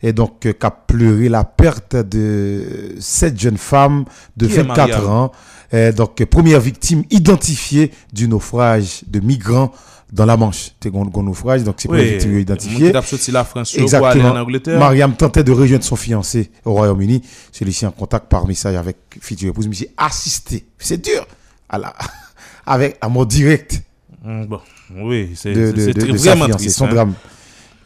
et 0.04 0.14
donc, 0.14 0.46
euh, 0.46 0.54
qui 0.54 0.66
a 0.66 0.72
pleuré 0.72 1.30
la 1.30 1.44
perte 1.44 1.96
de 1.96 2.96
cette 3.00 3.40
jeune 3.40 3.58
femme 3.58 4.06
de 4.38 4.48
Qui 4.48 4.54
est 4.54 4.64
24 4.64 4.78
Mariam 4.78 5.10
ans, 5.10 5.32
euh, 5.74 5.92
donc, 5.92 6.24
première 6.26 6.60
victime 6.60 7.04
identifiée 7.10 7.92
du 8.12 8.28
naufrage 8.28 9.02
de 9.08 9.20
migrants 9.20 9.72
dans 10.12 10.26
la 10.26 10.36
Manche. 10.36 10.72
C'est 10.82 10.94
un 10.94 11.00
un 11.00 11.24
naufrage, 11.24 11.64
donc 11.64 11.76
c'est 11.78 11.88
pas 11.88 12.02
une 12.02 12.10
victime 12.10 12.40
identifiée. 12.40 12.92
La 12.92 13.02
France 13.46 13.72
pour 13.72 13.80
aller 13.80 13.84
Exactement. 14.20 14.34
en. 14.34 14.78
Mariam 14.78 15.16
tentait 15.16 15.44
de 15.44 15.52
rejoindre 15.54 15.84
son 15.86 15.96
fiancé 15.96 16.52
au 16.66 16.74
Royaume-Uni. 16.74 17.22
Celui-ci 17.52 17.86
en 17.86 17.92
contact 17.92 18.28
par 18.28 18.46
message 18.46 18.76
avec 18.76 18.98
future 19.22 19.50
épouse. 19.50 19.68
Mais 19.70 19.76
j'ai 19.76 19.92
assisté. 19.96 20.66
C'est 20.78 21.02
dur. 21.02 21.26
À 21.70 21.78
la, 21.78 21.94
avec, 22.66 22.98
à 23.00 23.08
mon 23.08 23.24
direct 23.24 23.82
Mm, 24.24 24.46
Bon, 24.46 24.60
oui, 24.98 25.32
c'est 25.36 25.54
c'est- 25.56 25.94
c'est 25.94 26.08
vraiment 26.12 26.48
triste. 26.50 26.78
Son 26.78 26.86
hein. 26.86 26.90
drame. 26.94 27.14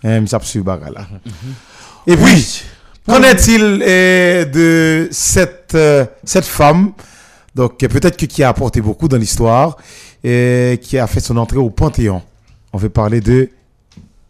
Hein, 0.04 0.26
ça 0.28 0.38
là. 0.90 1.08
Et 2.08 2.16
puis, 2.16 2.24
Oui, 2.24 2.64
Qu'en 3.08 3.22
est-il 3.22 3.84
euh, 3.86 4.46
de 4.46 5.08
cette, 5.12 5.76
euh, 5.76 6.06
cette 6.24 6.46
femme, 6.46 6.94
donc 7.54 7.84
euh, 7.84 7.88
peut-être 7.88 8.18
que 8.18 8.26
qui 8.26 8.42
a 8.42 8.50
apporté 8.50 8.82
beaucoup 8.82 9.08
dans 9.08 9.18
l'histoire, 9.18 9.78
et 10.24 10.80
qui 10.82 10.98
a 10.98 11.06
fait 11.06 11.20
son 11.20 11.38
entrée 11.38 11.58
au 11.60 11.70
Panthéon. 11.70 12.24
On 12.74 12.78
veut 12.80 12.90
parler 12.90 13.22
de 13.22 13.50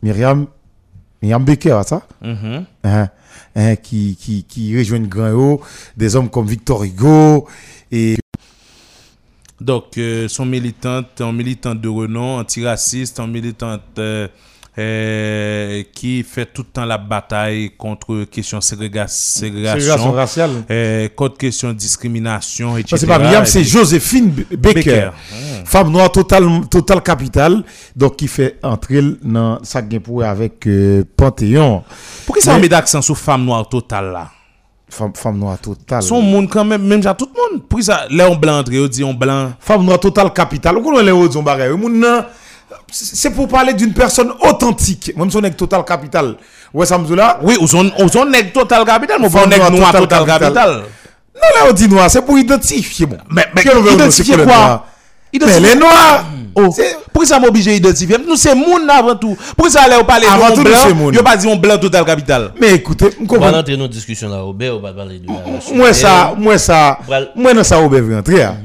Myriam, 0.04 0.46
Myriam 1.22 1.44
Becker, 1.46 1.82
ça? 1.86 2.06
Mhm. 2.22 2.66
Hein, 2.84 3.10
hein, 3.56 3.76
qui, 3.78 4.18
qui, 4.20 4.44
qui 4.44 4.78
rejoignent 4.78 5.08
Grand 5.08 5.32
Haut, 5.32 5.62
des 5.96 6.16
hommes 6.18 6.30
comme 6.30 6.46
Victor 6.48 6.84
Hugo, 6.84 7.48
et 7.92 8.18
Donc, 9.62 9.98
euh, 9.98 10.28
son 10.28 10.46
militante, 10.46 11.22
en 11.22 11.32
militante 11.32 11.80
de 11.80 11.88
renom, 11.88 12.40
antiraciste, 12.40 13.22
en 13.22 13.28
militante 13.28 13.82
euh, 14.00 14.28
euh, 14.78 15.84
qui 15.94 16.24
fait 16.24 16.46
tout 16.46 16.64
le 16.64 16.68
temps 16.68 16.86
la 16.86 16.98
bataille 16.98 17.72
contre 17.78 18.26
question 18.26 18.60
ségréga- 18.60 19.08
ségrégation, 19.08 19.80
Ségrégation 19.80 20.12
raciale. 20.12 20.50
euh, 20.70 21.08
contre 21.16 21.38
question 21.38 21.72
discrimination, 21.74 22.78
etc. 22.78 22.90
Ça, 22.92 22.98
c'est 22.98 23.08
pas 23.08 23.20
Myriam, 23.20 23.46
c'est 23.46 23.64
Joséphine 23.64 24.30
B- 24.30 24.46
Becker. 24.58 24.74
Becker. 24.74 25.10
Femme 25.66 25.92
noire 25.92 26.12
total, 26.12 26.44
total 26.70 27.02
capital, 27.02 27.64
donc 27.96 28.18
qui 28.18 28.28
fait 28.28 28.58
entrer 28.64 29.02
dans 29.24 29.60
sa 29.64 29.82
gain 29.82 30.00
pour 30.00 30.24
avec 30.24 30.68
euh, 30.68 31.04
Panthéon. 31.16 31.84
Pourquoi 32.26 32.42
ça 32.44 32.58
met 32.60 32.70
d'accent 32.70 33.02
sur 33.02 33.18
femme 33.18 33.46
noire 33.46 33.68
totale 33.70 34.12
là? 34.12 34.30
Femme, 34.88 35.12
femme 35.16 35.40
noire 35.40 35.58
total. 35.58 36.04
Son 36.04 36.22
monde 36.22 36.48
quand 36.50 36.64
même, 36.64 36.84
même 36.84 37.06
à 37.08 37.14
tout 37.16 37.28
le 37.34 37.54
monde. 37.56 37.64
Pourquoi 37.68 37.84
ça, 37.84 38.06
là 38.12 38.30
on 38.30 38.36
blanc, 38.36 38.64
on 38.68 38.88
dit 38.88 39.04
on 39.04 39.14
blanc. 39.14 39.52
Femme 39.60 39.84
noire 39.84 40.00
total 40.00 40.32
capital. 40.32 40.76
Vous 40.76 40.84
connaissez 40.84 41.06
les 41.06 41.12
autres 41.12 41.42
bagages. 41.42 41.72
Monde, 42.70 42.80
C'est 42.92 43.30
pour 43.32 43.48
parler 43.48 43.74
d'une 43.74 43.94
personne 43.94 44.32
authentique. 44.42 45.14
Même 45.16 45.30
si 45.30 45.38
on 45.38 45.44
est 45.44 45.52
total 45.52 45.84
capital. 45.84 46.36
Ouais, 46.74 46.86
ça 46.86 46.98
me 46.98 47.06
dit 47.06 47.16
là. 47.16 47.40
Oui, 47.42 47.56
son 47.68 48.26
nègre 48.26 48.52
total 48.52 48.84
capital, 48.86 49.18
mais 49.22 49.28
on 49.28 49.48
noire 49.48 49.72
noir 49.72 49.92
total 49.94 50.26
capital. 50.26 50.84
Non, 51.36 51.42
là, 51.42 51.70
on 51.70 51.74
dit 51.74 51.88
noir, 51.90 52.10
c'est 52.10 52.22
pour 52.22 52.38
identifier. 52.38 53.06
Bon. 53.06 53.18
Mais, 53.30 53.46
mais 53.54 53.62
identifier 53.62 54.24
c'est 54.24 54.32
pour 54.32 54.38
le 54.38 54.44
quoi? 54.46 54.56
noir? 54.56 54.86
Identifier- 55.34 55.62
Mais 55.62 55.70
les 55.70 55.76
noirs. 55.76 56.26
Oh. 56.58 56.70
Pourquoi 57.12 57.26
ça 57.26 57.40
m'oblige 57.40 57.68
à 57.68 57.74
identifier 57.74 58.18
Nous, 58.26 58.38
c'est 58.38 58.56
moun 58.56 58.90
avant 58.90 59.16
tout. 59.16 59.36
Pourquoi 59.58 59.70
ça 59.70 59.82
allait 59.84 60.02
parler 60.06 60.26
Avant 60.26 60.56
de 60.56 60.62
blanc. 60.62 61.12
Yo 61.12 61.22
pas 61.22 61.36
dit 61.36 61.48
on 61.48 61.58
blanc 61.58 61.78
total 61.78 62.06
capital. 62.06 62.54
Mais 62.60 62.76
écoutez, 62.76 63.10
vous 63.20 63.36
On 63.36 63.40
va 63.40 63.52
rentrer 63.52 63.76
dans 63.76 63.86
une 63.86 63.92
discussion 63.92 64.30
là, 64.30 64.40
Robert, 64.40 64.78
on 64.78 64.80
va 64.80 64.94
parler 64.94 65.20
de 65.20 65.28
Moi, 65.28 65.94
ça, 65.94 66.34
moi, 66.38 66.58
ça, 66.58 67.00
moi, 67.36 67.64
ça, 67.64 67.80
on 67.80 67.94
hein. 67.94 68.56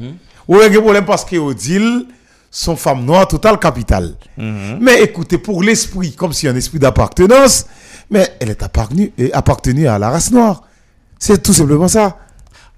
On 0.48 0.58
a 0.58 0.64
un 0.66 0.70
problème 0.70 1.04
parce 1.04 1.24
que 1.24 1.36
Odile, 1.36 2.06
son 2.50 2.74
femme 2.76 3.04
noire, 3.04 3.28
total 3.28 3.58
capital. 3.58 4.14
Mais 4.36 5.02
écoutez, 5.02 5.38
pour 5.38 5.62
l'esprit, 5.62 6.12
comme 6.12 6.32
si 6.32 6.48
un 6.48 6.56
esprit 6.56 6.78
d'appartenance, 6.78 7.66
mais 8.10 8.28
elle 8.40 8.50
est 8.50 8.62
appartenue, 8.62 9.12
et 9.16 9.32
appartenue 9.32 9.86
à 9.86 9.98
la 9.98 10.10
race 10.10 10.30
noire. 10.32 10.62
C'est 11.18 11.42
tout 11.42 11.52
simplement 11.52 11.86
ça. 11.88 12.16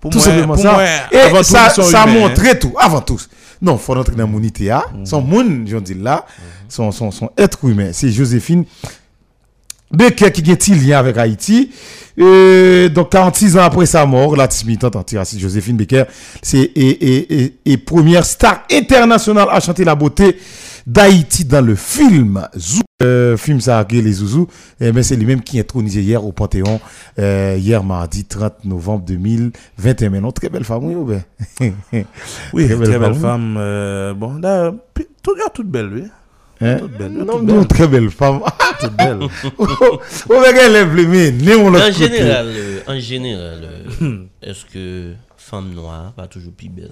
Pour 0.00 0.10
tout 0.10 0.18
moi- 0.18 0.26
simplement 0.26 0.54
pour 0.54 0.62
ça. 0.62 0.72
moi, 0.72 0.84
et 1.12 1.30
tout, 1.30 1.42
ça, 1.44 1.70
ça 1.70 1.82
humains, 2.04 2.06
montrait 2.28 2.58
tout, 2.58 2.74
avant 2.78 3.00
tout. 3.00 3.20
Non, 3.62 3.78
faut 3.78 3.94
rentrer 3.94 4.16
dans 4.16 4.26
mon 4.26 4.42
ITA. 4.42 4.84
Son 5.04 5.22
monde, 5.22 5.64
j'en 5.68 5.80
dis 5.80 5.94
là, 5.94 6.26
son, 6.68 6.90
son, 6.90 7.10
son 7.12 7.30
être 7.38 7.64
humain. 7.64 7.90
C'est 7.92 8.10
Joséphine 8.10 8.64
Becker 9.92 10.30
qui 10.32 10.50
est 10.50 10.68
lien 10.68 10.98
avec 10.98 11.16
Haïti. 11.18 11.70
Euh, 12.18 12.88
donc 12.90 13.10
46 13.10 13.56
ans 13.56 13.62
après 13.62 13.86
sa 13.86 14.04
mort, 14.04 14.36
la 14.36 14.46
militante 14.66 14.96
antiraciste 14.96 15.40
Joséphine 15.40 15.76
Becker, 15.78 16.04
c'est 16.42 16.58
et, 16.60 16.90
et, 16.90 17.42
et, 17.44 17.54
et 17.64 17.76
première 17.78 18.24
star 18.26 18.64
internationale 18.70 19.48
à 19.50 19.60
chanter 19.60 19.82
la 19.84 19.94
beauté 19.94 20.36
d'Haïti 20.86 21.44
dans 21.44 21.64
le 21.64 21.74
film 21.74 22.46
Zou. 22.56 22.82
Euh, 23.02 23.36
film 23.36 23.60
ça 23.60 23.78
a 23.78 23.84
créé 23.84 24.00
les 24.02 24.12
Zouzous, 24.12 24.46
eh 24.80 24.92
ben, 24.92 25.02
c'est 25.02 25.16
lui-même 25.16 25.40
qui 25.42 25.58
est 25.58 25.62
intronisé 25.62 26.02
hier 26.02 26.24
au 26.24 26.30
Panthéon, 26.32 26.80
euh, 27.18 27.56
hier 27.58 27.82
mardi 27.82 28.24
30 28.24 28.64
novembre 28.64 29.04
2021. 29.06 30.10
Mais 30.10 30.20
non, 30.20 30.30
très 30.32 30.48
belle 30.50 30.64
femme, 30.64 30.84
oui, 30.84 30.94
ou 30.94 31.04
bien 31.04 31.22
Oui, 32.52 32.66
très 32.66 32.76
belle, 32.76 33.00
femme, 33.00 33.12
oui. 33.12 33.20
femme. 33.20 33.56
euh, 33.58 34.14
bon, 34.14 34.34
là, 34.34 34.72
tout, 35.22 35.34
toute 35.54 35.68
belle, 35.68 35.90
oui. 35.92 36.02
Hein? 36.62 36.76
Toute 36.78 36.92
belle, 36.98 37.12
Non, 37.12 37.44
toute 37.44 37.68
très 37.68 37.88
belle 37.88 38.10
femme. 38.10 38.40
Toute 38.80 38.96
belle. 38.96 39.18
Oh, 39.58 39.98
regarde 40.28 40.72
lève 40.72 40.94
le 40.94 41.06
mien, 41.06 41.30
né, 41.30 41.54
on 41.56 41.70
l'autre 41.70 41.88
En 41.88 41.92
général, 41.92 42.46
euh, 42.48 42.78
en 42.86 42.98
général, 42.98 43.60
euh, 44.02 44.16
est-ce 44.42 44.64
que 44.72 45.12
femme 45.36 45.72
noire 45.74 46.12
pas 46.16 46.26
toujours 46.26 46.52
plus 46.52 46.68
belle? 46.68 46.90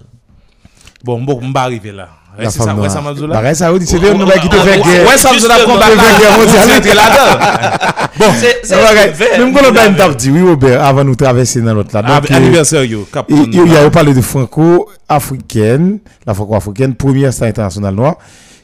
Bon, 1.03 1.21
bon, 1.23 1.41
on 1.43 1.51
va 1.53 1.63
arriver 1.63 1.93
là. 1.93 2.09
La 2.39 2.51
femme 2.51 2.69
ouais, 2.69 2.75
noire. 2.75 2.91
ça 2.91 3.01
m'a 3.01 3.15
dit 3.15 3.23
là. 3.27 3.29
Pareil, 3.29 3.57
ça, 3.57 3.67
c'est 3.81 3.97
Oh, 3.97 4.01
des 4.01 4.11
oh, 4.11 4.15
nous 4.15 4.27
qui 4.27 4.49
te 4.49 4.57
oh, 4.57 4.61
fait 4.61 4.81
oh, 4.81 4.85
guerre. 4.85 5.09
Ouais, 5.09 5.17
ça 5.17 5.33
me 5.33 5.39
dit 5.39 5.49
la 5.49 5.55
Justement. 5.55 5.75
combat. 5.75 5.87
Te 5.87 5.99
fait 5.99 6.21
guerre 6.21 6.39
mondiale. 6.39 6.81
C'est 6.83 6.95
là-dedans. 6.95 7.87
Bon, 8.19 8.27
C'est- 8.35 9.39
même 9.39 9.55
quand 9.55 9.61
on 9.73 9.77
a 9.77 9.87
une 9.87 9.97
table 9.97 10.15
dit, 10.17 10.31
oui, 10.31 10.43
Robert, 10.43 10.85
avant 10.85 11.03
de 11.05 11.09
nous 11.09 11.15
traverser 11.15 11.63
dans 11.63 11.73
l'autre 11.73 11.91
là. 11.95 12.03
Ah, 12.05 12.21
euh, 12.31 12.35
Anniversaire, 12.37 12.85
yo. 12.85 13.09
Il 13.31 13.73
y 13.73 13.77
a 13.77 13.89
parlé 13.91 14.13
de 14.13 14.21
franco-africaine, 14.21 16.01
la 16.27 16.35
franco-africaine, 16.35 16.95
première 16.95 17.33
star 17.33 17.49
internationale 17.49 17.95
noire, 17.95 18.17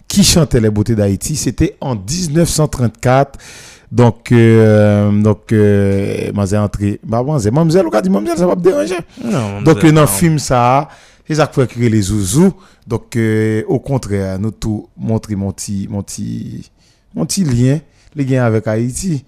qui 0.08 0.24
chantait 0.24 0.60
les 0.60 0.70
beautés 0.70 0.94
d'Haïti. 0.94 1.36
C'était 1.36 1.76
en 1.80 1.94
1934. 1.94 3.38
Donc, 3.92 4.32
euh, 4.32 5.10
donc, 5.22 5.52
euh, 5.52 6.32
Mazé 6.32 6.58
entré, 6.58 7.00
bah, 7.04 7.22
on 7.26 7.36
dit, 7.36 7.50
Mamzelle, 7.50 7.84
ça 8.36 8.46
va 8.46 8.56
me 8.56 8.60
déranger. 8.60 8.96
Non, 9.24 9.62
Donc, 9.62 9.78
c'est- 9.80 9.88
dans 9.92 9.94
non. 9.94 10.00
le 10.02 10.06
film, 10.08 10.38
ça, 10.38 10.88
les 11.28 11.38
acteurs 11.40 11.68
créent 11.68 11.88
les 11.88 12.02
zouzous. 12.02 12.52
Donc, 12.86 13.14
euh, 13.16 13.62
au 13.68 13.78
contraire, 13.78 14.38
nous 14.38 14.50
tout 14.50 14.88
montrer 14.96 15.36
mon 15.36 15.52
petit, 15.52 15.86
mon 15.88 16.02
petit, 16.02 16.70
mon 17.14 17.24
petit 17.26 17.44
lien, 17.44 17.78
les 18.14 18.24
liens 18.24 18.44
avec 18.44 18.66
Haïti. 18.66 19.24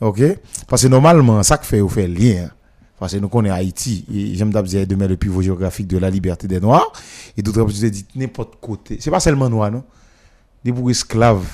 OK? 0.00 0.22
Parce 0.66 0.82
que 0.82 0.88
normalement, 0.88 1.42
ça 1.42 1.56
que 1.58 1.66
fait, 1.66 1.80
on 1.80 1.88
fait 1.88 2.08
lien. 2.08 2.50
Parce 2.98 3.12
que 3.14 3.18
nous 3.18 3.28
connaissons 3.28 3.54
Haïti. 3.56 4.04
Et 4.14 4.34
j'aime 4.34 4.50
d'abord 4.50 4.70
demain 4.86 5.06
le 5.06 5.16
pivot 5.16 5.40
géographique 5.40 5.86
de 5.86 5.98
la 5.98 6.10
liberté 6.10 6.46
des 6.48 6.60
Noirs. 6.60 6.92
Et 7.36 7.42
d'autres, 7.42 7.66
je 7.70 7.86
dit 7.86 8.04
n'importe 8.16 8.54
côté. 8.60 8.98
C'est 9.00 9.10
pas 9.10 9.20
seulement 9.20 9.48
noir, 9.48 9.70
non? 9.70 9.84
Des 10.64 10.72
pour 10.72 10.90
esclaves. 10.90 11.46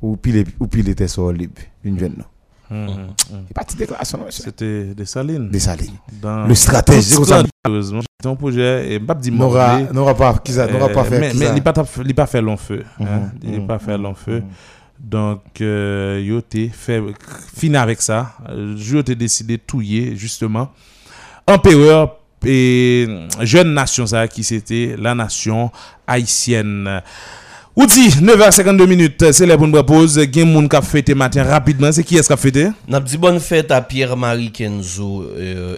Ou 0.00 0.16
pile, 0.16 0.44
ou 0.60 0.66
pile 0.66 0.88
était 0.88 1.08
sur 1.08 1.32
libre. 1.32 1.60
Une 1.84 1.98
jeune, 1.98 2.14
non? 2.18 2.24
Mhm. 2.70 3.14
Pas 3.54 3.64
déclaration, 3.76 4.18
non, 4.18 4.26
monsieur? 4.26 4.44
C'était 4.44 4.94
des 4.94 5.06
salines. 5.06 5.48
Des 5.50 5.58
salines. 5.58 5.96
Dans- 6.20 6.46
Le 6.46 6.54
stratège, 6.54 7.02
c'est 7.02 7.16
comme 7.16 7.24
ça. 7.24 7.42
Heureusement, 7.66 8.00
c'est 8.22 8.28
un 8.28 8.34
projet, 8.36 8.92
et 8.92 8.98
m'a 8.98 9.14
dit 9.14 9.30
N'aura, 9.32 10.14
pas, 10.14 10.38
qui 10.38 10.52
ça, 10.52 10.66
n'aura 10.66 10.88
pas 10.90 11.00
Euh, 11.00 11.04
fait. 11.04 11.18
Mais, 11.20 11.30
qui 11.30 11.38
mais 11.38 11.46
ça? 11.46 11.52
il 11.56 11.62
n'a 11.64 11.72
pas, 11.72 11.84
il 12.04 12.14
pas 12.14 12.26
fait 12.26 12.42
long 12.42 12.56
feu. 12.56 12.84
hein. 13.00 13.04
Mhm, 13.04 13.30
Il 13.42 13.60
n'a 13.60 13.66
pas 13.66 13.78
fait 13.78 13.96
long 13.98 14.14
feu. 14.14 14.42
Donc, 15.00 15.42
euh, 15.60 16.20
yo 16.24 16.42
fait 16.72 17.02
fini 17.56 17.76
avec 17.76 18.02
ça. 18.02 18.34
Euh, 18.50 19.02
t'ai 19.02 19.14
décidé 19.14 19.56
de 19.56 19.62
touiller, 19.62 20.14
justement. 20.16 20.70
Empereur 21.46 22.18
et 22.44 23.06
jeune 23.40 23.72
nation, 23.72 24.06
ça, 24.06 24.28
qui 24.28 24.44
c'était 24.44 24.94
la 24.98 25.14
nation 25.14 25.70
haïtienne. 26.06 27.00
Ou 27.78 27.86
dit, 27.86 28.08
9h52 28.08 28.86
minutes, 28.88 29.30
c'est 29.30 29.46
la 29.46 29.56
bonne 29.56 29.70
pause. 29.84 30.18
Gen 30.34 30.50
moun 30.50 30.66
kap 30.68 30.82
fêté 30.82 31.14
matin 31.14 31.44
rapidement. 31.44 31.92
C'est 31.92 32.02
qui 32.02 32.16
est-ce 32.16 32.26
qui 32.26 32.32
a 32.32 32.36
fêté? 32.36 32.70
N'a 32.88 32.98
dit 32.98 33.16
bonne 33.16 33.38
fête 33.38 33.70
à 33.70 33.80
Pierre-Marie 33.80 34.50
Kenzo, 34.50 35.22
euh, 35.22 35.76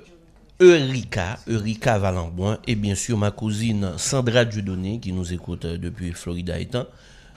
Eureka, 0.62 1.36
Eureka 1.46 1.98
Valenboin, 1.98 2.56
et 2.66 2.74
bien 2.74 2.94
sûr 2.94 3.18
ma 3.18 3.30
cousine 3.30 3.90
Sandra 3.98 4.46
Dieudonné 4.46 4.98
qui 4.98 5.12
nous 5.12 5.30
écoute 5.30 5.66
euh, 5.66 5.76
depuis 5.76 6.12
Florida 6.12 6.58
étant. 6.58 6.86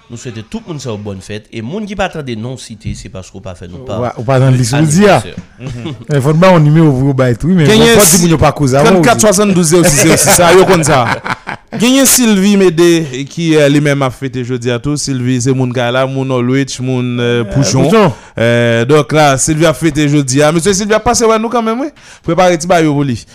Nous 0.10 0.18
souhaitons 0.18 0.44
tout 0.50 0.62
le 0.68 0.74
monde 0.74 0.82
une 0.86 0.98
bonne 1.04 1.22
fête. 1.22 1.48
Et 1.52 1.62
monde 1.62 1.86
qui 1.86 1.96
pas 1.96 2.06
attendre 2.06 2.30
non 2.38 2.58
cité, 2.58 2.94
c'est 2.94 3.10
parce 3.10 3.32
qu'on 3.32 3.40
pas 3.40 3.56
fait 3.56 3.68
nous 3.68 3.80
pas. 3.80 4.00
Ouais, 4.00 4.10
ou 4.18 4.24
pas 4.24 4.40
dans 4.40 4.52
dit, 4.52 5.06
ah. 5.08 5.24
Il 6.14 6.22
faut 6.22 6.34
pas 6.34 6.50
un 6.50 6.60
numéro 6.60 6.88
pour 6.90 7.00
vous 7.00 7.14
bailler 7.14 7.36
tout, 7.38 7.48
mais 7.48 7.64
on 7.66 7.96
pas 7.98 8.06
si- 8.06 8.20
dire 8.28 8.36
que 8.36 8.42
pas 8.42 8.52
cause 8.52 8.76
avant. 8.76 8.90
34 9.02 9.22
72 9.22 9.68
06 9.84 9.84
06 9.84 10.18
ça 10.18 10.54
yo 10.54 10.66
kon 10.66 10.84
ça 10.84 11.06
Gagné 11.80 12.06
Sylvie 12.06 12.56
Médé 12.58 13.26
qui 13.30 13.56
euh, 13.56 13.68
lui-même 13.68 14.02
a 14.04 14.10
fêté 14.12 14.44
jeudi 14.44 14.70
à 14.70 14.78
tout 14.78 14.96
Sylvie 14.96 15.42
c'est 15.42 15.54
mon 15.54 15.68
gars 15.68 15.90
là 15.90 16.06
mon 16.06 16.30
Olwich 16.30 16.80
mon 16.80 17.02
euh, 17.20 17.44
Pouchon 17.46 17.86
Pouchon. 17.86 18.14
Euh, 18.38 18.86
donc 18.86 19.12
là 19.12 19.38
Sylvie 19.38 19.66
a 19.66 19.74
fêté 19.74 20.08
jeudi 20.08 20.44
à 20.44 20.52
monsieur 20.52 20.74
Sylvie 20.74 20.94
a 20.94 21.00
passé 21.00 21.26
ouais 21.26 21.40
nous 21.40 21.50
quand 21.50 21.64
même 21.64 21.80
oui 21.80 21.88
préparer 22.22 22.58
petit 22.58 22.68
bail 22.68 22.86
pour 22.86 23.04
lui 23.04 23.26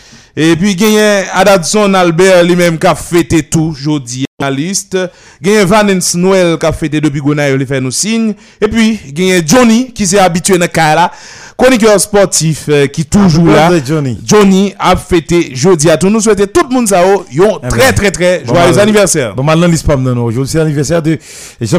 et 0.40 0.54
puis 0.54 0.76
gagné 0.76 1.24
Adadson 1.32 1.92
Albert 1.94 2.44
lui-même 2.44 2.78
qui 2.78 2.86
a 2.86 2.94
fêté 2.94 3.42
tout 3.42 3.74
jeudi 3.74 4.24
la 4.40 4.52
liste 4.52 4.96
gagné 5.42 5.64
Vanessa 5.64 6.16
Noël 6.16 6.56
qui 6.56 6.64
a 6.64 6.72
fêté 6.72 7.00
depuis 7.00 7.20
Gonaï 7.20 7.56
il 7.58 7.66
fait 7.66 7.80
nous 7.80 7.90
signe. 7.90 8.34
Et 8.60 8.68
puis 8.68 9.00
gagné 9.08 9.42
Johnny 9.44 9.92
qui 9.92 10.06
s'est 10.06 10.20
habitué 10.20 10.56
dans 10.56 10.68
là 10.76 11.10
chroniqueur 11.58 12.00
sportif 12.00 12.66
euh, 12.68 12.86
qui 12.86 13.04
toujours 13.04 13.46
là 13.46 13.68
birthday, 13.68 13.86
Johnny. 13.86 14.18
Johnny 14.24 14.74
a 14.78 14.94
fêté 14.94 15.50
jeudi 15.56 15.90
à 15.90 15.96
tout. 15.96 16.08
Nous 16.08 16.20
souhaitons 16.20 16.46
tout 16.46 16.68
le 16.68 16.72
monde 16.74 16.86
ça 16.86 17.02
oh, 17.04 17.24
yon 17.32 17.58
Eh 17.64 17.68
très 17.68 17.78
ben, 17.80 17.94
très 17.94 18.10
très 18.12 18.38
bon, 18.46 18.54
joyeux 18.54 18.70
mal- 18.70 18.80
anniversaire. 18.80 19.34
Bon, 19.34 19.42
maintenant, 19.42 19.66
l'ISPAM, 19.66 20.00
non, 20.00 20.14
non. 20.14 20.24
Aujourd'hui, 20.24 20.52
c'est 20.52 20.58
l'anniversaire 20.58 21.02
de 21.02 21.18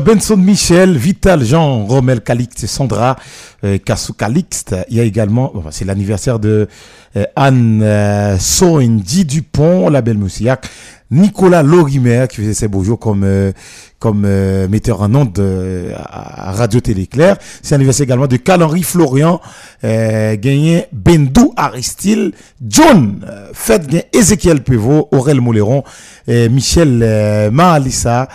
Benson 0.03 0.35
Michel, 0.35 0.97
Vital 0.97 1.45
Jean, 1.45 1.85
Romel 1.85 2.19
Calixte, 2.19 2.67
Sandra, 2.67 3.15
euh, 3.63 3.77
Kassou 3.77 4.11
Calixte. 4.13 4.75
Il 4.89 4.97
y 4.97 4.99
a 4.99 5.03
également, 5.03 5.53
c'est 5.71 5.85
l'anniversaire 5.85 6.39
de 6.39 6.67
euh, 7.15 7.23
Anne 7.37 7.81
euh, 7.81 8.37
Soendi 8.37 9.23
Dupont, 9.23 9.89
la 9.89 10.01
belle 10.01 10.17
Moussillac, 10.17 10.67
Nicolas 11.09 11.63
Lorimer 11.63 12.25
qui 12.29 12.37
faisait 12.37 12.53
ses 12.53 12.67
beaux 12.67 12.83
jours 12.83 12.99
comme 12.99 13.23
euh, 13.23 13.51
comme 13.99 14.23
euh, 14.25 14.67
metteur 14.69 15.01
en 15.01 15.13
ondes 15.13 15.37
euh, 15.39 15.93
à 15.95 16.51
Radio 16.53 16.79
Télé 16.79 17.05
Claire. 17.05 17.35
C'est 17.61 17.75
l'anniversaire 17.75 18.05
également 18.05 18.27
de 18.27 18.37
Carl-Henri 18.37 18.83
Florian, 18.83 19.41
euh, 19.83 20.35
gagné 20.37 20.85
Bendou 20.93 21.53
Aristide, 21.57 22.31
John, 22.65 23.25
euh, 23.27 23.49
fête 23.53 23.87
gagné 23.87 24.05
Ezekiel 24.13 24.63
Pévot, 24.63 25.09
Aurel 25.11 25.41
Moléron, 25.41 25.83
Michel 26.27 27.49
Mahalissa, 27.51 28.27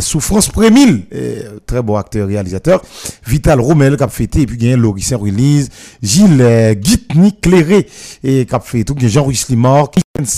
Souffrance 0.00 0.48
Prémille, 0.48 1.04
euh, 1.14 1.58
très 1.66 1.82
bon 1.82 1.96
acteur 1.96 2.26
réalisateur, 2.28 2.82
Vital 3.26 3.60
Romel 3.60 3.96
qui 3.96 4.02
a 4.02 4.08
fêté, 4.08 4.42
et 4.42 4.46
puis 4.46 4.72
a 4.72 4.76
Laurie 4.76 5.02
Saint-Release, 5.02 5.68
Gilles 6.02 6.40
euh, 6.40 6.74
Guitny 6.74 7.36
Cléré, 7.40 7.86
et 8.24 8.46
qui 8.46 8.54
a 8.54 8.58
a 8.58 9.08
Jean-Louis 9.08 9.40
Limor, 9.48 9.90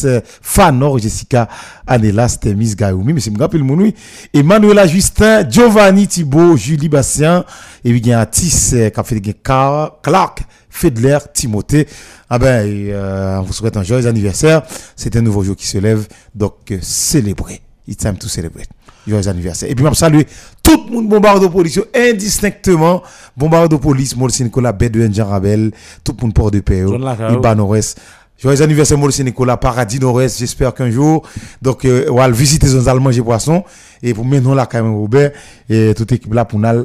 euh, 0.05 0.21
Fanor, 0.43 0.99
Jessica 0.99 1.49
Anelas, 1.87 2.39
Temis 2.41 2.75
Gayoumi, 2.75 3.13
mais 3.13 3.21
c'est 3.21 3.31
mon 3.31 3.77
nom, 3.77 3.91
Emmanuela 4.33 4.87
Justin, 4.87 5.49
Giovanni 5.49 6.07
Thibault, 6.07 6.57
Julie 6.57 6.89
Bastien, 6.89 7.45
et 7.85 7.91
puis 7.93 8.13
a 8.13 8.21
Atis 8.21 8.71
qui 8.71 8.77
a 8.77 9.33
Car- 9.43 10.01
Clark, 10.03 10.45
Fedler, 10.71 11.19
Timothée. 11.33 11.87
Ah 12.29 12.39
ben, 12.39 12.67
euh, 12.67 13.39
on 13.39 13.43
vous 13.43 13.53
souhaite 13.53 13.77
un 13.77 13.85
joyeux 13.85 14.07
anniversaire. 14.09 14.63
C'est 14.97 15.15
un 15.15 15.21
nouveau 15.23 15.45
jour 15.45 15.55
qui 15.55 15.67
se 15.67 15.79
lève, 15.79 16.07
donc 16.35 16.55
euh, 16.73 16.79
célébrez. 16.83 17.61
It's 17.87 17.99
time 17.99 18.17
to 18.17 18.29
celebrate. 18.29 18.69
Joyeux 19.07 19.29
anniversaire. 19.29 19.71
Et 19.71 19.75
puis, 19.75 19.85
je 19.87 19.95
salue 19.95 20.23
tout 20.63 20.87
le 20.89 20.95
monde 20.95 21.09
bombarde 21.09 21.43
de 21.43 21.49
police, 21.49 21.81
indistinctement. 21.95 23.03
Bombarde 23.37 23.71
de 23.71 23.77
police, 23.77 24.17
Molsi 24.17 24.45
Nicolas, 24.45 24.73
Bedouin, 24.73 25.13
Jean 25.13 25.27
Rabel, 25.27 25.73
tout 26.03 26.15
le 26.19 26.23
monde 26.23 26.35
port 26.35 26.51
de 26.51 26.61
paix, 26.61 26.85
John 26.87 27.03
Lacao. 27.03 27.39
Iba 27.39 27.55
Nord-Est. 27.55 28.01
Joyeux 28.39 28.63
anniversaire, 28.63 28.99
Molsi 28.99 29.23
Nicolas, 29.23 29.57
Paradis 29.57 30.01
Nord-Est. 30.01 30.39
J'espère 30.39 30.75
qu'un 30.75 30.91
jour, 30.91 31.23
donc, 31.61 31.85
euh, 31.85 32.07
on 32.11 32.17
va 32.17 32.29
visiter 32.31 32.67
les 32.67 32.89
Allemands 32.89 33.05
manger 33.05 33.23
poisson. 33.23 33.65
Et 34.03 34.15
pour 34.15 34.25
maintenant, 34.25 34.55
là, 34.55 34.67
quand 34.67 34.83
même, 34.83 34.95
Robert, 34.95 35.33
et 35.69 35.95
toute 35.95 36.11
équipe 36.13 36.33
là, 36.33 36.45
pour 36.45 36.59
nous, 36.59 36.85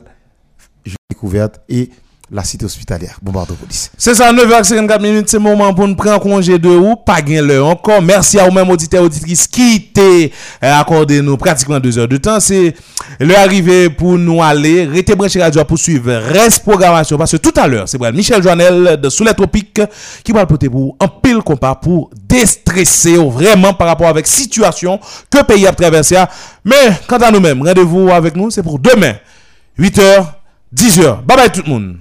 découverte 1.10 1.62
et 1.70 1.90
la 2.32 2.44
cité 2.44 2.66
hospitalière, 2.66 3.18
bombarde 3.22 3.50
de 3.50 3.54
police. 3.56 3.92
C'est 3.98 4.14
ça, 4.14 4.32
9h54 4.32 5.02
minutes, 5.02 5.30
c'est 5.30 5.38
le 5.38 5.44
moment 5.44 5.74
pour 5.74 5.88
nous 5.88 5.96
prendre 5.96 6.20
congé 6.20 6.60
de 6.60 6.70
vous. 6.70 6.96
Pas 6.96 7.22
gain 7.22 7.42
l'heure 7.42 7.68
encore. 7.68 8.02
Merci 8.02 8.40
à 8.40 8.46
vous-même, 8.46 8.70
auditeurs, 8.70 9.04
auditrices, 9.04 9.48
qui 9.48 9.90
t'est 9.92 10.32
accordé 10.62 11.22
nous 11.22 11.38
pratiquement 11.38 11.80
deux 11.80 11.98
heures 11.98 12.08
de 12.08 12.18
temps. 12.18 12.40
C'est 12.40 12.76
l'heure 13.20 13.40
arrivée 13.40 13.90
pour 13.90 14.18
nous 14.18 14.44
aller. 14.44 14.86
Restez 14.86 15.16
branché 15.16 15.42
radio 15.42 15.64
pour 15.66 15.80
suivre 15.80 16.12
reste 16.14 16.62
programmation. 16.64 17.18
Parce 17.18 17.32
que 17.32 17.38
tout 17.38 17.54
à 17.56 17.68
l'heure, 17.68 17.90
c'est 17.90 18.00
Michel 18.14 18.44
Joannel 18.44 19.00
de 19.02 19.10
Sous 19.10 19.24
les 19.24 19.34
Tropiques 19.34 19.82
qui 20.24 20.32
va 20.32 20.42
le 20.42 20.48
porter 20.48 20.70
pour 20.70 20.96
un 21.00 21.08
pile 21.08 21.40
compas 21.40 21.76
pour 21.76 22.12
déstresser 22.28 23.16
vraiment 23.16 23.74
par 23.74 23.88
rapport 23.88 24.08
avec 24.08 24.28
situation 24.28 25.00
que 25.32 25.38
le 25.40 25.44
pays 25.44 25.66
a 25.68 25.74
traversé. 25.74 26.16
Mais 26.64 26.76
quant 27.08 27.18
à 27.18 27.32
nous-mêmes, 27.32 27.62
rendez-vous 27.62 28.10
avec 28.10 28.36
nous, 28.36 28.52
c'est 28.52 28.64
pour 28.64 28.78
demain, 28.78 29.16
8h, 29.80 30.26
10h. 30.76 31.24
Bye 31.26 31.38
bye 31.38 31.52
tout 31.52 31.64
le 31.66 31.70
monde. 31.70 32.00